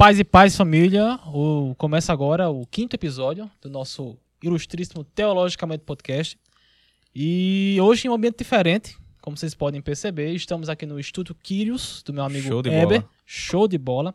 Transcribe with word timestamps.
Paz 0.00 0.18
e 0.18 0.24
paz, 0.24 0.56
família. 0.56 1.20
O, 1.26 1.74
começa 1.76 2.10
agora 2.10 2.48
o 2.48 2.64
quinto 2.64 2.96
episódio 2.96 3.50
do 3.60 3.68
nosso 3.68 4.16
ilustríssimo 4.42 5.04
Teologicamente 5.04 5.84
Podcast. 5.84 6.38
E 7.14 7.76
hoje 7.82 8.06
em 8.06 8.10
um 8.10 8.14
ambiente 8.14 8.38
diferente, 8.38 8.96
como 9.20 9.36
vocês 9.36 9.54
podem 9.54 9.82
perceber, 9.82 10.32
estamos 10.32 10.70
aqui 10.70 10.86
no 10.86 10.98
estúdio 10.98 11.34
Kyrios, 11.34 12.02
do 12.02 12.14
meu 12.14 12.24
amigo 12.24 12.48
Show 12.48 12.62
de 12.62 12.70
Eber. 12.70 13.00
bola. 13.00 13.10
Show 13.26 13.68
de 13.68 13.76
bola. 13.76 14.14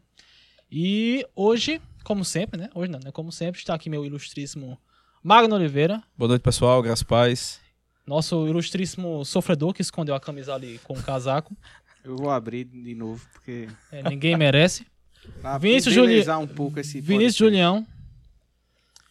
E 0.72 1.24
hoje, 1.36 1.80
como 2.04 2.26
sempre, 2.26 2.60
né? 2.60 2.68
Hoje 2.74 2.92
não, 2.92 3.00
né? 3.00 3.12
Como 3.12 3.32
sempre, 3.32 3.60
está 3.60 3.76
aqui 3.76 3.88
meu 3.88 4.04
ilustríssimo 4.04 4.82
Magno 5.22 5.54
Oliveira, 5.54 6.02
Boa 6.18 6.30
noite, 6.30 6.42
pessoal. 6.42 6.82
Graças 6.82 7.04
a 7.04 7.08
paz. 7.08 7.62
nosso 8.08 8.48
ilustríssimo 8.48 9.24
sofredor 9.24 9.72
que 9.72 9.84
escondeu 9.84 10.16
a 10.16 10.20
camisa 10.20 10.56
ali 10.56 10.80
com 10.84 10.96
o 10.96 11.04
casaco. 11.04 11.56
Eu 12.04 12.16
vou 12.16 12.32
abrir 12.32 12.64
de 12.64 12.96
novo, 12.96 13.24
porque. 13.34 13.68
É, 13.92 14.02
ninguém 14.10 14.36
merece. 14.36 14.84
Pra 15.42 15.58
Vinícius 15.58 15.96
embelezar 15.96 16.40
um 16.40 16.48
pouco 16.48 16.80
esse 16.80 17.00
Vinícius 17.02 17.38
podcast. 17.38 17.40
Julião. 17.40 17.88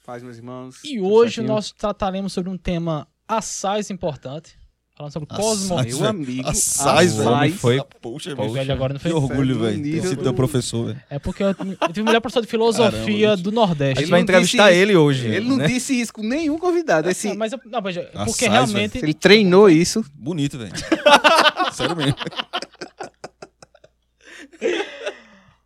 Faz, 0.05 0.23
meus 0.23 0.37
irmãos. 0.37 0.77
E 0.85 1.01
hoje 1.01 1.37
certinho? 1.37 1.55
nós 1.55 1.73
trataremos 1.73 2.33
sobre 2.33 2.51
um 2.51 2.59
tema 2.59 3.09
assaz 3.27 3.91
importante. 3.91 4.57
Falando 4.97 5.13
sobre 5.13 5.29
Assaz, 5.29 5.45
cosmo. 5.45 5.83
Meu 6.01 6.09
amigo. 6.09 6.49
Assaz, 6.49 7.17
velho. 7.17 7.29
assaz. 7.31 7.55
Foi- 7.57 7.83
Poxa, 8.01 8.33
O 8.33 8.37
bicho. 8.37 8.53
velho 8.53 8.73
agora 8.73 8.93
não 8.93 9.01
Que 9.01 9.09
foi. 9.09 9.13
orgulho, 9.13 9.55
do 9.57 9.61
velho. 9.65 9.83
Ter 9.83 10.03
sido 10.07 10.23
teu 10.23 10.33
professor, 10.35 10.87
velho. 10.87 11.01
É 11.11 11.19
porque 11.19 11.43
eu, 11.43 11.49
eu 11.49 11.55
tive 11.89 12.03
um 12.03 12.05
melhor 12.05 12.21
professor 12.21 12.43
de 12.43 12.47
filosofia 12.47 13.29
Caramba, 13.31 13.43
do 13.43 13.51
A 13.51 13.53
Nordeste. 13.53 14.01
gente 14.03 14.11
vai 14.11 14.21
não 14.21 14.23
entrevistar 14.23 14.71
isso. 14.71 14.81
ele 14.81 14.95
hoje. 14.95 15.27
Ele 15.27 15.49
não 15.49 15.57
né? 15.57 15.67
disse 15.67 16.01
isso 16.01 16.13
com 16.13 16.23
nenhum 16.23 16.57
convidado. 16.59 17.11
Esse, 17.11 17.27
Não, 17.29 17.37
mas 17.37 17.53
eu, 17.53 17.59
não, 17.65 17.83
veja, 17.83 18.03
porque 18.25 18.45
Assaz, 18.47 18.71
realmente. 18.71 18.99
se 19.01 19.05
ele 19.05 19.15
treinou 19.15 19.69
isso. 19.69 20.05
Bonito, 20.15 20.57
velho. 20.59 20.73
Sério 21.75 21.97
mesmo. 21.97 22.15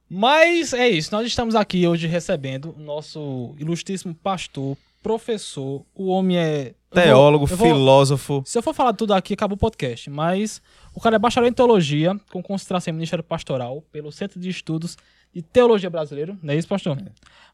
Mas 0.08 0.72
é 0.72 0.88
isso. 0.88 1.12
Nós 1.12 1.26
estamos 1.26 1.54
aqui 1.54 1.86
hoje 1.86 2.06
recebendo 2.06 2.74
o 2.76 2.80
nosso 2.80 3.54
ilustríssimo 3.58 4.14
pastor, 4.14 4.76
professor. 5.02 5.84
O 5.94 6.06
homem 6.08 6.38
é. 6.38 6.74
vou- 6.90 7.02
Teólogo, 7.02 7.46
vou- 7.46 7.66
filósofo. 7.68 8.42
Se 8.46 8.56
eu 8.58 8.62
for 8.62 8.74
falar 8.74 8.92
tudo 8.94 9.12
aqui, 9.12 9.34
acaba 9.34 9.54
o 9.54 9.56
podcast. 9.58 10.08
Mas 10.08 10.62
o 10.94 11.00
cara 11.00 11.16
é 11.16 11.18
bacharel 11.18 11.48
em 11.48 11.52
teologia, 11.52 12.18
com 12.32 12.42
concentração 12.42 12.90
em 12.90 12.94
Ministério 12.94 13.22
Pastoral, 13.22 13.82
pelo 13.92 14.10
Centro 14.10 14.40
de 14.40 14.48
Estudos 14.48 14.96
de 15.34 15.42
Teologia 15.42 15.90
Brasileiro. 15.90 16.38
Não 16.42 16.54
é 16.54 16.56
isso, 16.56 16.66
pastor? 16.68 16.96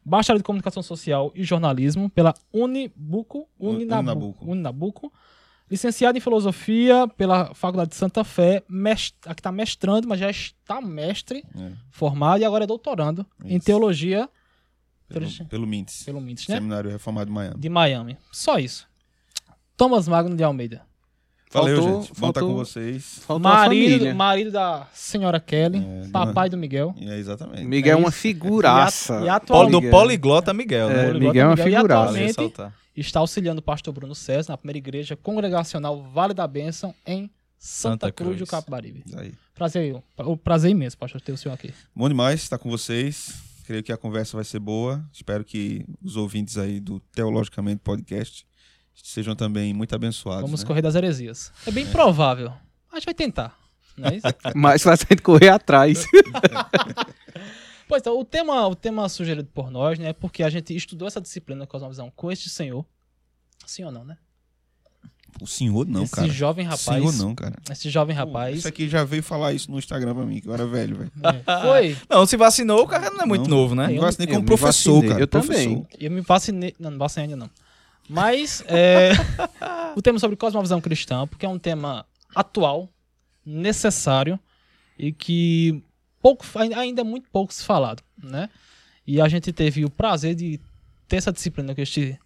Bacharel 0.03 0.37
de 0.37 0.43
Comunicação 0.43 0.81
Social 0.81 1.31
e 1.35 1.43
Jornalismo 1.43 2.09
pela 2.09 2.33
Unibuco, 2.53 3.47
Uninabuco. 3.59 4.45
Uninabuco. 4.49 5.11
Licenciado 5.69 6.17
em 6.17 6.21
Filosofia 6.21 7.07
pela 7.17 7.53
Faculdade 7.55 7.89
de 7.89 7.95
Santa 7.95 8.23
Fé. 8.23 8.61
Mest... 8.69 9.15
Aqui 9.25 9.39
está 9.39 9.51
mestrando, 9.51 10.07
mas 10.07 10.19
já 10.19 10.29
está 10.29 10.79
mestre, 10.79 11.43
É, 11.57 11.71
formado 11.89 12.41
e 12.41 12.45
agora 12.45 12.65
é 12.65 12.67
doutorando 12.67 13.25
em 13.43 13.57
Isso. 13.57 13.65
Teologia 13.65 14.29
pelo, 15.07 15.25
Pelo- 15.29 15.45
pelo 15.49 15.67
Mintes. 15.67 16.03
pelo 16.03 16.21
MINTS, 16.21 16.47
né? 16.47 16.55
Seminário 16.55 16.89
Reformado 16.91 17.27
de 17.27 17.31
Miami. 17.31 17.55
De 17.59 17.69
Miami. 17.69 18.17
Só 18.31 18.57
isso. 18.59 18.87
Thomas 19.77 20.07
Magno 20.07 20.35
de 20.35 20.43
Almeida. 20.43 20.81
Valeu, 21.51 21.77
Faltou- 21.81 22.01
gente. 22.01 22.07
Bom 22.19 22.27
estar 22.29 22.39
faltou- 22.41 22.49
com 22.49 22.55
vocês. 22.55 23.21
Marido, 23.39 24.13
marido 24.15 24.51
da 24.51 24.87
senhora 24.93 25.39
Kelly, 25.39 25.77
É, 26.05 26.07
papai 26.09 26.49
do 26.49 26.57
Miguel. 26.57 26.93
É, 26.99 27.17
exatamente. 27.17 27.63
Miguel 27.63 27.97
é 27.97 27.99
É 27.99 28.01
uma 28.03 28.11
figuraça. 28.11 29.13
E 29.13 29.17
a- 29.19 29.25
e 29.25 29.29
atualmente- 29.29 29.83
do 29.85 29.89
poliglota 29.89 30.53
Miguel, 30.53 30.89
É, 30.89 30.93
né? 30.93 31.03
Poliglota 31.07 31.27
Miguel 31.27 31.41
é 31.43 31.45
uma 31.47 31.55
Miguel. 31.55 31.67
E 31.67 31.75
figuraça. 31.75 32.11
Vale 32.11 32.29
atualmente. 32.29 32.73
Está 32.95 33.19
auxiliando 33.19 33.59
o 33.59 33.63
pastor 33.63 33.93
Bruno 33.93 34.15
César 34.15 34.53
na 34.53 34.57
primeira 34.57 34.77
igreja 34.77 35.15
congregacional 35.15 36.01
Vale 36.03 36.33
da 36.33 36.47
Bênção 36.47 36.93
em 37.05 37.29
Santa, 37.57 38.07
Santa 38.07 38.11
Cruz, 38.11 38.31
do 38.31 38.37
Cruz. 38.37 38.49
Capibaribe. 38.49 39.03
Isso 39.05 39.17
aí. 39.17 39.33
Prazer, 39.53 40.03
o 40.17 40.37
prazer 40.37 40.71
imenso, 40.71 40.97
pastor, 40.97 41.21
ter 41.21 41.31
o 41.31 41.37
senhor 41.37 41.53
aqui. 41.55 41.73
Bom 41.95 42.07
demais 42.07 42.41
estar 42.41 42.57
com 42.57 42.69
vocês. 42.69 43.33
Creio 43.65 43.81
que 43.81 43.91
a 43.91 43.97
conversa 43.97 44.37
vai 44.37 44.43
ser 44.43 44.59
boa. 44.59 45.03
Espero 45.11 45.43
que 45.43 45.85
os 46.03 46.15
ouvintes 46.15 46.57
aí 46.57 46.79
do 46.79 46.99
Teologicamente 46.99 47.81
Podcast 47.83 48.45
sejam 48.93 49.35
também 49.35 49.73
muito 49.73 49.93
abençoados. 49.95 50.43
Vamos 50.43 50.61
né? 50.61 50.67
correr 50.67 50.81
das 50.81 50.95
heresias. 50.95 51.51
É 51.65 51.71
bem 51.71 51.85
provável. 51.87 52.53
A 52.91 52.95
gente 52.95 53.05
vai 53.05 53.13
tentar. 53.13 53.57
Não 53.97 54.09
é 54.09 54.15
isso? 54.17 54.27
Mais 54.55 54.83
fácil 54.83 55.07
a 55.09 55.13
gente 55.13 55.23
correr 55.23 55.49
atrás. 55.49 56.05
pois 57.87 58.01
então, 58.01 58.19
o 58.19 58.25
tema, 58.25 58.67
o 58.67 58.75
tema 58.75 59.07
sugerido 59.09 59.49
por 59.53 59.69
nós, 59.71 59.97
né, 59.99 60.09
é 60.09 60.13
porque 60.13 60.43
a 60.43 60.49
gente 60.49 60.75
estudou 60.75 61.07
essa 61.07 61.21
disciplina 61.21 61.65
Cosmovisão 61.67 62.11
com 62.15 62.31
este 62.31 62.49
senhor. 62.49 62.85
Sim 63.65 63.83
ou 63.85 63.91
não, 63.91 64.03
né? 64.03 64.17
O 65.41 65.45
senhor 65.47 65.85
não, 65.85 66.03
esse 66.03 66.13
cara. 66.13 66.29
jovem 66.29 66.65
rapaz. 66.65 66.79
Senhor 66.83 67.13
não, 67.13 67.35
cara. 67.35 67.55
Esse 67.69 67.89
jovem 67.89 68.15
rapaz. 68.15 68.59
Isso 68.59 68.67
aqui 68.69 68.87
já 68.87 69.03
veio 69.03 69.21
falar 69.21 69.51
isso 69.51 69.69
no 69.69 69.77
Instagram 69.77 70.15
pra 70.15 70.25
mim, 70.25 70.39
que 70.39 70.47
eu 70.47 70.53
era 70.53 70.65
velho, 70.65 70.95
velho. 70.97 71.11
é, 71.45 71.61
Foi. 71.61 71.97
Não, 72.09 72.25
se 72.25 72.37
vacinou, 72.37 72.83
o 72.83 72.87
cara 72.87 73.09
não 73.11 73.21
é 73.21 73.25
muito 73.25 73.49
Não. 73.49 73.57
novo, 73.57 73.75
né? 73.75 73.87
Eu- 73.89 74.01
eu 74.01 74.27
como 74.29 74.45
professor, 74.45 74.93
vacinei, 74.93 75.09
cara. 75.09 75.21
eu 75.21 75.27
professor. 75.27 75.63
também. 75.63 75.87
Eu 75.99 76.11
me 76.11 76.21
vacinei. 76.21 76.73
Não, 76.79 76.91
não 76.91 76.97
vacinei 76.97 77.25
ainda 77.25 77.35
não. 77.35 77.49
Mas 78.07 78.63
é, 78.67 79.11
o 79.97 80.01
tema 80.01 80.19
sobre 80.19 80.37
cosmovisão 80.37 80.79
cristã, 80.79 81.27
porque 81.27 81.45
é 81.45 81.49
um 81.49 81.59
tema 81.59 82.05
atual, 82.33 82.87
necessário 83.45 84.39
e 84.97 85.11
que 85.11 85.83
pouco, 86.25 86.43
ainda 86.57 87.01
é 87.01 87.03
muito 87.03 87.29
pouco 87.29 87.53
se 87.53 87.63
falado, 87.63 88.01
né? 88.17 88.49
E 89.05 89.21
a 89.21 89.27
gente 89.27 89.53
teve 89.53 89.85
o 89.85 89.91
prazer 89.91 90.33
de 90.33 90.59
ter 91.07 91.17
essa 91.17 91.31
disciplina 91.31 91.75
com 91.75 91.81
este 91.81 92.17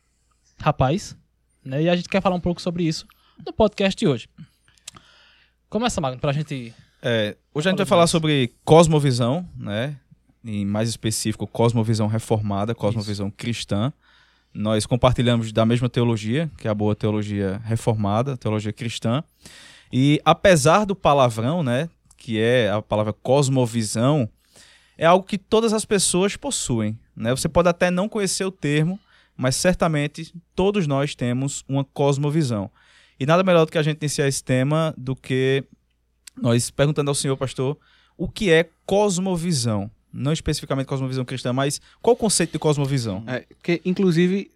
rapaz, 0.57 1.17
né? 1.65 1.81
E 1.83 1.89
a 1.89 1.95
gente 1.97 2.07
quer 2.07 2.21
falar 2.21 2.37
um 2.37 2.39
pouco 2.39 2.61
sobre 2.61 2.83
isso 2.83 3.05
no 3.45 3.51
podcast 3.51 3.99
de 3.99 4.07
hoje. 4.07 4.29
Começa, 5.69 5.99
Magno, 5.99 6.17
pra 6.17 6.31
gente. 6.31 6.73
É, 7.01 7.35
hoje 7.53 7.67
a 7.67 7.71
gente 7.71 7.79
vai 7.79 7.85
falar 7.85 8.03
mais. 8.03 8.09
sobre 8.09 8.53
cosmovisão, 8.63 9.45
né? 9.53 9.97
Em 10.45 10.66
mais 10.66 10.87
específico, 10.87 11.45
cosmovisão 11.45 12.07
reformada, 12.07 12.73
cosmovisão 12.73 13.29
cristã. 13.29 13.91
Nós 14.53 14.85
compartilhamos 14.85 15.51
da 15.51 15.66
mesma 15.66 15.89
teologia, 15.89 16.49
que 16.57 16.69
é 16.69 16.71
a 16.71 16.73
boa 16.73 16.95
teologia 16.95 17.61
reformada, 17.66 18.37
teologia 18.37 18.71
cristã. 18.71 19.21
E 19.91 20.21
apesar 20.23 20.85
do 20.85 20.95
palavrão, 20.95 21.61
né, 21.61 21.89
que 22.29 22.40
é 22.40 22.69
a 22.69 22.79
palavra 22.79 23.12
cosmovisão, 23.12 24.29
é 24.95 25.03
algo 25.03 25.25
que 25.25 25.35
todas 25.35 25.73
as 25.73 25.84
pessoas 25.84 26.35
possuem, 26.35 26.95
né? 27.16 27.31
Você 27.31 27.50
pode 27.50 27.67
até 27.67 27.90
não 27.90 28.07
conhecer 28.07 28.45
o 28.45 28.51
termo, 28.51 29.00
mas 29.35 29.56
certamente 29.56 30.31
todos 30.53 30.85
nós 30.85 31.16
temos 31.16 31.66
uma 31.67 31.84
cosmovisão. 31.84 32.69
E 33.19 33.25
nada 33.25 33.41
melhor 33.41 33.66
do 33.66 33.72
que 33.72 33.79
a 33.79 33.81
gente 33.81 33.97
iniciar 33.97 34.28
esse 34.28 34.44
tema 34.44 34.94
do 34.95 35.16
que 35.16 35.63
nós 36.40 36.69
perguntando 36.69 37.09
ao 37.09 37.16
senhor, 37.16 37.35
pastor, 37.35 37.75
o 38.16 38.29
que 38.29 38.51
é 38.51 38.69
cosmovisão? 38.85 39.90
Não 40.13 40.31
especificamente 40.31 40.85
cosmovisão 40.85 41.25
cristã, 41.25 41.51
mas 41.51 41.81
qual 42.00 42.13
o 42.13 42.16
conceito 42.17 42.51
de 42.51 42.59
cosmovisão? 42.59 43.23
É, 43.25 43.40
porque, 43.40 43.81
inclusive, 43.84 44.51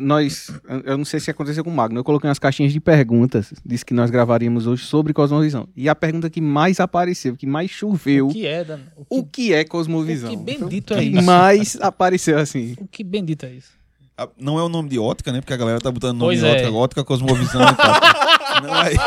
nós. 0.00 0.50
eu- 0.84 0.98
não 0.98 1.04
sei 1.04 1.20
se 1.20 1.30
aconteceu 1.30 1.62
com 1.64 1.70
o 1.70 1.74
Magno. 1.74 1.98
Eu 1.98 2.04
coloquei 2.04 2.28
umas 2.28 2.38
caixinhas 2.38 2.72
de 2.72 2.80
perguntas. 2.80 3.52
Disse 3.64 3.84
que 3.84 3.94
nós 3.94 4.10
gravaríamos 4.10 4.66
hoje 4.66 4.84
sobre 4.84 5.12
cosmovisão. 5.12 5.68
E 5.76 5.88
a 5.88 5.94
pergunta 5.94 6.28
que 6.30 6.40
mais 6.40 6.80
apareceu, 6.80 7.36
que 7.36 7.46
mais 7.46 7.70
choveu. 7.70 8.28
O 8.28 8.32
que 8.32 8.46
é, 8.46 8.64
Dan? 8.64 8.80
O 8.96 9.04
que, 9.04 9.18
O 9.20 9.24
que 9.24 9.52
é 9.54 9.64
cosmovisão? 9.64 10.32
O 10.32 10.36
que 10.36 10.42
bendito 10.42 10.90
O 10.92 10.94
é 10.94 11.00
que 11.00 11.04
isso? 11.08 11.22
mais 11.22 11.78
apareceu 11.80 12.38
assim. 12.38 12.74
o 12.78 12.86
que 12.86 13.02
bendito 13.04 13.46
é 13.46 13.52
isso? 13.52 13.70
Ah, 14.18 14.28
Não 14.40 14.58
é 14.58 14.62
o 14.62 14.68
nome 14.68 14.88
de 14.88 14.98
ótica, 14.98 15.30
né? 15.30 15.40
Porque 15.40 15.52
a 15.52 15.56
galera 15.58 15.78
tá 15.78 15.90
botando 15.90 16.16
nome 16.18 16.28
Pois 16.28 16.40
de 16.40 16.46
é. 16.46 16.50
ótica, 16.52 16.70
ótica, 16.72 17.04
cosmovisão 17.04 17.60
e 17.62 17.74
tal. 17.74 17.94
Não 18.62 18.82
é 18.82 18.92
isso. 18.92 19.02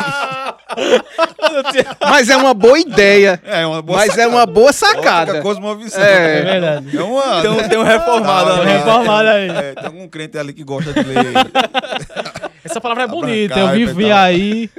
Mas 2.00 2.28
é 2.30 2.36
uma 2.36 2.54
boa 2.54 2.78
ideia. 2.78 3.40
É 3.44 3.66
uma 3.66 3.82
boa 3.82 3.98
mas 3.98 4.16
é 4.18 4.26
uma 4.26 4.46
boa 4.46 4.72
sacada. 4.72 5.32
Ótica, 5.32 5.42
cosmovisão. 5.42 6.02
É. 6.02 6.38
É 6.38 6.42
verdade. 6.42 6.96
É 6.96 7.02
uma... 7.02 7.42
Tem 7.42 7.50
um, 7.50 7.68
tem 7.68 7.78
um 7.78 7.82
reformado 7.82 8.50
Tem 8.50 8.60
ali. 8.60 8.72
reformado 8.72 9.28
aí. 9.28 9.48
É, 9.50 9.74
tem 9.74 9.86
algum 9.86 10.08
crente 10.08 10.38
ali 10.38 10.52
que 10.52 10.64
gosta 10.64 10.92
de 10.92 11.02
ler. 11.02 11.26
Essa 12.62 12.80
palavra 12.80 13.04
é 13.04 13.06
Abra 13.06 13.16
bonita, 13.16 13.58
eu 13.58 13.74
e 13.76 13.86
vivi 13.86 14.12
aí. 14.12 14.70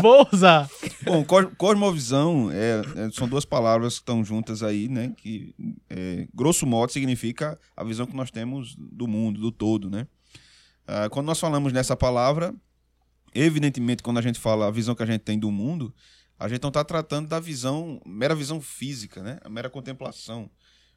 Vou 0.00 0.26
usar. 0.32 0.68
Bom, 1.02 1.24
cos- 1.24 1.48
cosmovisão 1.58 2.50
é, 2.52 2.80
é- 3.06 3.10
são 3.10 3.28
duas 3.28 3.44
palavras 3.44 3.94
que 3.94 4.00
estão 4.00 4.24
juntas 4.24 4.62
aí, 4.62 4.88
né? 4.88 5.12
Que, 5.16 5.52
é, 5.90 6.26
grosso 6.32 6.64
modo, 6.66 6.92
significa 6.92 7.58
a 7.76 7.82
visão 7.82 8.06
que 8.06 8.16
nós 8.16 8.30
temos 8.30 8.74
do 8.78 9.08
mundo, 9.08 9.40
do 9.40 9.50
todo, 9.50 9.90
né? 9.90 10.06
Ah, 10.86 11.08
quando 11.10 11.26
nós 11.26 11.40
falamos 11.40 11.72
nessa 11.72 11.96
palavra, 11.96 12.54
evidentemente, 13.40 14.02
quando 14.02 14.18
a 14.18 14.22
gente 14.22 14.38
fala 14.38 14.66
a 14.66 14.70
visão 14.70 14.94
que 14.94 15.02
a 15.02 15.06
gente 15.06 15.22
tem 15.22 15.38
do 15.38 15.50
mundo, 15.50 15.94
a 16.38 16.48
gente 16.48 16.62
não 16.62 16.68
está 16.68 16.84
tratando 16.84 17.28
da 17.28 17.40
visão, 17.40 18.00
mera 18.04 18.34
visão 18.34 18.60
física, 18.60 19.22
né? 19.22 19.38
A 19.42 19.48
mera 19.48 19.70
contemplação. 19.70 20.50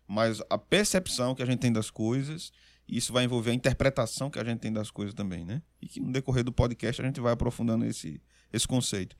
Mas 0.07 0.41
a 0.49 0.57
percepção 0.57 1.35
que 1.35 1.41
a 1.41 1.45
gente 1.45 1.59
tem 1.59 1.71
das 1.71 1.89
coisas, 1.89 2.51
e 2.87 2.97
isso 2.97 3.13
vai 3.13 3.23
envolver 3.23 3.51
a 3.51 3.53
interpretação 3.53 4.29
que 4.29 4.39
a 4.39 4.43
gente 4.43 4.59
tem 4.59 4.73
das 4.73 4.89
coisas 4.89 5.13
também, 5.13 5.45
né? 5.45 5.61
E 5.81 5.87
que 5.87 5.99
no 5.99 6.11
decorrer 6.11 6.43
do 6.43 6.51
podcast 6.51 7.01
a 7.01 7.05
gente 7.05 7.21
vai 7.21 7.33
aprofundando 7.33 7.85
esse, 7.85 8.21
esse 8.51 8.67
conceito. 8.67 9.15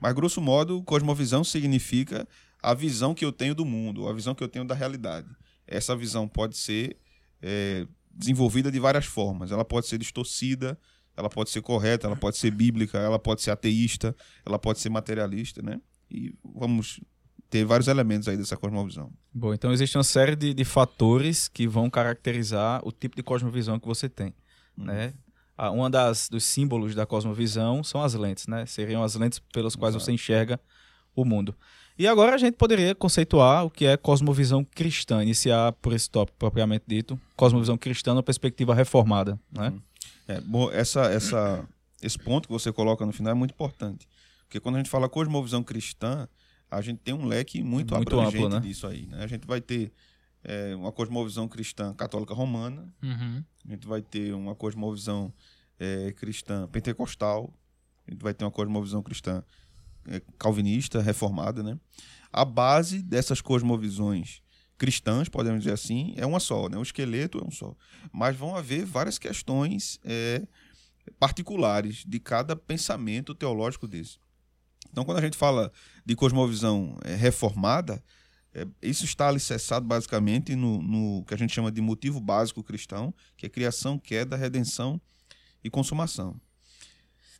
Mas, 0.00 0.12
grosso 0.12 0.40
modo, 0.40 0.82
cosmovisão 0.82 1.44
significa 1.44 2.26
a 2.62 2.74
visão 2.74 3.14
que 3.14 3.24
eu 3.24 3.32
tenho 3.32 3.54
do 3.54 3.64
mundo, 3.64 4.08
a 4.08 4.12
visão 4.12 4.34
que 4.34 4.42
eu 4.42 4.48
tenho 4.48 4.64
da 4.64 4.74
realidade. 4.74 5.28
Essa 5.66 5.96
visão 5.96 6.28
pode 6.28 6.56
ser 6.56 6.96
é, 7.40 7.86
desenvolvida 8.10 8.70
de 8.70 8.78
várias 8.78 9.06
formas. 9.06 9.50
Ela 9.50 9.64
pode 9.64 9.86
ser 9.86 9.98
distorcida, 9.98 10.78
ela 11.16 11.28
pode 11.28 11.50
ser 11.50 11.62
correta, 11.62 12.06
ela 12.06 12.16
pode 12.16 12.36
ser 12.36 12.50
bíblica, 12.50 12.98
ela 12.98 13.18
pode 13.18 13.42
ser 13.42 13.50
ateísta, 13.50 14.14
ela 14.44 14.58
pode 14.58 14.80
ser 14.80 14.88
materialista, 14.88 15.62
né? 15.62 15.80
E 16.10 16.34
vamos 16.44 17.00
ter 17.50 17.64
vários 17.64 17.86
elementos 17.86 18.28
aí 18.28 18.36
dessa 18.36 18.56
cosmovisão. 18.56 19.12
Bom, 19.32 19.52
então 19.52 19.72
existe 19.72 19.96
uma 19.96 20.04
série 20.04 20.34
de, 20.34 20.54
de 20.54 20.64
fatores 20.64 21.48
que 21.48 21.66
vão 21.66 21.90
caracterizar 21.90 22.80
o 22.82 22.90
tipo 22.90 23.14
de 23.14 23.22
cosmovisão 23.22 23.78
que 23.78 23.86
você 23.86 24.08
tem, 24.08 24.34
né? 24.76 25.12
Ah, 25.56 25.70
uma 25.70 25.90
das 25.90 26.28
dos 26.30 26.44
símbolos 26.44 26.94
da 26.94 27.04
cosmovisão 27.04 27.84
são 27.84 28.02
as 28.02 28.14
lentes, 28.14 28.46
né? 28.46 28.64
Seriam 28.64 29.02
as 29.02 29.14
lentes 29.14 29.38
pelas 29.38 29.76
quais 29.76 29.94
Exato. 29.94 30.06
você 30.06 30.12
enxerga 30.12 30.58
o 31.14 31.24
mundo. 31.24 31.54
E 31.98 32.08
agora 32.08 32.34
a 32.34 32.38
gente 32.38 32.54
poderia 32.54 32.94
conceituar 32.94 33.66
o 33.66 33.70
que 33.70 33.84
é 33.84 33.98
cosmovisão 33.98 34.64
cristã, 34.64 35.22
iniciar 35.22 35.72
por 35.74 35.92
esse 35.92 36.08
tópico 36.08 36.38
propriamente 36.38 36.84
dito, 36.88 37.20
cosmovisão 37.36 37.76
cristã 37.76 38.14
na 38.14 38.22
perspectiva 38.22 38.74
reformada, 38.74 39.38
né? 39.52 39.74
É, 40.28 40.40
bom, 40.40 40.70
essa, 40.70 41.02
essa, 41.06 41.68
esse 42.00 42.18
ponto 42.18 42.46
que 42.48 42.52
você 42.52 42.72
coloca 42.72 43.04
no 43.04 43.12
final 43.12 43.32
é 43.32 43.34
muito 43.34 43.52
importante. 43.52 44.08
Porque 44.44 44.60
quando 44.60 44.76
a 44.76 44.78
gente 44.78 44.90
fala 44.90 45.08
cosmovisão 45.08 45.62
cristã, 45.62 46.28
a 46.70 46.80
gente 46.80 46.98
tem 47.00 47.14
um 47.14 47.26
leque 47.26 47.62
muito, 47.62 47.94
Muito 47.94 48.14
abrangente 48.20 48.36
amplo, 48.44 48.48
né? 48.48 48.60
disso 48.60 48.86
aí. 48.86 49.06
né? 49.06 49.22
A 49.24 49.26
gente 49.26 49.46
vai 49.46 49.60
ter 49.60 49.92
é, 50.44 50.74
uma 50.76 50.92
cosmovisão 50.92 51.48
cristã 51.48 51.92
católica 51.94 52.34
romana, 52.34 52.92
Uhum. 53.02 53.42
a 53.66 53.70
gente 53.72 53.86
vai 53.86 54.02
ter 54.02 54.32
uma 54.34 54.54
cosmovisão 54.54 55.32
é, 55.78 56.12
cristã 56.12 56.66
pentecostal, 56.68 57.52
a 58.06 58.10
gente 58.10 58.22
vai 58.22 58.34
ter 58.34 58.44
uma 58.44 58.50
cosmovisão 58.50 59.02
cristã 59.02 59.42
é, 60.06 60.20
calvinista, 60.38 61.00
reformada, 61.00 61.62
né? 61.62 61.78
A 62.32 62.44
base 62.44 63.02
dessas 63.02 63.40
cosmovisões 63.40 64.41
cristãs, 64.82 65.28
podemos 65.28 65.60
dizer 65.60 65.74
assim, 65.74 66.12
é 66.16 66.26
uma 66.26 66.40
só, 66.40 66.68
né? 66.68 66.76
O 66.76 66.82
esqueleto 66.82 67.38
é 67.38 67.46
um 67.46 67.52
só. 67.52 67.72
Mas 68.10 68.36
vão 68.36 68.56
haver 68.56 68.84
várias 68.84 69.16
questões 69.16 70.00
é, 70.02 70.42
particulares 71.20 72.02
de 72.04 72.18
cada 72.18 72.56
pensamento 72.56 73.32
teológico 73.32 73.86
desse. 73.86 74.18
Então, 74.90 75.04
quando 75.04 75.18
a 75.18 75.20
gente 75.20 75.36
fala 75.36 75.70
de 76.04 76.16
cosmovisão 76.16 76.98
é, 77.04 77.14
reformada, 77.14 78.02
é, 78.52 78.66
isso 78.82 79.04
está 79.04 79.28
alicerçado 79.28 79.86
basicamente 79.86 80.56
no, 80.56 80.82
no 80.82 81.24
que 81.26 81.34
a 81.34 81.38
gente 81.38 81.54
chama 81.54 81.70
de 81.70 81.80
motivo 81.80 82.18
básico 82.18 82.60
cristão, 82.60 83.14
que 83.36 83.46
é 83.46 83.48
criação, 83.48 84.00
queda, 84.00 84.34
redenção 84.34 85.00
e 85.62 85.70
consumação. 85.70 86.40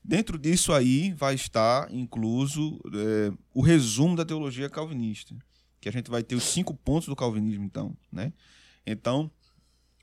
Dentro 0.04 0.38
disso 0.38 0.72
aí 0.72 1.12
vai 1.12 1.34
estar 1.34 1.92
incluso 1.92 2.80
é, 2.94 3.32
o 3.52 3.62
resumo 3.62 4.14
da 4.14 4.24
teologia 4.24 4.70
calvinista, 4.70 5.34
que 5.82 5.88
a 5.88 5.92
gente 5.92 6.08
vai 6.08 6.22
ter 6.22 6.36
os 6.36 6.44
cinco 6.44 6.72
pontos 6.72 7.08
do 7.08 7.16
calvinismo, 7.16 7.64
então, 7.64 7.94
né? 8.10 8.32
Então, 8.86 9.28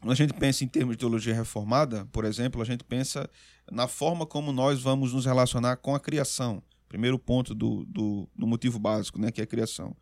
quando 0.01 0.11
a 0.11 0.15
gente 0.15 0.33
pensa 0.33 0.65
em 0.65 0.67
termos 0.67 0.95
de 0.95 0.99
teologia 0.99 1.33
reformada, 1.33 2.05
por 2.11 2.25
exemplo, 2.25 2.61
a 2.61 2.65
gente 2.65 2.83
pensa 2.83 3.29
na 3.71 3.87
forma 3.87 4.25
como 4.25 4.51
nós 4.51 4.81
vamos 4.81 5.13
nos 5.13 5.25
relacionar 5.25 5.77
com 5.77 5.95
a 5.95 5.99
criação. 5.99 6.61
Primeiro 6.89 7.17
ponto 7.17 7.55
do, 7.55 7.85
do, 7.85 8.27
do 8.35 8.45
motivo 8.45 8.77
básico, 8.77 9.19
né, 9.19 9.31
que 9.31 9.39
é 9.39 9.45
a 9.45 9.47
criação. 9.47 9.95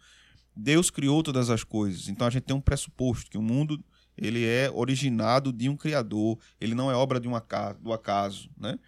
Deus 0.55 0.89
criou 0.89 1.21
todas 1.21 1.51
as 1.51 1.63
coisas, 1.63 2.09
então 2.09 2.25
a 2.25 2.29
gente 2.31 2.43
tem 2.43 2.55
um 2.55 2.61
pressuposto 2.61 3.29
que 3.29 3.37
o 3.37 3.41
mundo 3.41 3.79
ele 4.17 4.43
é 4.43 4.71
originado 4.71 5.53
de 5.53 5.69
um 5.69 5.77
criador, 5.77 6.39
ele 6.59 6.73
não 6.73 6.89
é 6.89 6.95
obra 6.95 7.19
de 7.19 7.27
um 7.27 7.35
acaso, 7.35 7.79
do 7.79 7.93
acaso, 7.93 8.49
né? 8.57 8.79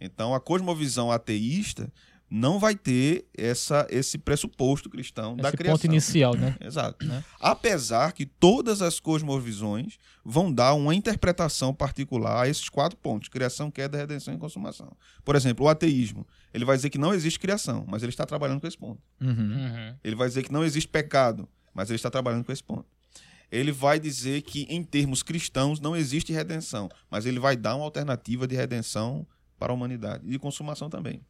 Então 0.00 0.34
a 0.34 0.40
cosmovisão 0.40 1.12
ateísta 1.12 1.92
não 2.30 2.60
vai 2.60 2.76
ter 2.76 3.26
essa, 3.36 3.86
esse 3.90 4.16
pressuposto 4.16 4.88
cristão 4.88 5.36
da 5.36 5.48
Esse 5.48 5.56
criação. 5.56 5.76
ponto 5.76 5.86
inicial, 5.86 6.34
né? 6.36 6.56
Exato. 6.60 7.04
Né? 7.04 7.24
Apesar 7.40 8.12
que 8.12 8.24
todas 8.24 8.80
as 8.80 9.00
cosmovisões 9.00 9.98
vão 10.24 10.52
dar 10.52 10.74
uma 10.74 10.94
interpretação 10.94 11.74
particular 11.74 12.44
a 12.44 12.48
esses 12.48 12.68
quatro 12.68 12.96
pontos: 12.96 13.28
criação, 13.28 13.68
queda, 13.68 13.98
redenção 13.98 14.32
e 14.32 14.38
consumação. 14.38 14.96
Por 15.24 15.34
exemplo, 15.34 15.66
o 15.66 15.68
ateísmo. 15.68 16.24
Ele 16.54 16.64
vai 16.64 16.76
dizer 16.76 16.90
que 16.90 16.98
não 16.98 17.12
existe 17.12 17.38
criação, 17.38 17.84
mas 17.88 18.02
ele 18.02 18.10
está 18.10 18.24
trabalhando 18.24 18.60
com 18.60 18.66
esse 18.66 18.78
ponto. 18.78 19.00
Uhum. 19.20 19.28
Uhum. 19.30 19.96
Ele 20.02 20.14
vai 20.14 20.28
dizer 20.28 20.44
que 20.44 20.52
não 20.52 20.64
existe 20.64 20.88
pecado, 20.88 21.48
mas 21.74 21.90
ele 21.90 21.96
está 21.96 22.10
trabalhando 22.10 22.44
com 22.44 22.52
esse 22.52 22.62
ponto. 22.62 22.86
Ele 23.50 23.72
vai 23.72 23.98
dizer 23.98 24.42
que, 24.42 24.62
em 24.68 24.84
termos 24.84 25.24
cristãos, 25.24 25.80
não 25.80 25.96
existe 25.96 26.32
redenção, 26.32 26.88
mas 27.10 27.26
ele 27.26 27.40
vai 27.40 27.56
dar 27.56 27.74
uma 27.74 27.84
alternativa 27.84 28.46
de 28.46 28.54
redenção 28.54 29.26
para 29.58 29.72
a 29.72 29.74
humanidade 29.74 30.24
e 30.26 30.30
de 30.30 30.38
consumação 30.38 30.88
também. 30.88 31.20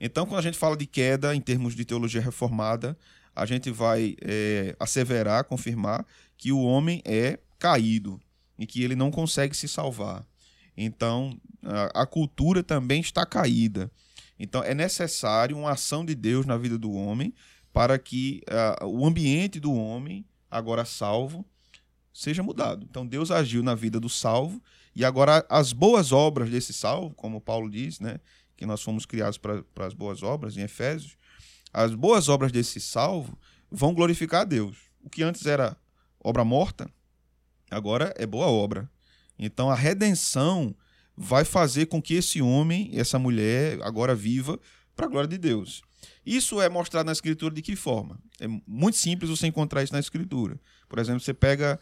Então, 0.00 0.26
quando 0.26 0.38
a 0.38 0.42
gente 0.42 0.58
fala 0.58 0.76
de 0.76 0.86
queda 0.86 1.34
em 1.34 1.40
termos 1.40 1.74
de 1.74 1.84
teologia 1.84 2.20
reformada, 2.20 2.96
a 3.34 3.44
gente 3.46 3.70
vai 3.70 4.16
é, 4.20 4.74
asseverar, 4.78 5.44
confirmar 5.44 6.06
que 6.36 6.52
o 6.52 6.60
homem 6.60 7.02
é 7.04 7.38
caído 7.58 8.20
e 8.58 8.66
que 8.66 8.82
ele 8.82 8.96
não 8.96 9.10
consegue 9.10 9.56
se 9.56 9.68
salvar. 9.68 10.26
Então, 10.76 11.38
a, 11.62 12.02
a 12.02 12.06
cultura 12.06 12.62
também 12.62 13.00
está 13.00 13.24
caída. 13.24 13.90
Então, 14.38 14.62
é 14.62 14.74
necessário 14.74 15.56
uma 15.56 15.72
ação 15.72 16.04
de 16.04 16.14
Deus 16.14 16.44
na 16.44 16.56
vida 16.56 16.78
do 16.78 16.92
homem 16.92 17.32
para 17.72 17.98
que 17.98 18.42
ah, 18.48 18.86
o 18.86 19.06
ambiente 19.06 19.60
do 19.60 19.72
homem, 19.74 20.24
agora 20.50 20.84
salvo, 20.84 21.44
seja 22.12 22.42
mudado. 22.42 22.86
Então, 22.88 23.06
Deus 23.06 23.30
agiu 23.30 23.62
na 23.62 23.74
vida 23.74 24.00
do 24.00 24.08
salvo 24.08 24.62
e 24.94 25.04
agora 25.04 25.44
as 25.48 25.74
boas 25.74 26.12
obras 26.12 26.48
desse 26.48 26.72
salvo, 26.72 27.14
como 27.14 27.40
Paulo 27.40 27.70
diz, 27.70 28.00
né, 28.00 28.18
que 28.56 28.66
nós 28.66 28.82
fomos 28.82 29.04
criados 29.04 29.38
para 29.38 29.64
as 29.86 29.94
boas 29.94 30.22
obras, 30.22 30.56
em 30.56 30.62
Efésios, 30.62 31.16
as 31.72 31.94
boas 31.94 32.28
obras 32.28 32.50
desse 32.50 32.80
salvo 32.80 33.38
vão 33.70 33.92
glorificar 33.92 34.42
a 34.42 34.44
Deus. 34.44 34.78
O 35.02 35.10
que 35.10 35.22
antes 35.22 35.46
era 35.46 35.76
obra 36.18 36.44
morta, 36.44 36.90
agora 37.70 38.14
é 38.16 38.26
boa 38.26 38.46
obra. 38.46 38.90
Então 39.38 39.70
a 39.70 39.74
redenção 39.74 40.74
vai 41.16 41.44
fazer 41.44 41.86
com 41.86 42.00
que 42.00 42.14
esse 42.14 42.40
homem, 42.40 42.90
essa 42.94 43.18
mulher, 43.18 43.78
agora 43.82 44.14
viva 44.14 44.58
para 44.94 45.06
a 45.06 45.08
glória 45.08 45.28
de 45.28 45.38
Deus. 45.38 45.82
Isso 46.24 46.60
é 46.60 46.68
mostrado 46.68 47.06
na 47.06 47.12
Escritura 47.12 47.54
de 47.54 47.62
que 47.62 47.76
forma? 47.76 48.18
É 48.40 48.46
muito 48.66 48.96
simples 48.96 49.30
você 49.30 49.46
encontrar 49.46 49.82
isso 49.82 49.92
na 49.92 50.00
Escritura. 50.00 50.58
Por 50.88 50.98
exemplo, 50.98 51.20
você 51.20 51.34
pega 51.34 51.78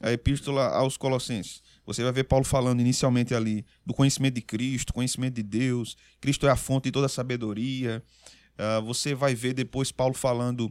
a 0.00 0.12
Epístola 0.12 0.68
aos 0.68 0.96
Colossenses. 0.96 1.62
Você 1.88 2.02
vai 2.02 2.12
ver 2.12 2.24
Paulo 2.24 2.44
falando 2.44 2.80
inicialmente 2.80 3.34
ali 3.34 3.64
do 3.84 3.94
conhecimento 3.94 4.34
de 4.34 4.42
Cristo, 4.42 4.92
conhecimento 4.92 5.36
de 5.36 5.42
Deus. 5.42 5.96
Cristo 6.20 6.46
é 6.46 6.50
a 6.50 6.56
fonte 6.56 6.84
de 6.84 6.92
toda 6.92 7.06
a 7.06 7.08
sabedoria. 7.08 8.04
Uh, 8.58 8.82
você 8.84 9.14
vai 9.14 9.34
ver 9.34 9.54
depois 9.54 9.90
Paulo 9.90 10.12
falando 10.12 10.70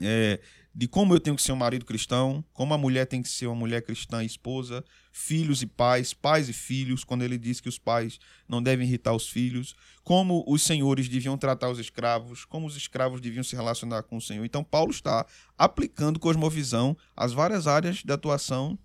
é, 0.00 0.40
de 0.74 0.88
como 0.88 1.14
eu 1.14 1.20
tenho 1.20 1.36
que 1.36 1.42
ser 1.42 1.52
um 1.52 1.56
marido 1.56 1.84
cristão, 1.84 2.44
como 2.52 2.74
a 2.74 2.78
mulher 2.78 3.06
tem 3.06 3.22
que 3.22 3.28
ser 3.28 3.46
uma 3.46 3.54
mulher 3.54 3.82
cristã 3.82 4.24
esposa, 4.24 4.84
filhos 5.12 5.62
e 5.62 5.66
pais, 5.66 6.12
pais 6.12 6.48
e 6.48 6.52
filhos, 6.52 7.04
quando 7.04 7.22
ele 7.22 7.38
diz 7.38 7.60
que 7.60 7.68
os 7.68 7.78
pais 7.78 8.18
não 8.48 8.60
devem 8.60 8.84
irritar 8.84 9.14
os 9.14 9.28
filhos, 9.28 9.76
como 10.02 10.42
os 10.48 10.62
senhores 10.62 11.08
deviam 11.08 11.38
tratar 11.38 11.70
os 11.70 11.78
escravos, 11.78 12.44
como 12.44 12.66
os 12.66 12.76
escravos 12.76 13.20
deviam 13.20 13.44
se 13.44 13.54
relacionar 13.54 14.02
com 14.02 14.16
o 14.16 14.20
Senhor. 14.20 14.44
Então, 14.44 14.64
Paulo 14.64 14.90
está 14.90 15.24
aplicando 15.56 16.18
cosmovisão 16.18 16.96
às 17.16 17.32
várias 17.32 17.68
áreas 17.68 17.98
de 17.98 18.12
atuação 18.12 18.76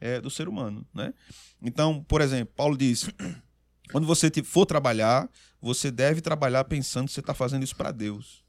é, 0.00 0.20
do 0.20 0.30
ser 0.30 0.48
humano. 0.48 0.86
Né? 0.94 1.12
Então, 1.62 2.02
por 2.04 2.20
exemplo, 2.20 2.54
Paulo 2.56 2.76
diz: 2.76 3.08
quando 3.92 4.06
você 4.06 4.30
for 4.42 4.66
trabalhar, 4.66 5.28
você 5.60 5.90
deve 5.90 6.20
trabalhar 6.20 6.64
pensando 6.64 7.06
que 7.06 7.12
você 7.12 7.20
está 7.20 7.34
fazendo 7.34 7.62
isso 7.62 7.76
para 7.76 7.92
Deus 7.92 8.44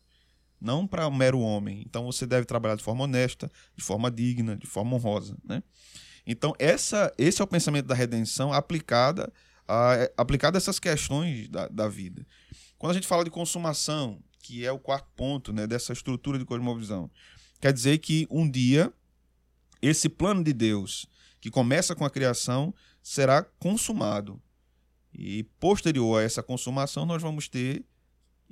não 0.62 0.86
para 0.86 1.08
um 1.08 1.16
mero 1.16 1.40
homem. 1.40 1.84
Então 1.86 2.06
você 2.06 2.28
deve 2.28 2.46
trabalhar 2.46 2.76
de 2.76 2.84
forma 2.84 3.04
honesta, 3.06 3.52
de 3.76 3.84
forma 3.84 4.12
digna, 4.12 4.56
de 4.56 4.68
forma 4.68 4.96
honrosa. 4.96 5.36
Né? 5.44 5.64
Então 6.26 6.54
essa, 6.60 7.12
esse 7.18 7.42
é 7.42 7.44
o 7.44 7.48
pensamento 7.48 7.88
da 7.88 7.96
redenção 7.96 8.54
aplicada 8.54 9.34
a, 9.68 10.10
aplicado 10.16 10.56
a 10.56 10.60
essas 10.60 10.80
questões 10.80 11.50
da, 11.50 11.68
da 11.68 11.88
vida. 11.88 12.26
Quando 12.78 12.92
a 12.92 12.94
gente 12.94 13.08
fala 13.08 13.24
de 13.24 13.32
consumação, 13.32 14.22
que 14.40 14.66
é 14.66 14.72
o 14.72 14.80
quarto 14.80 15.10
ponto 15.16 15.52
né, 15.52 15.66
dessa 15.66 15.94
estrutura 15.94 16.38
de 16.38 16.46
cosmovisão, 16.46 17.10
quer 17.60 17.74
dizer 17.74 17.98
que 17.98 18.28
um 18.30 18.50
dia 18.50 18.94
esse 19.82 20.08
plano 20.08 20.44
de 20.44 20.54
Deus, 20.54 21.08
que 21.42 21.52
começa 21.52 21.94
com 21.94 22.06
a 22.06 22.10
criação, 22.10 22.74
será 23.04 23.44
consumado. 23.44 24.42
E 25.14 25.44
posterior 25.60 26.22
a 26.22 26.24
essa 26.24 26.42
consumação, 26.42 27.06
nós 27.06 27.22
vamos 27.22 27.50
ter 27.50 27.84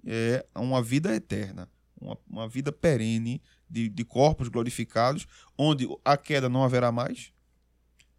é, 0.06 0.46
uma 0.54 0.82
vida 0.82 1.16
eterna 1.16 1.70
uma, 2.00 2.18
uma 2.30 2.48
vida 2.48 2.72
perene 2.72 3.42
de, 3.70 3.90
de, 3.90 4.04
corpos 4.04 4.48
glorificados, 4.48 5.28
onde 5.58 5.88
a 6.04 6.18
queda 6.18 6.50
não 6.50 6.64
haverá 6.64 6.92
mais, 6.92 7.32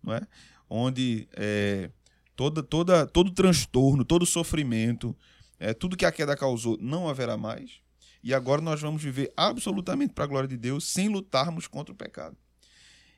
não 0.03 0.15
é? 0.15 0.27
onde 0.69 1.29
é, 1.33 1.91
toda, 2.37 2.63
toda, 2.63 3.07
todo 3.07 3.31
transtorno, 3.31 4.05
todo 4.05 4.25
sofrimento, 4.27 5.17
é, 5.59 5.75
tudo 5.75 5.97
que 5.97 6.05
a 6.05 6.13
queda 6.13 6.37
causou 6.37 6.79
não 6.81 7.09
haverá 7.09 7.37
mais. 7.37 7.81
E 8.23 8.35
agora 8.35 8.61
nós 8.61 8.81
vamos 8.81 9.03
viver 9.03 9.33
absolutamente 9.37 10.13
para 10.13 10.25
a 10.25 10.27
glória 10.27 10.49
de 10.49 10.57
Deus, 10.57 10.85
sem 10.85 11.09
lutarmos 11.09 11.67
contra 11.67 11.93
o 11.93 11.97
pecado. 11.97 12.37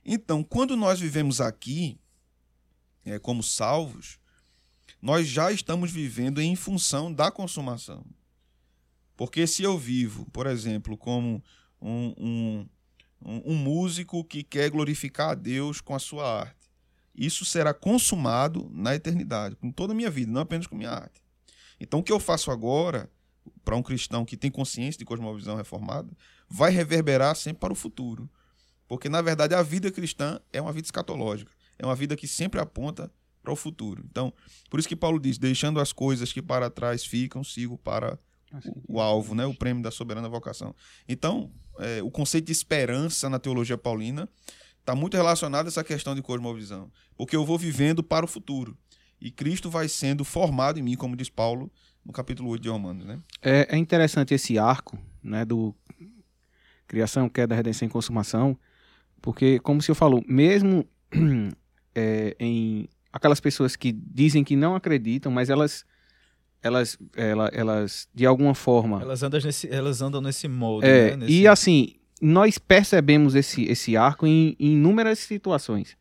Então, 0.04 0.42
quando 0.42 0.76
nós 0.76 0.99
vivemos 0.99 1.40
aqui, 1.40 1.99
é, 3.04 3.18
como 3.18 3.42
salvos, 3.42 4.18
nós 5.00 5.26
já 5.26 5.50
estamos 5.50 5.90
vivendo 5.90 6.40
em 6.40 6.54
função 6.54 7.12
da 7.12 7.30
consumação. 7.30 8.04
Porque 9.16 9.47
se 9.47 9.62
eu 9.62 9.78
vivo, 9.78 10.26
por 10.32 10.47
exemplo, 10.47 10.97
como 10.97 11.42
um, 11.80 12.14
um, 12.18 12.68
um, 13.44 13.54
músico 13.54 14.25
que 14.25 14.42
quer 14.42 14.71
glorificar 14.71 15.30
a 15.30 15.35
Deus 15.35 15.80
com 15.80 15.94
a 15.94 15.99
sua 15.99 16.40
arte, 16.40 16.71
isso 17.14 17.44
será 17.44 17.75
consumado 17.75 18.71
na 18.73 18.94
eternidade, 18.94 19.56
com 19.56 19.71
toda 19.71 19.92
a 19.92 19.97
minha 19.97 20.11
vida, 20.11 20.32
não 20.32 20.40
apenas 20.40 20.66
com 20.66 20.76
minha 20.76 20.90
arte. 20.90 21.23
Então 21.78 22.00
o 22.00 22.02
que 22.02 22.12
eu 22.12 22.18
faço 22.18 22.50
agora 22.50 23.11
para 23.64 23.76
um 23.76 23.82
cristão 23.82 24.25
que 24.25 24.37
tem 24.37 24.50
consciência 24.50 24.99
de 24.99 25.04
cosmovisão 25.04 25.56
reformada, 25.56 26.11
vai 26.49 26.71
reverberar 26.71 27.35
sempre 27.37 27.61
para 27.61 27.73
o 27.73 27.76
futuro. 27.76 28.28
Porque, 28.92 29.08
na 29.08 29.22
verdade, 29.22 29.54
a 29.54 29.62
vida 29.62 29.90
cristã 29.90 30.38
é 30.52 30.61
uma 30.61 30.70
vida 30.70 30.87
escatológica. 30.87 31.50
É 31.78 31.87
uma 31.87 31.96
vida 31.96 32.14
que 32.14 32.28
sempre 32.28 32.61
aponta 32.61 33.11
para 33.42 33.50
o 33.50 33.56
futuro. 33.56 34.04
Então, 34.04 34.30
por 34.68 34.78
isso 34.78 34.87
que 34.87 34.94
Paulo 34.94 35.18
diz: 35.18 35.38
deixando 35.38 35.80
as 35.80 35.94
coisas 35.94 36.30
que 36.30 36.42
para 36.42 36.68
trás 36.68 37.02
ficam, 37.02 37.42
sigo 37.42 37.78
para 37.78 38.18
o, 38.87 38.96
o 38.96 39.00
alvo, 39.00 39.34
né? 39.34 39.46
o 39.46 39.54
prêmio 39.54 39.82
da 39.82 39.90
soberana 39.90 40.28
vocação. 40.28 40.75
Então, 41.08 41.50
é, 41.78 42.02
o 42.02 42.11
conceito 42.11 42.44
de 42.44 42.52
esperança 42.52 43.30
na 43.30 43.38
teologia 43.38 43.78
paulina 43.78 44.28
está 44.78 44.94
muito 44.94 45.16
relacionado 45.16 45.64
a 45.64 45.68
essa 45.68 45.82
questão 45.82 46.14
de 46.14 46.20
cosmovisão. 46.20 46.92
Porque 47.16 47.34
eu 47.34 47.46
vou 47.46 47.56
vivendo 47.56 48.02
para 48.02 48.26
o 48.26 48.28
futuro. 48.28 48.76
E 49.18 49.30
Cristo 49.30 49.70
vai 49.70 49.88
sendo 49.88 50.22
formado 50.22 50.78
em 50.78 50.82
mim, 50.82 50.96
como 50.96 51.16
diz 51.16 51.30
Paulo 51.30 51.72
no 52.04 52.12
capítulo 52.12 52.50
8 52.50 52.61
de 52.61 52.68
Romanos. 52.68 53.06
Né? 53.06 53.18
É, 53.40 53.75
é 53.75 53.78
interessante 53.78 54.34
esse 54.34 54.58
arco 54.58 54.99
né, 55.22 55.46
do 55.46 55.75
criação, 56.87 57.26
queda, 57.26 57.54
redenção 57.54 57.88
e 57.88 57.90
consumação, 57.90 58.54
porque, 59.22 59.60
como 59.60 59.78
o 59.78 59.82
senhor 59.82 59.94
falou, 59.94 60.22
mesmo 60.26 60.84
é, 61.94 62.36
em 62.38 62.88
aquelas 63.12 63.40
pessoas 63.40 63.76
que 63.76 63.92
dizem 63.92 64.42
que 64.42 64.56
não 64.56 64.74
acreditam, 64.74 65.30
mas 65.30 65.48
elas 65.48 65.84
elas, 66.62 66.96
elas, 67.16 67.50
elas 67.52 68.08
de 68.14 68.24
alguma 68.24 68.54
forma. 68.54 69.00
Elas 69.00 69.22
andam 69.22 69.40
nesse, 69.40 69.72
elas 69.72 70.00
andam 70.00 70.20
nesse 70.20 70.46
molde. 70.46 70.86
É, 70.86 71.10
né? 71.10 71.16
nesse... 71.16 71.32
E 71.32 71.48
assim, 71.48 71.94
nós 72.20 72.58
percebemos 72.58 73.34
esse, 73.34 73.64
esse 73.64 73.96
arco 73.96 74.26
em, 74.26 74.56
em 74.58 74.74
inúmeras 74.74 75.18
situações. 75.18 75.96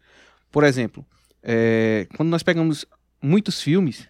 Por 0.51 0.63
exemplo, 0.63 1.05
é, 1.41 2.07
quando 2.15 2.29
nós 2.29 2.43
pegamos 2.43 2.85
muitos 3.21 3.61
filmes, 3.61 4.07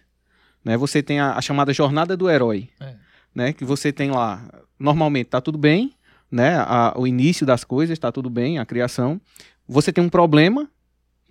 né, 0.64 0.76
você 0.76 1.02
tem 1.02 1.20
a, 1.20 1.34
a 1.34 1.40
chamada 1.40 1.72
jornada 1.72 2.16
do 2.16 2.28
herói. 2.28 2.68
É. 2.80 2.94
Né, 3.34 3.52
que 3.54 3.64
você 3.64 3.90
tem 3.90 4.10
lá, 4.10 4.46
normalmente 4.78 5.28
está 5.28 5.40
tudo 5.40 5.56
bem, 5.56 5.94
né, 6.32 6.56
a, 6.56 6.94
o 6.96 7.06
início 7.06 7.44
das 7.46 7.62
coisas 7.62 7.92
está 7.92 8.10
tudo 8.10 8.30
bem, 8.30 8.58
a 8.58 8.64
criação. 8.64 9.20
Você 9.68 9.92
tem 9.92 10.02
um 10.02 10.08
problema, 10.08 10.68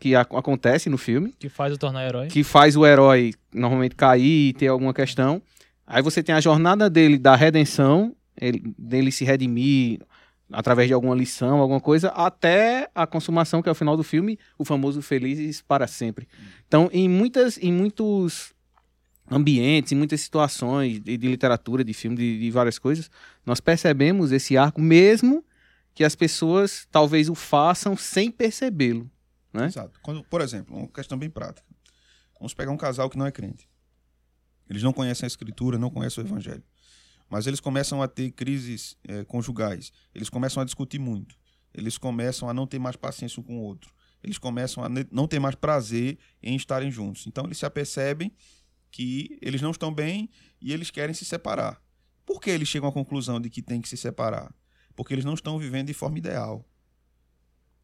que 0.01 0.15
a, 0.15 0.21
acontece 0.21 0.89
no 0.89 0.97
filme. 0.97 1.33
Que 1.39 1.47
faz 1.47 1.73
o 1.73 1.77
tornar 1.77 2.07
herói. 2.07 2.27
Que 2.27 2.43
faz 2.43 2.75
o 2.75 2.85
herói 2.85 3.33
normalmente 3.53 3.95
cair 3.95 4.49
e 4.49 4.53
ter 4.53 4.67
alguma 4.67 4.93
questão. 4.93 5.41
Aí 5.85 6.01
você 6.01 6.23
tem 6.23 6.33
a 6.33 6.41
jornada 6.41 6.89
dele 6.89 7.19
da 7.19 7.35
redenção, 7.35 8.15
ele, 8.39 8.73
dele 8.77 9.11
se 9.11 9.23
redimir 9.23 9.99
através 10.51 10.87
de 10.87 10.93
alguma 10.93 11.15
lição, 11.15 11.59
alguma 11.59 11.79
coisa, 11.79 12.09
até 12.09 12.89
a 12.93 13.05
consumação, 13.07 13.61
que 13.61 13.69
é 13.69 13.71
o 13.71 13.75
final 13.75 13.95
do 13.95 14.03
filme, 14.03 14.37
o 14.57 14.65
famoso 14.65 15.01
Felizes 15.01 15.61
para 15.61 15.87
Sempre. 15.87 16.27
Então, 16.67 16.89
em, 16.91 17.07
muitas, 17.07 17.57
em 17.57 17.71
muitos 17.71 18.53
ambientes, 19.29 19.91
em 19.91 19.95
muitas 19.95 20.21
situações 20.21 20.99
de, 20.99 21.17
de 21.17 21.27
literatura, 21.27 21.83
de 21.83 21.93
filme, 21.93 22.17
de, 22.17 22.39
de 22.39 22.51
várias 22.51 22.77
coisas, 22.79 23.09
nós 23.45 23.59
percebemos 23.59 24.31
esse 24.31 24.57
arco, 24.57 24.81
mesmo 24.81 25.43
que 25.93 26.03
as 26.03 26.15
pessoas 26.15 26.87
talvez 26.91 27.29
o 27.29 27.35
façam 27.35 27.95
sem 27.95 28.31
percebê-lo. 28.31 29.09
Né? 29.53 29.65
Exato. 29.65 29.99
Quando, 30.01 30.23
por 30.23 30.41
exemplo, 30.41 30.75
uma 30.75 30.87
questão 30.87 31.17
bem 31.17 31.29
prática. 31.29 31.67
Vamos 32.39 32.53
pegar 32.53 32.71
um 32.71 32.77
casal 32.77 33.09
que 33.09 33.17
não 33.17 33.25
é 33.25 33.31
crente. 33.31 33.69
Eles 34.69 34.81
não 34.81 34.93
conhecem 34.93 35.25
a 35.25 35.27
escritura, 35.27 35.77
não 35.77 35.89
conhecem 35.89 36.23
o 36.23 36.27
evangelho. 36.27 36.63
Mas 37.29 37.45
eles 37.45 37.59
começam 37.59 38.01
a 38.01 38.07
ter 38.07 38.31
crises 38.31 38.97
é, 39.07 39.23
conjugais. 39.25 39.91
Eles 40.13 40.29
começam 40.29 40.61
a 40.61 40.65
discutir 40.65 40.99
muito. 40.99 41.35
Eles 41.73 41.97
começam 41.97 42.49
a 42.49 42.53
não 42.53 42.65
ter 42.65 42.79
mais 42.79 42.95
paciência 42.95 43.39
um 43.39 43.43
com 43.43 43.57
o 43.57 43.61
outro. 43.61 43.93
Eles 44.23 44.37
começam 44.37 44.83
a 44.83 44.89
não 45.11 45.27
ter 45.27 45.39
mais 45.39 45.55
prazer 45.55 46.17
em 46.41 46.55
estarem 46.55 46.91
juntos. 46.91 47.25
Então 47.27 47.45
eles 47.45 47.57
se 47.57 47.65
apercebem 47.65 48.31
que 48.91 49.37
eles 49.41 49.61
não 49.61 49.71
estão 49.71 49.93
bem 49.93 50.29
e 50.61 50.73
eles 50.73 50.91
querem 50.91 51.13
se 51.13 51.25
separar. 51.25 51.81
Por 52.25 52.39
que 52.39 52.49
eles 52.49 52.67
chegam 52.67 52.89
à 52.89 52.91
conclusão 52.91 53.39
de 53.39 53.49
que 53.49 53.61
tem 53.61 53.81
que 53.81 53.89
se 53.89 53.97
separar? 53.97 54.53
Porque 54.95 55.13
eles 55.13 55.25
não 55.25 55.33
estão 55.33 55.57
vivendo 55.57 55.87
de 55.87 55.93
forma 55.93 56.17
ideal. 56.17 56.65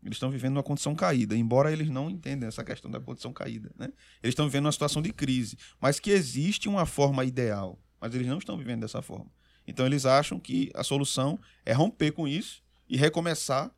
Eles 0.03 0.17
estão 0.17 0.29
vivendo 0.29 0.57
uma 0.57 0.63
condição 0.63 0.95
caída, 0.95 1.35
embora 1.35 1.71
eles 1.71 1.89
não 1.89 2.09
entendam 2.09 2.47
essa 2.47 2.63
questão 2.63 2.89
da 2.89 2.99
condição 2.99 3.33
caída. 3.33 3.71
Né? 3.77 3.87
Eles 4.21 4.33
estão 4.33 4.45
vivendo 4.45 4.65
uma 4.65 4.71
situação 4.71 5.01
de 5.01 5.11
crise, 5.11 5.57
mas 5.81 5.99
que 5.99 6.11
existe 6.11 6.69
uma 6.69 6.85
forma 6.85 7.25
ideal, 7.25 7.79
mas 7.99 8.13
eles 8.13 8.27
não 8.27 8.37
estão 8.37 8.57
vivendo 8.57 8.81
dessa 8.81 9.01
forma. 9.01 9.31
Então 9.65 9.85
eles 9.85 10.05
acham 10.05 10.39
que 10.39 10.71
a 10.75 10.83
solução 10.83 11.39
é 11.65 11.73
romper 11.73 12.11
com 12.11 12.27
isso 12.27 12.63
e 12.87 12.95
recomeçar 12.95 13.71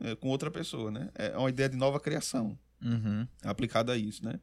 é, 0.00 0.16
com 0.16 0.28
outra 0.28 0.50
pessoa. 0.50 0.90
Né? 0.90 1.10
É 1.14 1.36
uma 1.36 1.50
ideia 1.50 1.68
de 1.68 1.76
nova 1.76 2.00
criação 2.00 2.58
uhum. 2.82 3.26
aplicada 3.44 3.92
a 3.92 3.96
isso. 3.96 4.24
Né? 4.24 4.40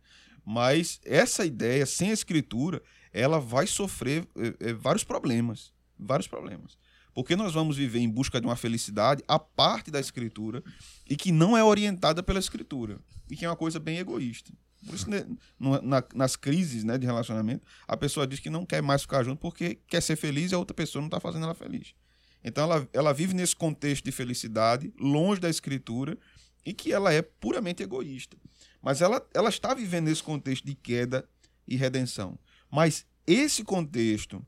Mas 0.50 1.02
essa 1.04 1.46
ideia, 1.46 1.86
sem 1.86 2.10
a 2.10 2.14
escritura, 2.14 2.82
ela 3.12 3.38
vai 3.38 3.68
sofrer 3.68 4.26
é, 4.38 4.70
é 4.70 4.74
vários 4.74 5.04
problemas. 5.04 5.74
Vários 6.00 6.26
problemas. 6.26 6.78
Porque 7.14 7.36
nós 7.36 7.54
vamos 7.54 7.76
viver 7.76 8.00
em 8.00 8.10
busca 8.10 8.40
de 8.40 8.48
uma 8.48 8.56
felicidade 8.56 9.22
a 9.28 9.38
parte 9.38 9.92
da 9.92 10.00
escritura 10.00 10.64
e 11.06 11.18
que 11.18 11.34
não 11.34 11.58
é 11.58 11.62
orientada 11.66 12.24
pela 12.24 12.40
escritura. 12.40 12.98
E 13.30 13.36
que 13.36 13.44
é 13.44 13.50
uma 13.50 13.58
coisa 13.58 13.78
bem 13.78 13.98
egoísta. 13.98 14.54
Por 14.86 14.96
isso, 14.96 15.10
né, 15.10 15.26
na, 15.60 16.02
nas 16.16 16.38
crises 16.38 16.86
né, 16.86 16.98
de 16.98 17.06
relacionamento, 17.06 17.68
a 17.86 17.98
pessoa 17.98 18.26
diz 18.26 18.40
que 18.40 18.50
não 18.50 18.66
quer 18.66 18.82
mais 18.82 19.02
ficar 19.02 19.26
junto 19.26 19.42
porque 19.42 19.80
quer 19.86 20.00
ser 20.00 20.16
feliz 20.16 20.54
e 20.54 20.56
a 20.56 20.58
outra 20.58 20.74
pessoa 20.74 21.02
não 21.02 21.08
está 21.08 21.20
fazendo 21.20 21.44
ela 21.44 21.56
feliz. 21.56 21.94
Então 22.42 22.64
ela, 22.64 22.88
ela 22.94 23.14
vive 23.14 23.34
nesse 23.34 23.54
contexto 23.54 24.06
de 24.06 24.14
felicidade, 24.14 24.94
longe 24.98 25.42
da 25.42 25.50
escritura, 25.50 26.18
e 26.66 26.74
que 26.74 26.94
ela 26.94 27.12
é 27.12 27.22
puramente 27.22 27.84
egoísta. 27.84 28.38
Mas 28.82 29.02
ela, 29.02 29.26
ela 29.34 29.50
está 29.50 29.74
vivendo 29.74 30.06
nesse 30.06 30.24
contexto 30.24 30.66
de 30.66 30.76
queda 30.76 31.28
e 31.68 31.76
redenção. 31.76 32.38
Mas 32.72 33.06
esse 33.26 33.64
contexto 33.64 34.46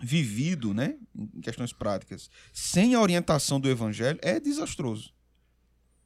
vivido, 0.00 0.72
né, 0.72 0.96
em 1.14 1.40
questões 1.40 1.72
práticas, 1.72 2.30
sem 2.52 2.94
a 2.94 3.00
orientação 3.00 3.60
do 3.60 3.68
evangelho, 3.68 4.18
é 4.22 4.38
desastroso. 4.38 5.12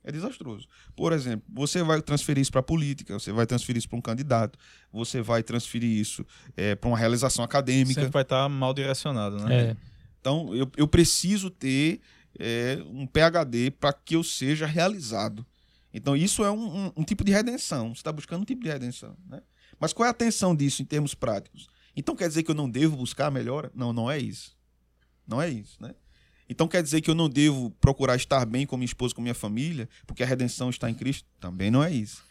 É 0.04 0.10
desastroso. 0.10 0.66
Por 0.96 1.12
exemplo, 1.12 1.46
você 1.48 1.82
vai 1.82 2.02
transferir 2.02 2.42
isso 2.42 2.50
para 2.50 2.60
a 2.60 2.64
política, 2.64 3.14
você 3.14 3.30
vai 3.30 3.46
transferir 3.46 3.78
isso 3.78 3.88
para 3.88 3.98
um 3.98 4.02
candidato, 4.02 4.58
você 4.92 5.22
vai 5.22 5.42
transferir 5.42 5.90
isso 5.90 6.26
é, 6.56 6.74
para 6.74 6.88
uma 6.88 6.98
realização 6.98 7.44
acadêmica. 7.44 8.00
Sempre 8.00 8.12
vai 8.12 8.22
estar 8.22 8.42
tá 8.42 8.48
mal 8.48 8.74
direcionado, 8.74 9.36
né? 9.44 9.54
É. 9.54 9.76
Então, 10.20 10.54
eu, 10.54 10.70
eu 10.76 10.88
preciso 10.88 11.50
ter 11.50 12.00
é, 12.38 12.78
um 12.86 13.06
PhD 13.06 13.70
para 13.70 13.92
que 13.92 14.16
eu 14.16 14.24
seja 14.24 14.66
realizado. 14.66 15.46
Então, 15.92 16.16
isso 16.16 16.44
é 16.44 16.50
um, 16.50 16.86
um, 16.86 16.92
um 16.98 17.04
tipo 17.04 17.22
de 17.24 17.32
redenção. 17.32 17.94
Você 17.94 18.00
está 18.00 18.12
buscando 18.12 18.42
um 18.42 18.44
tipo 18.44 18.62
de 18.62 18.68
redenção. 18.68 19.16
Né? 19.28 19.42
Mas 19.78 19.92
qual 19.92 20.06
é 20.06 20.08
a 20.08 20.10
atenção 20.10 20.54
disso 20.54 20.80
em 20.82 20.84
termos 20.84 21.14
práticos? 21.14 21.68
Então 21.96 22.16
quer 22.16 22.28
dizer 22.28 22.42
que 22.42 22.50
eu 22.50 22.54
não 22.54 22.68
devo 22.68 22.96
buscar 22.96 23.26
a 23.26 23.30
melhora? 23.30 23.70
Não, 23.74 23.92
não 23.92 24.10
é 24.10 24.18
isso. 24.18 24.56
Não 25.26 25.40
é 25.40 25.48
isso, 25.48 25.76
né? 25.80 25.94
Então 26.48 26.66
quer 26.68 26.82
dizer 26.82 27.00
que 27.00 27.10
eu 27.10 27.14
não 27.14 27.28
devo 27.28 27.70
procurar 27.80 28.16
estar 28.16 28.44
bem 28.44 28.66
com 28.66 28.76
minha 28.76 28.86
esposa, 28.86 29.14
com 29.14 29.22
minha 29.22 29.34
família, 29.34 29.88
porque 30.06 30.22
a 30.22 30.26
redenção 30.26 30.70
está 30.70 30.90
em 30.90 30.94
Cristo? 30.94 31.28
Também 31.40 31.70
não 31.70 31.82
é 31.82 31.90
isso. 31.90 32.22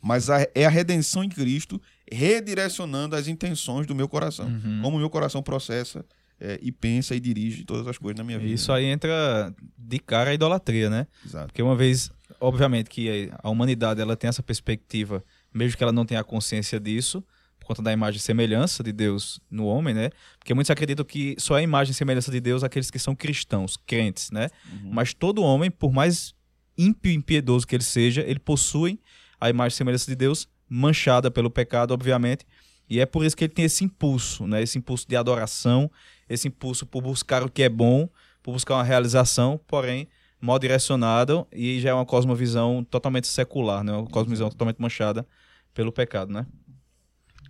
Mas 0.00 0.28
a, 0.28 0.46
é 0.54 0.64
a 0.64 0.68
redenção 0.68 1.22
em 1.22 1.28
Cristo 1.28 1.80
redirecionando 2.10 3.14
as 3.14 3.28
intenções 3.28 3.86
do 3.86 3.94
meu 3.94 4.08
coração. 4.08 4.46
Uhum. 4.46 4.80
Como 4.82 4.96
o 4.96 5.00
meu 5.00 5.08
coração 5.08 5.42
processa 5.42 6.04
é, 6.42 6.58
e 6.60 6.72
pensa 6.72 7.14
e 7.14 7.20
dirige 7.20 7.64
todas 7.64 7.86
as 7.86 7.96
coisas 7.96 8.18
na 8.18 8.24
minha 8.24 8.36
vida. 8.36 8.52
Isso 8.52 8.72
aí 8.72 8.86
entra 8.86 9.54
de 9.78 9.98
cara 10.00 10.30
a 10.30 10.34
idolatria, 10.34 10.90
né? 10.90 11.06
Exato. 11.24 11.46
Porque 11.46 11.62
uma 11.62 11.76
vez, 11.76 12.10
obviamente, 12.40 12.90
que 12.90 13.30
a 13.38 13.48
humanidade 13.48 14.00
ela 14.00 14.16
tem 14.16 14.26
essa 14.26 14.42
perspectiva, 14.42 15.24
mesmo 15.54 15.76
que 15.76 15.84
ela 15.84 15.92
não 15.92 16.04
tenha 16.04 16.24
consciência 16.24 16.80
disso, 16.80 17.22
por 17.60 17.66
conta 17.66 17.80
da 17.80 17.92
imagem 17.92 18.18
e 18.18 18.20
semelhança 18.20 18.82
de 18.82 18.90
Deus 18.90 19.38
no 19.48 19.66
homem, 19.66 19.94
né? 19.94 20.10
Porque 20.36 20.52
muitos 20.52 20.70
acreditam 20.72 21.04
que 21.04 21.36
só 21.38 21.56
é 21.56 21.62
imagem 21.62 21.92
e 21.92 21.94
semelhança 21.94 22.32
de 22.32 22.40
Deus 22.40 22.64
aqueles 22.64 22.90
que 22.90 22.98
são 22.98 23.14
cristãos, 23.14 23.76
crentes, 23.86 24.32
né? 24.32 24.48
Uhum. 24.72 24.90
Mas 24.92 25.14
todo 25.14 25.44
homem, 25.44 25.70
por 25.70 25.92
mais 25.92 26.34
ímpio 26.76 27.12
e 27.12 27.14
impiedoso 27.14 27.64
que 27.64 27.76
ele 27.76 27.84
seja, 27.84 28.22
ele 28.22 28.40
possui 28.40 28.98
a 29.40 29.48
imagem 29.48 29.74
e 29.74 29.76
semelhança 29.76 30.10
de 30.10 30.16
Deus 30.16 30.48
manchada 30.68 31.30
pelo 31.30 31.48
pecado, 31.48 31.94
obviamente. 31.94 32.44
E 32.88 32.98
é 33.00 33.06
por 33.06 33.24
isso 33.24 33.36
que 33.36 33.44
ele 33.44 33.52
tem 33.52 33.64
esse 33.64 33.84
impulso, 33.84 34.46
né? 34.46 34.60
Esse 34.60 34.76
impulso 34.76 35.06
de 35.08 35.16
adoração, 35.16 35.90
esse 36.32 36.48
impulso 36.48 36.86
por 36.86 37.02
buscar 37.02 37.42
o 37.42 37.50
que 37.50 37.62
é 37.62 37.68
bom, 37.68 38.08
por 38.42 38.52
buscar 38.52 38.74
uma 38.74 38.84
realização, 38.84 39.60
porém 39.66 40.08
mal 40.40 40.58
direcionado 40.58 41.46
e 41.52 41.78
já 41.78 41.90
é 41.90 41.94
uma 41.94 42.04
cosmovisão 42.04 42.82
totalmente 42.82 43.28
secular, 43.28 43.84
né? 43.84 43.92
Uma 43.92 44.08
cosmovisão 44.08 44.50
totalmente 44.50 44.80
manchada 44.80 45.26
pelo 45.72 45.92
pecado, 45.92 46.32
né? 46.32 46.46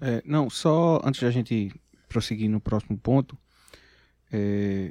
É, 0.00 0.22
não, 0.26 0.50
só 0.50 1.00
antes 1.04 1.20
de 1.20 1.26
a 1.26 1.30
gente 1.30 1.72
prosseguir 2.08 2.50
no 2.50 2.60
próximo 2.60 2.98
ponto, 2.98 3.38
é, 4.30 4.90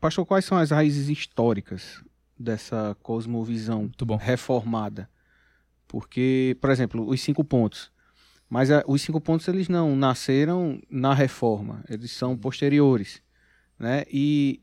pastor, 0.00 0.24
quais 0.24 0.44
são 0.44 0.56
as 0.56 0.70
raízes 0.70 1.08
históricas 1.08 2.02
dessa 2.38 2.96
cosmovisão 3.02 3.90
reformada? 4.18 5.10
Porque, 5.86 6.56
por 6.60 6.70
exemplo, 6.70 7.06
os 7.06 7.20
cinco 7.20 7.44
pontos. 7.44 7.92
Mas 8.54 8.70
a, 8.70 8.84
os 8.86 9.02
cinco 9.02 9.20
pontos 9.20 9.48
eles 9.48 9.68
não 9.68 9.96
nasceram 9.96 10.80
na 10.88 11.12
reforma, 11.12 11.84
eles 11.88 12.12
são 12.12 12.36
posteriores, 12.36 13.20
né? 13.76 14.04
E 14.08 14.62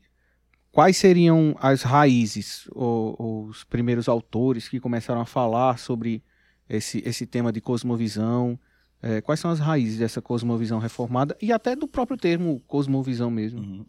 quais 0.70 0.96
seriam 0.96 1.54
as 1.60 1.82
raízes 1.82 2.66
ou, 2.70 3.14
ou 3.18 3.44
os 3.48 3.64
primeiros 3.64 4.08
autores 4.08 4.66
que 4.66 4.80
começaram 4.80 5.20
a 5.20 5.26
falar 5.26 5.78
sobre 5.78 6.24
esse, 6.70 7.02
esse 7.04 7.26
tema 7.26 7.52
de 7.52 7.60
cosmovisão? 7.60 8.58
É, 9.02 9.20
quais 9.20 9.38
são 9.38 9.50
as 9.50 9.58
raízes 9.58 9.98
dessa 9.98 10.22
cosmovisão 10.22 10.78
reformada 10.78 11.36
e 11.38 11.52
até 11.52 11.76
do 11.76 11.86
próprio 11.86 12.16
termo 12.16 12.60
cosmovisão 12.66 13.30
mesmo? 13.30 13.60
Uhum. 13.60 13.84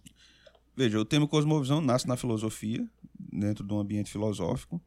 Veja, 0.76 1.00
o 1.00 1.06
termo 1.06 1.30
cosmovisão 1.30 1.80
nasce 1.80 2.10
na 2.10 2.18
filosofia, 2.18 2.86
dentro 3.18 3.66
de 3.66 3.74
um 3.74 3.80
ambiente 3.80 4.12
filosófico. 4.12 4.82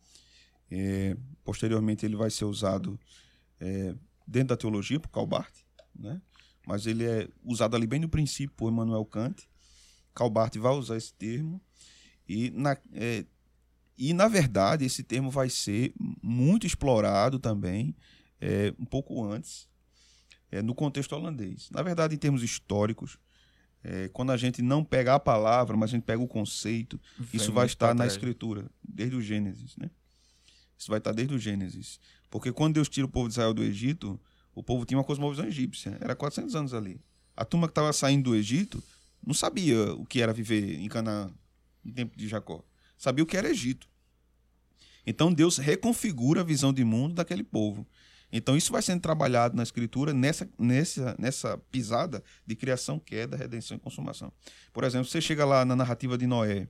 É, 0.70 1.16
posteriormente, 1.42 2.04
ele 2.04 2.16
vai 2.16 2.28
ser 2.28 2.44
usado 2.44 3.00
é, 3.58 3.94
dentro 4.26 4.48
da 4.48 4.56
teologia 4.56 4.98
por 4.98 5.08
Karl 5.10 5.26
Barth, 5.26 5.58
né? 5.94 6.20
mas 6.66 6.86
ele 6.86 7.04
é 7.04 7.28
usado 7.44 7.76
ali 7.76 7.86
bem 7.86 8.00
no 8.00 8.08
princípio 8.08 8.54
por 8.56 8.72
Emmanuel 8.72 9.04
Kant. 9.04 9.48
Karl 10.14 10.30
Barth 10.30 10.56
vai 10.56 10.72
usar 10.72 10.96
esse 10.96 11.12
termo 11.14 11.60
e 12.28 12.50
na, 12.50 12.76
é, 12.92 13.24
e, 13.98 14.12
na 14.12 14.28
verdade, 14.28 14.84
esse 14.84 15.02
termo 15.02 15.30
vai 15.30 15.48
ser 15.48 15.94
muito 16.22 16.66
explorado 16.66 17.38
também 17.38 17.96
é, 18.40 18.74
um 18.78 18.84
pouco 18.84 19.24
antes, 19.24 19.68
é, 20.50 20.60
no 20.60 20.74
contexto 20.74 21.12
holandês. 21.12 21.70
Na 21.70 21.82
verdade, 21.82 22.14
em 22.14 22.18
termos 22.18 22.42
históricos, 22.42 23.18
é, 23.82 24.08
quando 24.08 24.32
a 24.32 24.36
gente 24.36 24.60
não 24.60 24.84
pega 24.84 25.14
a 25.14 25.20
palavra, 25.20 25.76
mas 25.76 25.90
a 25.90 25.92
gente 25.94 26.04
pega 26.04 26.22
o 26.22 26.28
conceito, 26.28 27.00
Vem 27.18 27.28
isso 27.32 27.52
vai 27.52 27.66
estar 27.66 27.94
na 27.94 28.06
escritura, 28.06 28.70
desde 28.86 29.16
o 29.16 29.22
Gênesis. 29.22 29.76
Né? 29.76 29.90
Isso 30.76 30.90
vai 30.90 30.98
estar 30.98 31.12
desde 31.12 31.34
o 31.34 31.38
Gênesis. 31.38 31.98
Porque 32.30 32.52
quando 32.52 32.74
Deus 32.74 32.88
tira 32.88 33.06
o 33.06 33.08
povo 33.08 33.28
de 33.28 33.34
Israel 33.34 33.54
do 33.54 33.62
Egito, 33.62 34.20
o 34.54 34.62
povo 34.62 34.84
tinha 34.84 34.98
uma 34.98 35.04
cosmovisão 35.04 35.46
egípcia. 35.46 35.96
Era 36.00 36.14
400 36.14 36.54
anos 36.56 36.74
ali. 36.74 37.00
A 37.36 37.44
turma 37.44 37.66
que 37.66 37.72
estava 37.72 37.92
saindo 37.92 38.30
do 38.30 38.36
Egito 38.36 38.82
não 39.24 39.34
sabia 39.34 39.92
o 39.94 40.04
que 40.06 40.20
era 40.20 40.32
viver 40.32 40.78
em 40.80 40.88
Canaã, 40.88 41.30
no 41.84 41.92
tempo 41.92 42.16
de 42.16 42.26
Jacó. 42.26 42.64
Sabia 42.96 43.22
o 43.22 43.26
que 43.26 43.36
era 43.36 43.50
Egito. 43.50 43.88
Então 45.06 45.32
Deus 45.32 45.58
reconfigura 45.58 46.40
a 46.40 46.44
visão 46.44 46.72
de 46.72 46.84
mundo 46.84 47.14
daquele 47.14 47.44
povo. 47.44 47.86
Então 48.32 48.56
isso 48.56 48.72
vai 48.72 48.82
sendo 48.82 49.00
trabalhado 49.00 49.56
na 49.56 49.62
escritura 49.62 50.12
nessa, 50.12 50.48
nessa, 50.58 51.14
nessa 51.18 51.58
pisada 51.70 52.24
de 52.44 52.56
criação, 52.56 52.98
queda, 52.98 53.36
redenção 53.36 53.76
e 53.76 53.80
consumação. 53.80 54.32
Por 54.72 54.84
exemplo, 54.84 55.06
você 55.06 55.20
chega 55.20 55.44
lá 55.44 55.64
na 55.64 55.76
narrativa 55.76 56.18
de 56.18 56.26
Noé, 56.26 56.68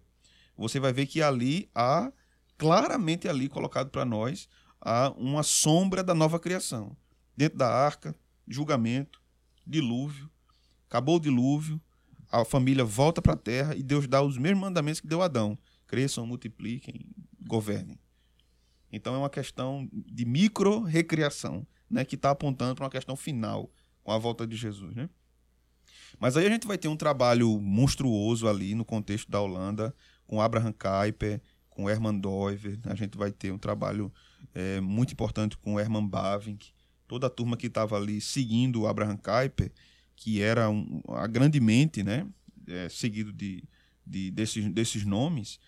você 0.56 0.78
vai 0.78 0.92
ver 0.92 1.06
que 1.06 1.22
ali 1.22 1.68
há, 1.74 2.12
claramente 2.58 3.28
ali 3.28 3.48
colocado 3.48 3.90
para 3.90 4.04
nós, 4.04 4.48
há 4.86 5.12
uma 5.18 5.42
sombra 5.42 6.04
da 6.04 6.14
nova 6.14 6.38
criação. 6.38 6.96
Dentro 7.36 7.58
da 7.58 7.68
arca, 7.68 8.14
julgamento, 8.46 9.20
dilúvio, 9.66 10.30
acabou 10.88 11.16
o 11.16 11.20
dilúvio, 11.20 11.80
a 12.30 12.44
família 12.44 12.84
volta 12.84 13.20
para 13.20 13.32
a 13.32 13.36
terra 13.36 13.74
e 13.74 13.82
Deus 13.82 14.06
dá 14.06 14.22
os 14.22 14.38
mesmos 14.38 14.60
mandamentos 14.60 15.00
que 15.00 15.08
deu 15.08 15.20
a 15.20 15.24
Adão. 15.24 15.58
Cresçam, 15.88 16.24
multipliquem, 16.24 17.04
governem. 17.40 17.98
Então 18.92 19.12
é 19.12 19.18
uma 19.18 19.28
questão 19.28 19.88
de 19.92 20.24
micro 20.24 20.82
recriação, 20.82 21.66
né, 21.90 22.04
que 22.04 22.14
está 22.14 22.30
apontando 22.30 22.76
para 22.76 22.84
uma 22.84 22.90
questão 22.90 23.16
final 23.16 23.68
com 24.04 24.12
a 24.12 24.18
volta 24.18 24.46
de 24.46 24.54
Jesus, 24.54 24.94
né? 24.94 25.10
Mas 26.18 26.36
aí 26.36 26.46
a 26.46 26.50
gente 26.50 26.66
vai 26.66 26.78
ter 26.78 26.86
um 26.86 26.96
trabalho 26.96 27.60
monstruoso 27.60 28.48
ali 28.48 28.74
no 28.74 28.84
contexto 28.84 29.28
da 29.30 29.40
Holanda, 29.40 29.94
com 30.26 30.40
Abraham 30.40 30.72
Kuyper, 30.72 31.42
com 31.76 31.90
Herman 31.90 32.18
Doiver, 32.18 32.78
a 32.84 32.94
gente 32.94 33.18
vai 33.18 33.30
ter 33.30 33.52
um 33.52 33.58
trabalho 33.58 34.10
é, 34.54 34.80
muito 34.80 35.12
importante 35.12 35.56
com 35.56 35.78
Herman 35.78 36.06
Bavinck, 36.06 36.72
toda 37.06 37.26
a 37.26 37.30
turma 37.30 37.56
que 37.56 37.66
estava 37.66 37.96
ali 37.96 38.20
seguindo 38.20 38.82
o 38.82 38.86
Abraham 38.86 39.16
Kuyper, 39.16 39.72
que 40.14 40.40
era 40.40 40.68
um, 40.70 41.02
a 41.08 41.26
grande 41.26 41.60
mente, 41.60 42.02
né, 42.02 42.26
é, 42.66 42.88
seguido 42.88 43.32
de, 43.32 43.62
de, 44.06 44.30
desses, 44.30 44.68
desses 44.72 45.04
nomes, 45.04 45.60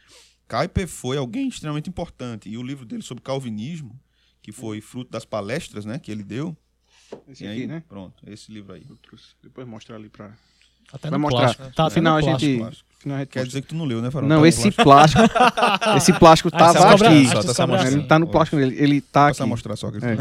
Kuyper 0.49 0.89
foi 0.89 1.19
alguém 1.19 1.49
extremamente 1.49 1.91
importante. 1.91 2.49
E 2.49 2.57
o 2.57 2.63
livro 2.63 2.87
dele 2.87 3.03
sobre 3.03 3.23
calvinismo, 3.23 4.01
que 4.41 4.51
foi 4.51 4.81
fruto 4.81 5.11
das 5.11 5.25
palestras 5.25 5.85
né, 5.85 5.99
que 5.99 6.11
ele 6.11 6.25
deu. 6.25 6.57
Esse 7.29 7.45
e 7.45 7.47
aqui, 7.47 7.61
aí, 7.61 7.67
né? 7.67 7.83
Pronto, 7.87 8.23
esse 8.27 8.51
livro 8.51 8.73
aí. 8.73 8.85
Eu 8.89 8.97
trouxe. 8.97 9.35
Depois 9.43 9.67
mostra 9.69 9.95
ali 9.95 10.09
pra. 10.09 10.37
Até 10.93 11.11
Vai 11.11 11.19
no 11.19 11.23
mostrar. 11.23 11.41
plástico. 11.41 11.63
Tá 11.75 11.83
no 11.83 11.87
até 11.87 11.95
final 11.95 12.13
no 12.13 12.19
a 12.19 12.23
gente. 12.39 12.59
plástico. 12.59 12.89
no 13.05 13.17
gente 13.19 13.29
Quer 13.29 13.47
dizer 13.47 13.63
que 13.63 13.69
tu 13.69 13.75
não 13.75 13.85
leu, 13.85 14.01
né, 14.03 14.11
Farol? 14.11 14.29
Não, 14.29 14.37
Tá 14.37 14.41
no 14.41 14.47
esse 14.47 14.71
plástico. 14.71 15.29
plástico. 15.29 15.97
esse 15.97 16.13
plástico 16.15 16.51
Ah, 16.53 16.59
tava 16.59 16.79
cobra- 16.93 17.09
aqui. 17.09 17.19
acho 17.21 17.29
que 17.29 17.43
Só 17.43 17.43
tá 17.43 17.55
sobra 17.55 17.83
assim. 17.83 17.95
Ele 17.99 18.03
tá 18.07 18.19
no 18.19 18.27
plástico 18.27 18.57
dele. 18.57 18.77
Ele 18.79 19.01
tá 19.01 19.29
Posso 19.29 19.43
aqui. 19.43 19.51
mostrar 19.51 19.77
só 19.77 19.91
que 19.91 19.99
É. 20.05 20.19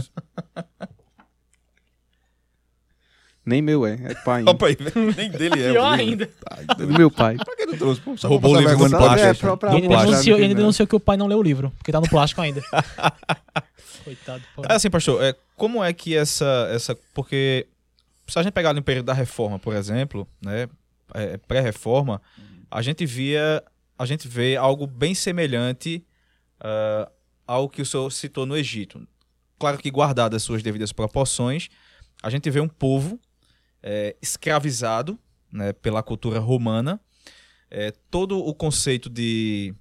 Nem 3.46 3.62
meu 3.62 3.86
é. 3.88 3.94
É 4.04 4.13
pai. 4.26 4.44
Opa 4.46 4.68
aí, 4.68 4.78
nem 5.15 5.32
dele 5.32 5.63
é. 5.63 5.72
Pior 5.72 5.94
ainda. 5.98 6.28
Tá, 6.28 6.74
Do 6.74 6.86
meu 6.88 7.10
pai. 7.10 7.38
Pra 7.38 7.56
que 7.56 7.65
tu 7.68 7.78
trouxe? 7.78 8.02
Pô, 8.02 8.18
só 8.18 8.28
Roubou 8.28 8.52
o 8.52 8.58
livro 8.60 8.78
vergonha. 8.78 8.98
plástico. 8.98 9.48
É, 9.68 9.78
ele 9.78 9.88
denunciou, 9.88 10.38
no 10.38 10.44
ele 10.44 10.54
denunciou 10.56 10.86
que 10.88 10.96
o 10.96 11.00
pai 11.00 11.15
não 11.15 11.28
leu 11.28 11.39
o 11.39 11.44
livro, 11.44 11.72
porque 11.78 11.89
tá 11.94 12.02
no 12.02 12.10
plástico 12.10 12.41
ainda. 12.41 12.62
Coitado. 14.04 14.44
pô. 14.54 14.63
É 14.68 14.74
assim, 14.74 14.89
pastor, 14.89 15.24
é, 15.24 15.34
como 15.56 15.82
é 15.82 15.94
que 15.94 16.13
essa, 16.15 16.68
essa. 16.74 16.98
Porque 17.13 17.65
se 18.28 18.38
a 18.38 18.44
gente 18.44 18.54
pegar 18.54 18.74
no 18.74 18.84
período 18.84 19.06
da 19.06 19.13
reforma, 19.13 19.58
por 19.58 19.76
exemplo, 19.76 20.28
né? 20.42 20.68
é, 21.13 21.38
pré-reforma, 21.38 22.22
a 22.70 22.82
gente 22.82 23.06
via. 23.06 23.63
A 23.98 24.06
gente 24.06 24.28
vê 24.28 24.56
algo 24.56 24.86
bem 24.86 25.16
semelhante 25.16 26.06
ah, 26.60 27.12
ao 27.48 27.68
que 27.68 27.82
o 27.82 27.86
senhor 27.86 28.12
citou 28.12 28.46
no 28.46 28.56
Egito. 28.56 29.08
Claro 29.58 29.80
que 29.80 29.90
guardadas 29.90 30.38
as 30.38 30.44
suas 30.44 30.62
devidas 30.62 30.92
proporções, 30.92 31.68
a 32.22 32.30
gente 32.30 32.48
vê 32.52 32.60
um 32.60 32.68
povo 32.68 33.20
é, 33.82 34.16
escravizado 34.22 35.18
né, 35.52 35.74
pela 35.74 36.04
cultura 36.04 36.40
romana. 36.40 37.00
É, 37.72 37.92
todo 38.12 38.38
o 38.38 38.54
conceito 38.54 39.10
de, 39.10 39.74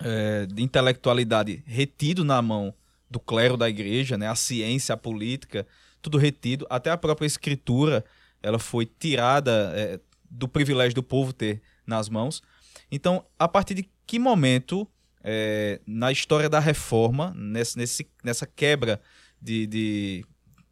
é, 0.00 0.46
de 0.46 0.62
intelectualidade 0.62 1.62
retido 1.66 2.24
na 2.24 2.42
mão 2.42 2.74
do 3.08 3.20
clero 3.20 3.56
da 3.56 3.68
igreja, 3.68 4.18
né, 4.18 4.28
a 4.28 4.34
ciência, 4.34 4.92
a 4.92 4.98
política, 4.98 5.64
tudo 6.06 6.18
retido, 6.18 6.66
até 6.70 6.90
a 6.90 6.96
própria 6.96 7.26
escritura, 7.26 8.04
ela 8.42 8.58
foi 8.60 8.86
tirada 8.86 9.72
é, 9.74 9.98
do 10.30 10.46
privilégio 10.46 10.94
do 10.94 11.02
povo 11.02 11.32
ter 11.32 11.60
nas 11.86 12.08
mãos. 12.08 12.42
Então, 12.90 13.24
a 13.38 13.48
partir 13.48 13.74
de 13.74 13.88
que 14.06 14.18
momento, 14.18 14.86
é, 15.24 15.80
na 15.84 16.12
história 16.12 16.48
da 16.48 16.60
reforma, 16.60 17.32
nesse, 17.36 17.76
nesse- 17.76 18.08
nessa 18.22 18.46
quebra 18.46 19.00
de, 19.42 19.66
de, 19.66 20.24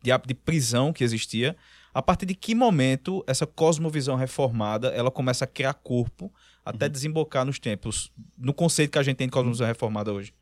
de, 0.02 0.10
de 0.26 0.34
prisão 0.34 0.92
que 0.92 1.02
existia, 1.02 1.56
a 1.92 2.00
partir 2.00 2.26
de 2.26 2.34
que 2.34 2.54
momento 2.54 3.24
essa 3.26 3.46
cosmovisão 3.46 4.14
reformada 4.16 4.88
ela 4.88 5.10
começa 5.10 5.44
a 5.44 5.48
criar 5.48 5.74
corpo 5.74 6.32
até 6.64 6.88
desembocar 6.88 7.44
nos 7.44 7.58
tempos, 7.58 8.10
no 8.38 8.54
conceito 8.54 8.92
que 8.92 8.98
a 8.98 9.02
gente 9.02 9.16
tem 9.16 9.26
de 9.26 9.32
cosmovisão 9.32 9.66
reformada 9.66 10.12
hoje? 10.12 10.32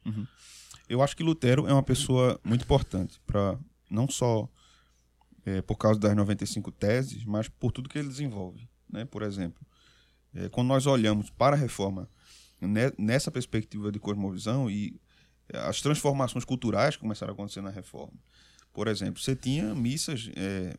Eu 0.89 1.01
acho 1.03 1.17
que 1.17 1.23
Lutero 1.23 1.67
é 1.67 1.73
uma 1.73 1.83
pessoa 1.83 2.39
muito 2.45 2.63
importante 2.65 3.19
para 3.27 3.57
não 3.91 4.07
só 4.09 4.47
é, 5.45 5.61
por 5.63 5.77
causa 5.77 5.99
das 5.99 6.15
95 6.15 6.71
teses, 6.73 7.25
mas 7.25 7.49
por 7.49 7.73
tudo 7.73 7.89
que 7.89 7.99
ele 7.99 8.09
desenvolve. 8.09 8.69
Né? 8.91 9.05
Por 9.05 9.23
exemplo, 9.23 9.65
é, 10.35 10.49
quando 10.49 10.69
nós 10.69 10.87
olhamos 10.87 11.31
para 11.31 11.57
a 11.57 11.59
reforma 11.59 12.09
ne- 12.61 12.93
nessa 12.99 13.31
perspectiva 13.31 13.91
de 13.91 13.99
cosmovisão 13.99 14.71
e 14.71 14.99
é, 15.49 15.59
as 15.59 15.81
transformações 15.81 16.45
culturais 16.45 16.95
que 16.97 17.01
começaram 17.03 17.33
a 17.33 17.35
acontecer 17.35 17.61
na 17.61 17.71
reforma. 17.71 18.15
Por 18.73 18.89
exemplo, 18.89 19.21
você 19.21 19.35
tinha 19.37 19.75
missas 19.75 20.31
é, 20.37 20.75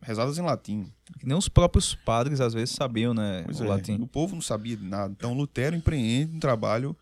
rezadas 0.00 0.38
em 0.38 0.42
latim. 0.42 0.90
Nem 1.22 1.36
os 1.36 1.48
próprios 1.48 1.94
padres 1.94 2.40
às 2.40 2.54
vezes 2.54 2.74
sabiam, 2.74 3.12
né, 3.12 3.42
Pois 3.44 3.60
o 3.60 3.64
é, 3.64 3.68
latim. 3.68 4.00
o 4.00 4.06
povo 4.06 4.34
não 4.34 4.42
sabia 4.42 4.76
de 4.76 4.84
nada. 4.84 5.12
Então 5.16 5.34
Lutero 5.34 5.74
empreende 5.76 6.36
um 6.36 6.40
trabalho 6.40 6.96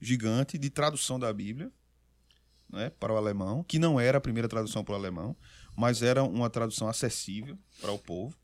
gigante 0.00 0.58
de 0.58 0.68
tradução 0.68 1.18
da 1.18 1.32
Bíblia 1.32 1.70
né, 2.70 2.90
para 2.90 3.12
o 3.12 3.16
alemão, 3.16 3.62
que 3.62 3.78
não 3.78 3.98
era 3.98 4.18
a 4.18 4.20
primeira 4.20 4.48
tradução 4.48 4.84
para 4.84 4.92
o 4.92 4.96
alemão, 4.96 5.34
mas 5.76 6.02
era 6.02 6.24
uma 6.24 6.48
tradução 6.48 6.88
acessível 6.88 7.58
para 7.80 7.92
o 7.92 7.98
povo, 7.98 8.34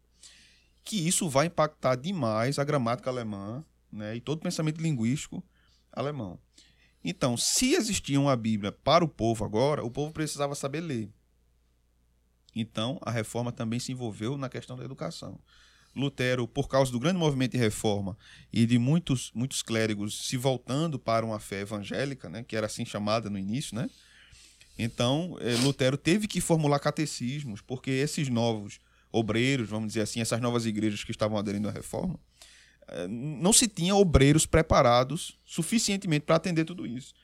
que 0.85 0.97
isso 1.09 1.29
vai 1.29 1.47
impactar 1.47 1.97
demais 1.97 2.59
a 2.59 2.65
gramática 2.65 3.09
alemã 3.09 3.65
né, 3.91 4.17
e 4.17 4.21
todo 4.21 4.39
o 4.39 4.43
pensamento 4.43 4.81
linguístico 4.81 5.43
alemão. 5.93 6.39
Então, 7.05 7.37
se 7.37 7.75
existia 7.75 8.21
uma 8.21 8.37
Bíblia 8.37 8.71
para 8.71 9.05
o 9.05 9.09
povo 9.09 9.45
agora, 9.45 9.85
o 9.85 9.91
povo 9.91 10.13
precisava 10.13 10.55
saber 10.55 10.81
ler. 10.81 11.11
Então, 12.55 12.99
a 13.03 13.11
reforma 13.11 13.51
também 13.51 13.81
se 13.81 13.93
envolveu 13.93 14.37
na 14.37 14.49
questão 14.49 14.77
da 14.77 14.85
educação. 14.85 15.41
Lutero, 15.95 16.47
por 16.49 16.69
causa 16.69 16.91
do 16.91 17.01
grande 17.01 17.19
movimento 17.19 17.53
de 17.53 17.59
reforma 17.59 18.17
e 18.53 18.65
de 18.65 18.79
muitos, 18.79 19.31
muitos 19.35 19.63
clérigos 19.63 20.27
se 20.27 20.37
voltando 20.37 20.99
para 20.99 21.25
uma 21.25 21.39
fé 21.39 21.61
evangélica, 21.61 22.29
né, 22.29 22.43
que 22.43 22.57
era 22.57 22.67
assim 22.67 22.85
chamada 22.85 23.29
no 23.29 23.39
início, 23.39 23.75
né? 23.77 23.91
Então, 24.79 25.37
eh, 25.41 25.55
Lutero 25.57 25.97
teve 25.97 26.27
que 26.27 26.41
formular 26.41 26.79
catecismos, 26.79 27.61
porque 27.61 27.91
esses 27.91 28.29
novos 28.29 28.81
obreiros, 29.11 29.69
vamos 29.69 29.89
dizer 29.89 30.01
assim, 30.01 30.21
essas 30.21 30.41
novas 30.41 30.65
igrejas 30.65 31.05
que 31.05 31.11
estavam 31.11 31.37
aderindo 31.37 31.69
à 31.69 31.73
reforma, 31.73 32.19
eh, 32.89 33.07
não 33.09 33.53
se 33.53 33.69
tinha 33.69 33.95
obreiros 33.95 34.47
preparados 34.47 35.39
suficientemente 35.45 36.25
para 36.25 36.37
atender 36.37 36.65
tudo 36.65 36.87
isso. 36.87 37.15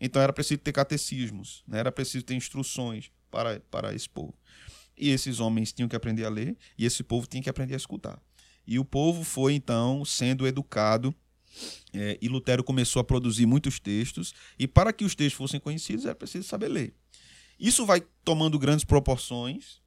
Então 0.00 0.20
era 0.20 0.32
preciso 0.32 0.58
ter 0.58 0.72
catecismos, 0.72 1.62
né? 1.66 1.78
era 1.78 1.92
preciso 1.92 2.24
ter 2.24 2.34
instruções 2.34 3.10
para, 3.30 3.60
para 3.70 3.94
esse 3.94 4.08
povo. 4.08 4.34
E 4.96 5.10
esses 5.10 5.40
homens 5.40 5.72
tinham 5.72 5.88
que 5.88 5.96
aprender 5.96 6.24
a 6.24 6.28
ler 6.28 6.56
e 6.76 6.84
esse 6.84 7.02
povo 7.02 7.26
tinha 7.26 7.42
que 7.42 7.50
aprender 7.50 7.74
a 7.74 7.76
escutar. 7.76 8.20
E 8.66 8.78
o 8.78 8.84
povo 8.84 9.22
foi 9.22 9.54
então 9.54 10.04
sendo 10.04 10.46
educado 10.46 11.14
é, 11.94 12.18
e 12.20 12.28
Lutero 12.28 12.62
começou 12.62 13.00
a 13.00 13.04
produzir 13.04 13.46
muitos 13.46 13.78
textos 13.78 14.34
e 14.58 14.66
para 14.66 14.92
que 14.92 15.04
os 15.04 15.14
textos 15.14 15.38
fossem 15.38 15.60
conhecidos 15.60 16.04
era 16.04 16.14
preciso 16.14 16.46
saber 16.46 16.68
ler. 16.68 16.94
Isso 17.58 17.86
vai 17.86 18.02
tomando 18.24 18.58
grandes 18.58 18.84
proporções 18.84 19.80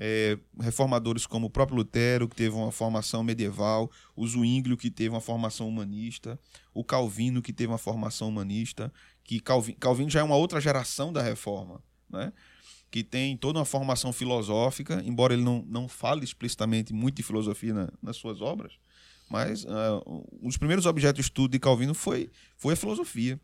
é, 0.00 0.38
reformadores 0.60 1.26
como 1.26 1.48
o 1.48 1.50
próprio 1.50 1.76
Lutero, 1.76 2.28
que 2.28 2.36
teve 2.36 2.54
uma 2.54 2.70
formação 2.70 3.24
medieval, 3.24 3.90
o 4.14 4.26
Zwinglio, 4.26 4.76
que 4.76 4.90
teve 4.90 5.10
uma 5.10 5.20
formação 5.20 5.68
humanista, 5.68 6.38
o 6.72 6.84
Calvino, 6.84 7.42
que 7.42 7.52
teve 7.52 7.72
uma 7.72 7.78
formação 7.78 8.28
humanista, 8.28 8.92
que 9.24 9.40
Calvin, 9.40 9.72
Calvino 9.72 10.08
já 10.08 10.20
é 10.20 10.22
uma 10.22 10.36
outra 10.36 10.60
geração 10.60 11.12
da 11.12 11.20
reforma, 11.20 11.82
né? 12.08 12.32
que 12.90 13.02
tem 13.02 13.36
toda 13.36 13.58
uma 13.58 13.64
formação 13.64 14.12
filosófica, 14.12 15.02
embora 15.04 15.34
ele 15.34 15.42
não, 15.42 15.62
não 15.66 15.88
fale 15.88 16.24
explicitamente 16.24 16.92
muito 16.92 17.16
de 17.16 17.22
filosofia 17.22 17.74
na, 17.74 17.88
nas 18.00 18.16
suas 18.16 18.40
obras, 18.40 18.72
mas 19.28 19.64
uh, 19.64 20.26
um 20.40 20.46
dos 20.48 20.56
primeiros 20.56 20.86
objetos 20.86 21.16
de 21.16 21.20
estudo 21.22 21.52
de 21.52 21.58
Calvino 21.58 21.94
foi, 21.94 22.30
foi 22.56 22.74
a 22.74 22.76
filosofia. 22.76 23.40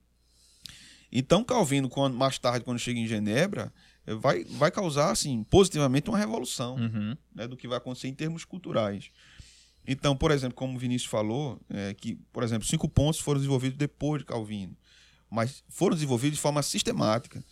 Então, 1.13 1.45
Calvino, 1.45 1.89
quando, 1.89 2.17
mais 2.17 2.39
tarde, 2.39 2.65
quando 2.65 2.79
chega 2.79 2.99
em 2.99 3.07
Genebra, 3.07 3.73
vai, 4.21 4.45
vai 4.45 4.71
causar 4.71 5.11
assim, 5.11 5.45
positivamente 5.45 6.09
uma 6.09 6.19
revolução 6.19 6.77
Uhum. 6.77 7.17
né, 7.35 7.47
do 7.47 7.57
que 7.57 7.69
vai 7.69 7.79
acontecer 7.79 8.09
em 8.09 8.15
termos 8.15 8.45
culturais. 8.45 9.11
Então, 9.87 10.17
por 10.17 10.31
exemplo, 10.31 10.55
como 10.55 10.75
o 10.75 10.79
Vinícius 10.79 11.11
falou, 11.11 11.61
é, 11.69 11.95
que, 11.95 12.17
por 12.33 12.43
exemplo, 12.43 12.67
cinco 12.67 12.89
pontos 12.89 13.21
foram 13.21 13.39
desenvolvidos 13.39 13.77
depois 13.77 14.23
de 14.23 14.27
Calvino, 14.27 14.77
mas 15.31 15.63
foram 15.69 15.95
desenvolvidos 15.95 16.37
de 16.37 16.43
forma 16.43 16.63
sistemática. 16.63 17.45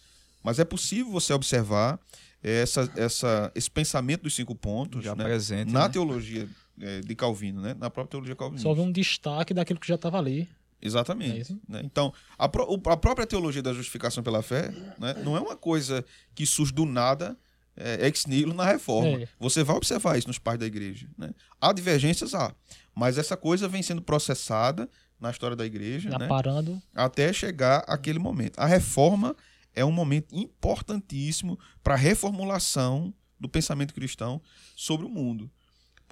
Mas 0.42 0.58
é 0.58 0.64
possível 0.64 1.12
você 1.12 1.32
observar 1.32 2.00
essa, 2.42 2.90
essa, 2.96 3.52
esse 3.54 3.70
pensamento 3.70 4.22
dos 4.22 4.34
cinco 4.34 4.54
pontos 4.54 5.04
né, 5.04 5.14
presente. 5.14 5.70
na 5.70 5.82
né? 5.86 5.88
teologia 5.88 6.42
é, 6.42 6.48
de 6.76 7.14
Calvino, 7.14 7.61
né, 7.61 7.74
na 7.74 7.90
própria 7.90 8.11
teologia 8.12 8.35
calvinista. 8.37 8.62
Só 8.64 8.70
houve 8.70 8.80
um 8.82 8.90
destaque 8.92 9.52
daquilo 9.54 9.78
que 9.78 9.87
já 9.88 9.94
estava 9.96 10.18
ali. 10.18 10.48
É 10.80 10.87
Exatamente. 10.87 11.40
isso? 11.40 11.61
né? 11.68 11.80
Então, 11.85 12.12
a, 12.37 12.48
pró- 12.48 12.66
o- 12.68 12.90
a 12.90 12.96
própria 12.96 13.26
teologia 13.26 13.62
da 13.62 13.72
justificação 13.72 14.22
pela 14.22 14.42
fé 14.42 14.70
né, 14.98 15.14
não 15.24 15.37
é 15.37 15.40
uma 15.40 15.56
coisa 15.56 16.04
que 16.35 16.44
surge 16.44 16.72
do 16.72 16.85
nada, 16.85 17.37
é, 17.76 18.04
ex 18.06 18.26
nihilo 18.26 18.52
na 18.52 18.64
reforma. 18.64 19.22
É. 19.22 19.28
Você 19.38 19.62
vai 19.62 19.76
observar 19.76 20.18
isso 20.18 20.26
nos 20.26 20.38
pais 20.38 20.58
da 20.58 20.66
igreja. 20.66 21.08
Né? 21.16 21.30
Há 21.61 21.72
divergências, 21.72 22.35
há. 22.35 22.52
Mas 22.94 23.16
essa 23.16 23.37
coisa 23.37 23.68
vem 23.68 23.80
sendo 23.82 24.02
processada 24.02 24.88
na 25.20 25.30
história 25.30 25.54
da 25.56 25.64
igreja 25.64 26.11
né, 26.18 26.24
Aparando. 26.26 26.82
até 26.94 27.32
chegar 27.32 27.85
aquele 27.87 28.18
momento. 28.18 28.58
A 28.58 28.66
reforma 28.66 29.37
é 29.74 29.85
um 29.85 29.92
momento 29.92 30.35
importantíssimo 30.37 31.58
para 31.82 31.94
a 31.94 31.96
reformulação 31.96 33.14
do 33.38 33.48
pensamento 33.48 33.94
cristão 33.94 34.40
sobre 34.74 35.06
o 35.06 35.08
mundo. 35.08 35.50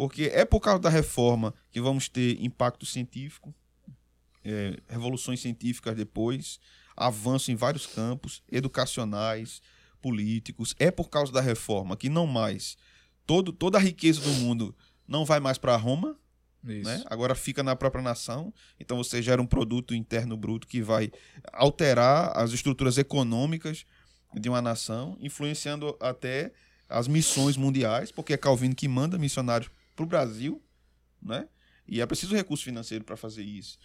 Porque 0.00 0.30
é 0.32 0.46
por 0.46 0.60
causa 0.60 0.80
da 0.80 0.88
reforma 0.88 1.52
que 1.70 1.78
vamos 1.78 2.08
ter 2.08 2.42
impacto 2.42 2.86
científico, 2.86 3.54
é, 4.42 4.80
revoluções 4.88 5.40
científicas 5.40 5.94
depois, 5.94 6.58
avanço 6.96 7.52
em 7.52 7.54
vários 7.54 7.84
campos, 7.84 8.42
educacionais, 8.50 9.60
políticos. 10.00 10.74
É 10.78 10.90
por 10.90 11.10
causa 11.10 11.30
da 11.30 11.42
reforma 11.42 11.98
que 11.98 12.08
não 12.08 12.26
mais 12.26 12.78
todo, 13.26 13.52
toda 13.52 13.76
a 13.76 13.80
riqueza 13.80 14.22
do 14.22 14.30
mundo 14.36 14.74
não 15.06 15.26
vai 15.26 15.38
mais 15.38 15.58
para 15.58 15.76
Roma, 15.76 16.18
né? 16.62 17.02
Agora 17.04 17.34
fica 17.34 17.62
na 17.62 17.76
própria 17.76 18.02
nação. 18.02 18.54
Então 18.80 18.96
você 18.96 19.20
gera 19.20 19.42
um 19.42 19.46
produto 19.46 19.94
interno 19.94 20.34
bruto 20.34 20.66
que 20.66 20.80
vai 20.80 21.12
alterar 21.52 22.34
as 22.38 22.52
estruturas 22.52 22.96
econômicas 22.96 23.84
de 24.32 24.48
uma 24.48 24.62
nação, 24.62 25.18
influenciando 25.20 25.94
até 26.00 26.54
as 26.88 27.06
missões 27.06 27.58
mundiais, 27.58 28.10
porque 28.10 28.32
é 28.32 28.38
Calvino 28.38 28.74
que 28.74 28.88
manda 28.88 29.18
missionários 29.18 29.70
para 30.00 30.04
o 30.04 30.06
Brasil, 30.08 30.62
né? 31.22 31.46
E 31.86 32.00
é 32.00 32.06
preciso 32.06 32.34
recurso 32.34 32.64
financeiro 32.64 33.04
para 33.04 33.16
fazer 33.16 33.42
isso. 33.42 33.78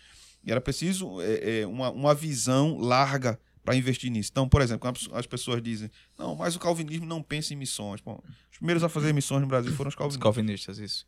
E 0.44 0.52
era 0.52 0.62
preciso 0.62 1.20
é, 1.22 1.62
é, 1.62 1.68
uma, 1.68 1.90
uma 1.90 2.14
visão 2.14 2.78
larga 2.78 3.40
para 3.64 3.76
investir 3.76 4.12
nisso. 4.12 4.30
Então, 4.32 4.48
por 4.48 4.62
exemplo, 4.62 4.82
quando 4.82 4.98
as- 4.98 5.10
as 5.20 5.26
pessoas 5.26 5.62
dizem, 5.62 5.90
não, 6.18 6.36
mas 6.36 6.56
o 6.56 6.60
calvinismo 6.60 7.06
não 7.06 7.22
pensa 7.24 7.54
em 7.54 7.58
missões. 7.58 8.00
Bom, 8.00 8.22
os 8.52 8.58
primeiros 8.58 8.84
a 8.84 8.90
fazer 8.90 9.12
missões 9.14 9.42
no 9.42 9.48
Brasil 9.48 9.72
foram 9.74 9.90
os 9.90 9.96
Os 9.96 9.98
calvinistas. 9.98 10.24
calvinistas, 10.24 10.78
isso. 10.80 11.08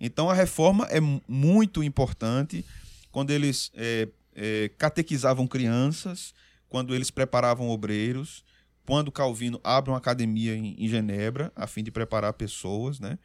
Então 0.00 0.28
a 0.28 0.34
reforma 0.34 0.86
é 0.90 0.98
mu- 1.00 1.22
muito 1.28 1.82
importante 1.82 2.64
quando 3.12 3.30
eles 3.30 3.70
é, 3.74 4.08
é, 4.34 4.68
catequizavam 4.76 5.46
crianças, 5.46 6.34
quando 6.68 6.94
eles 6.94 7.10
preparavam 7.10 7.68
obreiros, 7.68 8.44
quando 8.84 9.12
Calvino 9.12 9.60
abre 9.62 9.92
uma 9.92 9.98
academia 9.98 10.56
em, 10.56 10.74
em 10.76 10.88
Genebra 10.88 11.52
a 11.54 11.68
fim 11.68 11.84
de 11.84 11.90
preparar 11.92 12.32
pessoas, 12.32 12.98
né? 12.98 13.16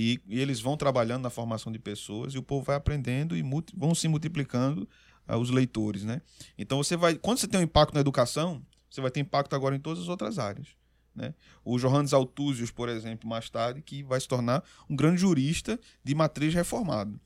E, 0.00 0.20
e 0.28 0.38
eles 0.38 0.60
vão 0.60 0.76
trabalhando 0.76 1.24
na 1.24 1.30
formação 1.30 1.72
de 1.72 1.78
pessoas 1.80 2.32
e 2.32 2.38
o 2.38 2.42
povo 2.42 2.64
vai 2.64 2.76
aprendendo 2.76 3.36
e 3.36 3.42
vão 3.74 3.96
se 3.96 4.06
multiplicando 4.06 4.88
ah, 5.26 5.36
os 5.36 5.50
leitores, 5.50 6.04
né? 6.04 6.22
Então 6.56 6.78
você 6.78 6.96
vai, 6.96 7.16
quando 7.16 7.38
você 7.38 7.48
tem 7.48 7.58
um 7.58 7.64
impacto 7.64 7.94
na 7.94 8.00
educação, 8.00 8.64
você 8.88 9.00
vai 9.00 9.10
ter 9.10 9.18
impacto 9.18 9.56
agora 9.56 9.74
em 9.74 9.80
todas 9.80 10.04
as 10.04 10.08
outras 10.08 10.38
áreas. 10.38 10.68
Né? 11.16 11.34
O 11.64 11.78
Johannes 11.80 12.12
Altúzios, 12.12 12.70
por 12.70 12.88
exemplo, 12.88 13.28
mais 13.28 13.50
tarde, 13.50 13.82
que 13.82 14.04
vai 14.04 14.20
se 14.20 14.28
tornar 14.28 14.62
um 14.88 14.94
grande 14.94 15.20
jurista 15.20 15.80
de 16.04 16.14
matriz 16.14 16.54
reformado, 16.54 17.20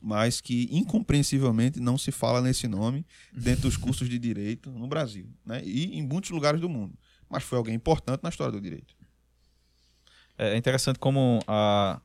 mas 0.00 0.40
que 0.40 0.70
incompreensivelmente 0.72 1.80
não 1.80 1.98
se 1.98 2.10
fala 2.10 2.40
nesse 2.40 2.66
nome 2.66 3.04
dentro 3.30 3.64
dos 3.64 3.76
cursos 3.76 4.08
de 4.08 4.18
direito 4.18 4.70
no 4.70 4.86
Brasil 4.86 5.28
né? 5.44 5.60
e 5.62 5.98
em 5.98 6.02
muitos 6.02 6.30
lugares 6.30 6.62
do 6.62 6.68
mundo. 6.68 6.98
Mas 7.28 7.42
foi 7.42 7.58
alguém 7.58 7.74
importante 7.74 8.22
na 8.22 8.30
história 8.30 8.52
do 8.52 8.60
direito. 8.60 8.99
É 10.42 10.56
interessante 10.56 10.98
como 10.98 11.40
a, 11.46 12.00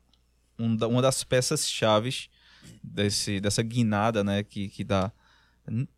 um 0.60 0.76
uma 0.88 1.02
das 1.02 1.24
peças 1.24 1.70
chaves 1.70 2.30
desse, 2.84 3.40
dessa 3.40 3.64
guinada, 3.64 4.24
né, 4.26 4.44
que, 4.44 4.68
que 4.68 4.84
dá, 4.84 5.10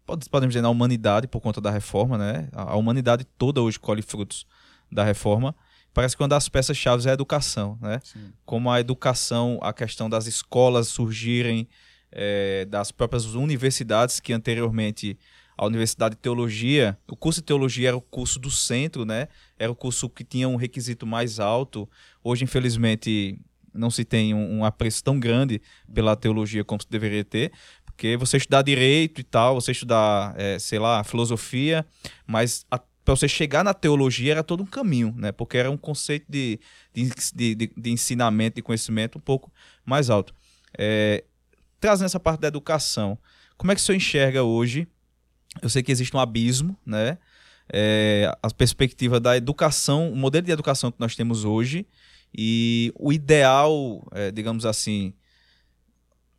pode- 0.06 0.30
podemos 0.30 0.54
dizer, 0.54 0.62
na 0.62 0.69
humanidade 0.69 1.28
por 1.28 1.41
conta 1.41 1.60
da 1.60 1.71
reforma, 1.71 2.15
né, 2.17 2.47
a, 2.54 2.76
humanidade 2.76 3.26
toda 3.38 3.60
hoje 3.62 3.80
colhe 3.80 4.04
frutos 4.04 4.45
da 4.91 5.04
reforma, 5.04 5.56
parece 5.93 6.15
que 6.15 6.21
uma 6.21 6.30
das 6.30 6.47
peças 6.47 6.78
chaves 6.78 7.08
é 7.08 7.10
a 7.10 7.13
educação, 7.13 7.78
né, 7.82 8.00
como 8.45 8.69
a 8.69 8.80
educação, 8.80 9.58
a 9.62 9.73
questão 9.73 10.08
das 10.08 10.28
escolas 10.28 10.89
surgirem, 10.89 11.67
é, 12.12 12.65
das 12.65 12.91
próprias 12.91 13.26
universidades 13.34 14.19
que 14.19 14.32
anteriormente 14.32 15.17
a 15.58 15.65
Universidade 15.65 16.15
de 16.15 16.22
Teologia, 16.22 16.98
o 17.08 17.15
curso 17.15 17.41
de 17.41 17.46
Teologia 17.46 17.88
era 17.89 17.98
o 17.98 18.02
curso 18.02 18.39
do 18.39 18.52
centro, 18.52 19.04
né? 19.06 19.28
Era 19.58 19.72
o 19.72 19.76
curso 19.76 20.08
que 20.10 20.24
tinha 20.24 20.48
um 20.48 20.56
requisito 20.56 21.06
mais 21.08 21.39
alto. 21.39 21.89
Hoje, 22.24 22.43
infelizmente, 22.43 23.39
não 23.74 23.89
se 23.89 24.06
tem 24.06 24.34
um, 24.34 24.60
um 24.60 24.65
apreço 24.65 25.04
tão 25.04 25.20
grande 25.20 25.62
pela 25.91 26.15
teologia 26.15 26.63
como 26.63 26.82
se 26.82 26.89
deveria 26.89 27.24
ter, 27.24 27.52
porque 27.86 28.15
você 28.15 28.38
estudar 28.38 28.62
direito 28.62 29.20
e 29.22 29.24
tal, 29.24 29.56
você 29.56 29.72
estudar, 29.72 30.36
é, 30.38 30.60
sei 30.60 30.78
lá, 30.78 31.04
filosofia, 31.04 31.84
mas 32.28 32.65
para 33.04 33.15
você 33.15 33.28
chegar 33.28 33.63
na 33.63 33.74
teologia 33.74 34.34
era 34.34 34.43
todo 34.43 34.62
um 34.62 34.65
caminho, 34.65 35.13
né? 35.17 35.32
Porque 35.32 35.58
era 35.58 35.72
um 35.72 35.78
conceito 35.78 36.26
de, 36.30 36.60
de, 36.93 37.10
de, 37.34 37.56
de- 37.76 37.89
ensinamento, 37.89 38.58
de 38.58 38.62
conhecimento 38.62 39.17
um 39.17 39.22
pouco 39.22 39.52
mais 39.86 40.10
alto. 40.10 40.34
É, 40.78 41.24
trazendo 41.80 42.06
essa 42.06 42.20
parte 42.20 42.41
da 42.41 42.50
educação, 42.50 43.17
como 43.58 43.72
é 43.72 43.76
que 43.76 43.82
o 43.82 43.84
senhor 43.84 43.96
enxerga 43.96 44.43
hoje? 44.43 44.88
Eu 45.62 45.70
sei 45.70 45.84
que 45.84 45.91
existe 45.91 46.15
um 46.15 46.20
abismo, 46.20 46.78
né? 46.86 47.17
É, 47.70 48.32
a 48.41 48.50
perspectiva 48.50 49.20
da 49.20 49.36
educação, 49.36 50.12
o 50.12 50.15
modelo 50.15 50.46
de 50.46 50.52
educação 50.52 50.91
que 50.91 51.00
nós 51.00 51.15
temos 51.15 51.43
hoje 51.43 51.86
e 52.34 52.93
o 52.96 53.12
ideal, 53.12 54.08
é, 54.12 54.32
digamos 54.32 54.65
assim, 54.65 55.13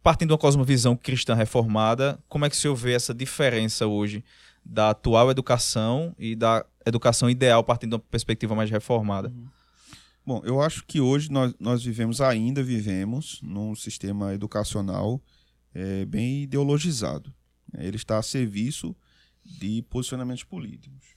partindo 0.02 0.28
de 0.28 0.32
uma 0.32 0.38
cosmovisão 0.38 0.96
cristã 0.96 1.34
reformada, 1.34 2.18
como 2.28 2.46
é 2.46 2.50
que 2.50 2.56
o 2.56 2.58
senhor 2.58 2.74
vê 2.74 2.94
essa 2.94 3.12
diferença 3.12 3.86
hoje 3.86 4.24
da 4.64 4.90
atual 4.90 5.30
educação 5.30 6.14
e 6.18 6.34
da 6.34 6.64
educação 6.86 7.28
ideal 7.28 7.62
partindo 7.62 7.90
de 7.90 7.96
uma 7.96 8.04
perspectiva 8.10 8.54
mais 8.54 8.70
reformada? 8.70 9.32
Bom, 10.24 10.42
eu 10.44 10.60
acho 10.60 10.84
que 10.86 11.00
hoje 11.00 11.30
nós, 11.30 11.54
nós 11.58 11.82
vivemos, 11.82 12.20
ainda 12.20 12.62
vivemos, 12.62 13.40
num 13.42 13.74
sistema 13.74 14.34
educacional 14.34 15.20
é, 15.74 16.04
bem 16.04 16.42
ideologizado. 16.42 17.32
Ele 17.76 17.96
está 17.96 18.18
a 18.18 18.22
serviço 18.22 18.94
de 19.58 19.82
posicionamentos 19.82 20.44
políticos. 20.44 21.16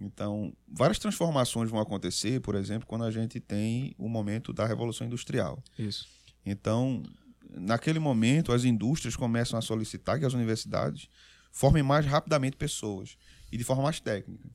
Então, 0.00 0.52
várias 0.68 0.98
transformações 0.98 1.70
vão 1.70 1.80
acontecer, 1.80 2.40
por 2.40 2.54
exemplo, 2.54 2.86
quando 2.86 3.04
a 3.04 3.10
gente 3.10 3.40
tem 3.40 3.94
o 3.98 4.08
momento 4.08 4.52
da 4.52 4.66
Revolução 4.66 5.06
Industrial. 5.06 5.62
Isso. 5.78 6.06
Então, 6.44 7.02
naquele 7.50 7.98
momento, 7.98 8.52
as 8.52 8.64
indústrias 8.64 9.16
começam 9.16 9.58
a 9.58 9.62
solicitar 9.62 10.18
que 10.18 10.24
as 10.24 10.34
universidades 10.34 11.08
formem 11.50 11.82
mais 11.82 12.04
rapidamente 12.04 12.56
pessoas 12.56 13.16
e 13.50 13.56
de 13.56 13.64
forma 13.64 13.84
mais 13.84 13.98
técnica. 13.98 14.48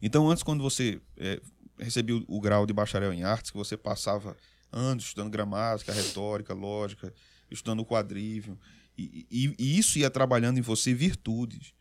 Então, 0.00 0.28
antes, 0.28 0.42
quando 0.42 0.62
você 0.62 1.00
eh, 1.16 1.40
recebia 1.78 2.16
o, 2.16 2.24
o 2.26 2.40
grau 2.40 2.66
de 2.66 2.72
bacharel 2.72 3.12
em 3.12 3.22
artes, 3.22 3.52
que 3.52 3.56
você 3.56 3.76
passava 3.76 4.36
anos 4.72 5.04
estudando 5.04 5.30
gramática, 5.30 5.92
retórica, 5.92 6.52
lógica, 6.52 7.14
estudando 7.50 7.80
o 7.80 7.86
quadrívio, 7.86 8.58
e, 8.96 9.26
e- 9.30 9.54
e 9.58 9.78
isso 9.78 9.98
ia 9.98 10.10
trabalhando 10.10 10.58
em 10.58 10.62
você 10.62 10.94
virtudes. 10.94 11.72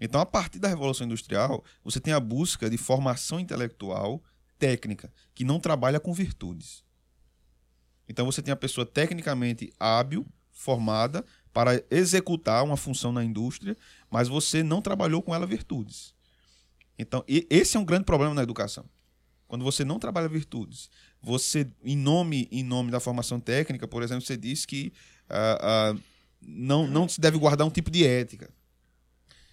Então, 0.00 0.20
a 0.20 0.26
partir 0.26 0.58
da 0.58 0.68
Revolução 0.68 1.06
Industrial, 1.06 1.64
você 1.84 2.00
tem 2.00 2.12
a 2.12 2.20
busca 2.20 2.68
de 2.68 2.76
formação 2.76 3.38
intelectual 3.38 4.22
técnica, 4.58 5.12
que 5.34 5.44
não 5.44 5.60
trabalha 5.60 6.00
com 6.00 6.12
virtudes. 6.12 6.84
Então 8.08 8.26
você 8.26 8.42
tem 8.42 8.52
a 8.52 8.56
pessoa 8.56 8.84
tecnicamente 8.84 9.72
hábil, 9.78 10.26
formada, 10.50 11.24
para 11.52 11.82
executar 11.90 12.64
uma 12.64 12.76
função 12.76 13.12
na 13.12 13.24
indústria, 13.24 13.76
mas 14.10 14.28
você 14.28 14.62
não 14.62 14.80
trabalhou 14.82 15.22
com 15.22 15.34
ela 15.34 15.46
virtudes. 15.46 16.14
Então, 16.98 17.24
esse 17.28 17.76
é 17.76 17.80
um 17.80 17.84
grande 17.84 18.04
problema 18.04 18.34
na 18.34 18.42
educação. 18.42 18.84
quando 19.48 19.64
você 19.64 19.84
não 19.84 19.98
trabalha 19.98 20.28
virtudes, 20.28 20.88
você, 21.20 21.66
em 21.84 21.94
nome, 21.96 22.48
em 22.50 22.62
nome 22.64 22.90
da 22.90 22.98
formação 23.00 23.38
técnica, 23.38 23.86
por 23.86 24.02
exemplo, 24.02 24.24
você 24.24 24.34
diz 24.36 24.64
que 24.64 24.92
ah, 25.28 25.92
ah, 25.94 25.96
não, 26.46 26.86
não 26.86 27.08
se 27.08 27.20
deve 27.20 27.38
guardar 27.38 27.66
um 27.66 27.70
tipo 27.70 27.90
de 27.90 28.06
ética. 28.06 28.50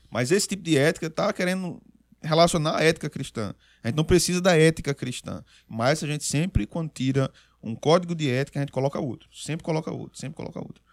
Mas 0.10 0.32
esse 0.32 0.48
tipo 0.48 0.64
de 0.64 0.78
ética 0.78 1.08
está 1.08 1.32
querendo 1.32 1.82
relacionar 2.22 2.78
a 2.78 2.84
ética 2.84 3.10
cristã. 3.10 3.54
A 3.84 3.88
gente 3.88 3.98
não 3.98 4.04
precisa 4.04 4.42
da 4.42 4.58
ética 4.58 4.94
cristã. 4.94 5.44
Mas 5.68 6.04
a 6.04 6.08
gente 6.08 6.24
sempre, 6.24 6.66
quando 6.66 6.90
tira 6.90 7.32
um 7.62 7.76
código 7.76 8.16
de 8.16 8.30
ética, 8.30 8.60
a 8.60 8.62
gente 8.62 8.72
coloca 8.72 9.00
outro. 9.00 9.30
Sempre 9.34 9.64
coloca 9.64 9.92
outro, 9.92 10.18
sempre 10.20 10.36
coloca 10.36 10.60
outro. 10.60 10.84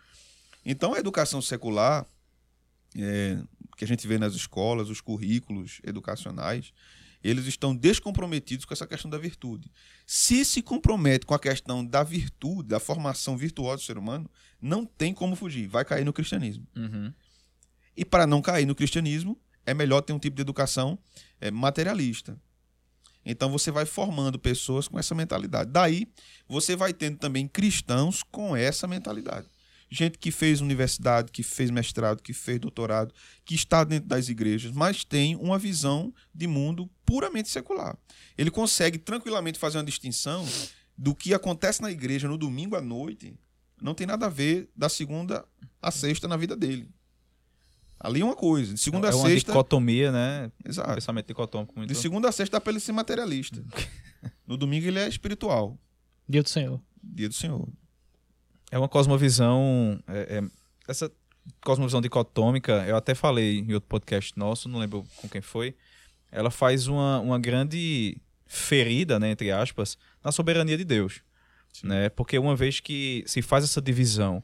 Então 0.64 0.94
a 0.94 0.98
educação 0.98 1.40
secular, 1.40 2.06
é, 2.96 3.38
que 3.76 3.84
a 3.84 3.88
gente 3.88 4.06
vê 4.06 4.18
nas 4.18 4.34
escolas, 4.34 4.90
os 4.90 5.00
currículos 5.00 5.80
educacionais, 5.84 6.72
eles 7.28 7.46
estão 7.46 7.74
descomprometidos 7.74 8.64
com 8.64 8.72
essa 8.72 8.86
questão 8.86 9.10
da 9.10 9.18
virtude. 9.18 9.70
Se 10.06 10.44
se 10.44 10.62
compromete 10.62 11.26
com 11.26 11.34
a 11.34 11.38
questão 11.38 11.84
da 11.84 12.02
virtude, 12.02 12.68
da 12.68 12.80
formação 12.80 13.36
virtuosa 13.36 13.82
do 13.82 13.86
ser 13.86 13.98
humano, 13.98 14.30
não 14.60 14.84
tem 14.84 15.12
como 15.12 15.34
fugir, 15.34 15.66
vai 15.66 15.84
cair 15.84 16.04
no 16.04 16.12
cristianismo. 16.12 16.66
Uhum. 16.76 17.12
E 17.96 18.04
para 18.04 18.26
não 18.26 18.42
cair 18.42 18.66
no 18.66 18.74
cristianismo, 18.74 19.38
é 19.64 19.74
melhor 19.74 20.00
ter 20.02 20.12
um 20.12 20.18
tipo 20.18 20.36
de 20.36 20.42
educação 20.42 20.98
é, 21.40 21.50
materialista. 21.50 22.38
Então 23.24 23.50
você 23.50 23.72
vai 23.72 23.84
formando 23.84 24.38
pessoas 24.38 24.86
com 24.86 24.98
essa 24.98 25.14
mentalidade. 25.14 25.70
Daí 25.70 26.06
você 26.48 26.76
vai 26.76 26.94
tendo 26.94 27.18
também 27.18 27.48
cristãos 27.48 28.22
com 28.22 28.56
essa 28.56 28.86
mentalidade. 28.86 29.48
Gente 29.88 30.18
que 30.18 30.30
fez 30.30 30.60
universidade, 30.60 31.30
que 31.30 31.42
fez 31.42 31.70
mestrado, 31.70 32.22
que 32.22 32.32
fez 32.32 32.58
doutorado, 32.58 33.14
que 33.44 33.54
está 33.54 33.84
dentro 33.84 34.08
das 34.08 34.28
igrejas, 34.28 34.72
mas 34.72 35.04
tem 35.04 35.36
uma 35.36 35.58
visão 35.58 36.12
de 36.34 36.46
mundo 36.46 36.90
puramente 37.04 37.48
secular. 37.48 37.96
Ele 38.36 38.50
consegue 38.50 38.98
tranquilamente 38.98 39.58
fazer 39.58 39.78
uma 39.78 39.84
distinção 39.84 40.44
do 40.98 41.14
que 41.14 41.32
acontece 41.32 41.80
na 41.82 41.90
igreja 41.90 42.26
no 42.26 42.36
domingo 42.36 42.74
à 42.74 42.80
noite, 42.80 43.38
não 43.80 43.94
tem 43.94 44.06
nada 44.06 44.26
a 44.26 44.30
ver 44.30 44.68
da 44.74 44.88
segunda 44.88 45.44
a 45.80 45.90
sexta 45.90 46.26
na 46.26 46.36
vida 46.36 46.56
dele. 46.56 46.88
Ali 47.98 48.20
é 48.20 48.24
uma 48.24 48.36
coisa. 48.36 48.74
De 48.74 48.80
segunda 48.80 49.08
é 49.08 49.12
a 49.12 49.16
uma 49.16 49.28
sexta. 49.28 49.52
dicotomia, 49.52 50.12
né? 50.12 50.50
Exato. 50.64 50.94
Pensamento 50.94 51.26
dicotômico 51.28 51.74
muito. 51.76 51.88
De 51.88 51.94
segunda 51.96 52.28
a 52.28 52.32
sexta 52.32 52.56
dá 52.56 52.60
pra 52.60 52.70
ele 52.72 52.80
ser 52.80 52.92
materialista. 52.92 53.62
No 54.44 54.56
domingo 54.56 54.86
ele 54.86 54.98
é 54.98 55.08
espiritual. 55.08 55.78
Dia 56.28 56.42
do 56.42 56.48
Senhor. 56.48 56.80
Dia 57.02 57.28
do 57.28 57.34
Senhor. 57.34 57.68
É 58.70 58.78
uma 58.78 58.88
cosmovisão. 58.88 60.00
é- 60.08 60.38
é- 60.38 60.50
essa 60.88 61.10
cosmovisão 61.64 62.00
dicotômica, 62.00 62.84
eu 62.86 62.96
até 62.96 63.14
falei 63.14 63.58
em 63.60 63.72
outro 63.74 63.88
podcast 63.88 64.36
nosso, 64.36 64.68
não 64.68 64.78
lembro 64.78 65.04
com 65.16 65.28
quem 65.28 65.40
foi. 65.40 65.74
Ela 66.30 66.50
faz 66.50 66.86
uma, 66.86 67.20
uma 67.20 67.38
grande 67.38 68.16
ferida, 68.46 69.18
né, 69.18 69.30
entre 69.30 69.50
aspas, 69.50 69.96
na 70.22 70.30
soberania 70.32 70.76
de 70.76 70.84
Deus. 70.84 71.22
Né? 71.82 72.08
Porque 72.08 72.38
uma 72.38 72.56
vez 72.56 72.80
que 72.80 73.22
se 73.26 73.42
faz 73.42 73.64
essa 73.64 73.80
divisão, 73.80 74.42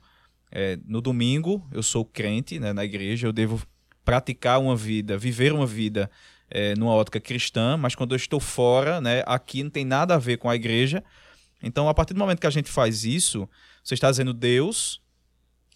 é, 0.50 0.78
no 0.84 1.00
domingo 1.00 1.66
eu 1.72 1.82
sou 1.82 2.04
crente 2.04 2.58
né, 2.58 2.72
na 2.72 2.84
igreja, 2.84 3.26
eu 3.26 3.32
devo 3.32 3.62
praticar 4.04 4.60
uma 4.60 4.76
vida, 4.76 5.16
viver 5.16 5.52
uma 5.52 5.66
vida 5.66 6.10
é, 6.50 6.74
numa 6.76 6.92
ótica 6.92 7.20
cristã, 7.20 7.76
mas 7.76 7.94
quando 7.94 8.12
eu 8.12 8.16
estou 8.16 8.38
fora, 8.38 9.00
né, 9.00 9.22
aqui 9.26 9.62
não 9.62 9.70
tem 9.70 9.84
nada 9.84 10.14
a 10.14 10.18
ver 10.18 10.36
com 10.36 10.50
a 10.50 10.56
igreja. 10.56 11.02
Então, 11.62 11.88
a 11.88 11.94
partir 11.94 12.12
do 12.12 12.18
momento 12.18 12.40
que 12.40 12.46
a 12.46 12.50
gente 12.50 12.70
faz 12.70 13.04
isso, 13.04 13.48
você 13.82 13.94
está 13.94 14.10
dizendo 14.10 14.32
Deus 14.32 15.00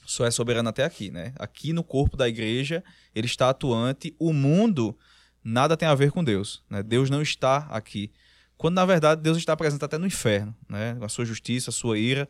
só 0.07 0.25
é 0.25 0.31
soberano 0.31 0.69
até 0.69 0.85
aqui, 0.85 1.11
né? 1.11 1.33
Aqui 1.38 1.73
no 1.73 1.83
corpo 1.83 2.16
da 2.16 2.29
igreja, 2.29 2.83
ele 3.14 3.27
está 3.27 3.51
atuante, 3.51 4.14
o 4.19 4.33
mundo 4.33 4.97
nada 5.42 5.77
tem 5.77 5.88
a 5.88 5.95
ver 5.95 6.12
com 6.12 6.23
Deus, 6.23 6.62
né? 6.71 6.83
Deus 6.83 7.11
não 7.11 7.21
está 7.21 7.66
aqui. 7.71 8.12
Quando 8.57 8.77
na 8.77 8.87
verdade 8.87 9.21
Deus 9.21 9.37
está 9.37 9.57
presente 9.57 9.85
até 9.85 9.99
no 9.99 10.07
inferno, 10.07 10.55
né? 10.69 10.97
A 11.01 11.09
sua 11.09 11.25
justiça, 11.25 11.71
a 11.71 11.73
sua 11.73 11.99
ira. 11.99 12.29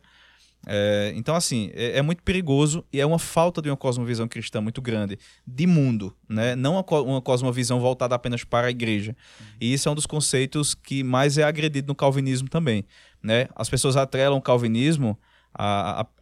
É, 0.65 1.13
então, 1.15 1.35
assim, 1.35 1.69
é, 1.73 1.99
é 1.99 2.01
muito 2.01 2.23
perigoso 2.23 2.83
e 2.91 2.99
é 2.99 3.05
uma 3.05 3.19
falta 3.19 3.61
de 3.61 3.69
uma 3.69 3.77
cosmovisão 3.77 4.27
cristã 4.27 4.59
muito 4.59 4.81
grande, 4.81 5.17
de 5.45 5.67
mundo, 5.67 6.15
né? 6.27 6.55
Não 6.55 6.73
uma, 6.73 7.01
uma 7.01 7.21
cosmovisão 7.21 7.79
voltada 7.79 8.15
apenas 8.15 8.43
para 8.43 8.67
a 8.67 8.71
igreja. 8.71 9.15
E 9.61 9.71
isso 9.71 9.87
é 9.87 9.91
um 9.91 9.95
dos 9.95 10.07
conceitos 10.07 10.73
que 10.73 11.03
mais 11.03 11.37
é 11.37 11.43
agredido 11.43 11.87
no 11.87 11.95
calvinismo 11.95 12.49
também, 12.49 12.83
né? 13.21 13.47
As 13.55 13.69
pessoas 13.69 13.95
atrelam 13.95 14.37
o 14.37 14.41
calvinismo 14.41 15.17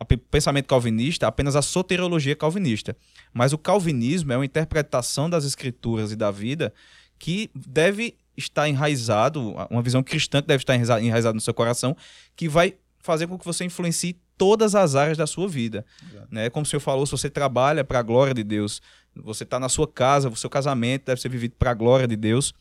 pe- 0.07 0.17
pensamento 0.17 0.67
calvinista 0.67 1.27
apenas 1.27 1.55
a 1.55 1.61
soteriologia 1.61 2.35
calvinista. 2.35 2.95
Mas 3.33 3.53
o 3.53 3.57
calvinismo 3.57 4.31
é 4.31 4.38
uma 4.38 4.45
interpretação 4.45 5.29
das 5.29 5.45
escrituras 5.45 6.11
e 6.11 6.15
da 6.15 6.31
vida 6.31 6.73
que 7.17 7.49
deve 7.53 8.15
estar 8.38 8.67
enraizado, 8.67 9.55
uma 9.69 9.81
visão 9.81 10.03
cristã 10.03 10.41
que 10.41 10.47
deve 10.47 10.61
estar 10.63 10.75
enraiza- 10.75 11.01
enraizada 11.01 11.33
no 11.33 11.41
seu 11.41 11.53
coração, 11.53 11.95
que 12.35 12.49
vai 12.49 12.75
fazer 12.99 13.27
com 13.27 13.38
que 13.38 13.45
você 13.45 13.63
influencie 13.63 14.19
todas 14.38 14.75
as 14.75 14.95
áreas 14.95 15.17
da 15.17 15.25
sua 15.25 15.47
vida. 15.47 15.85
Exato. 16.11 16.27
Né? 16.29 16.49
Como 16.49 16.63
o 16.63 16.67
senhor 16.67 16.81
falou, 16.81 17.05
se 17.05 17.11
você 17.13 17.29
trabalha 17.29 17.83
para 17.83 17.99
a 17.99 18.01
glória 18.03 18.33
de 18.33 18.43
Deus, 18.43 18.81
você 19.15 19.43
está 19.43 19.57
na 19.59 19.69
sua 19.69 19.88
casa, 19.88 20.27
o 20.27 20.35
seu 20.35 20.49
casamento 20.49 21.05
deve 21.05 21.21
ser 21.21 21.29
vivido 21.29 21.55
para 21.57 21.71
a 21.71 21.73
glória 21.73 22.07
de 22.07 22.17
Deus 22.17 22.53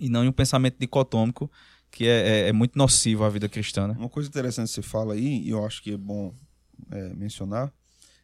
e 0.00 0.08
não 0.08 0.24
em 0.24 0.28
um 0.28 0.32
pensamento 0.32 0.76
dicotômico 0.78 1.50
que 1.94 2.06
é, 2.08 2.46
é- 2.46 2.48
é 2.48 2.52
muito 2.52 2.76
nocivo 2.76 3.22
à 3.24 3.28
vida 3.30 3.48
cristã. 3.48 3.86
Né? 3.88 3.94
Uma 3.96 4.08
coisa 4.08 4.28
interessante 4.28 4.68
que 4.68 4.74
você 4.74 4.82
fala 4.82 5.14
aí, 5.14 5.40
e 5.42 5.50
eu 5.50 5.64
acho 5.64 5.80
que 5.82 5.92
é 5.92 5.96
bom 5.96 6.34
é, 6.90 7.14
mencionar, 7.14 7.72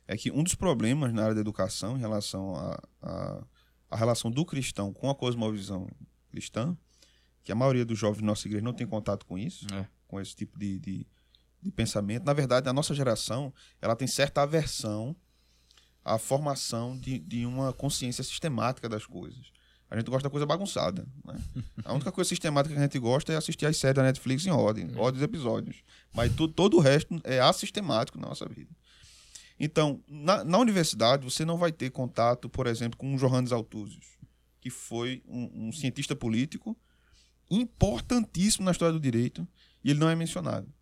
é 0.08 0.16
que 0.16 0.30
um 0.32 0.42
dos 0.42 0.56
problemas 0.56 1.12
na 1.12 1.22
área 1.22 1.34
da 1.36 1.40
educação 1.40 1.96
em 1.96 2.00
relação 2.00 2.56
à 2.56 2.82
a, 3.00 3.44
a, 3.90 3.96
relação 3.96 4.28
do 4.30 4.44
cristão 4.44 4.92
com 4.92 5.08
a 5.08 5.14
cosmovisão 5.14 5.88
cristã, 6.30 6.76
que 7.44 7.52
a 7.52 7.54
maioria 7.54 7.84
dos 7.84 7.96
jovens 7.98 8.20
da 8.20 8.26
nossa 8.26 8.46
igreja 8.48 8.64
não 8.64 8.72
tem 8.74 8.86
contato 8.86 9.24
com 9.24 9.38
isso, 9.38 9.66
É. 9.72 9.86
com 10.08 10.20
esse 10.20 10.34
tipo 10.34 10.58
de, 10.58 10.78
de, 10.80 11.06
de 11.62 11.70
pensamento. 11.70 12.24
Na 12.24 12.32
verdade, 12.32 12.68
a 12.68 12.72
nossa 12.72 12.92
geração 12.92 13.54
ela 13.80 13.94
tem 13.94 14.08
certa 14.08 14.42
aversão 14.42 15.14
à 16.04 16.18
formação 16.18 16.98
de, 16.98 17.18
de 17.20 17.46
uma 17.46 17.72
consciência 17.72 18.24
sistemática 18.24 18.88
das 18.88 19.06
coisas. 19.06 19.52
A 19.90 19.96
gente 19.98 20.08
gosta 20.08 20.24
da 20.28 20.30
coisa 20.30 20.46
bagunçada. 20.46 21.04
Né? 21.24 21.34
A 21.84 21.92
única 21.92 22.12
coisa 22.12 22.28
sistemática 22.28 22.72
que 22.74 22.78
a 22.80 22.82
gente 22.84 22.98
gosta 22.98 23.32
é 23.32 23.36
assistir 23.36 23.66
as 23.66 23.76
séries 23.76 23.96
da 23.96 24.02
Netflix 24.04 24.46
em 24.46 24.50
ordem, 24.50 24.84
ordem 24.96 25.14
dos 25.14 25.22
episódios. 25.22 25.82
Mas 26.14 26.32
tu- 26.34 26.46
todo 26.48 26.76
o 26.76 26.80
resto 26.80 27.20
é 27.24 27.40
assistemático 27.40 28.18
na 28.18 28.28
nossa 28.28 28.48
vida. 28.48 28.70
Então, 29.58 30.00
na, 30.08 30.44
na 30.44 30.58
universidade, 30.58 31.24
você 31.24 31.44
não 31.44 31.58
vai 31.58 31.72
ter 31.72 31.90
contato, 31.90 32.48
por 32.48 32.66
exemplo, 32.66 32.96
com 32.96 33.12
o 33.14 33.18
Johannes 33.18 33.50
Altúzios, 33.52 34.06
que 34.60 34.70
foi 34.70 35.22
um, 35.26 35.68
um 35.68 35.72
cientista 35.72 36.14
político 36.14 36.76
importantíssimo 37.50 38.64
na 38.64 38.70
história 38.70 38.92
do 38.92 39.00
direito, 39.00 39.46
e 39.84 39.90
ele 39.90 39.98
não 39.98 40.08
é 40.08 40.14
mencionado. 40.14 40.72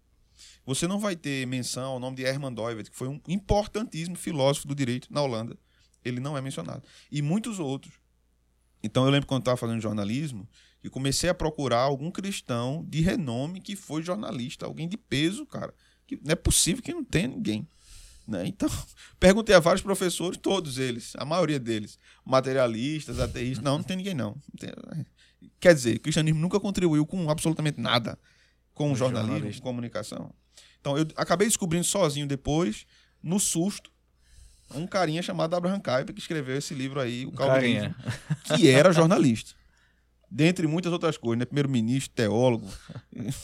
Você 0.66 0.86
não 0.86 1.00
vai 1.00 1.16
ter 1.16 1.46
menção 1.46 1.92
ao 1.92 1.98
nome 2.00 2.16
de 2.16 2.22
Herman 2.22 2.52
Doivet, 2.52 2.90
que 2.90 2.96
foi 2.96 3.08
um 3.08 3.20
importantíssimo 3.26 4.16
filósofo 4.16 4.68
do 4.68 4.74
direito 4.74 5.08
na 5.12 5.22
Holanda. 5.22 5.56
Ele 6.04 6.20
não 6.20 6.36
é 6.36 6.40
mencionado. 6.40 6.82
E 7.10 7.20
muitos 7.22 7.58
outros. 7.58 7.94
Então 8.82 9.04
eu 9.04 9.10
lembro 9.10 9.26
quando 9.26 9.42
estava 9.42 9.56
fazendo 9.56 9.80
jornalismo, 9.80 10.48
que 10.80 10.88
comecei 10.88 11.28
a 11.28 11.34
procurar 11.34 11.80
algum 11.80 12.10
cristão 12.10 12.84
de 12.88 13.00
renome 13.00 13.60
que 13.60 13.74
foi 13.74 14.02
jornalista, 14.02 14.66
alguém 14.66 14.88
de 14.88 14.96
peso, 14.96 15.44
cara. 15.46 15.74
Que 16.06 16.16
não 16.16 16.32
é 16.32 16.36
possível 16.36 16.82
que 16.82 16.92
não 16.92 17.04
tenha 17.04 17.28
ninguém. 17.28 17.68
Né? 18.26 18.46
Então, 18.46 18.68
perguntei 19.18 19.54
a 19.54 19.60
vários 19.60 19.82
professores, 19.82 20.38
todos 20.38 20.78
eles, 20.78 21.14
a 21.16 21.24
maioria 21.24 21.58
deles, 21.58 21.98
materialistas, 22.24 23.18
ateístas. 23.18 23.64
Não, 23.64 23.78
não 23.78 23.84
tem 23.84 23.96
ninguém, 23.96 24.14
não. 24.14 24.36
Quer 25.58 25.74
dizer, 25.74 25.96
o 25.96 26.00
cristianismo 26.00 26.40
nunca 26.40 26.60
contribuiu 26.60 27.06
com 27.06 27.28
absolutamente 27.30 27.80
nada 27.80 28.18
com 28.74 28.92
o 28.92 28.94
jornalismo, 28.94 29.52
com 29.54 29.68
comunicação. 29.68 30.32
Então, 30.80 30.96
eu 30.96 31.06
acabei 31.16 31.48
descobrindo 31.48 31.84
sozinho 31.84 32.26
depois, 32.26 32.86
no 33.20 33.40
susto, 33.40 33.90
um 34.74 34.86
carinha 34.86 35.22
chamado 35.22 35.54
Abraham 35.56 35.80
Kuyper, 35.80 36.14
que 36.14 36.20
escreveu 36.20 36.56
esse 36.56 36.74
livro 36.74 37.00
aí, 37.00 37.24
o 37.26 37.32
Calvinismo, 37.32 37.94
que 38.56 38.68
era 38.68 38.92
jornalista. 38.92 39.56
Dentre 40.30 40.66
muitas 40.66 40.92
outras 40.92 41.16
coisas, 41.16 41.38
né? 41.38 41.46
Primeiro-ministro, 41.46 42.12
teólogo, 42.14 42.68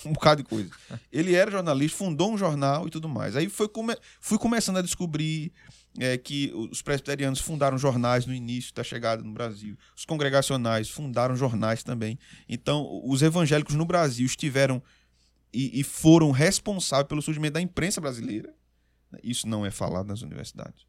um 0.05 0.13
bocado 0.13 0.43
de 0.43 0.49
coisa. 0.49 0.69
Ele 1.11 1.35
era 1.35 1.51
jornalista, 1.51 1.97
fundou 1.97 2.31
um 2.31 2.37
jornal 2.37 2.87
e 2.87 2.91
tudo 2.91 3.09
mais. 3.09 3.37
Aí 3.37 3.49
foi 3.49 3.69
come- 3.69 3.97
fui 4.21 4.37
começando 4.37 4.77
a 4.77 4.83
descobrir 4.83 5.51
é, 5.99 6.19
que 6.19 6.53
os 6.55 6.83
presbiterianos 6.83 7.41
fundaram 7.41 7.79
jornais 7.79 8.27
no 8.27 8.35
início 8.35 8.75
da 8.75 8.85
chegada 8.85 9.23
no 9.23 9.33
Brasil. 9.33 9.79
Os 9.97 10.05
congregacionais 10.05 10.91
fundaram 10.91 11.35
jornais 11.35 11.83
também. 11.83 12.19
Então, 12.47 13.01
os 13.03 13.23
evangélicos 13.23 13.75
no 13.75 13.87
Brasil 13.87 14.27
estiveram 14.27 14.83
e, 15.55 15.81
e 15.81 15.83
foram 15.83 16.33
responsáveis 16.33 17.09
pelo 17.09 17.23
surgimento 17.23 17.55
da 17.55 17.63
imprensa 17.63 17.99
brasileira. 17.99 18.53
Isso 19.23 19.49
não 19.49 19.65
é 19.65 19.71
falado 19.71 20.09
nas 20.09 20.21
universidades. 20.21 20.85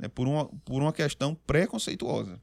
Né? 0.00 0.08
Por, 0.08 0.26
uma, 0.26 0.46
por 0.64 0.80
uma 0.82 0.92
questão 0.92 1.34
preconceituosa. 1.34 2.40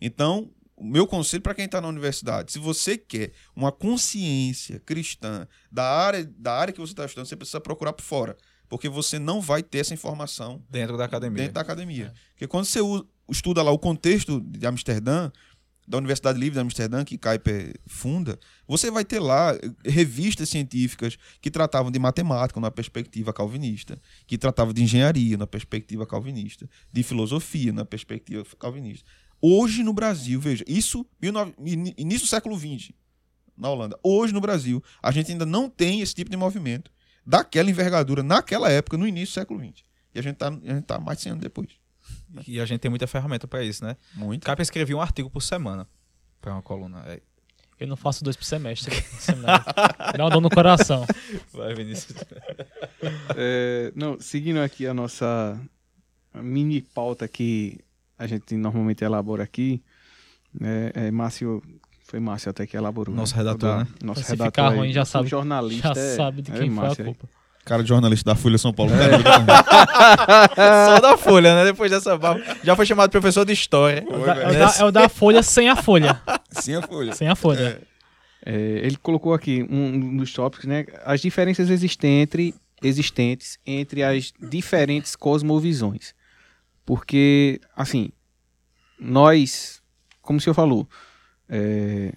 Então, 0.00 0.50
o 0.76 0.84
meu 0.84 1.06
conselho 1.06 1.42
para 1.42 1.54
quem 1.54 1.64
está 1.64 1.80
na 1.80 1.88
universidade, 1.88 2.52
se 2.52 2.58
você 2.58 2.96
quer 2.96 3.32
uma 3.54 3.72
consciência 3.72 4.78
cristã 4.80 5.46
da 5.70 5.84
área, 5.84 6.24
da 6.36 6.54
área 6.54 6.72
que 6.72 6.80
você 6.80 6.92
está 6.92 7.04
estudando, 7.04 7.26
você 7.26 7.36
precisa 7.36 7.60
procurar 7.60 7.92
por 7.92 8.02
fora. 8.02 8.36
Porque 8.68 8.88
você 8.88 9.18
não 9.18 9.40
vai 9.40 9.62
ter 9.62 9.78
essa 9.78 9.94
informação 9.94 10.62
Dentro 10.68 10.96
da 10.96 11.06
academia. 11.06 11.38
dentro 11.38 11.54
da 11.54 11.62
academia. 11.62 12.12
Porque 12.30 12.46
quando 12.46 12.66
você 12.66 12.80
estuda 13.30 13.62
lá 13.62 13.70
o 13.70 13.78
contexto 13.78 14.40
de 14.42 14.66
Amsterdã, 14.66 15.30
da 15.88 15.96
Universidade 15.96 16.38
Livre 16.38 16.54
de 16.54 16.60
Amsterdã, 16.60 17.02
que 17.02 17.16
Kuiper 17.16 17.74
funda, 17.86 18.38
você 18.66 18.90
vai 18.90 19.06
ter 19.06 19.18
lá 19.18 19.58
revistas 19.82 20.50
científicas 20.50 21.16
que 21.40 21.50
tratavam 21.50 21.90
de 21.90 21.98
matemática 21.98 22.60
na 22.60 22.70
perspectiva 22.70 23.32
calvinista, 23.32 23.98
que 24.26 24.36
tratavam 24.36 24.74
de 24.74 24.82
engenharia 24.82 25.38
na 25.38 25.46
perspectiva 25.46 26.06
calvinista, 26.06 26.68
de 26.92 27.02
filosofia 27.02 27.72
na 27.72 27.86
perspectiva 27.86 28.44
calvinista. 28.58 29.08
Hoje 29.40 29.82
no 29.82 29.94
Brasil, 29.94 30.38
veja, 30.38 30.62
isso 30.68 31.06
19, 31.18 31.54
início 31.96 32.26
do 32.26 32.30
século 32.30 32.58
XX, 32.58 32.92
na 33.56 33.70
Holanda. 33.70 33.98
Hoje 34.02 34.34
no 34.34 34.42
Brasil, 34.42 34.82
a 35.02 35.10
gente 35.10 35.32
ainda 35.32 35.46
não 35.46 35.70
tem 35.70 36.02
esse 36.02 36.14
tipo 36.14 36.30
de 36.30 36.36
movimento 36.36 36.90
daquela 37.24 37.70
envergadura 37.70 38.22
naquela 38.22 38.70
época, 38.70 38.98
no 38.98 39.08
início 39.08 39.32
do 39.32 39.40
século 39.40 39.60
XX. 39.60 39.84
E 40.14 40.18
a 40.18 40.22
gente 40.22 40.34
está 40.34 40.50
tá 40.86 41.00
mais 41.00 41.18
de 41.18 41.24
100 41.24 41.32
anos 41.32 41.42
depois. 41.42 41.77
E 42.46 42.60
a 42.60 42.64
gente 42.66 42.80
tem 42.80 42.88
muita 42.90 43.06
ferramenta 43.06 43.46
para 43.48 43.62
isso, 43.64 43.84
né? 43.84 43.96
Muito. 44.14 44.44
Capa 44.44 44.60
escrevia 44.62 44.96
um 44.96 45.00
artigo 45.00 45.30
por 45.30 45.40
semana 45.42 45.86
para 46.40 46.52
uma 46.52 46.62
coluna. 46.62 47.02
É. 47.06 47.20
Eu 47.80 47.86
não 47.86 47.96
faço 47.96 48.24
dois 48.24 48.36
por 48.36 48.44
semestre. 48.44 48.94
Dá 50.16 50.24
uma 50.24 50.30
dor 50.30 50.40
no 50.40 50.50
coração. 50.50 51.06
Vai, 51.52 51.74
Vinícius. 51.74 52.16
É, 53.36 53.92
não, 53.94 54.18
seguindo 54.20 54.58
aqui 54.60 54.86
a 54.86 54.92
nossa 54.94 55.60
mini 56.34 56.82
pauta 56.82 57.26
que 57.28 57.78
a 58.18 58.26
gente 58.26 58.54
normalmente 58.56 59.04
elabora 59.04 59.44
aqui, 59.44 59.82
é, 60.60 61.06
é 61.06 61.10
Márcio, 61.10 61.62
foi 62.04 62.18
Márcio 62.18 62.50
até 62.50 62.66
que 62.66 62.76
elaborou. 62.76 63.14
Nosso 63.14 63.34
né? 63.34 63.38
redator, 63.38 63.68
Da- 63.78 63.84
né? 63.84 63.90
Nosso 64.02 64.22
Se 64.24 64.30
redator 64.32 64.46
ficar 64.52 64.70
aí, 64.72 64.76
ruim, 64.78 64.92
já 64.92 65.04
sabe- 65.04 65.28
jornalista 65.28 65.94
Já 65.94 66.00
é- 66.00 66.16
sabe 66.16 66.42
de 66.42 66.50
é 66.50 66.58
quem 66.58 66.70
foi 66.70 66.78
a 66.78 66.82
Márcio 66.82 67.04
aí. 67.04 67.14
culpa. 67.14 67.37
Cara 67.68 67.82
de 67.82 67.88
jornalista 67.90 68.30
da 68.30 68.34
Folha 68.34 68.56
São 68.56 68.72
Paulo. 68.72 68.90
Só 70.56 71.00
da 71.00 71.16
Folha, 71.18 71.54
né? 71.54 71.64
Depois 71.64 71.90
dessa 71.90 72.16
barba. 72.16 72.42
Já 72.64 72.74
foi 72.74 72.86
chamado 72.86 73.10
professor 73.10 73.44
de 73.44 73.52
história. 73.52 74.04
É 74.08 74.16
o 74.16 74.24
da- 74.24 74.34
é 74.34 74.48
o 74.48 74.52
da- 74.58 74.74
é 74.78 74.84
o 74.84 74.90
da 74.90 75.08
folha 75.08 75.42
sem 75.42 75.68
a 75.68 75.76
folha. 75.76 76.20
Sim, 76.50 76.74
a 76.76 76.82
Folha. 76.82 77.12
Sem 77.14 77.28
a 77.28 77.34
folha. 77.36 77.80
É, 78.44 78.52
ele 78.82 78.96
colocou 78.96 79.34
aqui 79.34 79.66
um 79.68 80.16
dos 80.16 80.32
tópicos, 80.32 80.64
né? 80.66 80.86
As 81.04 81.20
diferenças 81.20 81.68
existentes, 81.68 82.54
existentes 82.82 83.58
entre 83.66 84.02
as 84.02 84.32
diferentes 84.40 85.14
cosmovisões. 85.14 86.14
Porque, 86.86 87.60
assim, 87.76 88.10
nós, 88.98 89.82
como 90.22 90.38
o 90.38 90.40
senhor 90.40 90.54
falou, 90.54 90.88
é, 91.48 92.12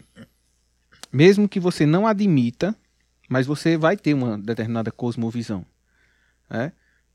mesmo 1.11 1.49
que 1.49 1.59
você 1.59 1.85
não 1.85 2.07
admita, 2.07 2.73
mas 3.31 3.47
você 3.47 3.77
vai 3.77 3.95
ter 3.95 4.13
uma 4.13 4.37
determinada 4.37 4.91
cosmovisão. 4.91 5.65
Né? 6.49 6.73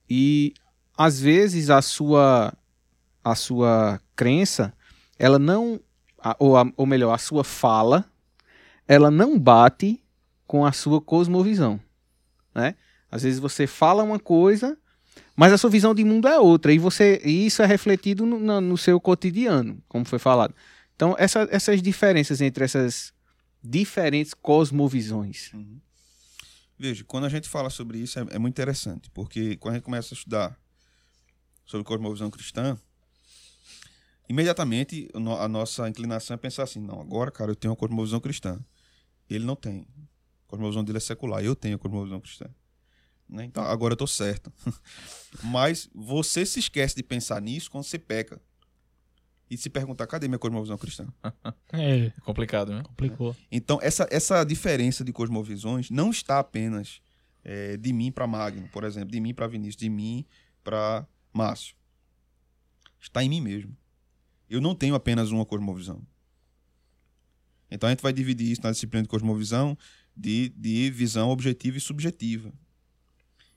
E, 0.08 0.54
às 0.96 1.20
vezes, 1.20 1.68
a 1.68 1.82
sua, 1.82 2.54
a 3.22 3.34
sua 3.34 4.00
crença, 4.16 4.72
ela 5.18 5.38
não, 5.38 5.78
ou, 6.38 6.54
ou 6.74 6.86
melhor, 6.86 7.12
a 7.12 7.18
sua 7.18 7.44
fala, 7.44 8.10
ela 8.88 9.10
não 9.10 9.38
bate 9.38 10.02
com 10.46 10.64
a 10.64 10.72
sua 10.72 11.02
cosmovisão, 11.02 11.78
né? 12.54 12.76
Às 13.10 13.22
vezes 13.24 13.38
você 13.38 13.66
fala 13.66 14.02
uma 14.02 14.18
coisa, 14.18 14.78
mas 15.36 15.52
a 15.52 15.58
sua 15.58 15.68
visão 15.68 15.94
de 15.94 16.02
mundo 16.02 16.28
é 16.28 16.38
outra 16.40 16.72
e 16.72 16.78
você 16.78 17.20
e 17.24 17.44
isso 17.46 17.62
é 17.62 17.66
refletido 17.66 18.24
no, 18.24 18.38
na- 18.40 18.60
no 18.60 18.78
seu 18.78 18.98
cotidiano, 18.98 19.82
como 19.88 20.04
foi 20.06 20.18
falado. 20.18 20.54
Então 20.94 21.14
essa- 21.18 21.46
essas 21.50 21.82
diferenças 21.82 22.40
entre 22.40 22.64
essas 22.64 23.12
diferentes 23.62 24.32
cosmovisões, 24.32 25.50
Veja, 26.78 27.04
quando 27.04 27.24
a 27.24 27.28
gente 27.28 27.48
fala 27.48 27.70
sobre 27.70 27.98
isso 27.98 28.18
é, 28.18 28.26
é 28.30 28.38
muito 28.38 28.54
interessante, 28.54 29.10
porque 29.10 29.56
quando 29.56 29.74
a 29.74 29.76
gente 29.76 29.84
começa 29.84 30.14
a 30.14 30.16
estudar 30.16 30.60
sobre 31.64 31.84
cosmovisão 31.84 32.30
cristã, 32.30 32.78
imediatamente 34.28 35.08
a 35.14 35.48
nossa 35.48 35.88
inclinação 35.88 36.34
é 36.34 36.36
pensar 36.36 36.64
assim: 36.64 36.80
não, 36.80 37.00
agora, 37.00 37.30
cara, 37.30 37.50
eu 37.50 37.56
tenho 37.56 37.72
uma 37.72 37.76
cosmovisão 37.76 38.20
cristã. 38.20 38.62
Ele 39.28 39.44
não 39.44 39.56
tem. 39.56 39.86
A 40.46 40.48
cosmovisão 40.48 40.84
dele 40.84 40.98
é 40.98 41.00
secular. 41.00 41.42
Eu 41.42 41.56
tenho 41.56 41.76
a 41.76 41.78
cosmovisão 41.78 42.20
cristã. 42.20 42.46
Né? 43.28 43.44
Então, 43.44 43.64
agora 43.64 43.92
eu 43.92 43.96
tô 43.96 44.06
certo. 44.06 44.52
Mas 45.42 45.88
você 45.94 46.46
se 46.46 46.60
esquece 46.60 46.94
de 46.94 47.02
pensar 47.02 47.40
nisso 47.40 47.70
quando 47.70 47.84
você 47.84 47.98
peca. 47.98 48.40
E 49.48 49.56
se 49.56 49.70
perguntar: 49.70 50.06
cadê 50.06 50.26
minha 50.28 50.38
cosmovisão 50.38 50.76
cristã? 50.76 51.06
É, 51.72 52.06
É 52.06 52.20
complicado, 52.24 52.72
né? 52.72 52.82
complicou. 52.82 53.36
Então, 53.50 53.78
essa, 53.82 54.06
essa 54.10 54.44
diferença 54.44 55.04
de 55.04 55.12
cosmovisões 55.12 55.90
não 55.90 56.10
está 56.10 56.38
apenas 56.38 57.00
eh, 57.44 57.76
de 57.76 57.92
mim 57.92 58.10
para 58.10 58.26
Magno, 58.26 58.68
por 58.68 58.84
exemplo, 58.84 59.10
de 59.10 59.20
mim 59.20 59.34
para 59.34 59.46
Vinícius, 59.46 59.76
de 59.76 59.88
mim 59.88 60.24
para 60.64 61.06
Márcio. 61.32 61.76
Está 63.00 63.22
em 63.22 63.28
mim 63.28 63.40
mesmo. 63.40 63.76
Eu 64.48 64.60
não 64.60 64.74
tenho 64.74 64.94
apenas 64.94 65.30
uma 65.30 65.44
cosmovisão. 65.44 66.02
Então, 67.70 67.88
a 67.88 67.90
gente 67.90 68.02
vai 68.02 68.12
dividir 68.12 68.50
isso 68.50 68.62
na 68.62 68.70
disciplina 68.70 69.02
de 69.02 69.08
cosmovisão 69.08 69.76
de, 70.16 70.48
de 70.50 70.90
visão 70.90 71.30
objetiva 71.30 71.76
e 71.76 71.80
subjetiva. 71.80 72.52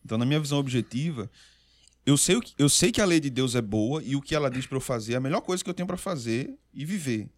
Então, 0.03 0.17
na 0.17 0.25
minha 0.25 0.39
visão 0.39 0.57
objetiva, 0.57 1.29
eu 2.09 2.17
sei, 2.17 2.35
o 2.35 2.41
que, 2.41 2.53
eu 2.57 2.69
sei 2.69 2.91
que 2.91 3.01
a 3.01 3.05
lei 3.05 3.19
de 3.19 3.29
Deus 3.29 3.55
é 3.55 3.61
boa 3.61 4.01
e 4.03 4.15
o 4.15 4.21
que 4.21 4.35
ela 4.35 4.49
diz 4.49 4.65
para 4.65 4.77
eu 4.77 4.81
fazer 4.81 5.13
é 5.13 5.15
a 5.17 5.21
melhor 5.21 5.41
coisa 5.41 5.63
que 5.63 5.69
eu 5.69 5.73
tenho 5.73 5.87
para 5.87 5.97
fazer 5.97 6.57
e 6.73 6.85
viver 6.85 7.29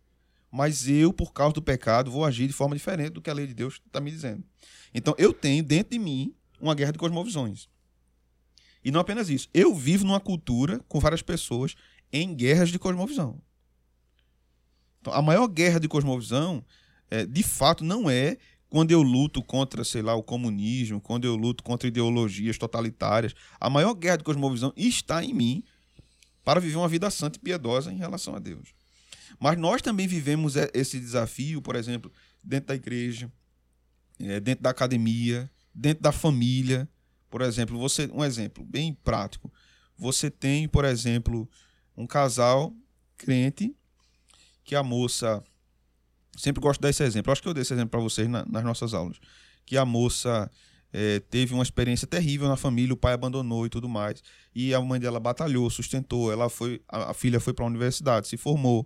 mas 0.51 0.87
eu, 0.89 1.13
por 1.13 1.31
causa 1.31 1.53
do 1.53 1.61
pecado, 1.61 2.11
vou 2.11 2.25
agir 2.25 2.45
de 2.45 2.53
forma 2.53 2.75
diferente 2.75 3.11
do 3.11 3.21
que 3.21 3.29
a 3.29 3.33
lei 3.33 3.47
de 3.47 3.53
Deus 3.53 3.81
está 3.85 4.01
me 4.01 4.11
dizendo. 4.11 4.43
Então, 4.93 5.15
eu 5.17 5.33
tenho 5.33 5.63
dentro 5.63 5.91
de 5.91 5.99
mim 5.99 6.35
uma 6.59 6.75
guerra 6.75 6.91
de 6.91 6.99
cosmovisões. 6.99 7.69
E 8.83 8.91
não 8.91 8.99
apenas 8.99 9.29
isso. 9.29 9.47
Eu 9.53 9.73
vivo 9.73 10.05
numa 10.05 10.19
cultura 10.19 10.79
com 10.89 10.99
várias 10.99 11.21
pessoas 11.21 11.75
em 12.11 12.35
guerras 12.35 12.69
de 12.69 12.77
cosmovisão. 12.77 13.41
Então, 14.99 15.13
a 15.13 15.21
maior 15.21 15.47
guerra 15.47 15.79
de 15.79 15.87
cosmovisão, 15.87 16.65
é, 17.09 17.25
de 17.25 17.43
fato, 17.43 17.85
não 17.85 18.09
é 18.09 18.37
quando 18.71 18.91
eu 18.91 19.01
luto 19.03 19.43
contra, 19.43 19.83
sei 19.83 20.01
lá, 20.01 20.15
o 20.15 20.23
comunismo, 20.23 21.01
quando 21.01 21.25
eu 21.25 21.35
luto 21.35 21.61
contra 21.61 21.89
ideologias 21.89 22.57
totalitárias. 22.57 23.35
A 23.59 23.69
maior 23.69 23.93
guerra 23.93 24.15
de 24.15 24.23
cosmovisão 24.23 24.71
está 24.77 25.21
em 25.21 25.33
mim 25.33 25.61
para 26.41 26.61
viver 26.61 26.77
uma 26.77 26.87
vida 26.87 27.11
santa 27.11 27.37
e 27.37 27.41
piedosa 27.41 27.91
em 27.91 27.97
relação 27.97 28.33
a 28.33 28.39
Deus. 28.39 28.69
Mas 29.37 29.57
nós 29.57 29.81
também 29.81 30.07
vivemos 30.07 30.55
e- 30.55 30.71
esse 30.73 30.97
desafio, 31.01 31.61
por 31.61 31.75
exemplo, 31.75 32.09
dentro 32.41 32.67
da 32.67 32.75
igreja, 32.75 33.29
eh, 34.17 34.39
dentro 34.39 34.63
da 34.63 34.69
academia, 34.69 35.51
dentro 35.75 36.01
da 36.01 36.13
família. 36.13 36.87
Por 37.29 37.41
exemplo, 37.41 37.77
você, 37.77 38.09
um 38.13 38.23
exemplo 38.23 38.63
bem 38.63 38.93
prático. 39.03 39.51
Você 39.97 40.31
tem, 40.31 40.65
por 40.65 40.85
exemplo, 40.85 41.45
um 41.97 42.07
casal 42.07 42.73
crente 43.17 43.75
que 44.63 44.75
a 44.75 44.81
moça 44.81 45.43
sempre 46.35 46.61
gosto 46.61 46.79
de 46.79 46.83
dar 46.83 46.89
esse 46.89 47.03
exemplo. 47.03 47.31
Acho 47.31 47.41
que 47.41 47.47
eu 47.47 47.53
dei 47.53 47.61
esse 47.61 47.73
exemplo 47.73 47.89
para 47.91 47.99
vocês 47.99 48.27
na- 48.27 48.45
nas 48.45 48.63
nossas 48.63 48.93
aulas. 48.93 49.17
Que 49.65 49.77
a 49.77 49.85
moça 49.85 50.49
eh, 50.93 51.21
teve 51.29 51.53
uma 51.53 51.63
experiência 51.63 52.05
terrível 52.05 52.49
na 52.49 52.57
família, 52.57 52.93
o 52.93 52.97
pai 52.97 53.13
abandonou 53.13 53.65
e 53.65 53.69
tudo 53.69 53.87
mais. 53.87 54.21
E 54.53 54.73
a 54.73 54.81
mãe 54.81 54.99
dela 54.99 55.19
batalhou, 55.21 55.69
sustentou. 55.69 56.31
Ela 56.31 56.49
foi, 56.49 56.81
a, 56.89 57.11
a 57.11 57.13
filha 57.13 57.39
foi 57.39 57.53
para 57.53 57.63
a 57.63 57.67
universidade, 57.67 58.27
se 58.27 58.35
formou. 58.35 58.85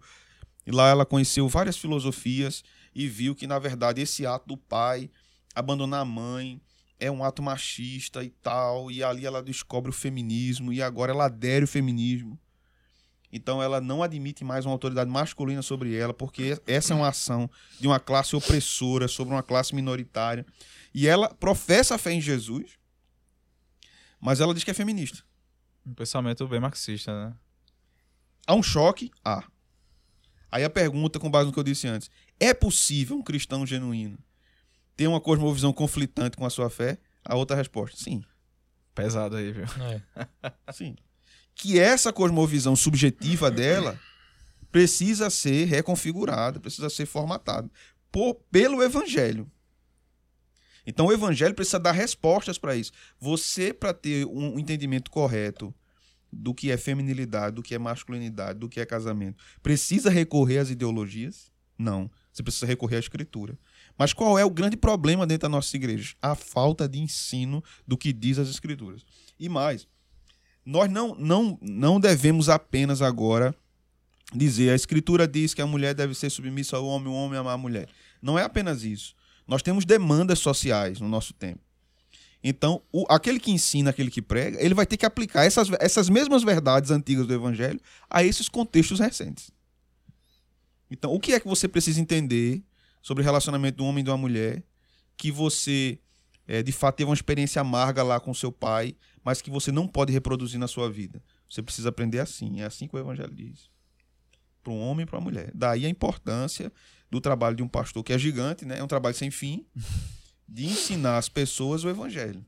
E 0.68 0.72
lá 0.72 0.88
ela 0.90 1.06
conheceu 1.06 1.48
várias 1.48 1.78
filosofias 1.78 2.64
e 2.94 3.08
viu 3.08 3.34
que, 3.36 3.48
na 3.48 3.58
verdade, 3.58 4.02
esse 4.02 4.26
ato 4.26 4.48
do 4.48 4.56
pai 4.58 5.10
abandonar 5.56 6.02
a 6.02 6.06
mãe 6.06 6.62
é 7.00 7.10
um 7.10 7.24
ato 7.24 7.42
machista 7.42 8.24
e 8.24 8.30
tal. 8.30 8.92
E 8.92 9.04
ali 9.04 9.26
ela 9.26 9.42
descobre 9.42 9.90
o 9.90 9.94
feminismo 9.94 10.72
e 10.72 10.82
agora 10.84 11.12
ela 11.12 11.26
adere 11.26 11.64
ao 11.64 11.68
feminismo. 11.68 12.40
Então 13.36 13.62
ela 13.62 13.82
não 13.82 14.02
admite 14.02 14.46
mais 14.46 14.66
uma 14.66 14.72
autoridade 14.72 15.12
masculina 15.12 15.62
sobre 15.62 15.94
ela, 15.94 16.14
porque 16.14 16.58
essa 16.66 16.94
é 16.94 16.96
uma 16.96 17.10
ação 17.10 17.50
de 17.78 17.86
uma 17.86 18.00
classe 18.00 18.34
opressora 18.34 19.10
sobre 19.10 19.34
uma 19.34 19.44
classe 19.44 19.76
minoritária. 19.76 20.46
E 20.94 21.06
ela 21.06 21.28
professa 21.36 21.96
a 21.96 21.98
fé 21.98 22.14
em 22.14 22.22
Jesus, 22.22 22.80
mas 24.22 24.40
ela 24.40 24.54
diz 24.54 24.64
que 24.64 24.72
é 24.72 24.74
feminista. 24.74 25.22
Um 25.86 25.94
pensamento 25.94 26.48
bem 26.48 26.62
marxista, 26.62 27.12
né? 27.14 27.36
Há 28.48 28.56
um 28.56 28.64
choque? 28.64 29.12
Há. 29.22 29.44
Aí 30.50 30.64
a 30.64 30.70
pergunta, 30.70 31.20
com 31.20 31.30
base 31.30 31.48
no 31.48 31.52
que 31.52 31.60
eu 31.60 31.64
disse 31.64 31.90
antes: 31.90 32.10
é 32.40 32.54
possível 32.54 33.18
um 33.18 33.22
cristão 33.22 33.66
genuíno 33.66 34.18
ter 34.96 35.08
uma 35.08 35.20
cosmovisão 35.20 35.74
conflitante 35.74 36.38
com 36.38 36.46
a 36.46 36.50
sua 36.50 36.70
fé? 36.70 36.98
A 37.26 37.36
outra 37.36 37.58
resposta: 37.58 37.98
sim. 38.02 38.24
Pesado 38.94 39.36
aí, 39.36 39.52
viu? 39.52 39.66
É. 39.84 40.02
Sim. 40.72 40.96
Que 41.56 41.80
essa 41.80 42.14
cosmovisão 42.14 42.76
subjetiva 42.76 43.50
dela 43.50 44.00
precisa 44.72 45.30
ser 45.30 45.66
reconfigurada, 45.66 46.60
precisa 46.60 46.90
ser 46.90 47.06
formatada 47.06 47.70
por, 48.12 48.36
pelo 48.52 48.84
evangelho. 48.84 49.50
Então 50.86 51.08
o 51.08 51.14
evangelho 51.14 51.56
precisa 51.56 51.80
dar 51.80 51.94
respostas 51.94 52.58
para 52.58 52.76
isso. 52.76 52.92
Você, 53.20 53.74
para 53.74 53.94
ter 53.94 54.26
um 54.26 54.60
entendimento 54.60 55.10
correto 55.10 55.74
do 56.32 56.54
que 56.54 56.70
é 56.72 56.78
feminilidade, 56.78 57.56
do 57.56 57.64
que 57.64 57.74
é 57.74 57.80
masculinidade, 57.80 58.60
do 58.60 58.70
que 58.70 58.80
é 58.80 58.86
casamento, 58.86 59.44
precisa 59.64 60.10
recorrer 60.10 60.60
às 60.60 60.70
ideologias? 60.70 61.52
Não. 61.78 62.10
Você 62.32 62.44
precisa 62.44 62.66
recorrer 62.66 62.98
à 62.98 63.00
escritura. 63.00 63.58
Mas 63.98 64.14
qual 64.14 64.38
é 64.38 64.46
o 64.46 64.50
grande 64.50 64.76
problema 64.76 65.26
dentro 65.26 65.44
das 65.44 65.52
nossas 65.52 65.74
igrejas? 65.74 66.16
A 66.22 66.36
falta 66.36 66.88
de 66.88 67.00
ensino 67.00 67.64
do 67.88 67.98
que 67.98 68.12
diz 68.12 68.38
as 68.38 68.50
escrituras. 68.50 69.06
E 69.40 69.48
mais, 69.48 69.88
nós 70.66 70.90
não, 70.90 71.16
não, 71.16 71.58
não 71.62 72.00
devemos 72.00 72.50
apenas 72.50 73.02
agora 73.02 73.56
dizer 74.34 74.72
a 74.72 74.76
escritura 74.76 75.28
diz 75.28 75.54
que 75.54 75.62
a 75.62 75.68
mulher 75.68 75.94
deve 75.94 76.16
ser 76.16 76.30
submissa 76.30 76.78
ao 76.78 76.86
homem, 76.86 77.08
o 77.08 77.16
homem 77.16 77.40
amar 77.40 77.54
a 77.54 77.58
mulher. 77.58 77.88
Não 78.22 78.40
é 78.40 78.44
apenas 78.44 78.84
isso. 78.84 79.16
Nós 79.48 79.62
temos 79.62 79.86
demandas 79.86 80.40
sociais 80.40 81.00
no 81.00 81.08
nosso 81.08 81.34
tempo. 81.34 81.60
Então, 82.44 82.82
o, 82.92 83.06
aquele 83.10 83.40
que 83.40 83.52
ensina, 83.52 83.90
aquele 83.90 84.12
que 84.12 84.22
prega, 84.22 84.64
ele 84.64 84.74
vai 84.74 84.86
ter 84.86 84.98
que 84.98 85.06
aplicar 85.06 85.46
essas, 85.46 85.70
essas 85.80 86.10
mesmas 86.10 86.44
verdades 86.44 86.92
antigas 86.92 87.26
do 87.26 87.34
evangelho 87.34 87.80
a 88.10 88.24
esses 88.24 88.50
contextos 88.50 89.00
recentes. 89.00 89.52
Então, 90.90 91.12
o 91.12 91.20
que 91.20 91.34
é 91.34 91.40
que 91.40 91.48
você 91.48 91.68
precisa 91.68 92.00
entender 92.00 92.64
sobre 93.02 93.22
o 93.22 93.26
relacionamento 93.26 93.78
do 93.78 93.86
homem 93.86 94.02
e 94.02 94.04
de 94.04 94.10
uma 94.10 94.18
mulher 94.18 94.64
que 95.18 95.32
você, 95.32 96.00
é, 96.48 96.62
de 96.62 96.72
fato, 96.72 96.98
teve 96.98 97.10
uma 97.10 97.16
experiência 97.16 97.62
amarga 97.62 98.04
lá 98.04 98.20
com 98.20 98.34
seu 98.34 98.52
pai, 98.52 98.96
mas 99.26 99.42
que 99.42 99.50
você 99.50 99.72
não 99.72 99.88
pode 99.88 100.14
reproduzir 100.14 100.60
na 100.60 100.68
sua 100.68 100.90
vida? 100.90 101.22
Você 101.50 101.64
precisa 101.64 101.90
aprender 101.90 102.20
assim. 102.20 102.62
É 102.62 102.66
assim 102.66 102.88
que 102.88 102.96
o 102.96 103.00
evangelho 103.00 103.34
diz. 103.34 103.72
Para 104.62 104.72
um 104.72 104.80
homem 104.80 105.04
e 105.04 105.08
para 105.08 105.18
uma 105.18 105.24
mulher. 105.24 105.52
Daí 105.56 105.84
a 105.84 105.90
importância 105.90 106.72
do 107.10 107.20
trabalho 107.20 107.56
de 107.56 107.64
um 107.64 107.68
pastor, 107.68 108.04
que 108.04 108.14
é 108.14 108.20
gigante, 108.20 108.66
né? 108.66 108.78
é 108.78 108.84
um 108.84 108.88
trabalho 108.88 109.16
sem 109.16 109.32
fim, 109.32 109.66
de 110.48 110.66
ensinar 110.66 111.18
as 111.18 111.28
pessoas 111.28 111.84
o 111.84 111.90
evangelho. 111.90 112.46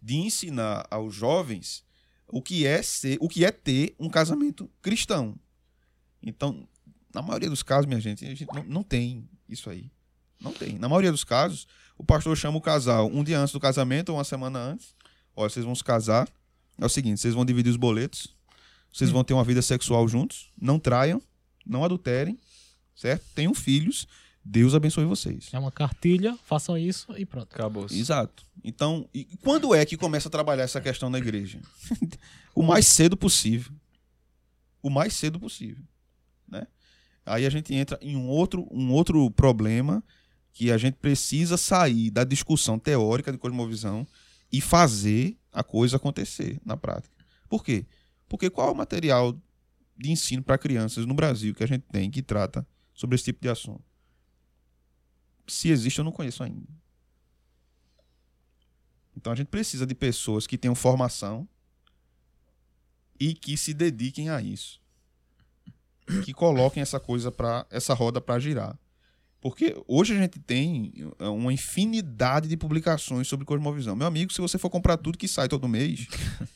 De 0.00 0.14
ensinar 0.14 0.86
aos 0.88 1.12
jovens 1.12 1.84
o 2.28 2.40
que 2.40 2.64
é 2.64 2.80
ser, 2.80 3.18
o 3.20 3.28
que 3.28 3.44
é 3.44 3.50
ter 3.50 3.96
um 3.98 4.08
casamento 4.08 4.70
cristão. 4.80 5.36
Então, 6.22 6.66
na 7.12 7.22
maioria 7.22 7.50
dos 7.50 7.62
casos, 7.64 7.86
minha 7.86 8.00
gente, 8.00 8.24
a 8.24 8.28
gente 8.28 8.46
não, 8.46 8.62
não 8.64 8.82
tem 8.84 9.28
isso 9.48 9.68
aí. 9.68 9.90
Não 10.40 10.52
tem. 10.52 10.78
Na 10.78 10.88
maioria 10.88 11.10
dos 11.10 11.24
casos, 11.24 11.66
o 11.98 12.04
pastor 12.04 12.36
chama 12.36 12.56
o 12.56 12.60
casal 12.60 13.08
um 13.08 13.24
dia 13.24 13.38
antes 13.38 13.52
do 13.52 13.60
casamento 13.60 14.10
ou 14.10 14.16
uma 14.16 14.24
semana 14.24 14.60
antes. 14.60 14.94
Olha, 15.34 15.48
vocês 15.48 15.64
vão 15.64 15.74
se 15.74 15.84
casar. 15.84 16.28
É 16.78 16.84
o 16.84 16.88
seguinte, 16.88 17.20
vocês 17.20 17.34
vão 17.34 17.44
dividir 17.44 17.70
os 17.70 17.76
boletos. 17.76 18.34
Vocês 18.92 19.10
vão 19.10 19.24
ter 19.24 19.32
uma 19.32 19.44
vida 19.44 19.62
sexual 19.62 20.06
juntos. 20.06 20.50
Não 20.60 20.78
traiam, 20.78 21.20
não 21.66 21.84
adulterem, 21.84 22.38
certo? 22.94 23.24
Tenham 23.34 23.54
filhos. 23.54 24.06
Deus 24.44 24.74
abençoe 24.74 25.04
vocês. 25.04 25.48
É 25.52 25.58
uma 25.58 25.70
cartilha, 25.70 26.36
façam 26.44 26.76
isso 26.76 27.16
e 27.16 27.24
pronto. 27.24 27.54
Acabou. 27.54 27.86
Exato. 27.90 28.44
Então, 28.64 29.08
e 29.14 29.24
quando 29.40 29.74
é 29.74 29.86
que 29.86 29.96
começa 29.96 30.28
a 30.28 30.30
trabalhar 30.30 30.64
essa 30.64 30.80
questão 30.80 31.08
na 31.08 31.18
igreja? 31.18 31.60
o 32.54 32.62
mais 32.62 32.86
cedo 32.86 33.16
possível. 33.16 33.72
O 34.82 34.90
mais 34.90 35.14
cedo 35.14 35.38
possível, 35.38 35.84
né? 36.48 36.66
Aí 37.24 37.46
a 37.46 37.50
gente 37.50 37.72
entra 37.72 37.96
em 38.02 38.16
um 38.16 38.26
outro, 38.26 38.66
um 38.68 38.90
outro 38.90 39.30
problema 39.30 40.02
que 40.52 40.72
a 40.72 40.76
gente 40.76 40.94
precisa 40.94 41.56
sair 41.56 42.10
da 42.10 42.24
discussão 42.24 42.80
teórica 42.80 43.30
de 43.30 43.38
cosmovisão 43.38 44.04
e 44.52 44.60
fazer 44.60 45.38
a 45.50 45.64
coisa 45.64 45.96
acontecer 45.96 46.60
na 46.64 46.76
prática. 46.76 47.16
Por 47.48 47.64
quê? 47.64 47.86
Porque 48.28 48.50
qual 48.50 48.68
é 48.68 48.72
o 48.72 48.76
material 48.76 49.36
de 49.96 50.10
ensino 50.10 50.42
para 50.42 50.58
crianças 50.58 51.06
no 51.06 51.14
Brasil 51.14 51.54
que 51.54 51.64
a 51.64 51.66
gente 51.66 51.84
tem 51.90 52.10
que 52.10 52.22
trata 52.22 52.66
sobre 52.94 53.14
esse 53.14 53.24
tipo 53.24 53.40
de 53.40 53.48
assunto? 53.48 53.84
Se 55.46 55.68
existe, 55.68 55.98
eu 55.98 56.04
não 56.04 56.12
conheço 56.12 56.42
ainda. 56.42 56.68
Então 59.16 59.32
a 59.32 59.36
gente 59.36 59.48
precisa 59.48 59.86
de 59.86 59.94
pessoas 59.94 60.46
que 60.46 60.56
tenham 60.56 60.74
formação 60.74 61.48
e 63.20 63.34
que 63.34 63.56
se 63.56 63.74
dediquem 63.74 64.30
a 64.30 64.40
isso. 64.40 64.80
Que 66.24 66.32
coloquem 66.32 66.82
essa 66.82 66.98
coisa 66.98 67.30
para 67.30 67.66
essa 67.70 67.94
roda 67.94 68.20
para 68.20 68.40
girar. 68.40 68.78
Porque 69.42 69.76
hoje 69.88 70.14
a 70.14 70.18
gente 70.18 70.38
tem 70.38 70.92
uma 71.18 71.52
infinidade 71.52 72.48
de 72.48 72.56
publicações 72.56 73.26
sobre 73.26 73.44
cosmovisão. 73.44 73.96
Meu 73.96 74.06
amigo, 74.06 74.32
se 74.32 74.40
você 74.40 74.56
for 74.56 74.70
comprar 74.70 74.96
tudo 74.96 75.18
que 75.18 75.26
sai 75.26 75.48
todo 75.48 75.68
mês, 75.68 76.06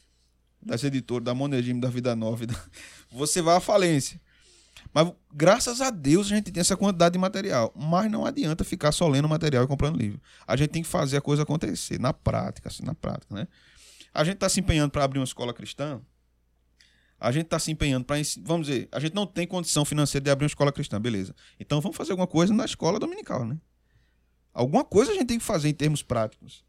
das 0.62 0.84
editoras, 0.84 1.24
da 1.24 1.34
Monegime, 1.34 1.80
da 1.80 1.90
Vida 1.90 2.14
Nova, 2.14 2.46
você 3.10 3.42
vai 3.42 3.56
à 3.56 3.60
falência. 3.60 4.20
Mas 4.94 5.12
graças 5.34 5.80
a 5.80 5.90
Deus 5.90 6.26
a 6.26 6.36
gente 6.36 6.52
tem 6.52 6.60
essa 6.60 6.76
quantidade 6.76 7.14
de 7.14 7.18
material. 7.18 7.74
Mas 7.76 8.08
não 8.08 8.24
adianta 8.24 8.62
ficar 8.62 8.92
só 8.92 9.08
lendo 9.08 9.28
material 9.28 9.64
e 9.64 9.66
comprando 9.66 9.98
livro. 9.98 10.20
A 10.46 10.54
gente 10.54 10.70
tem 10.70 10.82
que 10.82 10.88
fazer 10.88 11.16
a 11.16 11.20
coisa 11.20 11.42
acontecer, 11.42 11.98
na 11.98 12.12
prática, 12.12 12.68
assim, 12.68 12.84
na 12.84 12.94
prática, 12.94 13.34
né? 13.34 13.48
A 14.14 14.22
gente 14.22 14.34
está 14.34 14.48
se 14.48 14.60
empenhando 14.60 14.92
para 14.92 15.02
abrir 15.02 15.18
uma 15.18 15.24
escola 15.24 15.52
cristã. 15.52 16.00
A 17.26 17.32
gente 17.32 17.46
está 17.46 17.58
se 17.58 17.72
empenhando 17.72 18.04
para. 18.04 18.18
Vamos 18.42 18.68
dizer, 18.68 18.88
a 18.92 19.00
gente 19.00 19.12
não 19.12 19.26
tem 19.26 19.48
condição 19.48 19.84
financeira 19.84 20.22
de 20.22 20.30
abrir 20.30 20.44
uma 20.44 20.46
escola 20.46 20.70
cristã, 20.70 21.00
beleza. 21.00 21.34
Então 21.58 21.80
vamos 21.80 21.96
fazer 21.96 22.12
alguma 22.12 22.28
coisa 22.28 22.54
na 22.54 22.64
escola 22.64 23.00
dominical, 23.00 23.44
né? 23.44 23.58
Alguma 24.54 24.84
coisa 24.84 25.10
a 25.10 25.14
gente 25.14 25.26
tem 25.26 25.38
que 25.40 25.44
fazer 25.44 25.68
em 25.68 25.74
termos 25.74 26.04
práticos. 26.04 26.64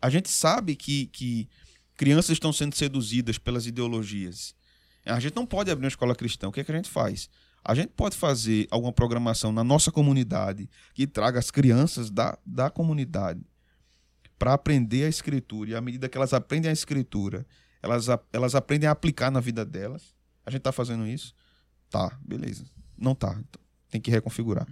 A 0.00 0.10
gente 0.10 0.28
sabe 0.28 0.74
que, 0.74 1.06
que 1.06 1.48
crianças 1.94 2.30
estão 2.30 2.52
sendo 2.52 2.74
seduzidas 2.74 3.38
pelas 3.38 3.64
ideologias. 3.64 4.56
A 5.06 5.20
gente 5.20 5.36
não 5.36 5.46
pode 5.46 5.70
abrir 5.70 5.84
uma 5.84 5.88
escola 5.88 6.16
cristã. 6.16 6.48
O 6.48 6.52
que, 6.52 6.58
é 6.58 6.64
que 6.64 6.72
a 6.72 6.74
gente 6.74 6.90
faz? 6.90 7.30
A 7.64 7.72
gente 7.72 7.90
pode 7.90 8.16
fazer 8.16 8.66
alguma 8.72 8.92
programação 8.92 9.52
na 9.52 9.62
nossa 9.62 9.92
comunidade 9.92 10.68
que 10.94 11.06
traga 11.06 11.38
as 11.38 11.52
crianças 11.52 12.10
da, 12.10 12.36
da 12.44 12.68
comunidade 12.68 13.40
para 14.36 14.54
aprender 14.54 15.04
a 15.04 15.08
escritura. 15.08 15.70
E 15.70 15.74
à 15.76 15.80
medida 15.80 16.08
que 16.08 16.18
elas 16.18 16.32
aprendem 16.32 16.70
a 16.70 16.72
escritura, 16.72 17.46
elas, 17.82 18.06
elas 18.32 18.54
aprendem 18.54 18.88
a 18.88 18.92
aplicar 18.92 19.30
na 19.30 19.40
vida 19.40 19.64
delas. 19.64 20.14
A 20.46 20.50
gente 20.50 20.60
está 20.60 20.72
fazendo 20.72 21.06
isso? 21.06 21.34
Tá, 21.90 22.16
beleza. 22.22 22.64
Não 22.96 23.14
tá. 23.14 23.32
Então, 23.32 23.60
tem 23.90 24.00
que 24.00 24.10
reconfigurar. 24.10 24.66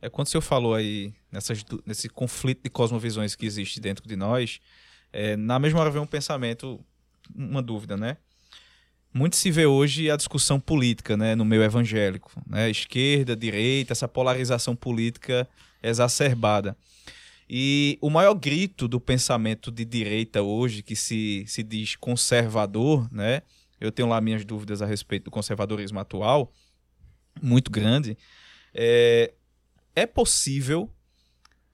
É 0.00 0.10
quando 0.10 0.26
o 0.26 0.30
senhor 0.30 0.42
falou 0.42 0.74
aí 0.74 1.14
nessas, 1.32 1.64
nesse 1.84 2.08
conflito 2.08 2.62
de 2.62 2.70
cosmovisões 2.70 3.34
que 3.34 3.46
existe 3.46 3.80
dentro 3.80 4.06
de 4.06 4.14
nós, 4.14 4.60
é, 5.12 5.36
na 5.36 5.58
mesma 5.58 5.80
hora 5.80 5.90
vem 5.90 6.02
um 6.02 6.06
pensamento, 6.06 6.84
uma 7.34 7.62
dúvida, 7.62 7.96
né? 7.96 8.18
Muito 9.14 9.36
se 9.36 9.50
vê 9.50 9.64
hoje 9.64 10.10
a 10.10 10.16
discussão 10.16 10.60
política, 10.60 11.16
né, 11.16 11.34
no 11.34 11.44
meio 11.44 11.62
evangélico, 11.62 12.30
né? 12.46 12.68
Esquerda, 12.68 13.34
direita, 13.34 13.94
essa 13.94 14.06
polarização 14.06 14.76
política 14.76 15.48
exacerbada. 15.82 16.76
E 17.48 17.98
o 18.00 18.10
maior 18.10 18.34
grito 18.34 18.88
do 18.88 19.00
pensamento 19.00 19.70
de 19.70 19.84
direita 19.84 20.42
hoje, 20.42 20.82
que 20.82 20.96
se, 20.96 21.44
se 21.46 21.62
diz 21.62 21.94
conservador, 21.96 23.08
né? 23.12 23.42
Eu 23.80 23.92
tenho 23.92 24.08
lá 24.08 24.20
minhas 24.20 24.44
dúvidas 24.44 24.82
a 24.82 24.86
respeito 24.86 25.24
do 25.24 25.30
conservadorismo 25.30 26.00
atual, 26.00 26.52
muito 27.40 27.70
grande. 27.70 28.16
É, 28.74 29.32
é 29.94 30.06
possível 30.06 30.90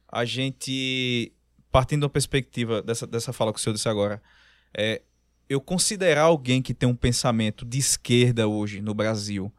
a 0.08 0.24
gente 0.24 1.32
partindo 1.72 2.02
da 2.02 2.08
perspectiva 2.08 2.82
dessa, 2.82 3.06
dessa 3.06 3.32
fala 3.32 3.52
que 3.52 3.58
o 3.58 3.62
senhor 3.62 3.74
disse 3.74 3.88
agora, 3.88 4.22
é, 4.76 5.00
eu 5.48 5.60
considerar 5.60 6.24
alguém 6.24 6.60
que 6.60 6.74
tem 6.74 6.86
um 6.88 6.94
pensamento 6.94 7.64
de 7.64 7.78
esquerda 7.78 8.46
hoje 8.46 8.82
no 8.82 8.92
Brasil 8.92 9.50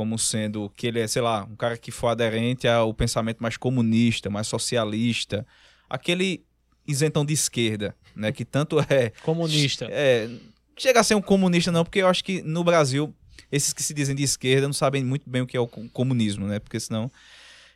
como 0.00 0.18
sendo 0.18 0.72
que 0.74 0.86
ele 0.86 0.98
é, 0.98 1.06
sei 1.06 1.20
lá, 1.20 1.44
um 1.44 1.54
cara 1.54 1.76
que 1.76 1.90
for 1.90 2.08
aderente 2.08 2.66
ao 2.66 2.94
pensamento 2.94 3.42
mais 3.42 3.58
comunista, 3.58 4.30
mais 4.30 4.46
socialista, 4.46 5.46
aquele 5.90 6.42
isentão 6.88 7.22
de 7.22 7.34
esquerda, 7.34 7.94
né, 8.16 8.32
que 8.32 8.42
tanto 8.42 8.80
é 8.88 9.10
comunista. 9.22 9.86
É, 9.90 10.26
chega 10.74 11.00
a 11.00 11.04
ser 11.04 11.16
um 11.16 11.20
comunista 11.20 11.70
não, 11.70 11.84
porque 11.84 11.98
eu 11.98 12.08
acho 12.08 12.24
que 12.24 12.40
no 12.40 12.64
Brasil 12.64 13.14
esses 13.52 13.74
que 13.74 13.82
se 13.82 13.92
dizem 13.92 14.16
de 14.16 14.22
esquerda 14.22 14.66
não 14.66 14.72
sabem 14.72 15.04
muito 15.04 15.28
bem 15.28 15.42
o 15.42 15.46
que 15.46 15.54
é 15.54 15.60
o 15.60 15.66
comunismo, 15.66 16.46
né? 16.46 16.58
Porque 16.58 16.80
senão, 16.80 17.12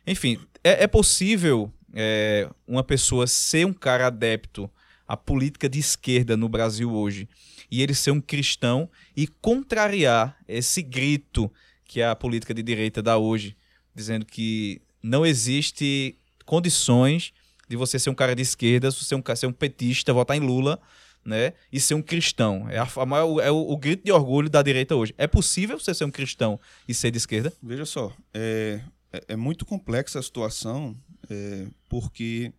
enfim, 0.07 0.39
é, 0.63 0.85
é 0.85 0.87
possível 0.87 1.71
é, 1.93 2.49
uma 2.67 2.83
pessoa 2.83 3.27
ser 3.27 3.67
um 3.67 3.73
cara 3.73 4.07
adepto 4.07 4.67
à 5.07 5.15
política 5.15 5.69
de 5.69 5.77
esquerda 5.77 6.35
no 6.35 6.49
Brasil 6.49 6.91
hoje 6.91 7.29
e 7.69 7.83
ele 7.83 7.93
ser 7.93 8.09
um 8.09 8.21
cristão 8.21 8.89
e 9.15 9.27
contrariar 9.27 10.35
esse 10.47 10.81
grito 10.81 11.51
que 11.85 12.01
a 12.01 12.15
política 12.15 12.53
de 12.53 12.61
direita 12.61 13.01
dá 13.01 13.17
hoje, 13.17 13.55
dizendo 13.93 14.25
que 14.25 14.81
não 15.01 15.25
existe 15.25 16.17
condições 16.45 17.31
de 17.69 17.75
você 17.75 17.97
ser 17.97 18.09
um 18.09 18.15
cara 18.15 18.35
de 18.35 18.41
esquerda, 18.41 18.91
ser 18.91 19.15
um, 19.15 19.23
ser 19.35 19.47
um 19.47 19.53
petista, 19.53 20.13
votar 20.13 20.35
em 20.35 20.39
Lula, 20.39 20.79
né? 21.23 21.53
E 21.71 21.79
ser 21.79 21.95
um 21.95 22.01
cristão. 22.01 22.69
É, 22.69 22.77
a, 22.77 22.87
a 22.95 23.05
maior, 23.05 23.39
é 23.39 23.49
o, 23.49 23.57
o, 23.57 23.77
grito 23.77 24.03
de 24.03 24.11
orgulho 24.11 24.49
da 24.49 24.61
direita 24.61 24.95
hoje. 24.95 25.13
É 25.17 25.25
possível 25.25 25.79
você 25.79 25.93
ser 25.93 26.05
um 26.05 26.11
cristão 26.11 26.59
e 26.87 26.93
ser 26.93 27.11
de 27.11 27.17
esquerda? 27.17 27.51
Veja 27.61 27.85
só, 27.85 28.15
é, 28.33 28.81
é, 29.11 29.23
é 29.29 29.35
muito 29.35 29.65
complexa 29.65 30.19
a 30.19 30.23
situação 30.23 30.95
é, 31.29 31.67
porque 31.89 32.53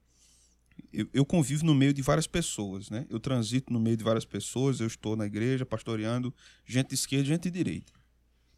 eu, 0.93 1.09
eu, 1.13 1.25
convivo 1.25 1.65
no 1.65 1.75
meio 1.75 1.93
de 1.93 2.03
várias 2.03 2.27
pessoas, 2.27 2.91
né? 2.91 3.07
Eu 3.09 3.21
transito 3.21 3.73
no 3.73 3.79
meio 3.79 3.97
de 3.97 4.03
várias 4.03 4.25
pessoas, 4.25 4.81
eu 4.81 4.87
estou 4.87 5.17
na 5.17 5.27
igreja 5.27 5.65
pastoreando 5.65 6.35
gente 6.65 6.89
de 6.89 6.95
esquerda 6.95 7.25
e 7.25 7.29
gente 7.29 7.43
de 7.45 7.51
direita. 7.51 7.93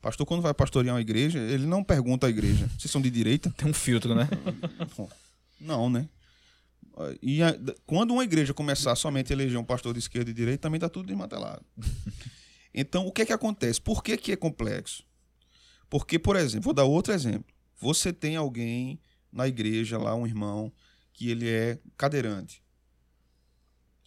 Pastor, 0.01 0.27
quando 0.27 0.43
vai 0.43 0.55
pastorear 0.55 0.95
uma 0.95 1.01
igreja, 1.01 1.39
ele 1.39 1.67
não 1.67 1.83
pergunta 1.83 2.27
à 2.27 2.31
igreja, 2.31 2.69
vocês 2.79 2.91
são 2.91 3.01
de 3.01 3.11
direita? 3.11 3.51
Tem 3.57 3.69
um 3.69 3.75
filtro, 3.75 4.15
né? 4.15 4.29
não, 5.61 5.91
né? 5.91 6.09
E 7.23 7.43
a, 7.43 7.55
quando 7.87 8.13
uma 8.13 8.25
igreja 8.25 8.53
começar 8.55 8.95
somente 8.97 9.33
a 9.33 9.37
eleger 9.37 9.59
um 9.59 9.65
pastor 9.65 9.93
de 9.93 10.01
esquerda 10.01 10.31
e 10.31 10.35
de 10.35 10.41
direita, 10.41 10.63
também 10.63 10.79
está 10.79 10.89
tudo 10.89 11.07
desmantelado. 11.07 11.65
Então, 12.81 13.07
o 13.07 13.11
que 13.11 13.23
é 13.23 13.27
que 13.27 13.33
acontece? 13.33 13.81
Por 13.81 14.05
que, 14.05 14.17
que 14.17 14.31
é 14.31 14.37
complexo? 14.37 15.03
Porque, 15.89 16.19
por 16.19 16.37
exemplo, 16.37 16.67
vou 16.67 16.75
dar 16.75 16.85
outro 16.85 17.13
exemplo. 17.13 17.53
Você 17.81 18.13
tem 18.13 18.37
alguém 18.37 19.01
na 19.33 19.49
igreja 19.49 19.99
lá 19.99 20.15
um 20.15 20.27
irmão 20.27 20.73
que 21.13 21.31
ele 21.31 21.49
é 21.49 21.79
cadeirante. 21.97 22.63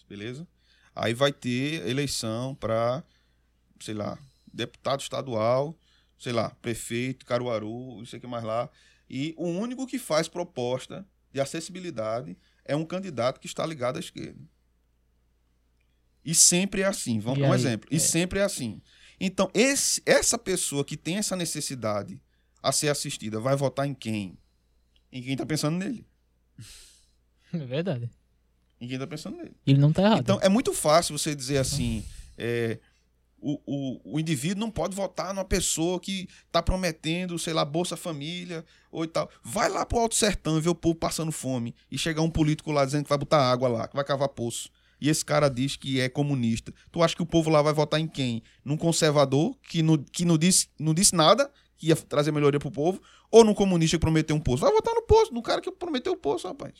Beleza? 0.07 0.47
Aí 0.95 1.13
vai 1.13 1.33
ter 1.33 1.85
eleição 1.87 2.53
para, 2.55 3.03
sei 3.79 3.93
lá, 3.93 4.17
deputado 4.53 5.01
estadual. 5.01 5.77
Sei 6.21 6.31
lá, 6.31 6.51
prefeito, 6.61 7.25
Caruaru, 7.25 7.97
não 7.97 8.05
sei 8.05 8.19
o 8.19 8.21
que 8.21 8.27
mais 8.27 8.43
lá. 8.43 8.69
E 9.09 9.33
o 9.37 9.47
único 9.47 9.87
que 9.87 9.97
faz 9.97 10.27
proposta 10.27 11.03
de 11.33 11.41
acessibilidade 11.41 12.37
é 12.63 12.75
um 12.75 12.85
candidato 12.85 13.39
que 13.39 13.47
está 13.47 13.65
ligado 13.65 13.97
à 13.97 13.99
esquerda. 13.99 14.39
E 16.23 16.35
sempre 16.35 16.81
é 16.81 16.85
assim. 16.85 17.19
Vamos 17.19 17.39
E 17.39 17.41
dar 17.41 17.47
um 17.49 17.53
aí? 17.53 17.59
exemplo. 17.59 17.89
E 17.91 17.95
É. 17.95 17.99
sempre 17.99 18.37
é 18.39 18.43
assim. 18.43 18.81
Então, 19.19 19.49
esse, 19.53 20.01
essa 20.05 20.37
pessoa 20.37 20.85
que 20.85 20.95
tem 20.95 21.17
essa 21.17 21.35
necessidade 21.35 22.21
a 22.61 22.71
ser 22.71 22.89
assistida 22.89 23.39
vai 23.39 23.55
votar 23.55 23.87
em 23.87 23.93
quem? 23.95 24.37
Em 25.11 25.21
quem 25.23 25.33
está 25.33 25.45
pensando 25.45 25.77
nele. 25.77 26.05
É 27.53 27.57
verdade. 27.65 28.09
Em 28.79 28.87
quem 28.87 28.95
está 28.95 29.05
pensando 29.05 29.35
nele. 29.37 29.55
Ele 29.67 29.77
não 29.79 29.91
tá 29.91 30.03
errado. 30.03 30.19
Então, 30.21 30.39
é 30.41 30.47
muito 30.47 30.71
fácil 30.73 31.17
você 31.17 31.35
dizer 31.35 31.57
assim: 31.57 32.05
é, 32.37 32.79
o, 33.41 33.59
o, 33.65 34.15
o 34.15 34.19
indivíduo 34.19 34.59
não 34.59 34.69
pode 34.69 34.95
votar 34.95 35.33
numa 35.33 35.43
pessoa 35.43 35.99
que 35.99 36.27
está 36.45 36.61
prometendo, 36.61 37.37
sei 37.39 37.53
lá, 37.53 37.65
Bolsa 37.65 37.97
Família 37.97 38.63
ou 38.91 39.03
e 39.03 39.07
tal. 39.07 39.29
Vai 39.43 39.67
lá 39.67 39.85
pro 39.85 39.99
Alto 39.99 40.15
Sertão 40.15 40.57
e 40.57 40.61
ver 40.61 40.69
o 40.69 40.75
povo 40.75 40.95
passando 40.95 41.31
fome 41.31 41.75
e 41.89 41.97
chegar 41.97 42.21
um 42.21 42.29
político 42.29 42.71
lá 42.71 42.85
dizendo 42.85 43.03
que 43.03 43.09
vai 43.09 43.17
botar 43.17 43.51
água 43.51 43.67
lá, 43.67 43.87
que 43.87 43.95
vai 43.95 44.05
cavar 44.05 44.29
poço. 44.29 44.69
E 44.99 45.09
esse 45.09 45.25
cara 45.25 45.49
diz 45.49 45.75
que 45.75 45.99
é 45.99 46.07
comunista. 46.07 46.71
Tu 46.91 47.01
acha 47.01 47.15
que 47.15 47.23
o 47.23 47.25
povo 47.25 47.49
lá 47.49 47.61
vai 47.63 47.73
votar 47.73 47.99
em 47.99 48.07
quem? 48.07 48.43
Num 48.63 48.77
conservador 48.77 49.57
que 49.67 49.81
não, 49.81 49.97
que 49.97 50.23
não, 50.23 50.37
disse, 50.37 50.69
não 50.79 50.93
disse 50.93 51.15
nada, 51.15 51.51
que 51.75 51.87
ia 51.87 51.95
trazer 51.95 52.31
melhoria 52.31 52.59
pro 52.59 52.69
povo, 52.69 53.01
ou 53.31 53.43
num 53.43 53.55
comunista 53.55 53.97
que 53.97 54.01
prometeu 54.01 54.35
um 54.35 54.39
poço? 54.39 54.61
Vai 54.61 54.71
votar 54.71 54.93
no 54.93 55.01
poço, 55.01 55.33
no 55.33 55.41
cara 55.41 55.59
que 55.59 55.71
prometeu 55.71 56.13
o 56.13 56.17
poço, 56.17 56.47
rapaz. 56.47 56.73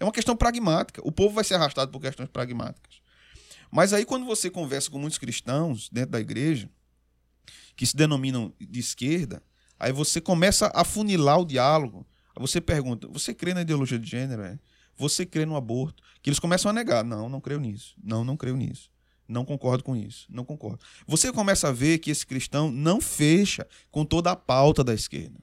É 0.00 0.04
uma 0.04 0.12
questão 0.12 0.34
pragmática. 0.34 1.02
O 1.04 1.12
povo 1.12 1.34
vai 1.34 1.44
ser 1.44 1.54
arrastado 1.54 1.90
por 1.92 2.00
questões 2.00 2.30
pragmáticas. 2.30 3.03
Mas 3.74 3.92
aí, 3.92 4.04
quando 4.04 4.24
você 4.24 4.48
conversa 4.48 4.88
com 4.88 5.00
muitos 5.00 5.18
cristãos 5.18 5.88
dentro 5.90 6.12
da 6.12 6.20
igreja, 6.20 6.70
que 7.74 7.84
se 7.84 7.96
denominam 7.96 8.54
de 8.60 8.78
esquerda, 8.78 9.42
aí 9.80 9.90
você 9.90 10.20
começa 10.20 10.70
a 10.72 10.84
funilar 10.84 11.40
o 11.40 11.44
diálogo. 11.44 12.06
Você 12.36 12.60
pergunta: 12.60 13.08
você 13.08 13.34
crê 13.34 13.52
na 13.52 13.62
ideologia 13.62 13.98
de 13.98 14.08
gênero? 14.08 14.42
É? 14.42 14.60
Você 14.96 15.26
crê 15.26 15.44
no 15.44 15.56
aborto? 15.56 16.04
Que 16.22 16.30
eles 16.30 16.38
começam 16.38 16.70
a 16.70 16.72
negar. 16.72 17.02
Não, 17.02 17.28
não 17.28 17.40
creio 17.40 17.58
nisso. 17.58 17.96
Não, 18.00 18.22
não 18.22 18.36
creio 18.36 18.56
nisso. 18.56 18.88
Não 19.26 19.44
concordo 19.44 19.82
com 19.82 19.96
isso. 19.96 20.28
Não 20.30 20.44
concordo. 20.44 20.78
Você 21.04 21.32
começa 21.32 21.66
a 21.66 21.72
ver 21.72 21.98
que 21.98 22.12
esse 22.12 22.24
cristão 22.24 22.70
não 22.70 23.00
fecha 23.00 23.66
com 23.90 24.04
toda 24.04 24.30
a 24.30 24.36
pauta 24.36 24.84
da 24.84 24.94
esquerda. 24.94 25.40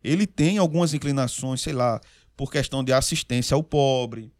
Ele 0.00 0.28
tem 0.28 0.58
algumas 0.58 0.94
inclinações, 0.94 1.60
sei 1.60 1.72
lá, 1.72 2.00
por 2.36 2.52
questão 2.52 2.84
de 2.84 2.92
assistência 2.92 3.56
ao 3.56 3.64
pobre, 3.64 4.32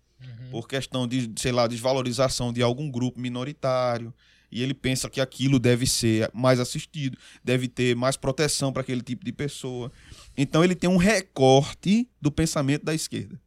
por 0.50 0.68
questão 0.68 1.06
de, 1.06 1.30
sei 1.36 1.52
lá, 1.52 1.66
desvalorização 1.66 2.52
de 2.52 2.62
algum 2.62 2.90
grupo 2.90 3.20
minoritário. 3.20 4.14
E 4.50 4.62
ele 4.62 4.74
pensa 4.74 5.10
que 5.10 5.20
aquilo 5.20 5.58
deve 5.58 5.86
ser 5.86 6.30
mais 6.32 6.60
assistido, 6.60 7.18
deve 7.42 7.68
ter 7.68 7.96
mais 7.96 8.16
proteção 8.16 8.72
para 8.72 8.82
aquele 8.82 9.02
tipo 9.02 9.24
de 9.24 9.32
pessoa. 9.32 9.90
Então 10.36 10.62
ele 10.62 10.74
tem 10.74 10.88
um 10.88 10.96
recorte 10.96 12.08
do 12.20 12.30
pensamento 12.30 12.84
da 12.84 12.94
esquerda. 12.94 13.40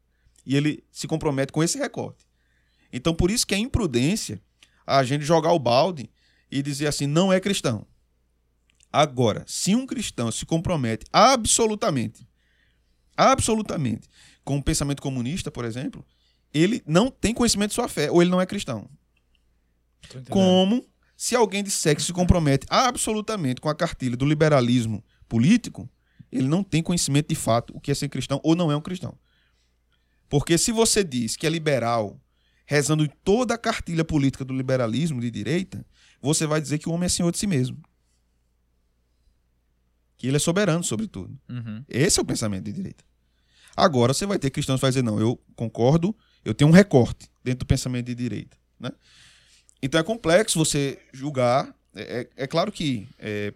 E 0.45 0.55
ele 0.55 0.84
se 0.91 1.07
compromete 1.07 1.53
com 1.53 1.63
esse 1.63 1.77
recorte. 1.77 2.25
Então 2.91 3.13
por 3.13 3.32
isso 3.32 3.47
que 3.47 3.55
é 3.55 3.57
imprudência 3.57 4.41
a 4.86 5.03
gente 5.03 5.23
jogar 5.23 5.53
o 5.53 5.59
balde 5.59 6.09
e 6.51 6.61
dizer 6.61 6.88
assim, 6.88 7.07
não 7.07 7.32
é 7.32 7.39
cristão. 7.39 7.86
Agora, 8.91 9.43
se 9.47 9.75
um 9.75 9.86
cristão 9.86 10.32
se 10.32 10.45
compromete 10.45 11.05
absolutamente, 11.13 12.27
absolutamente, 13.15 14.07
com 14.43 14.57
o 14.57 14.63
pensamento 14.63 15.01
comunista, 15.01 15.51
por 15.51 15.63
exemplo, 15.63 16.03
ele 16.54 16.82
não 16.86 17.12
tem 17.12 17.34
conhecimento 17.34 17.70
de 17.70 17.76
sua 17.76 17.88
fé, 17.88 18.10
ou 18.12 18.22
ele 18.22 18.32
não 18.32 18.41
é 18.41 18.45
cristão. 18.45 18.89
Como 20.30 20.86
se 21.16 21.36
alguém 21.36 21.64
disser 21.64 21.95
que 21.95 22.02
se 22.02 22.14
compromete 22.14 22.66
absolutamente 22.70 23.62
com 23.62 23.70
a 23.70 23.76
cartilha 23.76 24.16
do 24.16 24.26
liberalismo 24.26 25.04
político, 25.28 25.89
ele 26.32 26.47
não 26.47 26.64
tem 26.64 26.82
conhecimento 26.82 27.28
de 27.28 27.36
fato 27.36 27.76
o 27.76 27.80
que 27.80 27.91
é 27.91 27.95
ser 27.95 28.10
cristão 28.10 28.39
ou 28.43 28.56
não 28.56 28.72
é 28.72 28.76
um 28.76 28.82
cristão. 28.82 29.18
Porque 30.28 30.58
se 30.58 30.72
você 30.72 31.04
diz 31.04 31.36
que 31.36 31.45
é 31.47 31.50
liberal, 31.50 32.20
rezando 32.66 33.04
em 33.04 33.10
toda 33.24 33.56
a 33.56 33.58
cartilha 33.58 34.06
política 34.06 34.45
do 34.45 34.54
liberalismo 34.54 35.20
de 35.20 35.32
direita, 35.32 35.86
você 36.22 36.45
vai 36.45 36.62
dizer 36.62 36.78
que 36.78 36.88
o 36.88 36.91
homem 36.91 37.08
é 37.08 37.10
senhor 37.10 37.32
de 37.32 37.38
si 37.38 37.47
mesmo. 37.47 37.82
Que 40.18 40.28
ele 40.28 40.38
é 40.38 40.39
soberano 40.39 40.84
sobre 40.84 41.08
tudo. 41.08 41.38
Uhum. 41.50 41.84
Esse 41.88 42.20
é 42.20 42.22
o 42.22 42.26
pensamento 42.26 42.66
de 42.66 42.74
direita. 42.74 43.04
Agora 43.76 44.14
você 44.14 44.26
vai 44.26 44.38
ter 44.38 44.50
cristãos 44.50 44.80
que 44.80 44.82
vão 44.82 44.89
dizer, 44.89 45.02
não, 45.02 45.20
eu 45.20 45.41
concordo, 45.56 46.16
eu 46.46 46.54
tenho 46.54 46.70
um 46.70 46.74
recorte 46.74 47.30
dentro 47.44 47.60
do 47.60 47.66
pensamento 47.66 48.06
de 48.08 48.16
direita. 48.16 48.58
Né? 48.80 48.92
Então 49.82 50.00
é 50.00 50.04
complexo 50.04 50.58
você 50.60 51.00
julgar. 51.14 51.74
É, 51.96 52.22
é- 52.22 52.44
é 52.44 52.48
claro 52.48 52.72
que, 52.72 53.08
é, 53.18 53.54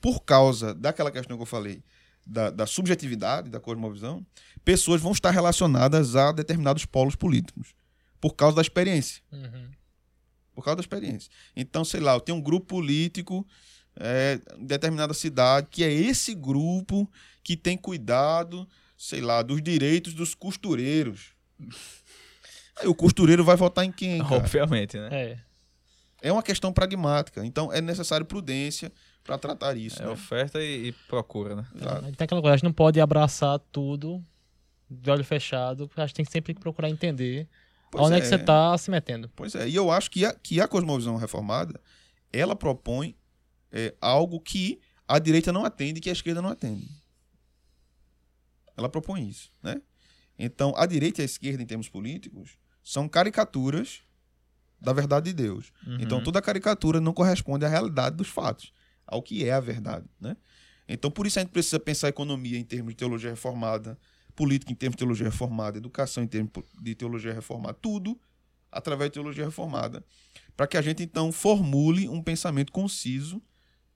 por 0.00 0.20
causa 0.24 0.74
daquela 0.74 1.10
questão 1.10 1.36
que 1.36 1.42
eu 1.42 1.46
falei, 1.46 1.82
da, 2.26 2.50
da 2.50 2.66
subjetividade, 2.66 3.50
da 3.50 3.58
cosmovisão, 3.58 4.24
pessoas 4.64 5.00
vão 5.00 5.12
estar 5.12 5.30
relacionadas 5.30 6.14
a 6.14 6.30
determinados 6.30 6.84
polos 6.84 7.16
políticos, 7.16 7.74
por 8.20 8.34
causa 8.34 8.54
da 8.56 8.62
experiência 8.62 9.20
Uhum. 9.32 9.66
por 10.54 10.62
causa 10.64 10.76
da 10.76 10.80
experiência. 10.82 11.30
Então, 11.56 11.84
sei 11.84 11.98
lá, 12.00 12.12
eu 12.14 12.20
tenho 12.20 12.38
um 12.38 12.42
grupo 12.42 12.66
político 12.66 13.44
é, 13.96 14.38
em 14.56 14.64
determinada 14.66 15.12
cidade, 15.14 15.66
que 15.70 15.82
é 15.82 15.92
esse 15.92 16.34
grupo 16.34 17.10
que 17.42 17.56
tem 17.56 17.76
cuidado, 17.76 18.68
sei 18.96 19.20
lá, 19.20 19.42
dos 19.42 19.60
direitos 19.60 20.14
dos 20.14 20.34
costureiros. 20.34 21.32
Aí 22.80 22.88
o 22.88 22.94
costureiro 22.94 23.44
vai 23.44 23.56
votar 23.56 23.84
em 23.84 23.92
quem? 23.92 24.22
cara? 24.22 24.36
Obviamente, 24.36 24.98
né? 24.98 25.08
É. 25.10 25.38
É 26.22 26.32
uma 26.32 26.42
questão 26.42 26.72
pragmática. 26.72 27.44
Então, 27.44 27.72
é 27.72 27.80
necessário 27.80 28.24
prudência 28.24 28.92
para 29.24 29.36
tratar 29.36 29.76
isso. 29.76 30.00
É 30.02 30.06
né? 30.06 30.12
oferta 30.12 30.62
e, 30.62 30.88
e 30.88 30.92
procura, 31.08 31.56
né? 31.56 31.66
Exato. 31.74 32.02
Tem 32.12 32.24
aquela 32.24 32.40
coisa, 32.40 32.54
a 32.54 32.56
gente 32.56 32.64
não 32.64 32.72
pode 32.72 33.00
abraçar 33.00 33.58
tudo 33.70 34.24
de 34.88 35.10
olho 35.10 35.24
fechado, 35.24 35.90
a 35.96 36.06
gente 36.06 36.14
tem 36.14 36.24
que 36.24 36.30
sempre 36.30 36.54
procurar 36.54 36.90
entender 36.90 37.48
Pois 37.90 38.06
onde 38.06 38.16
é. 38.16 38.20
que 38.20 38.26
você 38.26 38.38
tá 38.38 38.76
se 38.78 38.90
metendo. 38.90 39.30
Pois 39.36 39.54
é, 39.54 39.68
e 39.68 39.74
eu 39.74 39.90
acho 39.90 40.10
que 40.10 40.24
a, 40.24 40.32
que 40.32 40.60
a 40.60 40.66
cosmovisão 40.66 41.16
reformada, 41.16 41.78
ela 42.32 42.56
propõe 42.56 43.14
é, 43.70 43.94
algo 44.00 44.40
que 44.40 44.80
a 45.06 45.18
direita 45.18 45.52
não 45.52 45.64
atende 45.64 45.98
e 45.98 46.00
que 46.00 46.08
a 46.08 46.12
esquerda 46.12 46.40
não 46.40 46.48
atende. 46.48 46.88
Ela 48.76 48.88
propõe 48.88 49.28
isso, 49.28 49.52
né? 49.62 49.80
Então, 50.38 50.72
a 50.76 50.86
direita 50.86 51.20
e 51.20 51.22
a 51.22 51.26
esquerda, 51.26 51.62
em 51.62 51.66
termos 51.66 51.88
políticos, 51.88 52.56
são 52.82 53.08
caricaturas 53.08 54.02
da 54.80 54.92
verdade 54.92 55.26
de 55.30 55.42
Deus. 55.42 55.72
Então, 56.00 56.22
toda 56.22 56.42
caricatura 56.42 57.00
não 57.00 57.12
corresponde 57.12 57.64
à 57.64 57.68
realidade 57.68 58.16
dos 58.16 58.28
fatos, 58.28 58.72
ao 59.06 59.22
que 59.22 59.44
é 59.44 59.52
a 59.52 59.60
verdade, 59.60 60.06
né? 60.20 60.36
Então, 60.88 61.10
por 61.10 61.26
isso 61.26 61.38
a 61.38 61.42
gente 61.42 61.52
precisa 61.52 61.78
pensar 61.78 62.08
economia 62.08 62.58
em 62.58 62.64
termos 62.64 62.92
de 62.92 62.96
teologia 62.96 63.30
reformada, 63.30 63.96
política 64.34 64.72
em 64.72 64.74
termos 64.74 64.94
de 64.94 64.98
teologia 64.98 65.26
reformada, 65.26 65.78
educação 65.78 66.22
em 66.22 66.26
termos 66.26 66.50
de 66.80 66.94
teologia 66.94 67.32
reformada, 67.32 67.74
tudo 67.80 68.20
através 68.70 69.10
de 69.10 69.14
teologia 69.14 69.44
reformada, 69.44 70.04
para 70.56 70.66
que 70.66 70.76
a 70.76 70.82
gente 70.82 71.02
então 71.02 71.30
formule 71.30 72.08
um 72.08 72.22
pensamento 72.22 72.72
conciso 72.72 73.40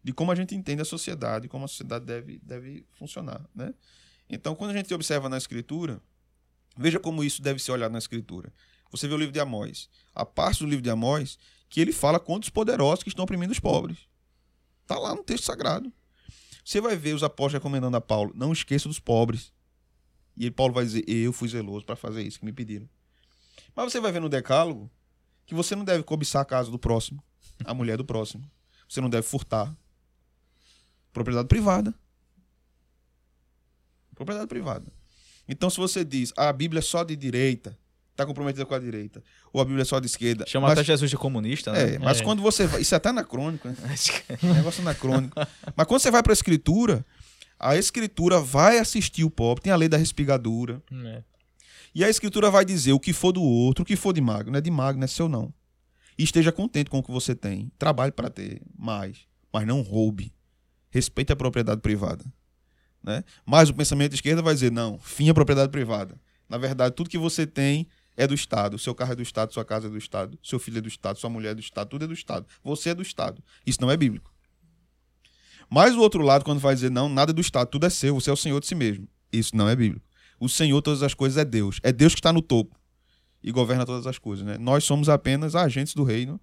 de 0.05 0.12
como 0.12 0.30
a 0.30 0.34
gente 0.34 0.55
entende 0.55 0.82
a 0.82 0.84
sociedade, 0.84 1.49
como 1.49 1.64
a 1.64 1.68
sociedade 1.68 2.05
deve, 2.05 2.39
deve 2.43 2.87
funcionar, 2.93 3.45
né? 3.55 3.74
Então, 4.28 4.55
quando 4.55 4.70
a 4.70 4.74
gente 4.74 4.93
observa 4.95 5.28
na 5.28 5.37
escritura, 5.37 6.01
veja 6.76 7.01
como 7.01 7.24
isso 7.24 7.43
deve 7.43 7.61
ser 7.61 7.72
olhado 7.72 7.93
na 7.93 7.99
escritura. 7.99 8.53
Você 8.97 9.09
vê 9.09 9.14
o 9.14 9.18
livro 9.18 9.32
de 9.32 9.40
Amós, 9.40 9.88
a 10.14 10.24
parte 10.24 10.61
do 10.61 10.66
livro 10.66 10.82
de 10.82 10.90
Amós 10.90 11.38
que 11.68 11.80
ele 11.80 11.92
fala 11.92 12.18
contra 12.18 12.47
os 12.47 12.51
poderosos 12.51 13.03
que 13.03 13.09
estão 13.09 13.24
oprimindo 13.24 13.53
os 13.53 13.61
pobres. 13.61 13.99
Está 14.82 14.99
lá 14.99 15.14
no 15.14 15.22
texto 15.22 15.44
sagrado. 15.44 15.92
Você 16.64 16.80
vai 16.80 16.97
ver 16.97 17.14
os 17.14 17.22
apóstolos 17.22 17.55
recomendando 17.55 17.97
a 17.97 18.01
Paulo, 18.01 18.32
não 18.34 18.53
esqueça 18.53 18.88
dos 18.88 18.99
pobres. 18.99 19.53
E 20.36 20.51
Paulo 20.51 20.74
vai 20.74 20.84
dizer, 20.84 21.05
eu 21.09 21.32
fui 21.32 21.49
zeloso 21.49 21.84
para 21.84 21.97
fazer 21.97 22.22
isso 22.22 22.38
que 22.38 22.44
me 22.44 22.53
pediram. 22.53 22.88
Mas 23.74 23.92
você 23.92 24.01
vai 24.01 24.12
ver 24.12 24.20
no 24.20 24.28
decálogo 24.28 24.90
que 25.44 25.55
você 25.55 25.74
não 25.74 25.84
deve 25.84 26.03
cobiçar 26.03 26.42
a 26.42 26.44
casa 26.44 26.70
do 26.70 26.78
próximo, 26.78 27.22
a 27.64 27.72
mulher 27.72 27.97
do 27.97 28.05
próximo. 28.05 28.49
Você 28.88 29.01
não 29.01 29.09
deve 29.09 29.26
furtar. 29.26 29.76
Propriedade 31.12 31.49
privada. 31.49 31.94
Propriedade 34.14 34.49
privada. 34.49 34.92
Então, 35.49 35.70
se 35.70 35.76
você 35.76 36.05
diz, 36.05 36.32
ah, 36.36 36.49
a 36.49 36.53
Bíblia 36.53 36.80
é 36.80 36.82
só 36.82 37.05
de 37.05 37.14
direita, 37.16 37.78
está 38.16 38.26
comprometida 38.26 38.64
com 38.64 38.74
a 38.74 38.78
direita, 38.78 39.22
ou 39.52 39.60
a 39.60 39.64
Bíblia 39.64 39.82
é 39.82 39.84
só 39.84 40.00
de 40.00 40.06
esquerda. 40.06 40.44
Chama 40.46 40.68
mas, 40.68 40.78
até 40.78 40.84
Jesus 40.84 41.10
de 41.10 41.16
comunista, 41.16 41.70
né? 41.72 41.94
é, 41.94 41.98
mas 41.98 42.20
É. 42.20 42.24
quando 42.24 42.42
você 42.42 42.66
vai. 42.66 42.80
Isso 42.80 42.94
é 42.94 42.96
até 42.96 43.10
anacrônico, 43.10 43.68
né? 43.68 43.76
Negócio 44.42 44.80
anacrônico. 44.80 45.34
Mas 45.76 45.86
quando 45.86 46.00
você 46.00 46.10
vai 46.10 46.22
para 46.22 46.32
a 46.32 46.34
escritura, 46.34 47.04
a 47.58 47.76
escritura 47.76 48.40
vai 48.40 48.78
assistir 48.78 49.22
o 49.24 49.30
pobre, 49.30 49.62
tem 49.62 49.72
a 49.72 49.76
lei 49.76 49.88
da 49.88 49.96
respigadura. 49.96 50.82
É. 51.04 51.22
E 51.94 52.04
a 52.04 52.08
escritura 52.08 52.50
vai 52.50 52.64
dizer 52.64 52.92
o 52.92 53.00
que 53.00 53.12
for 53.12 53.32
do 53.32 53.42
outro, 53.42 53.82
o 53.82 53.86
que 53.86 53.96
for 53.96 54.12
de 54.12 54.20
mago, 54.20 54.50
não 54.50 54.58
é 54.58 54.60
de 54.60 54.70
mago, 54.70 54.98
não 54.98 55.04
é 55.04 55.08
seu 55.08 55.28
não. 55.28 55.52
E 56.18 56.24
esteja 56.24 56.50
contente 56.50 56.88
com 56.90 56.98
o 56.98 57.02
que 57.02 57.10
você 57.10 57.34
tem. 57.34 57.70
Trabalhe 57.78 58.12
para 58.12 58.28
ter 58.30 58.60
mais, 58.78 59.18
mas 59.52 59.66
não 59.66 59.82
roube. 59.82 60.32
Respeite 60.90 61.32
a 61.32 61.36
propriedade 61.36 61.80
privada. 61.80 62.24
Né? 63.02 63.22
Mas 63.44 63.68
o 63.68 63.74
pensamento 63.74 64.10
de 64.10 64.16
esquerda 64.16 64.42
vai 64.42 64.54
dizer, 64.54 64.72
não, 64.72 64.98
fim 64.98 65.28
a 65.28 65.34
propriedade 65.34 65.70
privada. 65.70 66.18
Na 66.48 66.58
verdade, 66.58 66.94
tudo 66.94 67.10
que 67.10 67.18
você 67.18 67.46
tem 67.46 67.86
é 68.16 68.26
do 68.26 68.34
Estado. 68.34 68.78
Seu 68.78 68.94
carro 68.94 69.12
é 69.12 69.16
do 69.16 69.22
Estado, 69.22 69.52
sua 69.52 69.64
casa 69.64 69.86
é 69.86 69.90
do 69.90 69.98
Estado, 69.98 70.38
seu 70.42 70.58
filho 70.58 70.78
é 70.78 70.80
do 70.80 70.88
Estado, 70.88 71.18
sua 71.18 71.30
mulher 71.30 71.50
é 71.50 71.54
do 71.54 71.60
Estado, 71.60 71.88
tudo 71.88 72.04
é 72.04 72.08
do 72.08 72.14
Estado. 72.14 72.46
Você 72.62 72.90
é 72.90 72.94
do 72.94 73.02
Estado. 73.02 73.42
Isso 73.66 73.80
não 73.80 73.90
é 73.90 73.96
bíblico. 73.96 74.32
Mas 75.68 75.94
o 75.94 76.00
outro 76.00 76.22
lado, 76.22 76.44
quando 76.44 76.60
vai 76.60 76.74
dizer, 76.74 76.90
não, 76.90 77.08
nada 77.08 77.32
do 77.32 77.40
Estado, 77.40 77.68
tudo 77.68 77.86
é 77.86 77.90
seu, 77.90 78.14
você 78.14 78.30
é 78.30 78.32
o 78.32 78.36
senhor 78.36 78.60
de 78.60 78.66
si 78.66 78.74
mesmo. 78.74 79.08
Isso 79.32 79.56
não 79.56 79.68
é 79.68 79.74
bíblico. 79.74 80.04
O 80.38 80.48
senhor, 80.48 80.80
todas 80.82 81.02
as 81.02 81.14
coisas, 81.14 81.38
é 81.38 81.44
Deus. 81.44 81.80
É 81.82 81.92
Deus 81.92 82.14
que 82.14 82.20
está 82.20 82.32
no 82.32 82.42
topo 82.42 82.76
e 83.42 83.50
governa 83.50 83.84
todas 83.84 84.06
as 84.06 84.18
coisas. 84.18 84.44
Né? 84.44 84.58
Nós 84.58 84.84
somos 84.84 85.08
apenas 85.08 85.54
agentes 85.54 85.94
do 85.94 86.04
reino 86.04 86.40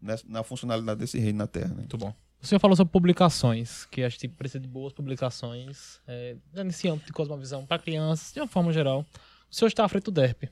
né, 0.00 0.16
na 0.26 0.42
funcionalidade 0.42 1.00
desse 1.00 1.18
reino 1.18 1.38
na 1.38 1.46
Terra. 1.46 1.68
Né? 1.68 1.80
Muito 1.80 1.96
bom. 1.96 2.14
O 2.40 2.46
senhor 2.46 2.60
falou 2.60 2.76
sobre 2.76 2.92
publicações, 2.92 3.84
que 3.86 4.02
a 4.02 4.08
gente 4.08 4.28
precisa 4.28 4.60
de 4.60 4.68
boas 4.68 4.92
publicações 4.92 6.00
é, 6.06 6.36
nesse 6.64 6.88
âmbito 6.88 7.06
de 7.06 7.12
cosmovisão 7.12 7.66
para 7.66 7.82
crianças, 7.82 8.32
de 8.32 8.40
uma 8.40 8.46
forma 8.46 8.72
geral. 8.72 9.04
O 9.50 9.54
senhor 9.54 9.68
está 9.68 9.84
à 9.84 9.88
frente 9.88 10.04
do 10.04 10.12
DERP. 10.12 10.44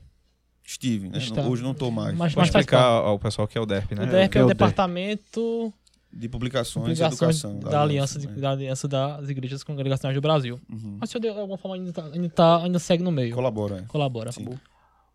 Estive, 0.69 1.07
né? 1.07 1.17
Está. 1.17 1.41
Hoje 1.47 1.63
não 1.63 1.71
estou 1.71 1.89
mais. 1.89 2.09
Mas, 2.17 2.33
Pode 2.33 2.35
mas 2.35 2.47
explicar 2.49 2.81
ao 2.83 3.17
pessoal 3.17 3.47
que 3.47 3.57
é 3.57 3.61
o 3.61 3.65
DERP, 3.65 3.93
né? 3.93 4.03
O 4.03 4.07
DERP 4.07 4.35
é 4.35 4.39
é 4.39 4.41
o 4.41 4.45
o 4.45 4.47
DERP. 4.47 4.57
Departamento 4.59 5.73
De 6.11 6.27
publicações, 6.27 6.99
e 6.99 7.03
educação. 7.03 7.57
da, 7.59 7.81
aliança, 7.81 8.19
de- 8.19 8.27
né? 8.27 8.33
da 8.35 8.51
Aliança 8.51 8.85
das 8.87 9.29
Igrejas 9.29 9.63
Congregacionais 9.63 10.13
do 10.15 10.21
Brasil. 10.21 10.59
Uhum. 10.69 10.97
Mas 10.99 11.09
o 11.09 11.11
senhor, 11.13 11.21
de 11.21 11.39
alguma 11.39 11.57
forma, 11.57 11.75
ainda, 11.77 11.93
tá- 11.93 12.05
ainda, 12.13 12.29
tá- 12.29 12.63
ainda 12.63 12.79
segue 12.79 13.01
no 13.01 13.11
meio. 13.11 13.33
Colabora. 13.33 13.77
é. 13.77 13.81
Colabora. 13.83 14.31
Sim. 14.33 14.45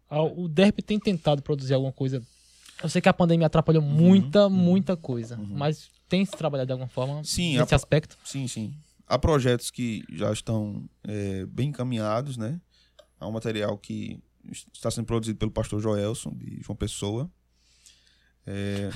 Ah, 0.08 0.22
O 0.22 0.48
DERP 0.48 0.80
tem 0.80 0.98
tentado 0.98 1.42
produzir 1.42 1.74
alguma 1.74 1.92
coisa. 1.92 2.22
Eu 2.82 2.88
sei 2.88 3.02
que 3.02 3.08
a 3.08 3.12
pandemia 3.12 3.46
atrapalhou 3.46 3.82
Uhum, 3.82 3.88
muita, 3.90 4.48
muita 4.48 4.96
coisa. 4.96 5.36
Mas 5.38 5.90
tem 6.08 6.24
se 6.24 6.32
trabalhado 6.32 6.66
de 6.68 6.72
alguma 6.72 6.88
forma 6.88 7.22
Sim, 7.24 7.58
nesse 7.58 7.74
a- 7.74 7.76
aspecto? 7.76 8.16
Sim, 8.24 8.48
sim. 8.48 8.72
Há 9.06 9.18
projetos 9.18 9.70
que 9.70 10.02
já 10.12 10.32
estão 10.32 10.82
é, 11.06 11.44
bem 11.46 11.68
encaminhados, 11.68 12.36
né? 12.38 12.58
Há 13.20 13.26
um 13.28 13.32
material 13.32 13.76
que 13.76 14.18
está 14.50 14.90
sendo 14.90 15.06
produzido 15.06 15.38
pelo 15.38 15.50
pastor 15.50 15.80
Joelson, 15.80 16.30
de 16.34 16.60
João 16.62 16.76
Pessoa. 16.76 17.30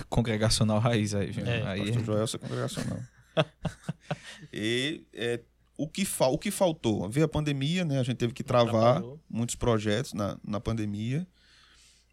Congregacional 0.09 0.79
raiz 0.79 1.15
aí, 1.15 1.31
viu? 1.31 1.47
É, 1.47 1.67
aí 1.67 1.93
Pastor 1.93 2.05
Joelson 2.05 2.37
é 2.37 2.41
congregacional. 2.41 2.99
e 4.53 5.07
é, 5.13 5.41
o, 5.77 5.89
que 5.89 6.05
fal, 6.05 6.33
o 6.33 6.39
que 6.39 6.51
faltou? 6.51 7.09
Veio 7.09 7.27
a 7.27 7.29
pandemia, 7.29 7.85
né? 7.85 8.01
A 8.01 8.03
gente 8.03 8.17
teve 8.17 8.33
que 8.33 8.43
travar 8.43 9.03
muitos 9.29 9.55
projetos 9.55 10.13
na, 10.15 10.39
na 10.45 10.61
pandemia. 10.61 11.27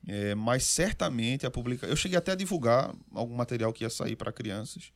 É, 0.06 0.36
mas 0.36 0.66
certamente 0.66 1.46
a 1.46 1.52
publicação. 1.52 1.90
Eu 1.90 1.96
cheguei 1.96 2.18
até 2.18 2.34
a 2.34 2.36
divulgar 2.36 2.94
algum 3.14 3.36
material 3.36 3.72
que 3.72 3.84
ia 3.86 3.90
sair 3.90 4.16
para 4.16 4.32
crianças. 4.34 4.92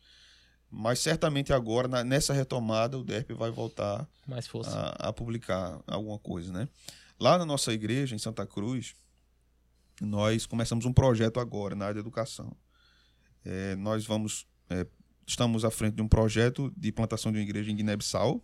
Mas 0.69 0.99
certamente 0.99 1.53
agora, 1.53 1.87
na- 1.87 2.03
nessa 2.03 2.33
retomada, 2.33 2.97
o 2.97 3.03
DERP 3.03 3.31
vai 3.31 3.49
voltar 3.49 4.05
Mais 4.27 4.45
força. 4.47 4.77
a, 4.77 5.07
a 5.07 5.13
publicar 5.13 5.79
alguma 5.87 6.19
coisa, 6.19 6.51
né? 6.51 6.67
Lá 7.19 7.37
na 7.37 7.45
nossa 7.45 7.73
igreja, 7.73 8.15
em 8.15 8.19
Santa 8.19 8.45
Cruz, 8.45 8.95
nós 10.01 10.45
começamos 10.45 10.85
um 10.85 10.93
projeto 10.93 11.39
agora 11.39 11.75
na 11.75 11.85
área 11.85 11.95
da 11.95 11.99
educação. 12.01 12.55
É, 13.43 13.75
nós 13.75 14.05
vamos, 14.05 14.45
é, 14.69 14.85
estamos 15.25 15.65
à 15.65 15.71
frente 15.71 15.95
de 15.95 16.01
um 16.01 16.07
projeto 16.07 16.71
de 16.77 16.91
plantação 16.91 17.31
de 17.31 17.37
uma 17.37 17.43
igreja 17.43 17.71
em 17.71 17.75
Guiné-Bissau. 17.75 18.43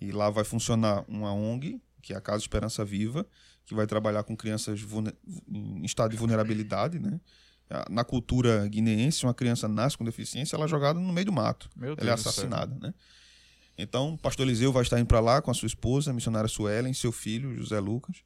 E 0.00 0.12
lá 0.12 0.30
vai 0.30 0.44
funcionar 0.44 1.04
uma 1.08 1.32
ONG, 1.32 1.80
que 2.00 2.12
é 2.12 2.16
a 2.16 2.20
Casa 2.20 2.42
Esperança 2.42 2.84
Viva, 2.84 3.26
que 3.66 3.74
vai 3.74 3.86
trabalhar 3.86 4.22
com 4.22 4.36
crianças 4.36 4.80
em 5.48 5.84
estado 5.84 6.12
de 6.12 6.16
vulnerabilidade, 6.16 6.98
né? 6.98 7.20
Na 7.88 8.02
cultura 8.02 8.66
guineense, 8.66 9.24
uma 9.24 9.34
criança 9.34 9.68
nasce 9.68 9.96
com 9.96 10.04
deficiência, 10.04 10.56
ela 10.56 10.64
é 10.64 10.68
jogada 10.68 10.98
no 10.98 11.12
meio 11.12 11.26
do 11.26 11.32
mato. 11.32 11.70
Meu 11.76 11.92
Ela 11.92 12.00
é 12.00 12.04
Deus 12.06 12.20
do 12.20 12.22
céu. 12.22 12.30
assassinada, 12.30 12.76
né? 12.80 12.92
Então, 13.82 14.14
o 14.14 14.18
pastor 14.18 14.46
Eliseu 14.46 14.72
vai 14.72 14.82
estar 14.82 14.98
indo 14.98 15.06
para 15.06 15.20
lá 15.20 15.40
com 15.40 15.50
a 15.50 15.54
sua 15.54 15.66
esposa, 15.66 16.10
a 16.10 16.14
missionária 16.14 16.48
Suelen, 16.48 16.92
seu 16.92 17.10
filho, 17.10 17.56
José 17.56 17.80
Lucas, 17.80 18.22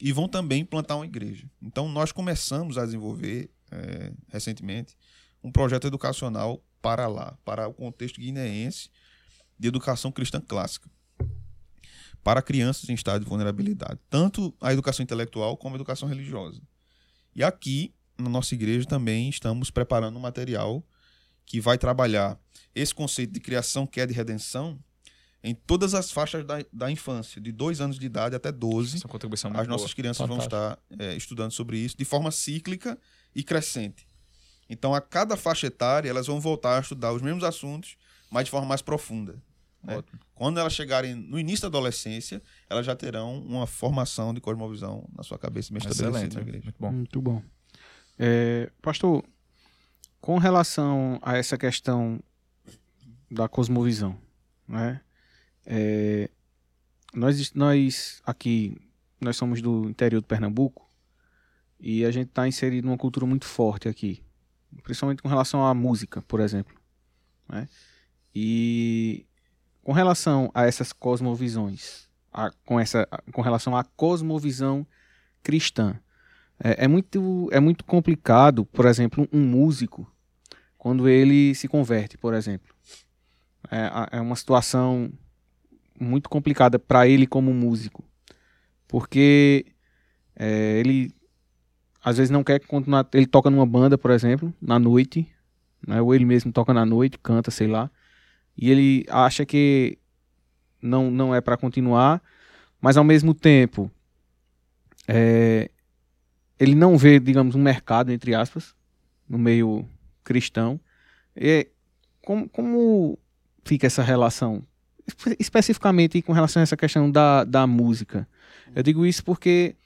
e 0.00 0.12
vão 0.12 0.28
também 0.28 0.64
plantar 0.64 0.96
uma 0.96 1.04
igreja. 1.04 1.48
Então, 1.60 1.88
nós 1.88 2.12
começamos 2.12 2.78
a 2.78 2.84
desenvolver, 2.84 3.50
eh, 3.70 4.12
recentemente, 4.28 4.96
um 5.42 5.52
projeto 5.52 5.86
educacional 5.86 6.62
para 6.80 7.06
lá, 7.06 7.36
para 7.44 7.68
o 7.68 7.74
contexto 7.74 8.20
guineense 8.20 8.90
de 9.58 9.68
educação 9.68 10.10
cristã 10.12 10.40
clássica, 10.40 10.88
para 12.22 12.42
crianças 12.42 12.88
em 12.88 12.94
estado 12.94 13.22
de 13.22 13.28
vulnerabilidade, 13.28 13.98
tanto 14.08 14.54
a 14.60 14.72
educação 14.72 15.02
intelectual 15.02 15.56
como 15.56 15.74
a 15.74 15.78
educação 15.78 16.08
religiosa. 16.08 16.62
E 17.34 17.42
aqui, 17.42 17.94
na 18.16 18.28
nossa 18.28 18.54
igreja, 18.54 18.86
também 18.86 19.28
estamos 19.28 19.70
preparando 19.70 20.16
um 20.16 20.20
material 20.20 20.84
que 21.44 21.60
vai 21.60 21.78
trabalhar 21.78 22.38
esse 22.74 22.94
conceito 22.94 23.32
de 23.32 23.40
criação, 23.40 23.86
queda 23.86 24.12
e 24.12 24.14
redenção 24.14 24.78
em 25.42 25.54
todas 25.54 25.94
as 25.94 26.10
faixas 26.10 26.44
da, 26.44 26.56
da 26.72 26.90
infância, 26.90 27.40
de 27.40 27.52
2 27.52 27.80
anos 27.80 27.98
de 27.98 28.04
idade 28.06 28.34
até 28.34 28.50
12. 28.50 28.96
Essa 28.96 29.08
contribuição 29.08 29.50
é 29.50 29.52
muito 29.52 29.62
As 29.62 29.68
nossas 29.68 29.86
boa. 29.88 29.94
crianças 29.96 30.26
vão 30.26 30.40
Fantástico. 30.40 30.82
estar 30.94 31.04
é, 31.04 31.16
estudando 31.16 31.52
sobre 31.52 31.78
isso 31.78 31.96
de 31.96 32.04
forma 32.04 32.30
cíclica 32.30 32.98
e 33.34 33.42
crescente. 33.44 34.06
Então, 34.68 34.94
a 34.94 35.00
cada 35.00 35.36
faixa 35.36 35.66
etária, 35.68 36.10
elas 36.10 36.26
vão 36.26 36.40
voltar 36.40 36.76
a 36.78 36.80
estudar 36.80 37.12
os 37.12 37.22
mesmos 37.22 37.44
assuntos, 37.44 37.96
mas 38.30 38.44
de 38.46 38.50
forma 38.50 38.66
mais 38.66 38.82
profunda. 38.82 39.40
né? 39.82 40.02
Quando 40.34 40.58
elas 40.58 40.74
chegarem 40.74 41.14
no 41.14 41.38
início 41.38 41.62
da 41.62 41.68
adolescência, 41.68 42.42
elas 42.68 42.84
já 42.84 42.94
terão 42.94 43.40
uma 43.40 43.66
formação 43.66 44.34
de 44.34 44.40
cosmovisão 44.40 45.08
na 45.16 45.22
sua 45.22 45.38
cabeça 45.38 45.72
bem 45.72 45.78
estabelecida 45.78 46.10
Excelente, 46.18 46.34
na 46.34 46.42
igreja. 46.42 46.64
muito 46.64 46.76
bom. 46.80 46.92
Muito 46.92 47.22
bom. 47.22 47.42
É, 48.18 48.70
pastor, 48.82 49.24
com 50.20 50.36
relação 50.36 51.18
a 51.22 51.36
essa 51.38 51.56
questão 51.56 52.20
da 53.30 53.48
cosmovisão, 53.48 54.16
né? 54.66 55.00
É, 55.66 56.30
nós, 57.12 57.52
nós 57.54 58.22
aqui, 58.24 58.76
nós 59.20 59.36
somos 59.36 59.60
do 59.60 59.88
interior 59.88 60.20
de 60.20 60.26
Pernambuco 60.26 60.88
e 61.78 62.04
a 62.04 62.10
gente 62.10 62.28
está 62.28 62.46
inserido 62.48 62.86
numa 62.86 62.96
cultura 62.98 63.26
muito 63.26 63.44
forte 63.44 63.88
aqui, 63.88 64.22
principalmente 64.82 65.22
com 65.22 65.28
relação 65.28 65.64
à 65.64 65.74
música, 65.74 66.22
por 66.22 66.40
exemplo, 66.40 66.74
né? 67.48 67.68
E 68.34 69.26
com 69.82 69.92
relação 69.92 70.50
a 70.54 70.66
essas 70.66 70.92
cosmovisões, 70.92 72.08
a- 72.32 72.50
com, 72.64 72.78
essa, 72.78 73.06
com 73.32 73.42
relação 73.42 73.76
à 73.76 73.84
cosmovisão 73.84 74.86
cristã, 75.42 75.98
é, 76.62 76.84
é 76.84 76.88
muito, 76.88 77.48
é 77.52 77.60
muito 77.60 77.84
complicado, 77.84 78.64
por 78.66 78.86
exemplo, 78.86 79.28
um 79.32 79.40
músico, 79.40 80.10
quando 80.76 81.08
ele 81.08 81.54
se 81.54 81.68
converte, 81.68 82.16
por 82.18 82.34
exemplo. 82.34 82.74
É, 83.70 84.18
é 84.18 84.20
uma 84.20 84.36
situação 84.36 85.10
muito 85.98 86.28
complicada 86.28 86.78
para 86.78 87.06
ele 87.08 87.26
como 87.26 87.52
músico. 87.52 88.04
Porque 88.86 89.66
é, 90.36 90.78
ele, 90.78 91.12
às 92.02 92.16
vezes, 92.16 92.30
não 92.30 92.44
quer 92.44 92.60
continuar. 92.60 93.06
Ele 93.12 93.26
toca 93.26 93.50
numa 93.50 93.66
banda, 93.66 93.98
por 93.98 94.10
exemplo, 94.10 94.52
na 94.60 94.78
noite, 94.78 95.28
né, 95.86 96.00
ou 96.00 96.14
ele 96.14 96.24
mesmo 96.24 96.52
toca 96.52 96.72
na 96.72 96.86
noite, 96.86 97.18
canta, 97.18 97.50
sei 97.50 97.66
lá. 97.66 97.90
E 98.56 98.70
ele 98.70 99.04
acha 99.08 99.44
que 99.44 99.98
não, 100.80 101.10
não 101.10 101.34
é 101.34 101.40
para 101.40 101.56
continuar, 101.56 102.22
mas 102.80 102.96
ao 102.96 103.04
mesmo 103.04 103.34
tempo. 103.34 103.90
É, 105.06 105.70
ele 106.58 106.74
não 106.74 106.98
vê, 106.98 107.18
digamos, 107.18 107.54
um 107.54 107.62
mercado, 107.62 108.10
entre 108.10 108.34
aspas, 108.34 108.74
no 109.28 109.38
meio 109.38 109.88
cristão. 110.24 110.80
E 111.36 111.68
como, 112.20 112.48
como 112.48 113.18
fica 113.68 113.86
essa 113.86 114.02
relação? 114.02 114.62
Espe- 115.06 115.36
Especificamente 115.38 116.22
com 116.22 116.32
relação 116.32 116.60
a 116.60 116.64
essa 116.64 116.76
questão 116.76 117.10
da, 117.10 117.44
da 117.44 117.66
música. 117.66 118.26
Eu 118.74 118.82
digo 118.82 119.04
isso 119.04 119.22
porque, 119.22 119.76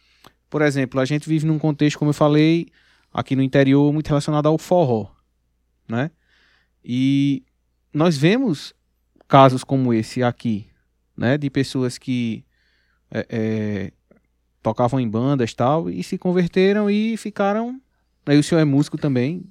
por 0.49 0.62
exemplo, 0.62 1.01
a 1.01 1.05
gente 1.05 1.28
vive 1.28 1.47
num 1.47 1.59
contexto, 1.59 1.99
como 1.99 2.11
eu 2.11 2.14
falei, 2.14 2.68
aqui 3.12 3.35
no 3.35 3.43
interior, 3.43 3.93
muito 3.93 4.09
relacionado 4.09 4.47
ao 4.47 4.57
forró, 4.57 5.11
né? 5.89 6.11
E 6.85 7.43
nós 7.93 8.16
vemos 8.16 8.72
casos 9.28 9.64
como 9.64 9.93
esse 9.93 10.22
aqui, 10.22 10.66
né? 11.16 11.37
De 11.37 11.51
pessoas 11.51 11.99
que 11.99 12.45
é, 13.11 13.26
é, 13.28 13.93
tocavam 14.62 15.01
em 15.01 15.09
bandas 15.09 15.53
tal, 15.55 15.91
e 15.91 16.03
se 16.03 16.16
converteram 16.16 16.89
e 16.89 17.16
ficaram. 17.16 17.80
Aí 18.24 18.39
o 18.39 18.43
senhor 18.43 18.61
é 18.61 18.64
músico 18.64 18.97
também, 18.97 19.45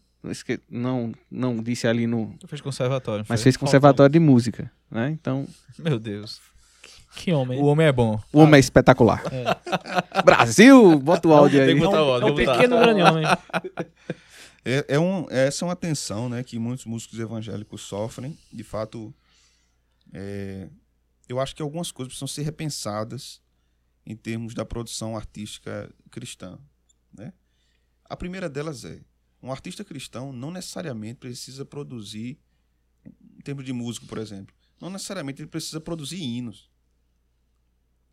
não, 0.70 1.12
não 1.30 1.62
disse 1.64 1.88
ali 1.88 2.06
no. 2.08 2.36
Fez 2.48 2.62
conservatório, 2.62 3.26
Mas 3.28 3.40
foi? 3.40 3.44
fez 3.46 3.58
conservatório 3.58 4.12
de 4.12 4.20
música, 4.20 4.72
né? 4.90 5.10
Então, 5.12 5.48
Meu 5.78 5.98
Deus. 6.00 6.40
Que 7.16 7.34
homem. 7.34 7.60
O 7.60 7.66
homem 7.66 7.88
é 7.88 7.92
bom. 7.92 8.18
o 8.32 8.40
homem 8.40 8.56
é 8.56 8.60
espetacular. 8.60 9.22
Brasil! 10.24 10.98
Bota 11.00 11.28
o 11.28 11.34
áudio 11.34 11.60
aí. 11.62 11.68
Tem 11.68 11.76
que 11.76 11.82
botar 11.82 12.02
o 12.04 12.08
É 12.08 12.12
áudio, 12.14 12.28
um 12.28 12.36
vou 12.36 12.38
botar. 12.38 12.54
pequeno 12.56 12.78
grande 12.80 13.02
homem. 13.02 13.26
É, 14.64 14.86
é 14.90 15.00
um, 15.00 15.26
essa 15.30 15.66
é 15.66 15.68
uma 15.68 15.76
tensão 15.76 16.30
né, 16.30 16.44
que 16.44 16.58
muitos 16.60 16.86
músicos 16.86 17.20
evangélicos 17.20 17.82
sofrem. 17.82 18.38
De 18.54 18.64
fato, 18.64 19.14
é, 20.14 20.70
eu 21.28 21.40
acho 21.40 21.56
que 21.56 21.62
algumas 21.62 21.92
coisas 21.92 22.10
precisam 22.14 22.28
ser 22.28 22.44
repensadas 22.44 23.42
em 24.06 24.16
termos 24.16 24.54
da 24.54 24.64
produção 24.64 25.18
artística 25.18 25.90
cristã. 26.10 26.58
Né? 27.14 27.34
A 28.10 28.16
primeira 28.16 28.48
delas 28.48 28.86
é: 28.86 29.00
um 29.42 29.52
artista 29.52 29.84
cristão 29.84 30.32
não 30.32 30.52
necessariamente 30.52 31.20
precisa 31.20 31.66
produzir, 31.66 32.40
em 33.06 33.42
termos 33.42 33.66
de 33.66 33.74
músico, 33.74 34.06
por 34.06 34.18
exemplo, 34.18 34.56
não 34.80 34.90
necessariamente 34.90 35.42
ele 35.42 35.50
precisa 35.50 35.80
produzir 35.82 36.22
hinos. 36.22 36.70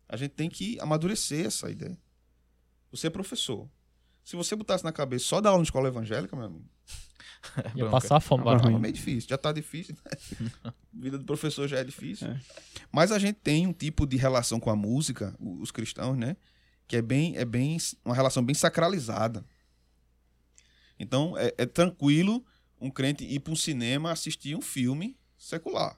A 0.07 0.17
gente 0.17 0.31
tem 0.31 0.49
que 0.49 0.79
amadurecer 0.79 1.45
essa 1.45 1.69
ideia. 1.69 1.97
Você 2.91 3.07
é 3.07 3.09
professor. 3.09 3.69
Se 4.23 4.35
você 4.35 4.55
botasse 4.55 4.83
na 4.83 4.91
cabeça 4.91 5.25
só 5.25 5.39
dar 5.41 5.49
aula 5.49 5.59
na 5.59 5.63
escola 5.63 5.87
evangélica, 5.87 6.35
meu 6.35 6.45
amigo, 6.45 6.69
Ia 7.57 7.85
Bronca. 7.85 7.91
passar 7.91 8.19
fome. 8.19 8.43
Barulho. 8.43 8.75
é 8.75 8.79
meio 8.79 8.93
difícil. 8.93 9.29
Já 9.29 9.37
tá 9.37 9.51
difícil, 9.51 9.95
né? 9.95 10.49
A 10.63 10.73
vida 10.93 11.17
do 11.17 11.25
professor 11.25 11.67
já 11.67 11.77
é 11.77 11.83
difícil. 11.83 12.27
É. 12.27 12.39
Mas 12.91 13.11
a 13.11 13.19
gente 13.19 13.37
tem 13.37 13.65
um 13.67 13.73
tipo 13.73 14.05
de 14.05 14.17
relação 14.17 14.59
com 14.59 14.69
a 14.69 14.75
música, 14.75 15.35
os 15.39 15.71
cristãos, 15.71 16.17
né? 16.17 16.35
Que 16.87 16.97
é 16.97 17.01
bem, 17.01 17.37
é 17.37 17.45
bem 17.45 17.77
uma 18.03 18.15
relação 18.15 18.43
bem 18.43 18.53
sacralizada. 18.55 19.45
Então, 20.99 21.37
é, 21.37 21.53
é 21.57 21.65
tranquilo 21.65 22.45
um 22.79 22.91
crente 22.91 23.23
ir 23.23 23.39
para 23.39 23.53
um 23.53 23.55
cinema 23.55 24.11
assistir 24.11 24.55
um 24.55 24.61
filme 24.61 25.17
secular. 25.37 25.97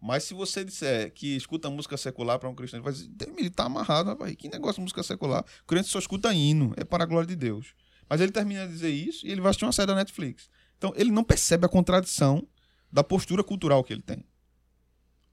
Mas 0.00 0.24
se 0.24 0.32
você 0.32 0.64
disser 0.64 1.12
que 1.12 1.36
escuta 1.36 1.68
música 1.68 1.96
secular 1.96 2.38
para 2.38 2.48
um 2.48 2.54
cristão, 2.54 2.78
ele 2.78 2.84
vai 2.84 2.92
dizer, 2.92 3.08
"Deus 3.08 3.30
me 3.32 3.42
livre, 3.42 3.50
tá 3.50 3.64
amarrado, 3.64 4.08
rapaz. 4.08 4.34
Que 4.34 4.48
negócio 4.48 4.76
de 4.76 4.82
música 4.82 5.02
secular? 5.02 5.44
O 5.62 5.66
crente 5.66 5.88
só 5.88 5.98
escuta 5.98 6.32
hino, 6.32 6.72
é 6.76 6.84
para 6.84 7.04
a 7.04 7.06
glória 7.06 7.26
de 7.26 7.36
Deus. 7.36 7.74
Mas 8.08 8.20
ele 8.20 8.32
termina 8.32 8.66
de 8.66 8.72
dizer 8.72 8.90
isso 8.90 9.26
e 9.26 9.30
ele 9.30 9.40
vai 9.40 9.50
assistir 9.50 9.66
uma 9.66 9.72
série 9.72 9.88
da 9.88 9.94
Netflix. 9.94 10.48
Então, 10.78 10.92
ele 10.96 11.10
não 11.12 11.22
percebe 11.22 11.66
a 11.66 11.68
contradição 11.68 12.48
da 12.90 13.04
postura 13.04 13.44
cultural 13.44 13.84
que 13.84 13.92
ele 13.92 14.02
tem. 14.02 14.24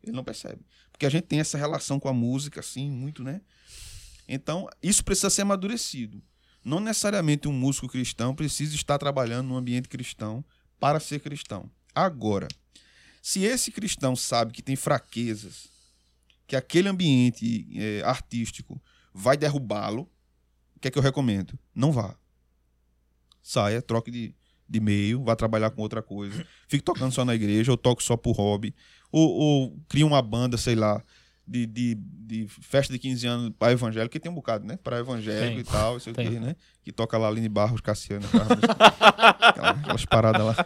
Ele 0.04 0.12
não 0.12 0.24
percebe. 0.24 0.64
Porque 0.92 1.06
a 1.06 1.10
gente 1.10 1.24
tem 1.24 1.40
essa 1.40 1.58
relação 1.58 2.00
com 2.00 2.10
a 2.10 2.14
música, 2.14 2.60
assim, 2.60 2.92
muito, 2.92 3.24
né? 3.24 3.42
Então, 4.28 4.68
isso 4.84 5.04
precisa 5.04 5.30
ser 5.30 5.44
amadurecido. 5.44 6.22
Não 6.68 6.82
necessariamente 6.82 7.48
um 7.48 7.54
músico 7.54 7.88
cristão 7.88 8.36
precisa 8.36 8.76
estar 8.76 8.98
trabalhando 8.98 9.48
num 9.48 9.56
ambiente 9.56 9.88
cristão 9.88 10.44
para 10.78 11.00
ser 11.00 11.22
cristão. 11.22 11.72
Agora, 11.96 12.46
se 13.22 13.46
esse 13.46 13.72
cristão 13.72 14.18
sabe 14.18 14.52
que 14.52 14.62
tem 14.62 14.76
fraquezas, 14.76 15.70
que 16.46 16.58
aquele 16.58 16.90
ambiente 16.90 17.66
eh, 17.74 18.02
artístico 18.04 18.82
vai 19.14 19.38
derrubá-lo, 19.38 20.12
o 20.76 20.80
que 20.82 20.90
é 20.90 20.92
que 20.92 20.98
eu 20.98 21.02
recomendo? 21.02 21.58
Não 21.74 21.90
vá. 21.90 22.18
Saia, 23.42 23.82
troque 23.82 24.12
de, 24.12 24.36
de 24.68 24.80
meio, 24.82 25.24
vá 25.24 25.38
trabalhar 25.38 25.72
com 25.72 25.82
outra 25.82 26.04
coisa. 26.04 26.46
Fique 26.68 26.84
tocando 26.84 27.14
só 27.14 27.24
na 27.24 27.34
igreja, 27.34 27.72
ou 27.72 27.78
toque 27.78 28.04
só 28.04 28.18
por 28.18 28.34
hobby. 28.34 28.76
Ou, 29.10 29.30
ou 29.30 29.80
cria 29.88 30.06
uma 30.06 30.22
banda, 30.22 30.58
sei 30.58 30.76
lá, 30.76 31.02
de, 31.48 31.66
de, 31.66 31.96
de 31.96 32.48
festa 32.48 32.92
de 32.92 33.00
15 33.00 33.28
anos 33.28 33.52
para 33.58 33.72
evangélico, 33.72 34.12
que 34.12 34.20
tem 34.20 34.32
um 34.32 34.36
bocado, 34.36 34.66
né? 34.66 34.78
Para 34.84 35.00
evangélico 35.00 35.48
Tem. 35.52 35.60
e 35.60 35.64
tal, 35.64 36.00
sei 36.00 36.12
o 36.12 36.16
Tem. 36.16 36.30
quê, 36.30 36.40
né? 36.40 36.56
Que 36.84 36.92
toca 36.92 37.18
lá 37.18 37.28
Aline 37.28 37.48
Barros, 37.50 37.80
Cassiano, 37.82 38.26
aquelas, 38.28 38.60
aquelas 39.80 40.06
paradas 40.06 40.46
lá. 40.46 40.66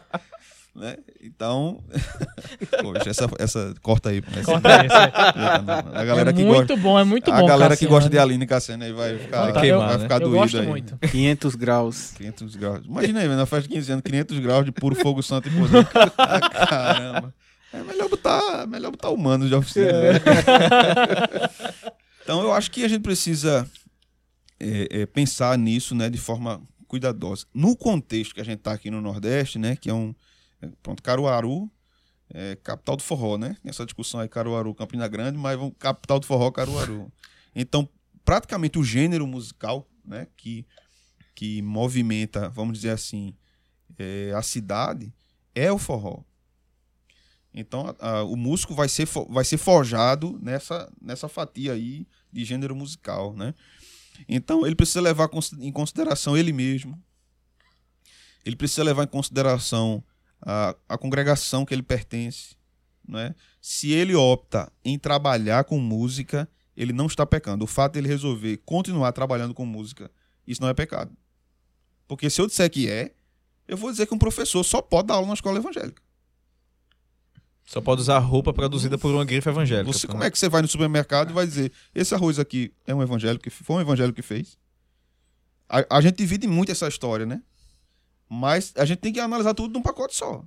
Né? 0.73 0.95
Então, 1.21 1.83
poxa, 2.81 3.09
essa, 3.09 3.29
essa 3.37 3.73
corta 3.81 4.09
aí. 4.09 4.23
Essa, 4.37 4.43
Corta 4.45 4.85
isso. 4.85 4.95
aí. 4.95 5.11
a 5.99 6.05
galera 6.05 6.29
é 6.29 6.33
que 6.33 6.43
muito 6.45 6.59
gosta, 6.59 6.75
bom, 6.77 6.97
é 6.97 7.03
muito 7.03 7.29
a 7.29 7.41
bom. 7.41 7.45
galera 7.45 7.75
que 7.75 7.81
Cassiano. 7.85 7.93
gosta 7.93 8.09
de 8.09 8.17
Aline 8.17 8.47
Cassiano 8.47 8.83
aí 8.85 8.93
vai 8.93 9.17
ficar, 9.17 9.51
Vai 9.51 9.61
queimar, 9.61 9.87
vai 9.89 9.97
né? 9.97 10.03
ficar 10.03 10.15
Eu 10.15 10.19
doído 10.29 10.37
gosto 10.37 10.57
aí. 10.59 10.67
muito. 10.67 10.97
500 10.97 11.55
graus. 11.55 12.11
500 12.15 12.55
graus. 12.55 12.85
Imagina 12.85 13.19
aí, 13.19 13.27
na 13.27 13.45
festa 13.45 13.67
de 13.67 13.75
15 13.75 13.91
anos, 13.91 14.03
500 14.05 14.39
graus 14.39 14.63
de 14.65 14.71
puro 14.71 14.95
fogo 14.95 15.21
santo 15.21 15.49
e 15.49 15.51
poder. 15.51 15.85
Ah, 16.17 16.65
caramba. 16.67 17.33
É 17.73 17.83
melhor 17.83 18.09
botar, 18.09 18.67
melhor 18.67 18.91
botar 18.91 19.09
humanos 19.09 19.49
de 19.49 19.55
oficina. 19.55 19.91
né? 19.91 20.19
então 22.23 22.41
eu 22.41 22.51
acho 22.51 22.69
que 22.69 22.83
a 22.83 22.87
gente 22.87 23.01
precisa 23.01 23.69
é, 24.59 25.01
é, 25.01 25.05
pensar 25.05 25.57
nisso, 25.57 25.95
né, 25.95 26.09
de 26.09 26.17
forma 26.17 26.61
cuidadosa. 26.87 27.45
No 27.53 27.75
contexto 27.75 28.35
que 28.35 28.41
a 28.41 28.45
gente 28.45 28.59
está 28.59 28.73
aqui 28.73 28.91
no 28.91 29.01
Nordeste, 29.01 29.57
né, 29.57 29.75
que 29.75 29.89
é 29.89 29.93
um 29.93 30.13
é, 30.61 30.69
pronto, 30.83 31.01
Caruaru, 31.01 31.71
é, 32.33 32.57
capital 32.63 32.95
do 32.95 33.03
forró, 33.03 33.37
né? 33.37 33.57
Tem 33.61 33.69
Essa 33.69 33.85
discussão 33.85 34.19
aí 34.19 34.29
Caruaru, 34.29 34.73
Campina 34.73 35.07
Grande, 35.07 35.37
mas 35.37 35.57
vamos, 35.57 35.73
capital 35.77 36.19
do 36.19 36.25
forró, 36.25 36.49
Caruaru. 36.51 37.11
Então, 37.53 37.89
praticamente 38.23 38.79
o 38.79 38.83
gênero 38.83 39.27
musical, 39.27 39.87
né, 40.05 40.27
que 40.37 40.65
que 41.33 41.61
movimenta, 41.61 42.49
vamos 42.49 42.77
dizer 42.77 42.91
assim, 42.91 43.33
é, 43.97 44.31
a 44.35 44.43
cidade 44.43 45.11
é 45.55 45.71
o 45.71 45.79
forró. 45.79 46.23
Então, 47.53 47.85
a- 47.99 48.09
a- 48.19 48.23
o 48.23 48.35
músico 48.35 48.73
vai 48.73 48.87
ser, 48.87 49.07
vai 49.29 49.43
ser 49.43 49.57
forjado 49.57 50.39
nessa, 50.41 50.91
nessa 51.01 51.27
fatia 51.27 51.73
aí 51.73 52.07
de 52.31 52.45
gênero 52.45 52.75
musical, 52.75 53.33
né? 53.35 53.53
Então, 54.27 54.65
ele 54.65 54.75
precisa 54.75 55.01
levar 55.01 55.29
em 55.59 55.71
consideração 55.71 56.37
ele 56.37 56.53
mesmo. 56.53 57.01
Ele 58.45 58.55
precisa 58.55 58.83
levar 58.83 59.03
em 59.03 59.07
consideração 59.07 60.03
a, 60.41 60.75
a 60.87 60.97
congregação 60.97 61.65
que 61.65 61.73
ele 61.73 61.83
pertence, 61.83 62.55
né? 63.07 63.35
Se 63.61 63.91
ele 63.91 64.15
opta 64.15 64.71
em 64.83 64.97
trabalhar 64.97 65.63
com 65.65 65.77
música, 65.79 66.49
ele 66.75 66.93
não 66.93 67.05
está 67.07 67.25
pecando. 67.25 67.63
O 67.63 67.67
fato 67.67 67.93
de 67.93 67.99
ele 67.99 68.07
resolver 68.07 68.57
continuar 68.65 69.11
trabalhando 69.11 69.53
com 69.53 69.65
música, 69.65 70.09
isso 70.47 70.61
não 70.61 70.69
é 70.69 70.73
pecado. 70.73 71.15
Porque 72.07 72.29
se 72.29 72.41
eu 72.41 72.47
disser 72.47 72.69
que 72.69 72.89
é, 72.89 73.13
eu 73.67 73.77
vou 73.77 73.91
dizer 73.91 74.05
que 74.07 74.13
um 74.13 74.17
professor 74.19 74.63
só 74.63 74.81
pode 74.81 75.07
dar 75.09 75.15
aula 75.15 75.27
na 75.27 75.33
escola 75.33 75.59
evangélica. 75.59 76.01
Só 77.71 77.79
pode 77.79 78.01
usar 78.01 78.19
roupa 78.19 78.51
produzida 78.51 78.97
por 78.97 79.13
uma 79.13 79.23
grife 79.23 79.47
evangélica. 79.47 79.93
Você, 79.93 80.05
como 80.05 80.21
é 80.25 80.29
que 80.29 80.37
você 80.37 80.49
vai 80.49 80.61
no 80.61 80.67
supermercado 80.67 81.29
e 81.29 81.33
vai 81.33 81.47
dizer, 81.47 81.71
esse 81.95 82.13
arroz 82.13 82.37
aqui 82.37 82.73
é 82.85 82.93
um 82.93 83.01
evangélico 83.01 83.41
que 83.41 83.49
foi 83.49 83.77
um 83.77 83.79
evangélico 83.79 84.17
que 84.17 84.21
fez? 84.21 84.57
A, 85.69 85.97
a 85.97 86.01
gente 86.01 86.17
divide 86.17 86.45
muito 86.47 86.69
essa 86.69 86.85
história, 86.89 87.25
né? 87.25 87.41
Mas 88.27 88.73
a 88.75 88.83
gente 88.83 88.97
tem 88.99 89.13
que 89.13 89.21
analisar 89.21 89.53
tudo 89.53 89.71
num 89.71 89.81
pacote 89.81 90.13
só. 90.17 90.43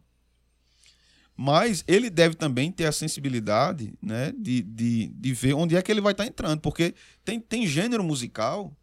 Mas 1.35 1.83
ele 1.89 2.11
deve 2.11 2.35
também 2.35 2.71
ter 2.71 2.85
a 2.85 2.93
sensibilidade 2.93 3.95
né, 4.03 4.31
de, 4.39 4.61
de, 4.61 5.07
de 5.07 5.33
ver 5.33 5.55
onde 5.55 5.77
é 5.77 5.81
que 5.81 5.91
ele 5.91 6.03
vai 6.03 6.13
estar 6.13 6.27
entrando. 6.27 6.61
Porque 6.61 6.95
tem, 7.25 7.41
tem 7.41 7.67
gênero 7.67 8.05
musical 8.05 8.77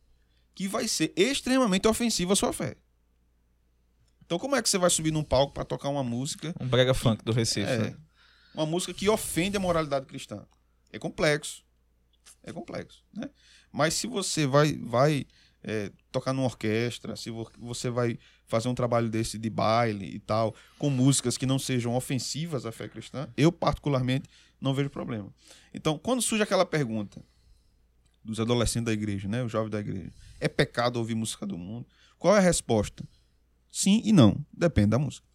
que 0.55 0.67
vai 0.67 0.87
ser 0.87 1.13
extremamente 1.15 1.87
ofensivo 1.87 2.33
à 2.33 2.35
sua 2.35 2.51
fé. 2.51 2.75
Então, 4.25 4.39
como 4.39 4.55
é 4.55 4.63
que 4.63 4.69
você 4.69 4.79
vai 4.79 4.89
subir 4.89 5.11
num 5.11 5.23
palco 5.23 5.53
para 5.53 5.63
tocar 5.63 5.89
uma 5.89 6.03
música 6.03 6.55
Um 6.59 6.67
brega 6.67 6.95
funk 6.95 7.23
do 7.23 7.31
Recife. 7.31 7.69
é, 7.69 7.77
né? 7.77 7.95
Uma 8.53 8.65
música 8.65 8.93
que 8.93 9.09
ofende 9.09 9.57
a 9.57 9.59
moralidade 9.59 10.05
cristã. 10.05 10.45
É 10.91 10.99
complexo. 10.99 11.63
É 12.43 12.51
complexo, 12.51 13.03
né? 13.13 13.29
Mas 13.71 13.93
se 13.93 14.07
você 14.07 14.45
vai, 14.47 14.73
vai 14.77 15.25
é, 15.63 15.91
tocar 16.11 16.33
numa 16.33 16.45
orquestra, 16.45 17.15
se 17.15 17.29
vo- 17.29 17.49
você 17.59 17.89
vai 17.89 18.17
fazer 18.47 18.67
um 18.67 18.75
trabalho 18.75 19.09
desse 19.09 19.37
de 19.37 19.49
baile 19.49 20.05
e 20.05 20.19
tal, 20.19 20.55
com 20.77 20.89
músicas 20.89 21.37
que 21.37 21.45
não 21.45 21.59
sejam 21.59 21.95
ofensivas 21.95 22.65
à 22.65 22.71
fé 22.71 22.87
cristã, 22.89 23.29
eu 23.37 23.51
particularmente 23.51 24.27
não 24.59 24.73
vejo 24.73 24.89
problema. 24.89 25.31
Então, 25.73 25.97
quando 25.97 26.21
surge 26.21 26.43
aquela 26.43 26.65
pergunta 26.65 27.23
dos 28.23 28.39
adolescentes 28.39 28.85
da 28.85 28.93
igreja, 28.93 29.27
né, 29.27 29.43
os 29.43 29.51
jovens 29.51 29.71
da 29.71 29.79
igreja, 29.79 30.11
é 30.39 30.47
pecado 30.47 30.97
ouvir 30.97 31.15
música 31.15 31.45
do 31.45 31.57
mundo? 31.57 31.87
Qual 32.19 32.35
é 32.35 32.39
a 32.39 32.41
resposta? 32.41 33.03
Sim 33.71 34.01
e 34.03 34.11
não, 34.11 34.43
depende 34.51 34.89
da 34.89 34.99
música 34.99 35.25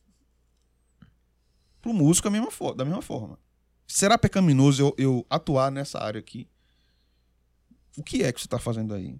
pro 1.87 1.95
músico 1.95 2.26
a 2.28 2.30
mesma 2.30 2.51
da 2.74 2.84
mesma 2.84 3.03
forma. 3.03 3.39
Será 3.87 4.18
pecaminoso 4.18 4.82
eu, 4.82 4.95
eu 4.99 5.26
atuar 5.30 5.70
nessa 5.70 5.99
área 6.01 6.18
aqui? 6.18 6.49
O 7.97 8.03
que 8.03 8.22
é 8.22 8.32
que 8.32 8.41
você 8.41 8.47
está 8.47 8.59
fazendo 8.59 8.93
aí? 8.95 9.16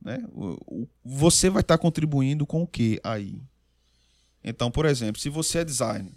Né? 0.00 0.24
O- 0.32 0.82
o- 0.82 0.88
você 1.04 1.50
vai 1.50 1.60
estar 1.60 1.76
contribuindo 1.76 2.46
com 2.46 2.62
o 2.62 2.66
que 2.66 2.98
aí? 3.04 3.42
Então, 4.42 4.70
por 4.70 4.86
exemplo, 4.86 5.20
se 5.20 5.28
você 5.28 5.58
é 5.58 5.64
designer 5.64 6.14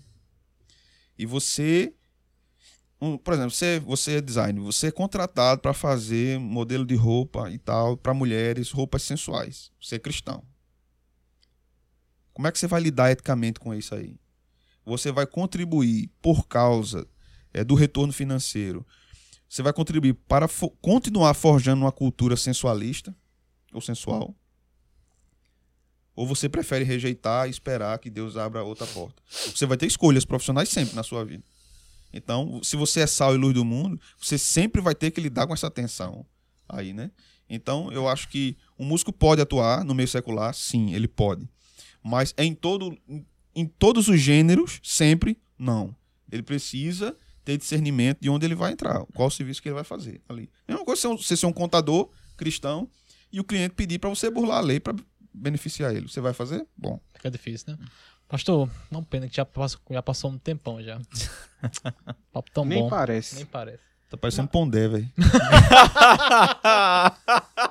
e 1.18 1.26
você. 1.26 1.94
por 3.24 3.34
exemplo, 3.34 3.52
você, 3.52 3.80
você 3.80 4.18
é 4.18 4.22
designer, 4.22 4.62
você 4.62 4.88
é 4.88 4.92
contratado 4.92 5.60
para 5.60 5.74
fazer 5.74 6.40
modelo 6.40 6.86
de 6.86 6.94
roupa 6.96 7.50
e 7.52 7.58
tal, 7.58 7.98
para 7.98 8.14
mulheres, 8.14 8.70
roupas 8.72 9.02
sensuais. 9.02 9.72
Você 9.82 9.96
é 9.96 10.00
cristão. 10.00 10.44
Como 12.32 12.48
é 12.48 12.52
que 12.52 12.60
você 12.60 12.68
vai 12.68 12.80
lidar 12.80 13.12
eticamente 13.12 13.60
com 13.60 13.74
isso 13.74 13.94
aí? 13.96 14.18
Você 14.86 15.12
vai 15.12 15.26
contribuir 15.28 16.10
por 16.22 16.48
causa 16.48 17.08
é, 17.54 17.64
do 17.64 17.76
retorno 17.76 18.12
financeiro. 18.14 18.86
Você 19.48 19.62
vai 19.62 19.74
contribuir 19.74 20.14
para 20.14 20.48
fo- 20.48 20.70
continuar 20.82 21.34
forjando 21.34 21.82
uma 21.84 21.92
cultura 21.92 22.36
sensualista 22.38 23.16
ou 23.74 23.82
sensual? 23.82 24.36
Ou 26.16 26.28
você 26.28 26.50
prefere 26.50 26.84
rejeitar 26.84 27.48
e 27.48 27.52
esperar 27.52 27.98
que 28.00 28.10
Deus 28.10 28.36
abra 28.38 28.64
outra 28.64 28.86
porta? 28.88 29.22
Você 29.30 29.66
vai 29.66 29.78
ter 29.78 29.86
escolhas 29.88 30.26
profissionais 30.26 30.70
sempre 30.70 30.96
na 30.96 31.04
sua 31.04 31.24
vida. 31.24 31.44
Então, 32.14 32.62
se 32.62 32.76
você 32.76 33.00
é 33.02 33.08
sal 33.08 33.34
e 33.34 33.38
luz 33.38 33.54
do 33.54 33.64
mundo, 33.64 34.00
você 34.20 34.38
sempre 34.38 34.82
vai 34.82 34.94
ter 34.94 35.12
que 35.12 35.22
lidar 35.22 35.48
com 35.48 35.54
essa 35.54 35.72
tensão 35.72 36.26
aí, 36.68 36.92
né? 36.94 37.12
Então, 37.50 37.92
eu 37.92 38.08
acho 38.08 38.28
que 38.30 38.58
o 38.78 38.84
músico 38.84 39.12
pode 39.14 39.42
atuar 39.42 39.84
no 39.86 39.96
meio 39.96 40.08
secular, 40.08 40.54
sim, 40.54 40.94
ele 40.94 41.08
pode. 41.08 41.48
Mas 42.04 42.34
é 42.36 42.44
em 42.44 42.54
todo 42.54 42.98
em- 43.08 43.26
em 43.56 43.66
todos 43.66 44.08
os 44.08 44.20
gêneros, 44.20 44.80
sempre 44.84 45.38
não. 45.58 45.96
Ele 46.32 46.44
precisa 46.44 47.16
ter 47.44 47.58
discernimento 47.58 48.20
de 48.22 48.30
onde 48.30 48.46
ele 48.46 48.56
vai 48.56 48.72
entrar, 48.72 49.04
qual 49.14 49.28
o 49.28 49.32
serviço 49.32 49.62
que 49.62 49.68
ele 49.68 49.76
vai 49.76 49.84
fazer 49.84 50.22
ali. 50.30 50.50
Mesma 50.68 50.86
coisa 50.86 51.02
se 51.02 51.08
você 51.08 51.36
ser 51.36 51.46
um 51.46 51.54
contador 51.54 52.10
cristão 52.38 52.88
e 53.32 53.40
o 53.40 53.44
cliente 53.44 53.76
pedir 53.76 54.00
para 54.00 54.10
você 54.10 54.30
burlar 54.30 54.58
a 54.58 54.62
lei 54.62 54.80
para 54.80 54.96
beneficiar 55.34 55.94
ele. 55.96 56.08
Você 56.08 56.22
vai 56.22 56.34
fazer? 56.34 56.66
Bom. 56.78 57.00
Fica 57.14 57.32
difícil, 57.32 57.74
né? 57.74 57.78
Pastor, 58.28 58.70
não 58.90 59.04
pena 59.04 59.28
que 59.28 59.36
já 59.36 59.46
passou, 59.46 59.82
já 59.90 60.02
passou 60.02 60.32
um 60.32 60.38
tempão 60.38 60.82
já. 60.82 61.00
Papo 62.32 62.50
tão 62.52 62.64
Nem 62.64 62.84
bom. 62.84 62.90
parece. 62.90 63.36
Nem 63.36 63.46
parece. 63.46 63.80
Tá 64.10 64.18
parecendo 64.18 64.48
Pondé, 64.50 64.88
velho. 64.88 65.12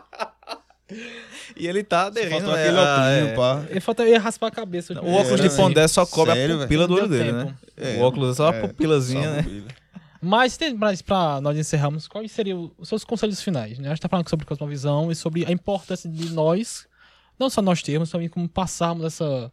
E 1.57 1.67
ele 1.67 1.83
tá 1.83 2.07
aderindo. 2.07 2.33
Faltou 2.33 2.53
né, 2.55 2.63
aquele 2.63 2.79
a- 2.79 2.83
óculos, 2.83 3.29
é. 3.31 3.35
pá. 3.35 3.65
Ele 3.71 3.81
falta 3.81 4.03
eu 4.05 4.09
ia 4.09 4.21
raspar 4.21 4.47
a 4.49 4.51
cabeça. 4.51 4.93
O 5.01 5.13
óculos 5.13 5.41
É, 5.41 5.49
de 5.49 5.57
pondé 5.57 5.87
só 5.89 6.07
cobre 6.07 6.35
Sério, 6.35 6.57
a 6.57 6.63
pupila 6.63 6.87
do 6.87 6.95
olho 6.95 7.09
dele, 7.09 7.33
né? 7.33 7.55
É, 7.77 7.97
o 7.97 8.01
óculos 8.03 8.31
é 8.31 8.35
só 8.37 8.49
a 8.49 8.53
pupilazinha, 8.53 9.43
né? 9.43 9.65
Mas 10.23 10.57
tem 10.57 10.75
mais 10.75 11.01
pra 11.01 11.41
nós 11.41 11.57
encerrarmos, 11.57 12.07
quais 12.07 12.31
seriam 12.31 12.71
os 12.79 12.89
seus 12.89 13.05
conselhos 13.05 13.41
finais? 13.41 13.79
Né? 13.79 13.89
A 13.89 13.91
gente 13.91 14.01
tá 14.03 14.09
falando 14.09 14.29
sobre 14.29 14.45
cosmovisão 14.45 15.11
e 15.11 15.15
sobre 15.15 15.47
a 15.47 15.51
importância 15.51 16.11
de 16.11 16.31
nós, 16.33 16.87
não 17.39 17.49
só 17.49 17.63
nós 17.63 17.83
termos, 17.83 18.11
também 18.11 18.29
como 18.29 18.47
passarmos 18.49 19.05
essa, 19.07 19.51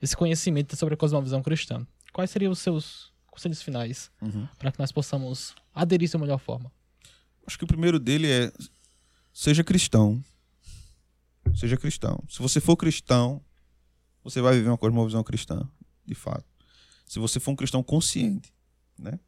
esse 0.00 0.16
conhecimento 0.16 0.74
sobre 0.74 0.94
a 0.94 0.96
cosmovisão 0.96 1.42
cristã. 1.42 1.86
Quais 2.14 2.30
seriam 2.30 2.50
os 2.50 2.60
seus 2.60 3.12
conselhos 3.30 3.60
finais 3.60 4.10
Uhum. 4.22 4.48
para 4.58 4.72
que 4.72 4.78
nós 4.78 4.90
possamos 4.90 5.54
aderir 5.74 6.10
da 6.10 6.18
melhor 6.18 6.38
forma? 6.38 6.72
Acho 7.46 7.58
que 7.58 7.64
o 7.64 7.68
primeiro 7.68 7.98
dele 8.00 8.26
é 8.30 8.50
seja 9.34 9.62
cristão. 9.62 10.18
Seja 11.54 11.76
cristão. 11.76 12.22
Se 12.28 12.40
você 12.40 12.60
for 12.60 12.76
cristão, 12.76 13.42
você 14.22 14.40
vai 14.40 14.54
viver 14.54 14.68
uma 14.68 14.78
cosmovisão 14.78 15.22
cristã, 15.22 15.68
de 16.04 16.14
fato. 16.14 16.44
Se 17.06 17.18
você 17.18 17.38
for 17.38 17.52
um 17.52 17.56
cristão 17.56 17.82
consciente, 17.82 18.52
né? 18.98 19.18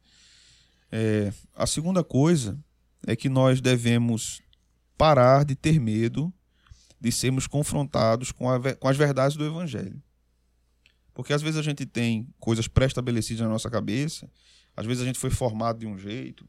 É, 0.91 1.31
a 1.55 1.67
segunda 1.67 2.03
coisa 2.03 2.59
é 3.05 3.15
que 3.15 3.29
nós 3.29 3.61
devemos 3.61 4.41
parar 4.97 5.45
de 5.45 5.55
ter 5.55 5.79
medo 5.79 6.33
de 6.99 7.11
sermos 7.11 7.47
confrontados 7.47 8.31
com, 8.31 8.49
a 8.49 8.59
com 8.75 8.87
as 8.87 8.97
verdades 8.97 9.37
do 9.37 9.45
evangelho. 9.45 10.01
Porque 11.13 11.31
às 11.31 11.41
vezes 11.41 11.57
a 11.57 11.63
gente 11.63 11.85
tem 11.85 12.27
coisas 12.39 12.67
pré-estabelecidas 12.67 13.41
na 13.41 13.49
nossa 13.49 13.69
cabeça, 13.69 14.29
às 14.75 14.85
vezes 14.85 15.03
a 15.03 15.05
gente 15.05 15.19
foi 15.19 15.29
formado 15.29 15.79
de 15.79 15.87
um 15.87 15.97
jeito, 15.97 16.47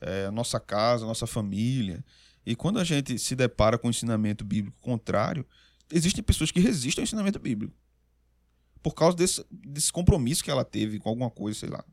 é, 0.00 0.26
a 0.26 0.30
nossa 0.30 0.58
casa, 0.58 1.04
a 1.04 1.08
nossa 1.08 1.26
família. 1.26 2.04
E 2.44 2.56
quando 2.56 2.78
a 2.78 2.84
gente 2.84 3.18
se 3.18 3.36
depara 3.36 3.78
com 3.78 3.86
o 3.86 3.90
ensinamento 3.90 4.44
bíblico 4.44 4.76
contrário, 4.80 5.46
existem 5.90 6.22
pessoas 6.22 6.50
que 6.50 6.60
resistem 6.60 7.02
ao 7.02 7.04
ensinamento 7.04 7.38
bíblico. 7.38 7.74
Por 8.82 8.94
causa 8.94 9.16
desse, 9.16 9.44
desse 9.50 9.92
compromisso 9.92 10.42
que 10.42 10.50
ela 10.50 10.64
teve 10.64 10.98
com 10.98 11.08
alguma 11.08 11.30
coisa, 11.30 11.58
sei 11.58 11.68
lá. 11.68 11.84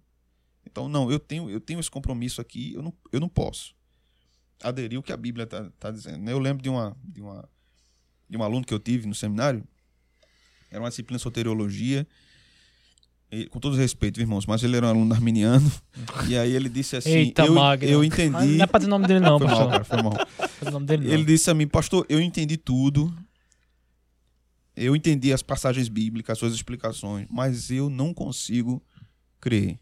Então, 0.66 0.90
não, 0.90 1.12
eu 1.12 1.20
tenho, 1.20 1.50
eu 1.50 1.60
tenho 1.60 1.80
esse 1.80 1.90
compromisso 1.90 2.42
aqui, 2.42 2.74
eu 2.74 2.82
não, 2.82 2.94
eu 3.12 3.20
não 3.20 3.30
posso 3.30 3.76
aderir 4.62 4.98
ao 4.98 5.04
que 5.04 5.14
a 5.14 5.18
Bíblia 5.18 5.44
está 5.44 5.70
tá 5.80 5.92
dizendo. 5.92 6.30
Eu 6.30 6.40
lembro 6.40 6.62
de 6.62 6.70
uma, 6.70 6.98
de, 7.04 7.22
uma, 7.22 7.48
de 8.30 8.38
um 8.38 8.44
aluno 8.44 8.66
que 8.66 8.74
eu 8.74 8.80
tive 8.80 9.08
no 9.08 9.16
seminário, 9.16 9.68
era 10.70 10.82
uma 10.82 10.90
disciplina 10.90 11.18
de 11.18 11.24
soteriologia, 11.24 12.08
e, 13.32 13.46
com 13.48 13.60
todo 13.60 13.76
respeito, 13.76 14.20
irmãos, 14.20 14.46
mas 14.46 14.64
ele 14.64 14.76
era 14.78 14.88
um 14.88 14.90
aluno 14.90 15.14
arminiano, 15.14 15.72
e 16.28 16.38
aí 16.38 16.52
ele 16.56 16.68
disse 16.70 16.96
assim, 16.96 17.10
Eita, 17.12 17.46
eu, 17.46 17.54
Magno. 17.54 17.88
eu 17.88 18.00
Mas 18.00 18.08
entendi... 18.08 18.58
Não 18.58 18.64
é 18.64 18.68
pra 18.68 18.80
dizer 18.80 18.90
o 18.90 18.92
nome 18.92 19.08
dele, 19.08 19.20
não, 19.20 19.38
foi 19.38 19.48
mal, 19.48 19.56
pastor. 19.70 19.72
cara, 19.72 19.84
foi 19.84 20.02
mal. 20.02 20.28
É 20.74 20.76
o 20.76 20.80
dele. 20.80 21.12
Ele 21.14 21.24
disse 21.26 21.50
a 21.50 21.54
mim, 21.54 21.68
pastor, 21.68 22.06
eu 22.10 22.20
entendi 22.20 22.58
tudo. 22.58 23.14
Eu 24.76 24.96
entendi 24.96 25.34
as 25.34 25.42
passagens 25.44 25.90
bíblicas, 25.90 26.34
as 26.34 26.40
suas 26.40 26.54
explicações, 26.54 27.28
mas 27.30 27.70
eu 27.70 27.90
não 27.90 28.14
consigo 28.14 28.82
crer. 29.42 29.78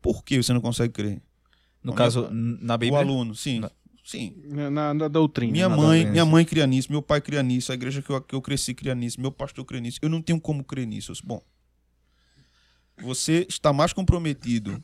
Por 0.00 0.24
que 0.24 0.42
você 0.42 0.52
não 0.52 0.60
consegue 0.60 0.92
crer? 0.92 1.22
No 1.82 1.92
Minha- 1.92 1.96
caso, 1.96 2.28
n- 2.30 2.58
na 2.60 2.74
O 2.74 2.78
Bíblia. 2.78 3.00
aluno, 3.00 3.34
sim. 3.34 3.60
Na- 3.60 3.70
Sim. 4.12 4.34
Na, 4.70 4.92
na 4.92 5.08
doutrina. 5.08 5.52
Minha 5.52 5.68
na 5.70 5.76
mãe, 5.76 6.04
minha 6.10 6.26
mãe 6.26 6.44
cria 6.44 6.66
nisso, 6.66 6.92
meu 6.92 7.00
pai 7.00 7.18
cria 7.20 7.42
nisso, 7.42 7.72
a 7.72 7.74
igreja 7.74 8.02
que 8.02 8.10
eu, 8.10 8.20
que 8.20 8.34
eu 8.34 8.42
cresci 8.42 8.74
cria 8.74 8.94
nisso, 8.94 9.18
meu 9.18 9.32
pastor 9.32 9.64
cria 9.64 9.80
nisso. 9.80 9.98
Eu 10.02 10.10
não 10.10 10.20
tenho 10.20 10.38
como 10.38 10.62
crer 10.62 10.86
nisso. 10.86 11.12
Disse, 11.12 11.24
Bom, 11.26 11.42
você 13.02 13.46
está 13.48 13.72
mais 13.72 13.94
comprometido 13.94 14.78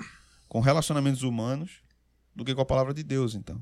com 0.49 0.61
relacionamentos 0.61 1.23
humanos 1.23 1.83
do 2.35 2.43
que 2.43 2.55
com 2.55 2.63
a 2.63 2.67
palavra 2.67 2.95
de 2.95 3.03
Deus, 3.03 3.35
então. 3.35 3.61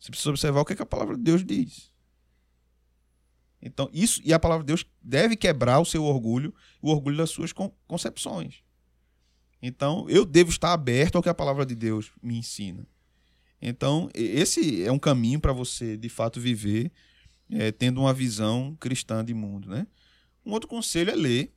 Você 0.00 0.10
precisa 0.10 0.30
observar 0.30 0.60
o 0.60 0.64
que, 0.64 0.76
que 0.76 0.82
a 0.82 0.86
palavra 0.86 1.16
de 1.16 1.22
Deus 1.22 1.44
diz. 1.44 1.90
Então, 3.60 3.88
isso, 3.92 4.20
e 4.24 4.32
a 4.32 4.38
palavra 4.38 4.62
de 4.64 4.68
Deus 4.68 4.84
deve 5.00 5.36
quebrar 5.36 5.80
o 5.80 5.84
seu 5.84 6.04
orgulho, 6.04 6.54
o 6.80 6.90
orgulho 6.90 7.16
das 7.16 7.30
suas 7.30 7.52
con- 7.52 7.72
concepções. 7.88 8.62
Então, 9.60 10.08
eu 10.08 10.24
devo 10.24 10.50
estar 10.50 10.72
aberto 10.72 11.16
ao 11.16 11.22
que 11.22 11.28
a 11.28 11.34
palavra 11.34 11.64
de 11.66 11.74
Deus 11.74 12.12
me 12.22 12.36
ensina. 12.36 12.86
Então, 13.62 14.08
esse 14.12 14.82
é 14.82 14.90
um 14.90 14.98
caminho 14.98 15.40
para 15.40 15.52
você, 15.52 15.96
de 15.96 16.08
fato, 16.08 16.40
viver 16.40 16.90
eh, 17.48 17.70
tendo 17.70 18.00
uma 18.00 18.12
visão 18.12 18.76
cristã 18.80 19.24
de 19.24 19.32
mundo. 19.32 19.70
Né? 19.70 19.86
Um 20.44 20.50
outro 20.50 20.68
conselho 20.68 21.10
é 21.10 21.14
ler 21.14 21.52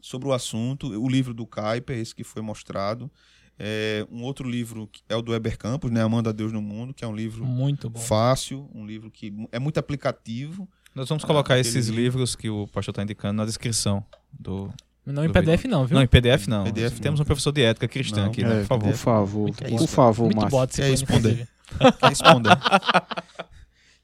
sobre 0.00 0.28
o 0.28 0.32
assunto. 0.32 0.88
O 0.88 1.08
livro 1.08 1.32
do 1.32 1.46
Kuyper, 1.46 1.98
esse 1.98 2.14
que 2.14 2.22
foi 2.22 2.42
mostrado. 2.42 3.10
É, 3.58 4.06
um 4.10 4.22
outro 4.22 4.48
livro 4.48 4.88
é 5.08 5.16
o 5.16 5.22
do 5.22 5.34
Eber 5.34 5.58
Campos, 5.58 5.90
né? 5.90 6.00
Amando 6.00 6.28
a 6.28 6.32
Deus 6.32 6.52
no 6.52 6.62
Mundo, 6.62 6.94
que 6.94 7.04
é 7.04 7.08
um 7.08 7.14
livro 7.14 7.44
Muito 7.44 7.90
bom. 7.90 7.98
fácil, 7.98 8.70
um 8.72 8.86
livro 8.86 9.10
que 9.10 9.32
é 9.50 9.58
muito 9.58 9.78
aplicativo. 9.78 10.68
Nós 10.94 11.08
vamos 11.08 11.24
colocar 11.24 11.54
aquele 11.54 11.68
esses 11.68 11.88
livro. 11.88 12.02
livros 12.02 12.36
que 12.36 12.48
o 12.48 12.68
pastor 12.68 12.92
está 12.92 13.02
indicando 13.02 13.34
na 13.34 13.44
descrição 13.44 14.04
do. 14.32 14.72
Não 15.12 15.24
em 15.24 15.30
PDF, 15.32 15.64
não, 15.64 15.86
viu? 15.86 15.94
Não, 15.96 16.02
em 16.02 16.06
PDF 16.06 16.46
não. 16.48 16.64
PDF 16.64 16.98
Temos 17.00 17.18
um 17.20 17.24
professor 17.24 17.52
de 17.52 17.62
ética 17.62 17.88
cristã 17.88 18.22
Não. 18.22 18.30
aqui, 18.30 18.42
né? 18.42 18.56
É, 18.56 18.60
Por 18.60 18.66
favor. 18.66 18.88
Por 18.90 18.96
favor, 18.98 19.50
por 19.78 19.88
favor, 19.88 20.34
Márcio. 20.34 20.58
a 20.60 20.66
disciplina, 20.66 20.86
É 20.86 20.90
responder. 20.90 21.30
inclusive. 21.30 21.48
Quer 22.00 22.08
responder. 22.08 22.58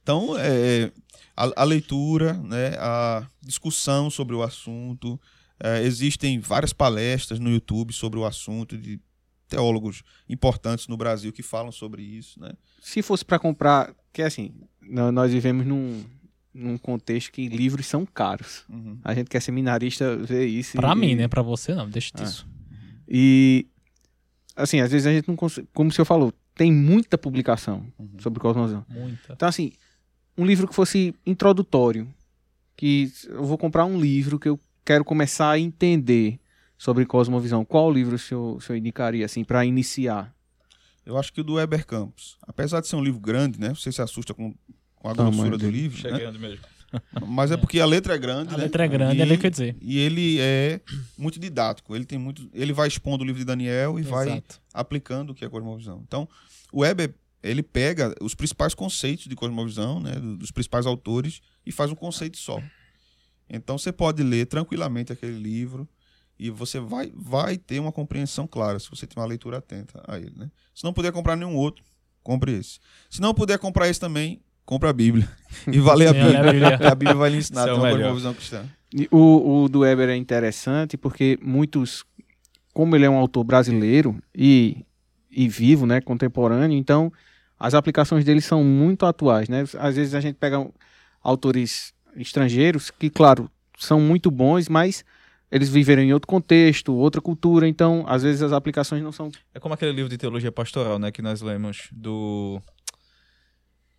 então, 0.03 0.37
é, 0.39 0.91
a, 1.37 1.63
a 1.63 1.65
leitura, 1.65 2.35
né, 2.35 2.77
a 2.79 3.27
discussão 3.43 4.11
sobre 4.11 4.35
o 4.35 4.43
assunto. 4.43 5.21
é, 5.63 5.83
existem 5.83 6.41
várias 6.41 6.73
palestras 6.73 7.39
no 7.39 7.51
YouTube 7.51 7.93
sobre 7.93 8.19
o 8.19 8.25
assunto 8.25 8.77
de 8.77 9.01
teólogos 9.49 10.03
importantes 10.29 10.89
no 10.89 10.97
Brasil 10.97 11.33
que 11.33 11.43
falam 11.43 11.71
sobre 11.71 12.03
isso, 12.03 12.41
né? 12.41 12.51
Se 12.83 13.03
fosse 13.03 13.25
para 13.25 13.39
comprar, 13.39 13.95
que 14.13 14.21
é 14.23 14.27
assim, 14.27 14.53
nó- 14.83 15.13
nós 15.13 15.31
vivemos 15.33 15.65
num, 15.67 16.03
num 16.55 16.79
contexto 16.79 17.33
que 17.33 17.49
livros 17.49 17.87
são 17.87 18.07
caros. 18.07 18.65
Uhum. 18.69 18.97
A 19.05 19.13
gente 19.13 19.29
que 19.29 19.37
é 19.37 19.41
seminarista 19.41 20.17
vê 20.17 20.47
isso. 20.47 20.77
Pra 20.77 20.93
e- 20.93 20.97
mim, 20.97 21.15
né? 21.17 21.27
Pra 21.29 21.43
você, 21.43 21.75
não. 21.75 21.89
Deixa 21.91 22.11
Ah. 22.15 22.23
disso. 22.23 22.47
E 23.09 23.67
assim, 24.57 24.81
às 24.81 24.91
vezes 24.93 25.07
a 25.07 25.13
gente 25.13 25.27
não 25.29 25.37
consegue, 25.37 25.67
como 25.75 25.91
o 25.91 25.93
senhor 25.93 26.05
falou, 26.07 26.33
tem 26.55 26.73
muita 26.73 27.19
publicação 27.19 27.85
Uhum. 27.99 28.09
sobre 28.21 28.41
cosmovisão. 28.41 28.85
Muita. 28.89 29.33
Então 29.33 29.49
assim, 29.49 29.73
um 30.39 30.47
livro 30.47 30.69
que 30.69 30.75
fosse 30.75 31.15
introdutório, 31.27 32.09
que 32.77 33.11
eu 33.29 33.45
vou 33.45 33.59
comprar 33.59 33.85
um 33.85 34.01
livro 34.01 34.39
que 34.39 34.49
eu 34.49 34.59
quero 34.85 35.05
começar 35.05 35.51
a 35.51 35.59
entender 35.59 36.39
sobre 36.79 37.05
cosmovisão. 37.07 37.65
Qual 37.65 37.91
livro 37.93 38.15
o 38.15 38.19
senhor, 38.19 38.57
o 38.57 38.61
senhor 38.61 38.77
indicaria 38.79 39.25
assim 39.25 39.43
para 39.45 39.65
iniciar? 39.65 40.33
Eu 41.07 41.19
acho 41.19 41.33
que 41.33 41.41
o 41.41 41.45
do 41.45 41.55
Weber 41.55 41.85
Campos, 41.87 42.39
apesar 42.43 42.81
de 42.81 42.89
ser 42.89 42.97
um 42.97 43.03
livro 43.05 43.21
grande, 43.21 43.61
né? 43.61 43.71
Você 43.75 43.93
se 43.93 44.01
assusta 44.01 44.33
com, 44.33 44.55
com 45.05 45.11
a 45.11 45.15
Tamanho 45.15 45.33
grossura 45.35 45.59
do 45.59 45.65
dele. 45.67 45.83
livro, 45.83 46.03
né? 46.11 46.17
Chegando 46.19 46.39
mesmo. 46.39 46.65
mas 47.27 47.51
é 47.51 47.57
porque 47.57 47.79
a 47.81 47.85
letra 47.87 48.15
é 48.15 48.19
grande, 48.19 48.55
A 48.55 48.57
né? 48.57 48.65
letra 48.65 48.85
é 48.85 48.89
grande, 48.89 49.19
e, 49.19 49.21
é 49.21 49.25
o 49.25 49.29
que 49.29 49.35
eu 49.35 49.45
ia 49.45 49.51
dizer. 49.51 49.77
E 49.83 49.99
ele 49.99 50.39
é 50.41 50.81
muito 51.19 51.39
didático. 51.39 51.95
Ele 51.95 52.05
tem 52.07 52.19
muito, 52.19 52.49
ele 52.55 52.73
vai 52.73 52.89
expondo 52.89 53.23
o 53.23 53.27
livro 53.27 53.39
de 53.39 53.45
Daniel 53.45 53.99
e 53.99 54.03
vai 54.03 54.29
Exato. 54.29 54.61
aplicando 54.73 55.31
o 55.31 55.35
que 55.35 55.45
é 55.45 55.49
cosmovisão. 55.49 56.03
Então, 56.07 56.27
o 56.73 56.81
Weber, 56.81 57.15
ele 57.43 57.63
pega 57.63 58.15
os 58.21 58.35
principais 58.35 58.75
conceitos 58.75 59.27
de 59.27 59.35
cosmovisão, 59.37 60.01
né, 60.01 60.13
do- 60.15 60.37
dos 60.39 60.51
principais 60.51 60.87
autores, 60.87 61.41
e 61.67 61.73
faz 61.73 61.91
um 61.91 61.95
conceito 61.97 62.39
só. 62.39 62.63
Então, 63.51 63.77
você 63.77 63.93
pode 63.93 64.23
ler 64.23 64.47
tranquilamente 64.47 65.13
aquele 65.13 65.37
livro 65.39 65.87
e 66.39 66.49
você 66.49 66.81
vai, 66.81 67.13
vai 67.15 67.59
ter 67.59 67.79
uma 67.81 67.93
compreensão 67.93 68.47
clara, 68.47 68.79
se 68.79 68.89
você 68.89 69.07
tiver 69.07 69.21
uma 69.21 69.27
leitura 69.29 69.59
atenta 69.59 70.03
a 70.09 70.17
ele. 70.19 70.33
Né? 70.37 70.51
Se 70.75 70.83
não 70.85 70.93
puder 70.93 71.13
comprar 71.13 71.37
nenhum 71.37 71.55
outro, 71.57 71.85
compre 72.23 72.53
esse. 72.53 72.79
Se 73.11 73.21
não 73.21 73.35
puder 73.35 73.59
comprar 73.59 73.89
esse 73.89 74.01
também, 74.01 74.41
compra 74.65 74.91
a 74.91 74.93
Bíblia. 74.93 75.29
E 75.71 75.79
vai 75.79 75.97
ler 75.97 76.09
a 76.09 76.13
Bíblia. 76.13 76.41
a 76.41 76.53
Bíblia. 76.53 76.69
A 76.91 76.95
Bíblia 76.97 77.15
vai 77.15 77.31
lhe 77.31 77.37
ensinar 77.39 77.69
é 77.69 77.73
uma 77.73 77.89
cosmovisão 77.89 78.35
cristã. 78.35 78.65
O, 79.09 79.63
o 79.63 79.69
do 79.69 79.81
Weber 79.81 80.09
é 80.09 80.17
interessante 80.17 80.97
porque 80.97 81.39
muitos, 81.41 82.05
como 82.73 82.97
ele 82.97 83.05
é 83.05 83.11
um 83.11 83.17
autor 83.17 83.45
brasileiro 83.45 84.21
e, 84.35 84.85
e 85.31 85.49
vivo, 85.49 85.87
né, 85.87 86.01
contemporâneo, 86.01 86.77
então 86.77 87.13
as 87.59 87.73
aplicações 87.73 88.25
dele 88.25 88.41
são 88.41 88.65
muito 88.65 89.07
atuais, 89.07 89.49
né? 89.49 89.65
Às 89.79 89.97
vezes 89.97 90.15
a 90.15 90.21
gente 90.21 90.35
pega 90.35 90.67
autores 91.23 91.95
estrangeiros 92.17 92.91
que, 92.91 93.09
claro, 93.09 93.51
são 93.79 94.01
muito 94.01 94.31
bons, 94.31 94.69
mas 94.69 95.05
eles 95.51 95.69
viveram 95.69 96.03
em 96.03 96.13
outro 96.13 96.27
contexto, 96.27 96.93
outra 96.95 97.21
cultura, 97.21 97.69
então 97.69 98.05
às 98.09 98.23
vezes 98.23 98.43
as 98.43 98.53
aplicações 98.53 99.03
não 99.03 99.13
são 99.13 99.31
É 99.55 99.61
como 99.61 99.75
aquele 99.75 99.93
livro 99.93 100.11
de 100.11 100.19
teologia 100.19 100.51
pastoral, 100.51 100.99
né? 100.99 101.11
Que 101.11 101.23
nós 101.23 101.41
lemos 101.41 101.89
do. 101.93 102.61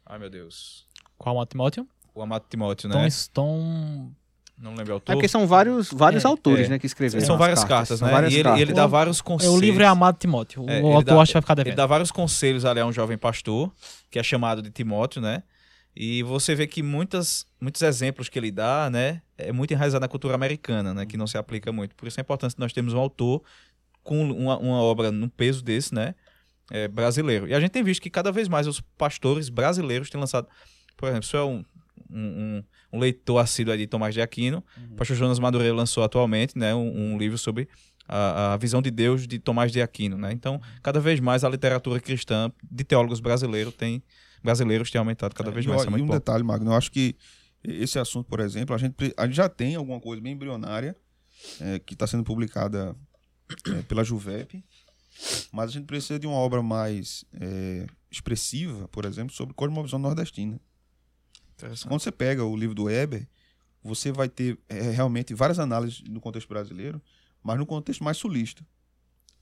Ai, 0.06 0.20
meu 0.20 0.30
Deus. 0.30 0.86
Qual 1.18 1.42
é 1.42 1.46
Timóteo? 1.46 1.88
O 2.14 2.22
amado 2.22 2.46
Timóteo, 2.50 2.88
né? 2.90 2.96
Tom 2.96 3.10
Stone. 3.10 4.12
Não 4.58 4.72
lembro 4.74 4.86
o 4.86 4.92
É 4.92 4.94
autor. 4.94 5.16
porque 5.16 5.28
são 5.28 5.46
vários, 5.46 5.92
vários 5.92 6.24
É, 6.24 6.28
autores, 6.28 6.68
é. 6.68 6.70
né, 6.70 6.80
que 6.80 6.86
escreveram. 6.86 7.26
São 7.26 7.36
as 7.36 7.40
várias 7.40 7.64
cartas, 7.66 8.00
São 8.00 8.08
né? 8.08 8.14
várias 8.14 8.32
e 8.32 8.36
ele, 8.36 8.44
cartas. 8.44 8.62
ele 8.62 8.74
dá 8.74 8.86
O- 8.86 8.90
vários 8.90 9.20
É, 9.20 9.24
conselhos. 9.24 9.54
o 9.54 9.60
livro 9.60 9.84
é 9.84 9.86
Amado 9.86 10.18
Timóteo. 10.18 10.64
O 10.64 10.70
É, 10.70 10.78
ele 10.78 10.88
autor 10.88 11.04
dá- 11.16 11.22
acho 11.22 11.30
que 11.32 11.34
vai 11.34 11.42
ficar 11.42 11.54
Ele 11.56 11.64
devendo. 11.66 11.76
dá 11.78 11.86
vários 11.86 12.10
conselhos 12.12 12.64
ali 12.64 12.80
a 12.80 12.86
um 12.86 12.92
jovem 12.94 13.18
pastor, 13.18 13.70
que 14.10 14.18
é 14.18 14.24
chamado 14.24 14.62
de 14.62 14.70
Timóteo, 14.72 15.22
né? 15.22 15.44
E 15.94 16.24
você 16.24 16.56
vê 16.56 16.68
que 16.68 16.82
muitas, 16.82 17.46
muitos 17.60 17.82
exemplos 17.82 18.30
que 18.30 18.40
ele 18.40 18.50
dá, 18.52 18.90
né? 18.90 19.22
É 19.38 19.52
muito 19.52 19.72
enraizado 19.74 20.02
na 20.02 20.08
cultura 20.08 20.36
americana, 20.36 20.94
né? 20.94 21.06
Que 21.06 21.18
não 21.18 21.28
se 21.28 21.38
aplica 21.38 21.72
muito. 21.74 21.94
Por 21.96 22.08
isso 22.08 22.20
é 22.20 22.22
importante 22.22 22.56
nós 22.58 22.72
termos 22.72 22.94
um 22.94 23.00
autor 23.00 23.42
com 24.04 24.22
uma, 24.32 24.58
uma 24.58 24.82
obra 24.82 25.12
num 25.12 25.28
peso 25.28 25.62
desse, 25.62 25.94
né? 25.94 26.16
É, 26.72 26.88
brasileiro. 26.88 27.48
E 27.48 27.54
a 27.54 27.60
gente 27.60 27.72
tem 27.72 27.84
visto 27.84 28.02
que 28.02 28.10
cada 28.10 28.32
vez 28.32 28.48
mais 28.48 28.68
os 28.68 28.82
pastores 28.98 29.50
brasileiros 29.50 30.10
têm 30.10 30.20
lançado, 30.20 30.48
por 30.98 31.10
exemplo, 31.10 31.26
se 31.26 31.36
é 31.36 31.42
um, 31.42 31.64
um, 32.10 32.64
um, 32.94 33.00
leitor 33.00 33.38
assíduo 33.38 33.78
de 33.78 33.88
Tomás 33.88 34.14
de 34.14 34.22
Aquino, 34.22 34.64
o 34.92 34.96
pastor 34.96 35.16
Jonas 35.16 35.40
Madureira 35.40 35.76
lançou 35.76 36.04
atualmente 36.04 36.58
né, 36.58 36.74
um, 36.74 37.14
um 37.14 37.18
livro 37.18 37.38
sobre 37.38 37.68
a, 38.08 38.54
a, 38.54 38.58
visão 38.58 38.82
de 38.82 38.92
Deus 38.92 39.28
de 39.28 39.40
Tomás 39.40 39.72
de 39.72 39.82
Aquino. 39.82 40.18
Né? 40.18 40.32
Então, 40.32 40.62
cada 40.82 41.00
vez 41.00 41.20
mais 41.20 41.44
a 41.44 41.50
literatura 41.50 42.00
cristã 42.00 42.52
de 42.64 42.84
teólogos 42.84 43.20
brasileiros 43.20 43.74
tem, 43.74 44.04
brasileiros 44.44 44.92
tem 44.92 45.00
aumentado 45.00 45.34
cada 45.34 45.50
É, 45.50 45.54
vez 45.54 45.66
e, 45.66 45.70
mais. 45.70 45.82
Isso 45.82 45.90
é 45.90 46.00
e 46.00 46.02
um 46.02 46.06
bom. 46.06 46.14
detalhe, 46.14 46.44
Magno, 46.44 46.72
eu 46.72 46.76
acho 46.76 46.92
que 46.92 47.16
esse 47.64 47.98
assunto, 47.98 48.28
por 48.28 48.40
exemplo, 48.40 48.76
a 48.76 48.78
gente, 48.78 49.14
a 49.18 49.26
gente 49.26 49.36
já 49.36 49.50
tem 49.50 49.76
alguma 49.76 50.00
coisa 50.00 50.22
bem 50.22 50.34
embrionária 50.34 50.96
é, 51.60 51.80
que 51.80 51.94
está 51.94 52.06
sendo 52.06 52.24
publicada 52.24 52.96
é, 53.68 53.82
pela 53.84 54.04
Juvep, 54.04 54.64
mas 55.52 55.70
a 55.70 55.74
gente 55.74 55.86
precisa 55.86 56.20
de 56.20 56.28
uma 56.28 56.36
obra 56.36 56.62
mais 56.62 57.26
é, 57.34 57.88
expressiva, 58.12 58.88
por 58.90 59.06
exemplo, 59.06 59.34
sobre 59.34 59.54
cosmovisão 59.54 60.00
nordestina. 60.00 60.60
Quando 61.88 62.02
você 62.02 62.12
pega 62.12 62.44
o 62.44 62.56
livro 62.56 62.76
do 62.76 62.84
Weber, 62.84 63.28
você 63.82 64.12
vai 64.12 64.28
ter 64.28 64.60
é, 64.68 64.92
realmente 64.92 65.34
várias 65.34 65.60
análises 65.60 66.02
no 66.02 66.20
contexto 66.20 66.50
brasileiro, 66.50 67.02
mas 67.42 67.58
no 67.58 67.66
contexto 67.66 68.04
mais 68.04 68.18
sulista. 68.18 68.66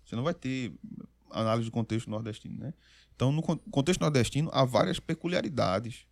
Você 0.05 0.15
não 0.15 0.23
vai 0.23 0.33
ter 0.33 0.73
análise 1.31 1.69
do 1.69 1.71
contexto 1.71 2.09
nordestino, 2.09 2.59
né? 2.59 2.73
Então, 3.15 3.31
no 3.31 3.41
con- 3.41 3.57
contexto 3.71 4.01
nordestino, 4.01 4.49
há 4.53 4.65
várias 4.65 4.99
peculiaridades 4.99 6.05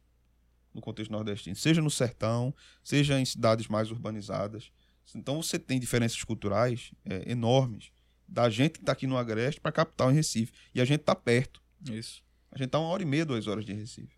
no 0.74 0.82
contexto 0.82 1.12
nordestino, 1.12 1.56
seja 1.56 1.82
no 1.82 1.92
sertão, 1.92 2.56
seja 2.84 3.20
em 3.20 3.26
cidades 3.26 3.68
mais 3.68 3.92
urbanizadas. 3.92 4.72
Então, 5.14 5.42
você 5.42 5.60
tem 5.60 5.80
diferenças 5.80 6.24
culturais 6.24 6.92
é, 7.04 7.30
enormes 7.30 7.92
da 8.32 8.50
gente 8.50 8.74
que 8.74 8.80
está 8.80 8.94
aqui 8.94 9.06
no 9.06 9.18
Agreste 9.18 9.60
para 9.60 9.70
a 9.70 9.74
capital 9.74 10.10
em 10.10 10.16
Recife. 10.16 10.54
E 10.74 10.80
a 10.80 10.86
gente 10.86 11.02
está 11.02 11.14
perto. 11.14 11.62
Isso. 11.92 12.24
A 12.50 12.58
gente 12.58 12.68
está 12.68 12.80
uma 12.80 12.88
hora 12.88 13.04
e 13.04 13.06
meia, 13.06 13.26
duas 13.26 13.46
horas 13.46 13.66
de 13.66 13.74
Recife. 13.74 14.16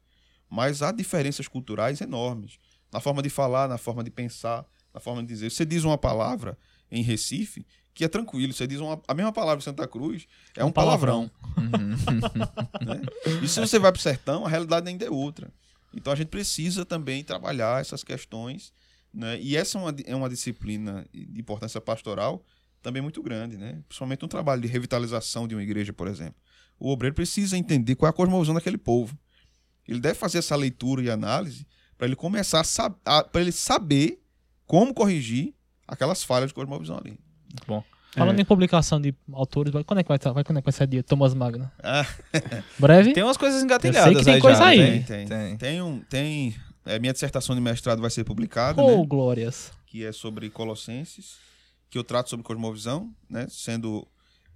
Mas 0.48 0.84
há 0.84 0.92
diferenças 0.92 1.48
culturais 1.48 2.00
enormes. 2.00 2.60
Na 2.92 3.00
forma 3.00 3.24
de 3.24 3.30
falar, 3.30 3.68
na 3.68 3.80
forma 3.80 4.04
de 4.04 4.12
pensar, 4.12 4.66
na 4.94 5.00
forma 5.00 5.24
de 5.24 5.28
dizer. 5.30 5.50
Você 5.50 5.66
diz 5.66 5.84
uma 5.84 5.98
palavra 5.98 6.56
em 6.92 7.02
Recife 7.02 7.66
que 7.92 8.04
é 8.04 8.08
tranquilo. 8.08 8.54
Você 8.54 8.68
diz 8.68 8.80
uma, 8.80 9.02
a 9.08 9.14
mesma 9.16 9.34
palavra 9.34 9.60
em 9.60 9.64
Santa 9.64 9.88
Cruz, 9.88 10.28
é 10.56 10.64
um, 10.64 10.68
Um 10.68 10.72
palavrão. 10.72 11.32
palavrão. 11.56 11.80
né? 12.86 13.02
E 13.42 13.48
se 13.48 13.60
você 13.60 13.80
vai 13.80 13.92
para 13.92 14.00
o 14.00 14.02
sertão, 14.02 14.46
a 14.46 14.50
realidade 14.50 14.88
ainda 14.88 15.06
é 15.06 15.10
outra. 15.10 15.52
Então 15.92 16.14
a 16.14 16.16
gente 16.16 16.30
precisa 16.30 16.86
também 16.86 17.24
trabalhar 17.24 17.82
essas 17.82 18.04
questões. 18.04 18.72
Né? 19.12 19.40
E 19.40 19.56
essa 19.56 19.78
é 19.78 19.82
uma, 19.82 19.96
é 20.06 20.16
uma 20.16 20.30
disciplina 20.30 21.08
de 21.12 21.40
importância 21.40 21.82
pastoral 21.82 22.44
também 22.84 23.02
muito 23.02 23.24
grande, 23.24 23.58
né? 23.58 23.80
principalmente 23.88 24.24
um 24.24 24.28
trabalho 24.28 24.62
de 24.62 24.68
revitalização 24.68 25.48
de 25.48 25.56
uma 25.56 25.64
igreja, 25.64 25.92
por 25.94 26.08
exemplo. 26.08 26.36
O 26.80 26.92
obreiro 26.92 27.16
precisa 27.16 27.58
entender 27.58 27.96
qual 27.96 28.08
é 28.08 28.10
a 28.12 28.14
cosmovisão 28.14 28.54
daquele 28.54 28.78
povo. 28.78 29.18
Ele 29.88 30.00
deve 30.00 30.16
fazer 30.16 30.38
essa 30.40 30.56
leitura 30.56 31.02
e 31.02 31.10
análise 31.10 31.66
para 31.98 32.08
ele 32.08 32.16
começar 32.16 32.60
a, 32.60 32.64
sab- 32.64 32.96
a 33.06 33.24
para 33.24 33.42
ele 33.42 33.52
saber 33.52 34.22
como 34.66 34.94
corrigir 34.94 35.54
aquelas 35.88 36.24
falhas 36.24 36.50
de 36.50 36.54
cosmovisão 36.54 36.98
ali. 36.98 37.12
Muito 37.50 37.66
bom. 37.68 37.84
Falando 38.12 38.40
em 38.40 38.46
publicação 38.46 39.02
de 39.02 39.14
autores, 39.32 39.74
quando 39.88 40.00
é 40.00 40.04
que 40.04 40.08
vai, 40.10 40.20
tá- 40.20 40.32
vai, 40.32 40.44
quando 40.44 40.58
é 40.58 40.62
que 40.62 40.66
vai 40.66 40.74
ser 40.74 40.86
dia 40.88 41.02
Thomas 41.02 41.34
Magno? 41.34 41.70
Ah. 41.82 42.06
Breve? 42.78 43.12
Tem 43.14 43.24
umas 43.24 43.38
coisas 43.38 43.60
Eu 43.60 43.66
engatilhadas 43.66 44.04
sei 44.04 44.16
que 44.20 44.24
tem 44.24 44.34
aí 44.36 44.42
coisa 44.42 44.60
já, 44.60 44.68
aí. 44.68 44.78
né? 44.80 44.92
Tem, 44.92 45.04
tem. 45.04 45.28
Tem. 45.28 45.58
Tem 45.58 45.82
um, 45.82 46.00
tem 46.02 46.56
é, 46.86 47.00
minha 47.00 47.12
dissertação 47.14 47.56
de 47.56 47.62
mestrado 47.62 48.02
vai 48.02 48.10
ser 48.12 48.24
publicada, 48.24 48.82
Ô, 48.82 49.00
né? 49.00 49.06
glórias. 49.08 49.72
que 49.88 50.06
é 50.06 50.12
sobre 50.12 50.50
Colossenses, 50.50 51.38
que 51.94 51.98
eu 52.00 52.04
trato 52.04 52.28
sobre 52.32 52.44
cosmovisão, 52.44 53.16
né? 53.30 53.46
Sendo 53.48 54.08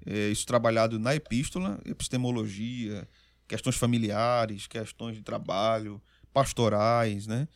é, 0.03 0.29
isso 0.29 0.43
trabalhado 0.43 0.97
na 0.97 1.13
epístola, 1.13 1.79
epistemologia, 1.85 3.07
questões 3.47 3.75
familiares, 3.75 4.65
questões 4.65 5.15
de 5.17 5.21
trabalho, 5.21 6.01
pastorais, 6.33 7.27
né? 7.27 7.47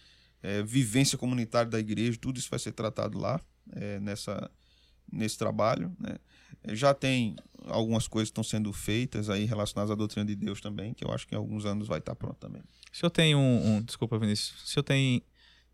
É, 0.43 0.61
vivência 0.61 1.17
comunitária 1.17 1.67
da 1.69 1.79
igreja, 1.79 2.15
tudo 2.21 2.37
isso 2.37 2.47
vai 2.49 2.59
ser 2.59 2.73
tratado 2.73 3.17
lá 3.17 3.41
é, 3.73 3.99
nessa 3.99 4.49
nesse 5.11 5.35
trabalho, 5.37 5.91
né? 5.99 6.17
É, 6.63 6.75
Já 6.75 6.93
tem 6.93 7.35
algumas 7.65 8.07
coisas 8.07 8.29
que 8.29 8.33
estão 8.33 8.43
sendo 8.43 8.71
feitas 8.71 9.29
aí 9.31 9.45
relacionadas 9.45 9.89
à 9.91 9.95
doutrina 9.95 10.23
de 10.25 10.35
Deus 10.35 10.61
também, 10.61 10.93
que 10.93 11.03
eu 11.03 11.11
acho 11.11 11.27
que 11.27 11.33
em 11.33 11.37
alguns 11.39 11.65
anos 11.65 11.87
vai 11.87 11.97
estar 11.97 12.13
pronto 12.15 12.35
também. 12.37 12.61
Se 12.91 13.03
eu 13.03 13.09
tenho 13.09 13.39
um, 13.39 13.77
um- 13.77 13.81
Desculpa, 13.81 14.19
Vinícius. 14.19 14.61
Se 14.69 14.77
eu 14.77 14.83
tenho. 14.83 15.21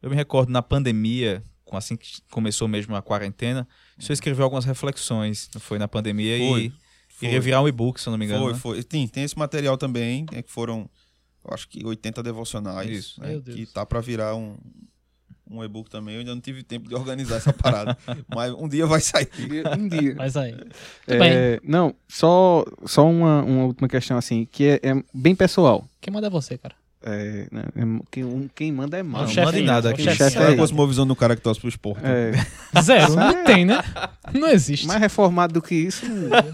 Eu 0.02 0.10
me 0.10 0.16
recordo 0.16 0.50
na 0.52 0.62
pandemia, 0.62 1.44
assim 1.76 1.98
que 1.98 2.22
começou 2.30 2.68
mesmo 2.68 2.96
a 2.96 3.02
quarentena, 3.02 3.68
o 3.98 4.02
senhor 4.02 4.14
escreveu 4.14 4.44
algumas 4.46 4.64
reflexões. 4.64 5.50
Foi 5.60 5.78
na 5.78 5.88
pandemia 5.88 6.38
Foi, 6.38 6.66
e 6.66 6.72
Foi. 7.10 7.28
iria 7.28 7.42
virar 7.42 7.62
um 7.62 7.68
e-book, 7.68 8.00
se 8.00 8.08
eu 8.08 8.12
não 8.12 8.18
me 8.18 8.26
engano. 8.26 8.44
Foi, 8.44 8.54
né? 8.54 8.60
foi. 8.60 8.84
Tem, 8.84 9.08
tem 9.08 9.24
esse 9.24 9.38
material 9.38 9.78
também, 9.78 10.26
é 10.32 10.42
que 10.42 10.52
foram, 10.52 10.90
eu 11.44 11.54
acho 11.54 11.68
que 11.68 11.86
80 11.86 12.22
devocionais, 12.24 12.90
Isso. 12.90 13.22
né, 13.22 13.30
Meu 13.30 13.42
Deus. 13.42 13.58
que 13.58 13.66
tá 13.66 13.86
para 13.86 14.00
virar 14.00 14.36
um, 14.36 14.56
um 15.50 15.64
e-book 15.64 15.90
também. 15.90 16.16
Eu 16.16 16.20
ainda 16.20 16.34
não 16.34 16.42
tive 16.42 16.64
tempo 16.64 16.88
de 16.88 16.96
organizar 16.96 17.38
essa 17.38 17.52
parada, 17.52 17.98
mas 18.34 18.54
um 18.54 18.68
dia 18.68 18.86
vai 18.86 19.02
sair. 19.02 19.30
Um 19.78 19.88
dia. 19.88 20.16
Mas 20.16 20.38
aí. 20.38 20.54
Tudo 20.54 21.24
É. 21.24 21.60
Não, 21.64 21.96
só, 22.08 22.64
só 22.86 23.10
uma, 23.10 23.42
uma 23.44 23.66
última 23.66 23.88
questão 23.88 24.18
assim, 24.18 24.46
que 24.46 24.66
é, 24.66 24.80
é 24.84 25.04
bem 25.14 25.36
pessoal. 25.36 25.88
Quem 26.00 26.14
manda 26.14 26.28
é 26.28 26.30
você, 26.30 26.58
cara. 26.58 26.76
É, 27.04 27.48
né, 27.52 27.64
é- 27.76 28.04
quem, 28.10 28.24
um- 28.26 28.50
quem 28.54 28.72
manda 28.72 28.98
é 28.98 29.04
mal. 29.04 29.22
Não, 29.22 29.28
chefe 29.30 29.46
manda 29.46 29.60
em 29.60 29.64
nada 29.66 29.90
o 29.90 29.92
aqui. 29.92 30.02
chefe 30.04 30.18
chefe 30.18 30.36
Qual 30.38 30.48
é 30.50 30.56
cosmovisão 30.56 31.06
do 31.06 31.16
cara 31.16 31.36
que 31.36 31.42
torce 31.44 31.60
pro 31.60 31.70
esporte? 31.70 32.02
É, 32.04 32.32
Zero. 32.82 33.16
Não 33.16 33.44
tem, 33.44 33.66
né? 33.66 33.84
Não 34.34 34.48
existe. 34.48 34.88
mais 34.88 35.00
reformado 35.00 35.54
do 35.54 35.62
que 35.62 35.76
isso. 35.76 36.06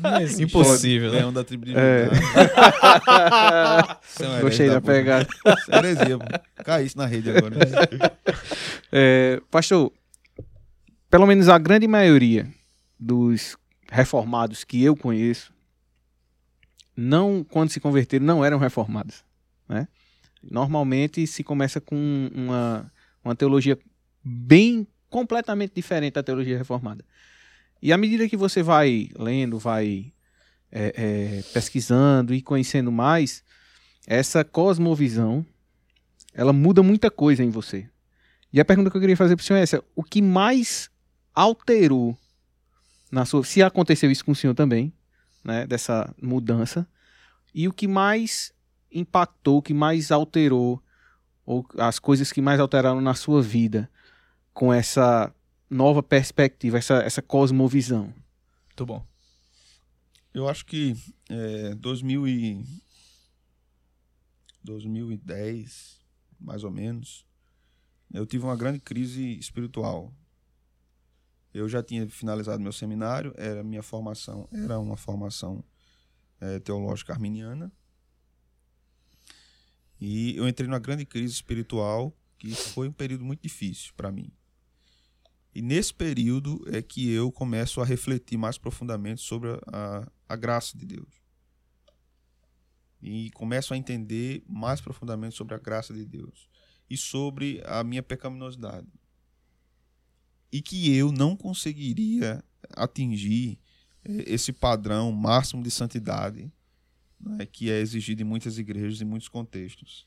não- 0.01 0.19
existe. 0.21 0.43
Impossível, 0.43 1.11
né? 1.11 1.19
Leão 1.19 1.31
da 1.33 1.43
tribo 1.45 1.65
de 1.65 1.73
É. 1.75 2.09
É 4.19 4.41
Gostei 4.41 4.69
da 4.69 4.81
pô. 4.81 4.87
pegada. 4.87 5.27
É 5.69 5.77
heresia. 5.77 6.17
Cai 6.63 6.83
isso 6.85 6.97
na 6.97 7.05
rede 7.05 7.29
agora. 7.31 7.55
É, 8.91 9.41
pastor, 9.49 9.91
pelo 11.09 11.25
menos 11.25 11.49
a 11.49 11.57
grande 11.57 11.87
maioria 11.87 12.47
dos 12.99 13.57
reformados 13.91 14.63
que 14.63 14.83
eu 14.83 14.95
conheço, 14.95 15.51
não 16.95 17.43
quando 17.49 17.69
se 17.69 17.79
converteram, 17.79 18.25
não 18.25 18.43
eram 18.45 18.57
reformados. 18.57 19.23
Né? 19.67 19.87
Normalmente 20.49 21.25
se 21.25 21.43
começa 21.43 21.79
com 21.79 22.29
uma, 22.33 22.91
uma 23.23 23.35
teologia 23.35 23.77
bem 24.23 24.87
completamente 25.09 25.73
diferente 25.75 26.13
da 26.13 26.23
teologia 26.23 26.57
reformada. 26.57 27.03
E 27.81 27.91
à 27.91 27.97
medida 27.97 28.27
que 28.27 28.37
você 28.37 28.63
vai 28.63 29.09
lendo, 29.17 29.59
vai 29.59 30.13
é, 30.71 30.93
é, 30.95 31.43
pesquisando 31.53 32.33
e 32.33 32.41
conhecendo 32.41 32.91
mais, 32.91 33.43
essa 34.07 34.43
cosmovisão 34.43 35.45
ela 36.33 36.51
muda 36.51 36.81
muita 36.81 37.11
coisa 37.11 37.43
em 37.43 37.49
você. 37.49 37.87
E 38.51 38.59
a 38.59 38.65
pergunta 38.65 38.89
que 38.89 38.97
eu 38.97 39.01
queria 39.01 39.17
fazer 39.17 39.35
para 39.35 39.43
o 39.43 39.45
senhor 39.45 39.59
é 39.59 39.63
essa: 39.63 39.83
o 39.95 40.03
que 40.03 40.21
mais 40.21 40.89
alterou 41.33 42.17
na 43.11 43.25
sua. 43.25 43.43
Se 43.43 43.61
aconteceu 43.61 44.09
isso 44.09 44.25
com 44.25 44.31
o 44.31 44.35
senhor 44.35 44.55
também, 44.55 44.91
né? 45.43 45.67
Dessa 45.67 46.13
mudança. 46.21 46.87
E 47.53 47.67
o 47.67 47.73
que 47.73 47.87
mais 47.87 48.51
impactou, 48.93 49.61
que 49.61 49.73
mais 49.73 50.11
alterou, 50.11 50.81
ou 51.45 51.65
as 51.77 51.99
coisas 51.99 52.31
que 52.31 52.41
mais 52.41 52.59
alteraram 52.59 53.01
na 53.01 53.13
sua 53.13 53.41
vida 53.41 53.89
com 54.53 54.71
essa 54.71 55.33
nova 55.69 56.03
perspectiva, 56.03 56.77
essa, 56.77 56.95
essa 56.95 57.21
cosmovisão? 57.21 58.13
Muito 58.67 58.85
bom. 58.85 59.05
Eu 60.33 60.47
acho 60.47 60.65
que 60.65 60.95
é, 61.29 61.75
2000 61.75 62.27
e 62.27 62.65
2010, 64.63 65.99
mais 66.39 66.63
ou 66.63 66.71
menos, 66.71 67.25
eu 68.11 68.25
tive 68.25 68.45
uma 68.45 68.55
grande 68.55 68.79
crise 68.79 69.37
espiritual. 69.37 70.13
Eu 71.53 71.69
já 71.69 71.83
tinha 71.83 72.07
finalizado 72.09 72.63
meu 72.63 72.71
seminário, 72.71 73.33
era 73.37 73.63
minha 73.63 73.83
formação, 73.83 74.47
era 74.51 74.79
uma 74.79 74.97
formação 74.97 75.63
é, 76.39 76.59
teológica 76.59 77.13
arminiana. 77.13 77.71
E 79.99 80.35
eu 80.35 80.47
entrei 80.47 80.67
numa 80.67 80.79
grande 80.79 81.05
crise 81.05 81.33
espiritual, 81.33 82.15
que 82.37 82.53
foi 82.53 82.87
um 82.87 82.91
período 82.91 83.23
muito 83.23 83.41
difícil 83.41 83.93
para 83.95 84.11
mim. 84.11 84.31
E 85.55 85.61
nesse 85.61 85.93
período 85.93 86.63
é 86.67 86.81
que 86.81 87.09
eu 87.11 87.31
começo 87.31 87.79
a 87.79 87.85
refletir 87.85 88.37
mais 88.37 88.57
profundamente 88.57 89.21
sobre 89.21 89.49
a, 89.67 90.11
a 90.27 90.35
graça 90.35 90.77
de 90.77 90.85
Deus. 90.85 91.21
E 93.01 93.29
começo 93.31 93.73
a 93.73 93.77
entender 93.77 94.43
mais 94.47 94.81
profundamente 94.81 95.35
sobre 95.35 95.53
a 95.53 95.59
graça 95.59 95.93
de 95.93 96.05
Deus 96.05 96.49
e 96.89 96.97
sobre 96.97 97.61
a 97.65 97.83
minha 97.83 98.01
pecaminosidade. 98.01 98.87
E 100.51 100.61
que 100.61 100.95
eu 100.95 101.11
não 101.11 101.35
conseguiria 101.35 102.43
atingir 102.71 103.59
eh, 104.05 104.23
esse 104.27 104.51
padrão 104.51 105.11
máximo 105.11 105.61
de 105.61 105.69
santidade 105.69 106.51
né, 107.23 107.45
que 107.45 107.71
é 107.71 107.79
exigido 107.79 108.21
em 108.21 108.25
muitas 108.25 108.57
igrejas 108.57 108.99
e 109.01 109.05
muitos 109.05 109.27
contextos. 109.27 110.05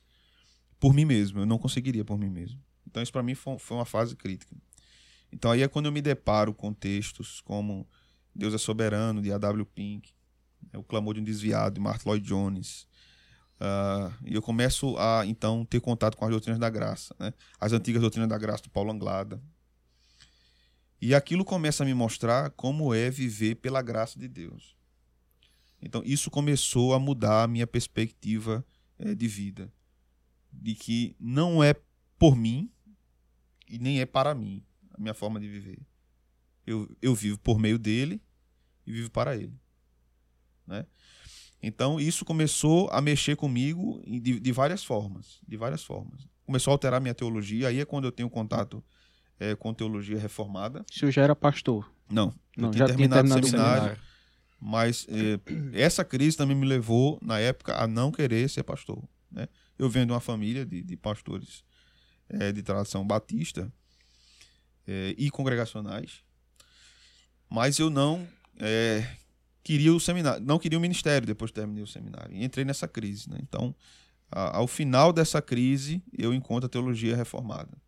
Por 0.78 0.92
mim 0.92 1.04
mesmo, 1.04 1.40
eu 1.40 1.46
não 1.46 1.58
conseguiria 1.58 2.04
por 2.04 2.18
mim 2.18 2.28
mesmo. 2.28 2.60
Então 2.86 3.02
isso 3.02 3.12
para 3.12 3.22
mim 3.22 3.34
foi, 3.34 3.58
foi 3.58 3.76
uma 3.76 3.86
fase 3.86 4.14
crítica. 4.14 4.54
Então 5.32 5.50
aí 5.50 5.62
é 5.62 5.68
quando 5.68 5.86
eu 5.86 5.92
me 5.92 6.02
deparo 6.02 6.54
com 6.54 6.72
textos 6.72 7.40
como 7.40 7.86
Deus 8.34 8.54
é 8.54 8.58
soberano 8.58 9.22
de 9.22 9.32
A.W. 9.32 9.64
Pink, 9.66 10.12
é 10.72 10.78
o 10.78 10.82
clamor 10.82 11.14
de 11.14 11.20
um 11.20 11.24
desviado, 11.24 11.74
de 11.74 11.80
Martin 11.80 12.08
Lloyd 12.08 12.26
Jones. 12.26 12.86
Uh, 13.58 14.12
e 14.24 14.34
eu 14.34 14.42
começo 14.42 14.96
a, 14.98 15.24
então, 15.24 15.64
ter 15.64 15.80
contato 15.80 16.16
com 16.16 16.24
as 16.26 16.30
doutrinas 16.30 16.60
da 16.60 16.68
graça, 16.68 17.14
né? 17.18 17.32
as 17.58 17.72
antigas 17.72 18.02
doutrinas 18.02 18.28
da 18.28 18.36
graça 18.36 18.62
do 18.62 18.70
Paulo 18.70 18.92
Anglada. 18.92 19.40
E 21.00 21.14
aquilo 21.14 21.44
começa 21.44 21.82
a 21.82 21.86
me 21.86 21.94
mostrar 21.94 22.50
como 22.50 22.92
é 22.92 23.10
viver 23.10 23.56
pela 23.56 23.80
graça 23.80 24.18
de 24.18 24.28
Deus. 24.28 24.75
Então, 25.86 26.02
isso 26.04 26.32
começou 26.32 26.94
a 26.94 26.98
mudar 26.98 27.44
a 27.44 27.46
minha 27.46 27.66
perspectiva 27.66 28.66
é, 28.98 29.14
de 29.14 29.28
vida. 29.28 29.72
De 30.52 30.74
que 30.74 31.14
não 31.20 31.62
é 31.62 31.76
por 32.18 32.34
mim 32.34 32.68
e 33.68 33.78
nem 33.78 34.00
é 34.00 34.06
para 34.06 34.34
mim 34.34 34.64
a 34.92 35.00
minha 35.00 35.14
forma 35.14 35.38
de 35.38 35.48
viver. 35.48 35.78
Eu, 36.66 36.90
eu 37.00 37.14
vivo 37.14 37.38
por 37.38 37.60
meio 37.60 37.78
dele 37.78 38.20
e 38.84 38.90
vivo 38.90 39.12
para 39.12 39.36
ele. 39.36 39.54
Né? 40.66 40.84
Então, 41.62 42.00
isso 42.00 42.24
começou 42.24 42.90
a 42.90 43.00
mexer 43.00 43.36
comigo 43.36 44.02
de, 44.04 44.40
de 44.40 44.52
várias 44.52 44.82
formas. 44.82 45.40
De 45.46 45.56
várias 45.56 45.84
formas. 45.84 46.26
Começou 46.44 46.72
a 46.72 46.74
alterar 46.74 47.00
minha 47.00 47.14
teologia. 47.14 47.68
Aí 47.68 47.78
é 47.78 47.84
quando 47.84 48.06
eu 48.06 48.12
tenho 48.12 48.28
contato 48.28 48.82
é, 49.38 49.54
com 49.54 49.72
teologia 49.72 50.18
reformada. 50.18 50.84
O 50.90 50.92
senhor 50.92 51.12
já 51.12 51.22
era 51.22 51.36
pastor? 51.36 51.88
Não. 52.10 52.34
Não, 52.56 52.72
já 52.72 52.86
terminado, 52.86 53.28
terminado 53.28 53.46
o 53.46 53.50
seminário. 53.50 53.82
seminário. 53.82 54.05
Mas 54.68 55.06
é, 55.08 55.38
essa 55.80 56.04
crise 56.04 56.36
também 56.36 56.56
me 56.56 56.66
levou, 56.66 57.20
na 57.22 57.38
época, 57.38 57.80
a 57.80 57.86
não 57.86 58.10
querer 58.10 58.50
ser 58.50 58.64
pastor. 58.64 59.00
Né? 59.30 59.46
Eu 59.78 59.88
venho 59.88 60.06
de 60.06 60.12
uma 60.12 60.18
família 60.18 60.66
de, 60.66 60.82
de 60.82 60.96
pastores 60.96 61.62
é, 62.28 62.50
de 62.50 62.64
tradição 62.64 63.06
batista 63.06 63.72
é, 64.84 65.14
e 65.16 65.30
congregacionais, 65.30 66.24
mas 67.48 67.78
eu 67.78 67.88
não 67.88 68.26
é, 68.58 69.08
queria 69.62 69.94
o 69.94 70.00
seminário, 70.00 70.44
não 70.44 70.58
queria 70.58 70.78
o 70.78 70.82
ministério 70.82 71.28
depois 71.28 71.52
que 71.52 71.54
terminei 71.54 71.84
o 71.84 71.86
seminário. 71.86 72.34
E 72.34 72.44
entrei 72.44 72.64
nessa 72.64 72.88
crise. 72.88 73.30
Né? 73.30 73.38
Então, 73.42 73.72
a, 74.28 74.56
ao 74.56 74.66
final 74.66 75.12
dessa 75.12 75.40
crise, 75.40 76.02
eu 76.12 76.34
encontro 76.34 76.66
a 76.66 76.68
teologia 76.68 77.14
reformada. 77.14 77.78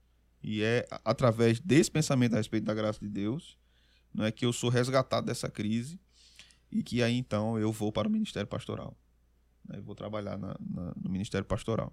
E 0.41 0.62
é 0.62 0.87
através 1.05 1.59
desse 1.59 1.91
pensamento 1.91 2.35
a 2.35 2.37
respeito 2.37 2.66
da 2.66 2.74
graça 2.74 3.01
de 3.01 3.09
Deus 3.09 3.59
não 4.14 4.24
é 4.24 4.31
que 4.31 4.47
eu 4.47 4.53
sou 4.53 4.70
resgatado 4.70 5.26
dessa 5.26 5.51
crise 5.51 5.99
e 6.71 6.83
que 6.83 7.03
aí 7.03 7.16
então 7.16 7.59
eu 7.59 7.73
vou 7.73 7.93
para 7.93 8.09
o 8.09 8.11
ministério 8.11 8.49
pastoral. 8.49 8.97
Né? 9.64 9.79
Eu 9.79 9.83
vou 9.83 9.95
trabalhar 9.95 10.37
na, 10.37 10.57
na, 10.61 10.93
no 10.97 11.11
ministério 11.11 11.47
pastoral. 11.47 11.93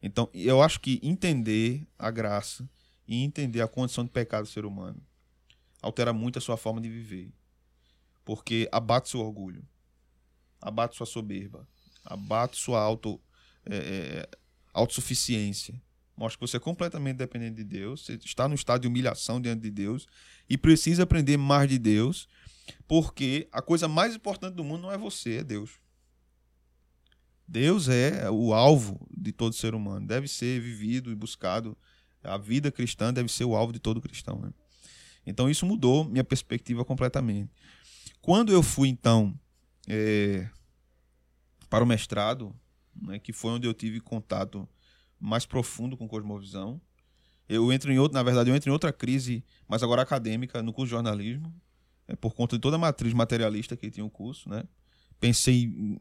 Então, 0.00 0.28
eu 0.32 0.62
acho 0.62 0.80
que 0.80 1.00
entender 1.02 1.86
a 1.98 2.10
graça 2.10 2.68
e 3.06 3.22
entender 3.22 3.60
a 3.60 3.68
condição 3.68 4.04
de 4.04 4.10
pecado 4.10 4.44
do 4.44 4.48
ser 4.48 4.64
humano 4.64 5.02
altera 5.82 6.12
muito 6.12 6.38
a 6.38 6.42
sua 6.42 6.56
forma 6.56 6.80
de 6.80 6.88
viver. 6.88 7.32
Porque 8.24 8.68
abate 8.70 9.08
seu 9.08 9.20
orgulho, 9.20 9.64
abate 10.60 10.96
sua 10.96 11.06
soberba, 11.06 11.66
abate 12.04 12.56
sua 12.56 12.80
auto, 12.80 13.20
é, 13.64 13.76
é, 13.76 14.28
autossuficiência. 14.72 15.80
Mostra 16.16 16.38
que 16.38 16.46
você 16.46 16.56
é 16.56 16.60
completamente 16.60 17.16
dependente 17.16 17.56
de 17.56 17.64
Deus, 17.64 18.04
você 18.04 18.14
está 18.14 18.48
no 18.48 18.54
estado 18.54 18.82
de 18.82 18.88
humilhação 18.88 19.40
diante 19.40 19.62
de 19.62 19.70
Deus 19.70 20.06
e 20.48 20.58
precisa 20.58 21.04
aprender 21.04 21.36
mais 21.36 21.68
de 21.68 21.78
Deus, 21.78 22.28
porque 22.86 23.48
a 23.52 23.62
coisa 23.62 23.88
mais 23.88 24.14
importante 24.14 24.54
do 24.54 24.64
mundo 24.64 24.82
não 24.82 24.92
é 24.92 24.98
você, 24.98 25.38
é 25.38 25.44
Deus. 25.44 25.72
Deus 27.46 27.88
é 27.88 28.30
o 28.30 28.52
alvo 28.52 29.06
de 29.10 29.32
todo 29.32 29.54
ser 29.54 29.74
humano, 29.74 30.06
deve 30.06 30.28
ser 30.28 30.60
vivido 30.60 31.10
e 31.10 31.14
buscado. 31.14 31.76
A 32.22 32.36
vida 32.36 32.70
cristã 32.70 33.12
deve 33.12 33.30
ser 33.30 33.44
o 33.44 33.56
alvo 33.56 33.72
de 33.72 33.78
todo 33.78 34.02
cristão. 34.02 34.38
Né? 34.38 34.50
Então 35.24 35.48
isso 35.48 35.64
mudou 35.64 36.04
minha 36.04 36.24
perspectiva 36.24 36.84
completamente. 36.84 37.50
Quando 38.20 38.52
eu 38.52 38.62
fui, 38.62 38.88
então, 38.88 39.38
é, 39.88 40.48
para 41.70 41.82
o 41.82 41.86
mestrado, 41.86 42.54
né, 42.94 43.18
que 43.18 43.32
foi 43.32 43.52
onde 43.52 43.66
eu 43.66 43.72
tive 43.72 44.00
contato 44.00 44.68
mais 45.18 45.46
profundo 45.46 45.96
com 45.96 46.06
cosmovisão, 46.06 46.80
eu 47.48 47.72
entro 47.72 47.90
em 47.90 47.98
outro, 47.98 48.14
na 48.14 48.22
verdade, 48.22 48.50
eu 48.50 48.56
entro 48.56 48.68
em 48.68 48.72
outra 48.72 48.92
crise, 48.92 49.42
mas 49.66 49.82
agora 49.82 50.02
acadêmica, 50.02 50.62
no 50.62 50.72
curso 50.72 50.88
de 50.88 50.90
jornalismo, 50.90 51.54
é, 52.08 52.16
por 52.16 52.34
conta 52.34 52.56
de 52.56 52.62
toda 52.62 52.76
a 52.76 52.78
matriz 52.78 53.12
materialista 53.12 53.76
que 53.76 53.90
tinha 53.90 54.04
o 54.04 54.10
curso, 54.10 54.48
né? 54.48 54.64
Pensei 55.20 55.64
em 55.64 55.98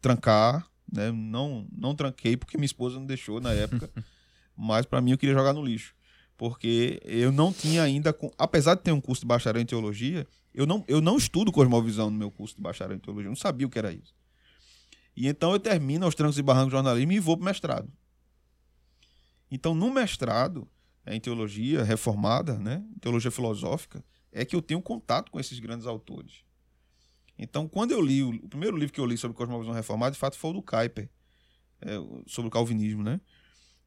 trancar, 0.00 0.66
né? 0.90 1.12
Não, 1.12 1.66
não 1.70 1.94
tranquei 1.94 2.36
porque 2.36 2.56
minha 2.56 2.66
esposa 2.66 2.98
não 2.98 3.06
deixou 3.06 3.40
na 3.40 3.52
época, 3.52 3.90
mas 4.56 4.86
para 4.86 5.00
mim 5.00 5.12
eu 5.12 5.18
queria 5.18 5.34
jogar 5.34 5.52
no 5.52 5.62
lixo, 5.62 5.94
porque 6.36 7.00
eu 7.04 7.30
não 7.30 7.52
tinha 7.52 7.82
ainda, 7.82 8.16
apesar 8.38 8.74
de 8.74 8.82
ter 8.82 8.92
um 8.92 9.00
curso 9.00 9.20
de 9.20 9.26
bacharel 9.26 9.60
em 9.60 9.66
teologia, 9.66 10.26
eu 10.54 10.66
não, 10.66 10.82
eu 10.88 11.00
não 11.00 11.16
estudo 11.16 11.52
cosmovisão 11.52 12.10
no 12.10 12.16
meu 12.16 12.30
curso 12.30 12.56
de 12.56 12.62
bacharel 12.62 12.96
em 12.96 13.00
teologia, 13.00 13.26
eu 13.26 13.32
não 13.32 13.36
sabia 13.36 13.66
o 13.66 13.70
que 13.70 13.78
era 13.78 13.92
isso. 13.92 14.14
E 15.14 15.28
então 15.28 15.52
eu 15.52 15.60
termino 15.60 16.06
aos 16.06 16.14
trancos 16.14 16.38
e 16.38 16.42
barrancos 16.42 16.70
de 16.70 16.76
jornalismo 16.76 17.12
e 17.12 17.20
vou 17.20 17.36
para 17.36 17.42
o 17.42 17.44
mestrado. 17.44 17.92
Então, 19.50 19.74
no 19.74 19.92
mestrado, 19.92 20.66
em 21.06 21.20
teologia 21.20 21.82
reformada, 21.82 22.58
né, 22.58 22.84
teologia 23.00 23.30
filosófica, 23.30 24.02
é 24.32 24.44
que 24.44 24.54
eu 24.54 24.62
tenho 24.62 24.80
contato 24.80 25.30
com 25.30 25.40
esses 25.40 25.58
grandes 25.58 25.86
autores. 25.86 26.44
Então, 27.38 27.66
quando 27.66 27.92
eu 27.92 28.02
li, 28.02 28.22
o, 28.22 28.48
primeiro 28.48 28.76
livro 28.76 28.92
que 28.92 29.00
eu 29.00 29.06
li 29.06 29.16
sobre 29.16 29.36
cosmovisão 29.36 29.72
reformada, 29.72 30.12
de 30.12 30.18
fato, 30.18 30.36
foi 30.36 30.50
o 30.50 30.54
do 30.54 30.62
Kuyper, 30.62 31.08
é, 31.80 31.94
sobre 32.26 32.48
o 32.48 32.50
calvinismo, 32.50 33.02
né? 33.02 33.20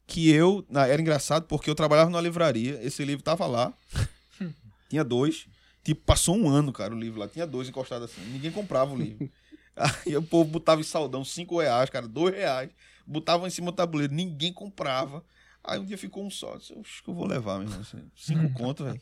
Que 0.06 0.28
eu, 0.30 0.66
era 0.70 1.00
engraçado 1.00 1.46
porque 1.46 1.70
eu 1.70 1.74
trabalhava 1.74 2.10
numa 2.10 2.20
livraria, 2.20 2.78
esse 2.82 3.04
livro 3.04 3.22
tava 3.22 3.46
lá, 3.46 3.72
tinha 4.90 5.04
dois, 5.04 5.46
tipo, 5.84 6.02
passou 6.04 6.36
um 6.36 6.48
ano, 6.48 6.72
cara, 6.72 6.94
o 6.94 6.98
livro 6.98 7.20
lá, 7.20 7.28
tinha 7.28 7.46
dois 7.46 7.68
encostados 7.68 8.10
assim, 8.10 8.20
ninguém 8.32 8.50
comprava 8.50 8.92
o 8.92 8.98
livro. 8.98 9.30
Aí 9.76 10.16
o 10.16 10.22
povo 10.22 10.50
botava 10.50 10.80
em 10.80 10.84
saldão 10.84 11.24
cinco 11.24 11.60
reais, 11.60 11.88
cara, 11.90 12.06
dois 12.06 12.34
reais, 12.34 12.70
botava 13.06 13.46
em 13.46 13.50
cima 13.50 13.70
do 13.70 13.76
tabuleiro, 13.76 14.12
ninguém 14.12 14.52
comprava. 14.52 15.24
Aí 15.66 15.78
um 15.78 15.84
dia 15.84 15.96
ficou 15.96 16.26
um 16.26 16.30
só. 16.30 16.58
Disse, 16.58 16.74
Oxe, 16.74 17.02
que 17.02 17.08
eu 17.08 17.14
vou 17.14 17.26
levar 17.26 17.58
mesmo. 17.58 17.80
Assim. 17.80 17.98
Cinco 18.14 18.52
conto, 18.58 18.84
velho. 18.84 19.00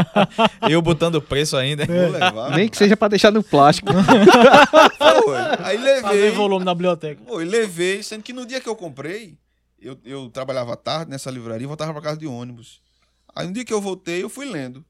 Eu 0.70 0.80
botando 0.80 1.16
o 1.16 1.22
preço 1.22 1.56
ainda. 1.58 1.84
Vou 1.84 2.08
levar. 2.10 2.56
Nem 2.56 2.68
que 2.70 2.76
seja 2.78 2.96
pra 2.96 3.08
deixar 3.08 3.30
no 3.30 3.42
plástico. 3.44 3.88
Foi. 5.24 5.36
Aí 5.62 5.76
Fazer 6.00 6.14
levei. 6.14 6.30
volume 6.30 6.64
na 6.64 6.74
biblioteca. 6.74 7.22
Foi, 7.26 7.44
levei, 7.44 8.02
sendo 8.02 8.22
que 8.22 8.32
no 8.32 8.46
dia 8.46 8.60
que 8.62 8.68
eu 8.68 8.74
comprei, 8.74 9.38
eu, 9.78 9.98
eu 10.02 10.30
trabalhava 10.30 10.72
à 10.72 10.76
tarde 10.76 11.10
nessa 11.10 11.30
livraria 11.30 11.64
e 11.64 11.68
voltava 11.68 11.92
pra 11.92 12.00
casa 12.00 12.16
de 12.16 12.26
ônibus. 12.26 12.80
Aí 13.34 13.46
no 13.46 13.52
dia 13.52 13.64
que 13.64 13.72
eu 13.72 13.80
voltei, 13.80 14.22
eu 14.22 14.30
fui 14.30 14.46
lendo. 14.46 14.82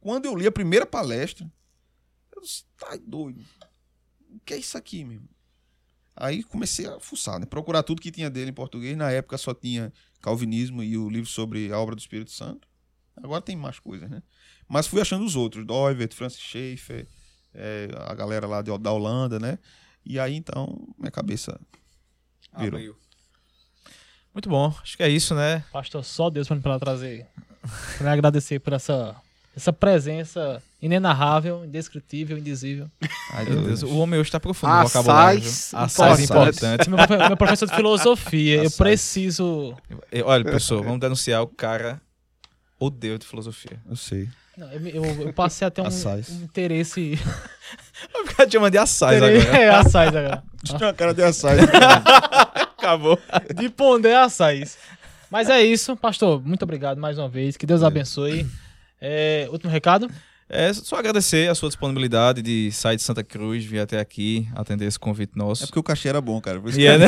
Quando 0.00 0.24
eu 0.24 0.34
li 0.34 0.46
a 0.46 0.52
primeira 0.52 0.86
palestra, 0.86 1.46
eu 2.34 2.40
disse, 2.40 2.64
tá 2.78 2.96
doido. 3.06 3.42
O 4.30 4.40
que 4.44 4.54
é 4.54 4.56
isso 4.56 4.78
aqui, 4.78 5.04
meu? 5.04 5.20
Aí 6.16 6.42
comecei 6.42 6.86
a 6.86 6.98
fuçar, 6.98 7.38
né? 7.38 7.46
Procurar 7.46 7.82
tudo 7.82 8.00
que 8.00 8.10
tinha 8.10 8.30
dele 8.30 8.50
em 8.50 8.54
português. 8.54 8.96
Na 8.96 9.10
época 9.10 9.36
só 9.36 9.52
tinha 9.52 9.92
Calvinismo 10.22 10.82
e 10.82 10.96
o 10.96 11.10
livro 11.10 11.28
sobre 11.28 11.70
a 11.70 11.78
obra 11.78 11.94
do 11.94 11.98
Espírito 11.98 12.30
Santo. 12.30 12.66
Agora 13.16 13.42
tem 13.42 13.56
mais 13.56 13.78
coisas, 13.78 14.08
né? 14.08 14.22
Mas 14.68 14.86
fui 14.86 15.00
achando 15.00 15.24
os 15.24 15.36
outros, 15.36 15.64
Doivert, 15.64 16.12
Francis 16.14 16.40
Schaeffer, 16.40 17.06
é, 17.54 17.88
a 18.06 18.14
galera 18.14 18.46
lá 18.46 18.62
de, 18.62 18.76
da 18.78 18.92
Holanda, 18.92 19.38
né? 19.38 19.58
E 20.04 20.18
aí 20.18 20.34
então 20.34 20.86
minha 20.98 21.10
cabeça 21.10 21.58
virou. 22.58 22.78
Abriu. 22.78 22.96
Muito 24.34 24.48
bom, 24.50 24.74
acho 24.82 24.96
que 24.96 25.02
é 25.02 25.08
isso, 25.08 25.34
né? 25.34 25.64
Pastor, 25.72 26.04
só 26.04 26.28
Deus 26.28 26.46
pra 26.46 26.56
pra 26.58 26.78
trazer. 26.78 27.26
Pra 27.98 28.12
agradecer 28.12 28.60
por 28.60 28.72
essa, 28.72 29.16
essa 29.56 29.72
presença 29.72 30.62
inenarrável, 30.82 31.64
indescritível, 31.64 32.36
indizível. 32.36 32.88
Ai, 33.32 33.44
meu 33.46 33.62
Deus, 33.62 33.82
o 33.82 33.96
homem 33.96 34.20
hoje 34.20 34.30
tá 34.30 34.38
profundo 34.38 34.70
no 34.72 34.82
vocabulário. 34.86 35.40
Assaz 35.72 36.20
importante. 36.20 36.90
Meu, 36.90 36.98
meu 37.28 37.36
professor 37.36 37.66
de 37.66 37.74
filosofia, 37.74 38.62
eu 38.62 38.70
preciso. 38.70 39.74
Eu- 40.12 40.26
Olha, 40.26 40.44
pessoal, 40.44 40.82
vamos 40.82 41.00
denunciar 41.00 41.42
o 41.42 41.46
cara 41.46 42.00
odeio 42.78 43.18
de 43.18 43.26
filosofia. 43.26 43.80
Eu 43.88 43.96
sei. 43.96 44.28
Não, 44.56 44.70
eu, 44.72 44.86
eu- 44.88 45.04
eu 45.28 45.32
passei 45.32 45.66
a 45.66 45.70
ter 45.70 45.80
um, 45.80 45.84
um 45.86 46.44
interesse. 46.44 47.18
Vai 48.12 48.26
ficar 48.26 48.46
te 48.46 48.52
chamando 48.52 48.72
de 48.72 48.78
assaz 48.78 49.16
interesse 49.16 49.46
agora. 49.48 49.62
é, 49.64 49.68
assaz 49.70 50.14
agora. 50.16 50.42
Tinha 50.64 50.78
uma 50.78 50.92
cara 50.92 51.14
de 51.14 51.22
assaz. 51.22 51.60
Acabou. 52.78 53.18
De 53.54 53.68
ponder 53.70 54.14
assaz. 54.16 54.76
Mas 55.30 55.48
é 55.48 55.62
isso, 55.62 55.96
pastor. 55.96 56.42
Muito 56.44 56.62
obrigado 56.62 56.98
mais 56.98 57.18
uma 57.18 57.28
vez. 57.28 57.56
Que 57.56 57.66
Deus 57.66 57.82
abençoe. 57.82 58.46
É, 59.00 59.48
último 59.50 59.70
recado? 59.70 60.10
É 60.48 60.72
só 60.72 60.96
agradecer 60.96 61.50
a 61.50 61.54
sua 61.56 61.68
disponibilidade 61.68 62.40
de 62.40 62.70
sair 62.70 62.94
de 62.96 63.02
Santa 63.02 63.24
Cruz, 63.24 63.64
vir 63.64 63.80
até 63.80 63.98
aqui, 63.98 64.46
atender 64.54 64.84
esse 64.86 64.98
convite 64.98 65.32
nosso. 65.36 65.64
É 65.64 65.66
porque 65.66 65.78
o 65.80 65.82
cachê 65.82 66.08
era 66.08 66.20
bom, 66.20 66.40
cara. 66.40 66.60
Por 66.60 66.70
isso 66.70 66.78
E 66.78 66.82
que 66.82 66.86
é, 66.86 66.96
né? 66.98 67.06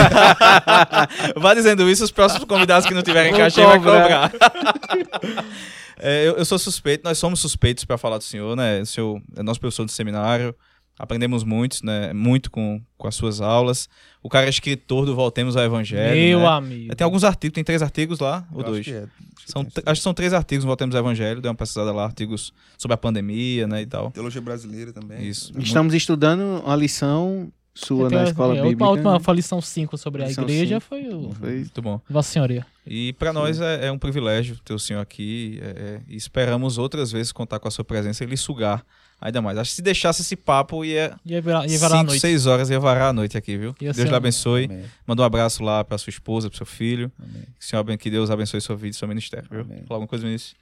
Vai 1.39 1.55
dizendo 1.55 1.89
isso, 1.89 2.03
os 2.03 2.11
próximos 2.11 2.45
convidados 2.47 2.87
que 2.89 2.95
não 2.95 3.03
tiverem 3.03 3.31
Vão 3.31 3.41
cachê 3.41 3.65
vai 3.65 3.79
cobrar. 3.79 4.31
cobrar. 4.31 5.45
É, 6.01 6.29
eu, 6.29 6.37
eu 6.37 6.45
sou 6.45 6.61
suspeito, 6.61 7.03
nós 7.03 7.19
somos 7.19 7.41
suspeitos 7.41 7.85
para 7.85 7.99
falar 7.99 8.19
do 8.19 8.23
senhor, 8.23 8.55
né? 8.55 8.83
O 8.83 8.87
senhor 8.87 9.21
é 9.37 9.43
nosso 9.43 9.59
professor 9.59 9.85
de 9.85 9.91
seminário, 9.91 10.55
aprendemos 10.99 11.45
muito, 11.45 11.85
né? 11.85 12.13
Muito 12.13 12.51
com, 12.51 12.81
com 12.97 13.07
as 13.07 13.15
suas 13.15 13.41
aulas. 13.41 13.89
O 14.23 14.29
cara 14.29 14.47
é 14.47 14.49
escritor 14.49 15.07
do 15.07 15.15
Voltemos 15.15 15.57
ao 15.57 15.63
Evangelho. 15.65 16.15
Meu 16.17 16.41
né? 16.41 16.47
amigo. 16.47 16.97
Tem 16.97 17.05
alguns 17.05 17.25
artigos, 17.25 17.55
tem 17.55 17.63
três 17.65 17.83
artigos 17.83 18.19
lá, 18.19 18.47
ou 18.53 18.61
eu 18.61 18.65
acho 18.65 18.73
dois? 18.73 18.85
que 18.85 18.93
é. 18.93 19.05
São, 19.47 19.63
acho 19.87 20.01
que 20.01 20.03
são 20.03 20.13
três 20.13 20.33
artigos 20.35 20.65
no 20.65 20.69
Voltemos 20.69 20.95
ao 20.95 21.01
Evangelho, 21.01 21.41
dei 21.41 21.49
uma 21.49 21.55
pesquisada 21.55 21.93
lá, 21.93 22.05
artigos 22.05 22.53
sobre 22.77 22.95
a 22.95 22.99
pandemia, 22.99 23.67
né, 23.67 23.83
e 23.83 23.87
tal. 23.87 24.11
Teologia 24.11 24.41
brasileira 24.41 24.93
também. 24.93 25.27
Isso. 25.27 25.53
Estamos 25.59 25.95
estudando 25.95 26.63
uma 26.65 26.77
lição 26.77 27.51
sua 27.75 28.11
na 28.11 28.23
É, 28.23 28.25
escola 28.25 28.57
é, 28.57 28.59
a 28.59 28.63
bíblica. 28.63 28.85
última, 28.85 29.11
última 29.13 29.21
foi 29.21 29.33
a 29.33 29.37
lição 29.37 29.61
5 29.61 29.97
sobre 29.97 30.25
Lição 30.25 30.43
a 30.45 30.47
igreja, 30.51 30.75
cinco. 30.81 30.87
foi 30.89 31.09
o 31.15 31.31
Foi- 31.33 31.59
Muito 31.61 31.81
bom. 31.81 32.01
Vossa 32.11 32.33
Senhoria. 32.33 32.67
E 32.85 33.13
para 33.13 33.33
nós 33.33 33.61
é, 33.61 33.87
é 33.87 33.93
um 33.93 33.99
privilégio 33.99 34.59
ter 34.65 34.75
o 34.75 34.79
senhor 34.81 35.01
aqui 35.01 35.61
é, 35.63 35.67
é, 35.67 36.01
e 36.09 36.17
esperamos 36.17 36.77
outras 36.77 37.13
vezes 37.13 37.31
contar 37.31 37.61
com 37.61 37.69
a 37.69 37.71
sua 37.71 37.85
presença 37.85 38.25
e 38.25 38.27
lhe 38.27 38.37
sugar 38.37 38.85
ainda 39.21 39.43
mais. 39.43 39.59
Acho 39.59 39.71
que 39.71 39.77
se 39.77 39.83
deixasse 39.83 40.23
esse 40.23 40.37
papo, 40.37 40.85
ia 40.85 41.19
Ia 41.25 41.41
virar, 41.41 41.67
ia 41.67 41.79
virar 41.79 41.87
a 41.87 41.99
5, 41.99 42.05
noite. 42.05 42.21
6 42.21 42.47
horas, 42.47 42.71
ia 42.71 42.81
varar 42.81 43.11
a 43.11 43.13
noite 43.13 43.37
aqui, 43.37 43.57
viu? 43.57 43.75
Ia 43.81 43.93
Deus 43.93 44.09
lhe 44.09 44.15
abençoe. 44.15 44.65
Amém. 44.67 44.85
Manda 45.07 45.23
um 45.23 45.25
abraço 45.25 45.63
lá 45.63 45.85
para 45.85 45.99
sua 45.99 46.11
esposa, 46.11 46.49
para 46.49 46.57
seu 46.57 46.67
filho. 46.67 47.11
Amém. 47.19 47.43
Que, 47.59 47.65
senhor, 47.65 47.85
que 47.97 48.11
Deus 48.11 48.31
abençoe 48.31 48.61
sua 48.61 48.77
vida 48.77 48.91
e 48.91 48.95
seu 48.95 49.09
ministério, 49.09 49.49
viu? 49.51 49.61
Amém. 49.63 49.79
Falar 49.87 49.97
alguma 49.97 50.09
coisa 50.09 50.27
nisso? 50.27 50.55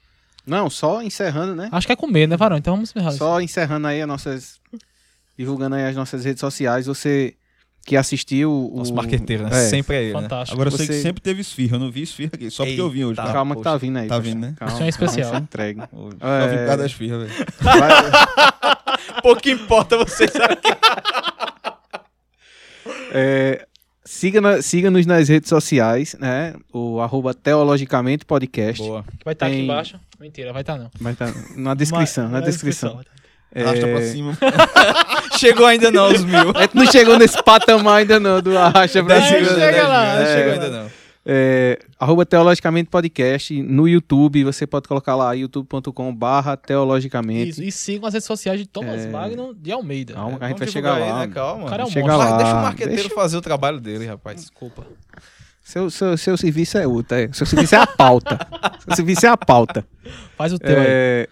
Não, 0.45 0.69
só 0.69 1.01
encerrando, 1.01 1.55
né? 1.55 1.69
Acho 1.71 1.85
que 1.85 1.93
é 1.93 1.95
comer, 1.95 2.27
né, 2.27 2.37
Varão? 2.37 2.57
Então 2.57 2.73
vamos 2.73 2.89
encerrar 2.89 3.09
isso. 3.09 3.17
Só 3.17 3.41
encerrando 3.41 3.87
aí 3.87 4.01
as 4.01 4.07
nossas. 4.07 4.61
Divulgando 5.37 5.75
aí 5.75 5.85
as 5.85 5.95
nossas 5.95 6.23
redes 6.25 6.39
sociais. 6.39 6.87
Você 6.87 7.35
que 7.87 7.95
assistiu. 7.95 8.51
o- 8.51 8.77
Nosso 8.79 8.93
marqueteiro, 8.93 9.43
né? 9.45 9.49
É. 9.65 9.69
Sempre 9.69 9.95
é 9.95 10.03
ele, 10.03 10.13
né? 10.13 10.21
Fantástico. 10.21 10.53
Agora 10.53 10.67
eu 10.69 10.77
sei 10.77 10.85
que 10.87 10.93
sempre 11.01 11.21
teve 11.21 11.39
esfirra. 11.41 11.77
Eu 11.77 11.79
não 11.79 11.89
vi 11.89 12.01
esfirra 12.03 12.31
aqui, 12.33 12.51
só 12.51 12.65
porque 12.65 12.79
eu 12.81 12.89
vim 12.89 13.05
hoje. 13.05 13.15
Tá? 13.15 13.31
Calma 13.31 13.55
que 13.55 13.61
tá 13.63 13.71
poxa. 13.71 13.79
vindo 13.85 13.97
aí. 13.97 14.07
Tá 14.09 14.19
vindo, 14.19 14.41
né? 14.41 14.53
Calma, 14.57 14.73
Isso 14.73 14.83
é 14.83 14.89
especial. 14.89 15.31
calma, 15.31 15.43
entrega. 15.43 15.89
Só 15.91 15.97
vim 16.09 16.57
por 16.57 16.65
causa 16.65 16.77
das 16.77 16.85
esfirra, 16.91 17.17
velho. 17.19 17.31
Vai- 17.61 17.89
Pouco 19.23 19.49
importa 19.49 19.97
vocês 19.97 20.35
aqui. 20.35 20.69
É, 23.13 23.65
siga 24.03 24.41
na- 24.41 24.61
Siga-nos 24.61 25.05
nas 25.05 25.29
redes 25.29 25.49
sociais, 25.49 26.15
né? 26.19 26.53
O 26.73 26.99
arroba 26.99 27.33
Teologicamente 27.33 28.25
Podcast. 28.25 28.81
Boa. 28.83 29.05
Vai 29.23 29.33
estar 29.33 29.45
aqui 29.47 29.55
Tem- 29.55 29.63
embaixo? 29.63 29.99
Mentira, 30.19 30.51
vai 30.51 30.61
estar 30.61 30.77
não. 30.77 30.89
Vai 30.99 31.13
estar 31.13 31.31
na 31.55 31.73
descrição, 31.73 32.23
Mas- 32.25 32.33
na 32.33 32.39
na 32.41 32.45
descrição. 32.45 32.99
É, 32.99 33.17
Arrasta 33.55 33.87
pra 33.87 34.01
cima. 34.01 34.37
Chegou 35.37 35.65
ainda 35.65 35.89
não 35.91 36.11
os 36.11 36.23
mil. 36.23 36.51
A 36.55 36.61
gente 36.61 36.75
não 36.75 36.85
chegou 36.91 37.17
nesse 37.17 37.41
patamar 37.43 37.99
ainda 37.99 38.19
não, 38.19 38.41
do 38.41 38.57
arracha 38.57 39.03
pra 39.03 39.21
cima. 39.21 39.45
chega 39.45 39.87
lá, 39.87 40.15
Não 40.15 40.21
É, 40.21 40.35
chegou 40.37 40.53
ainda 40.53 40.69
não. 40.69 40.91
É, 41.29 41.77
arroba 41.99 42.25
Teologicamente 42.25 42.89
Podcast 42.89 43.61
no 43.61 43.87
YouTube. 43.87 44.43
Você 44.45 44.65
pode 44.65 44.87
colocar 44.87 45.15
lá 45.15 45.33
youtube.com 45.33 46.15
barra 46.15 46.55
Teologicamente. 46.55 47.49
Isso, 47.49 47.63
e 47.63 47.71
sigam 47.71 48.07
as 48.07 48.13
redes 48.13 48.25
sociais 48.25 48.59
de 48.59 48.65
Thomas 48.67 49.01
É. 49.05 49.09
Magno 49.09 49.53
de 49.53 49.71
Almeida. 49.71 50.13
Calma 50.13 50.27
a 50.27 50.31
gente 50.31 50.41
Vamos 50.41 50.59
vai 50.59 50.67
chegar 50.69 50.93
aí, 50.95 51.09
lá. 51.11 51.19
Né? 51.27 51.33
Calma. 51.33 51.65
O 51.65 51.69
cara 51.69 51.83
é 51.83 51.85
um 51.85 51.89
Chega 51.89 52.15
lá. 52.15 52.37
Deixa 52.37 52.53
o 52.53 52.61
marqueteiro 52.61 53.01
deixa- 53.01 53.15
fazer 53.15 53.37
o 53.37 53.41
trabalho 53.41 53.79
dele, 53.81 54.05
rapaz. 54.05 54.39
Desculpa. 54.39 54.85
Seu, 55.63 55.89
seu, 55.89 56.17
seu 56.17 56.37
serviço 56.37 56.77
é 56.77 56.87
outro. 56.87 57.15
é. 57.17 57.29
Seu 57.33 57.45
serviço 57.45 57.75
é 57.75 57.79
a 57.79 57.87
pauta. 57.87 58.39
seu 58.87 58.95
serviço 58.95 59.25
é 59.25 59.29
a 59.29 59.35
pauta. 59.37 59.85
Faz 60.37 60.53
o 60.53 60.57
teu 60.59 60.79
aí. 60.79 61.27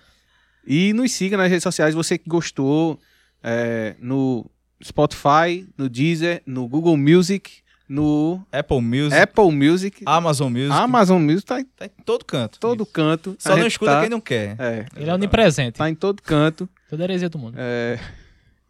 E 0.66 0.94
nos 0.94 1.12
siga 1.12 1.38
nas 1.38 1.50
redes 1.50 1.64
sociais. 1.64 1.94
Você 1.94 2.18
que 2.18 2.30
gostou 2.30 3.00
é, 3.44 3.96
no 4.00 4.50
Spotify, 4.84 5.68
no 5.78 5.88
Deezer, 5.90 6.42
no 6.46 6.68
Google 6.68 6.98
Music, 6.98 7.52
no 7.88 8.46
Apple 8.52 8.82
Music, 8.82 9.16
Apple 9.16 9.52
Music, 9.52 10.04
Amazon 10.06 10.52
Music, 10.52 10.72
Amazon 10.72 11.22
Music. 11.22 11.46
Tá 11.46 11.60
em 11.60 11.66
tá 11.66 11.86
em 11.86 12.04
todo 12.04 12.26
canto. 12.26 12.60
todo 12.60 12.84
Isso. 12.84 12.92
canto. 12.92 13.36
Só 13.38 13.56
não 13.56 13.68
escuta 13.68 13.92
tá, 13.92 14.02
quem 14.02 14.10
não 14.10 14.20
quer. 14.20 14.56
É, 14.60 14.86
Ele 14.96 15.10
é 15.10 15.14
onipresente. 15.14 15.78
tá 15.78 15.90
em 15.90 15.96
todo 15.96 16.22
canto. 16.22 16.68
Toda 16.90 17.04
heresia 17.04 17.30
do 17.30 17.38
mundo. 17.38 17.56
É, 17.58 18.00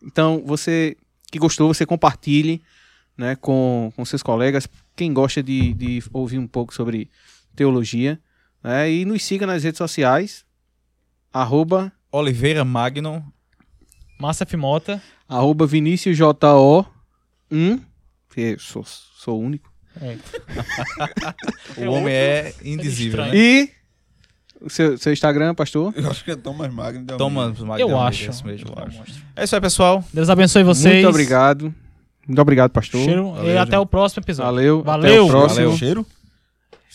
então, 0.04 0.44
você 0.46 0.98
que 1.32 1.40
gostou, 1.40 1.74
você 1.74 1.86
compartilhe 1.86 2.62
né, 3.18 3.36
com, 3.36 3.92
com 3.96 4.06
seus 4.06 4.22
colegas. 4.22 4.68
Quem 4.96 5.14
gosta 5.14 5.42
de, 5.42 5.74
de 5.74 6.04
ouvir 6.14 6.38
um 6.38 6.48
pouco 6.48 6.74
sobre 6.74 7.10
teologia. 7.56 8.20
né, 8.64 8.92
e 8.92 9.06
nos 9.06 9.24
siga 9.24 9.48
nas 9.48 9.64
redes 9.64 9.78
sociais. 9.78 10.45
Arroba, 11.40 11.92
Oliveira 12.12 12.64
Magnum. 12.64 13.22
Massa 14.18 14.46
F. 14.46 14.56
Mota. 14.56 15.02
arroba 15.28 15.68
Vinícius 15.68 16.16
JO 16.18 16.86
1. 17.52 17.78
que 18.34 18.42
eu 18.42 18.60
sou, 18.60 18.86
sou 18.86 19.42
único. 19.42 19.70
É. 20.02 20.16
O 21.78 21.84
É 21.84 21.90
homem 21.90 21.98
outro- 21.98 22.10
é 22.10 22.54
indizível, 22.64 23.26
estranho. 23.26 23.34
né? 23.34 23.38
E 23.38 23.70
o 24.62 24.70
seu, 24.70 24.98
seu 24.98 25.12
Instagram, 25.12 25.54
pastor? 25.54 25.94
Eu 25.98 26.10
acho 26.10 26.24
que 26.24 26.32
é 26.32 26.36
Thomas 26.38 26.74
Magno. 26.74 27.06
Almeida. 27.20 27.66
Magnum, 27.66 27.90
Eu 27.90 27.98
é 27.98 28.08
acho. 28.08 28.46
mesmo. 28.46 28.70
É 28.74 28.82
um 28.84 28.86
monstro. 28.98 29.24
É 29.36 29.44
isso 29.44 29.56
aí, 29.56 29.62
pessoal. 29.62 30.04
Deus 30.14 30.30
abençoe 30.30 30.64
vocês. 30.64 30.94
Muito 30.96 31.10
obrigado. 31.10 31.76
Muito 32.26 32.42
obrigado, 32.42 32.72
pastor. 32.72 33.04
Cheiro, 33.04 33.28
e 33.34 33.36
Valeu, 33.38 33.60
até 33.60 33.72
gente. 33.76 33.82
o 33.82 33.86
próximo 33.86 34.24
episódio. 34.24 34.54
Valeu. 34.54 34.84
Valeu. 34.84 35.12
Até 35.12 35.22
o 35.22 35.28
próximo. 35.28 35.62
Valeu. 35.66 35.78
Cheiro? 35.78 36.06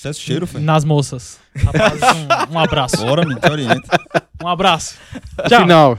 Excesso 0.01 0.21
de 0.21 0.25
cheiro, 0.25 0.47
foi? 0.47 0.63
Nas 0.63 0.83
moças. 0.83 1.39
Rapaz, 1.55 2.01
um, 2.51 2.55
um 2.55 2.59
abraço. 2.59 2.97
Bora, 2.97 3.27
me 3.27 3.35
te 3.39 3.51
orienta. 3.51 4.01
Um 4.43 4.49
abraço. 4.49 4.95
Tchau. 5.47 5.61
Final. 5.61 5.99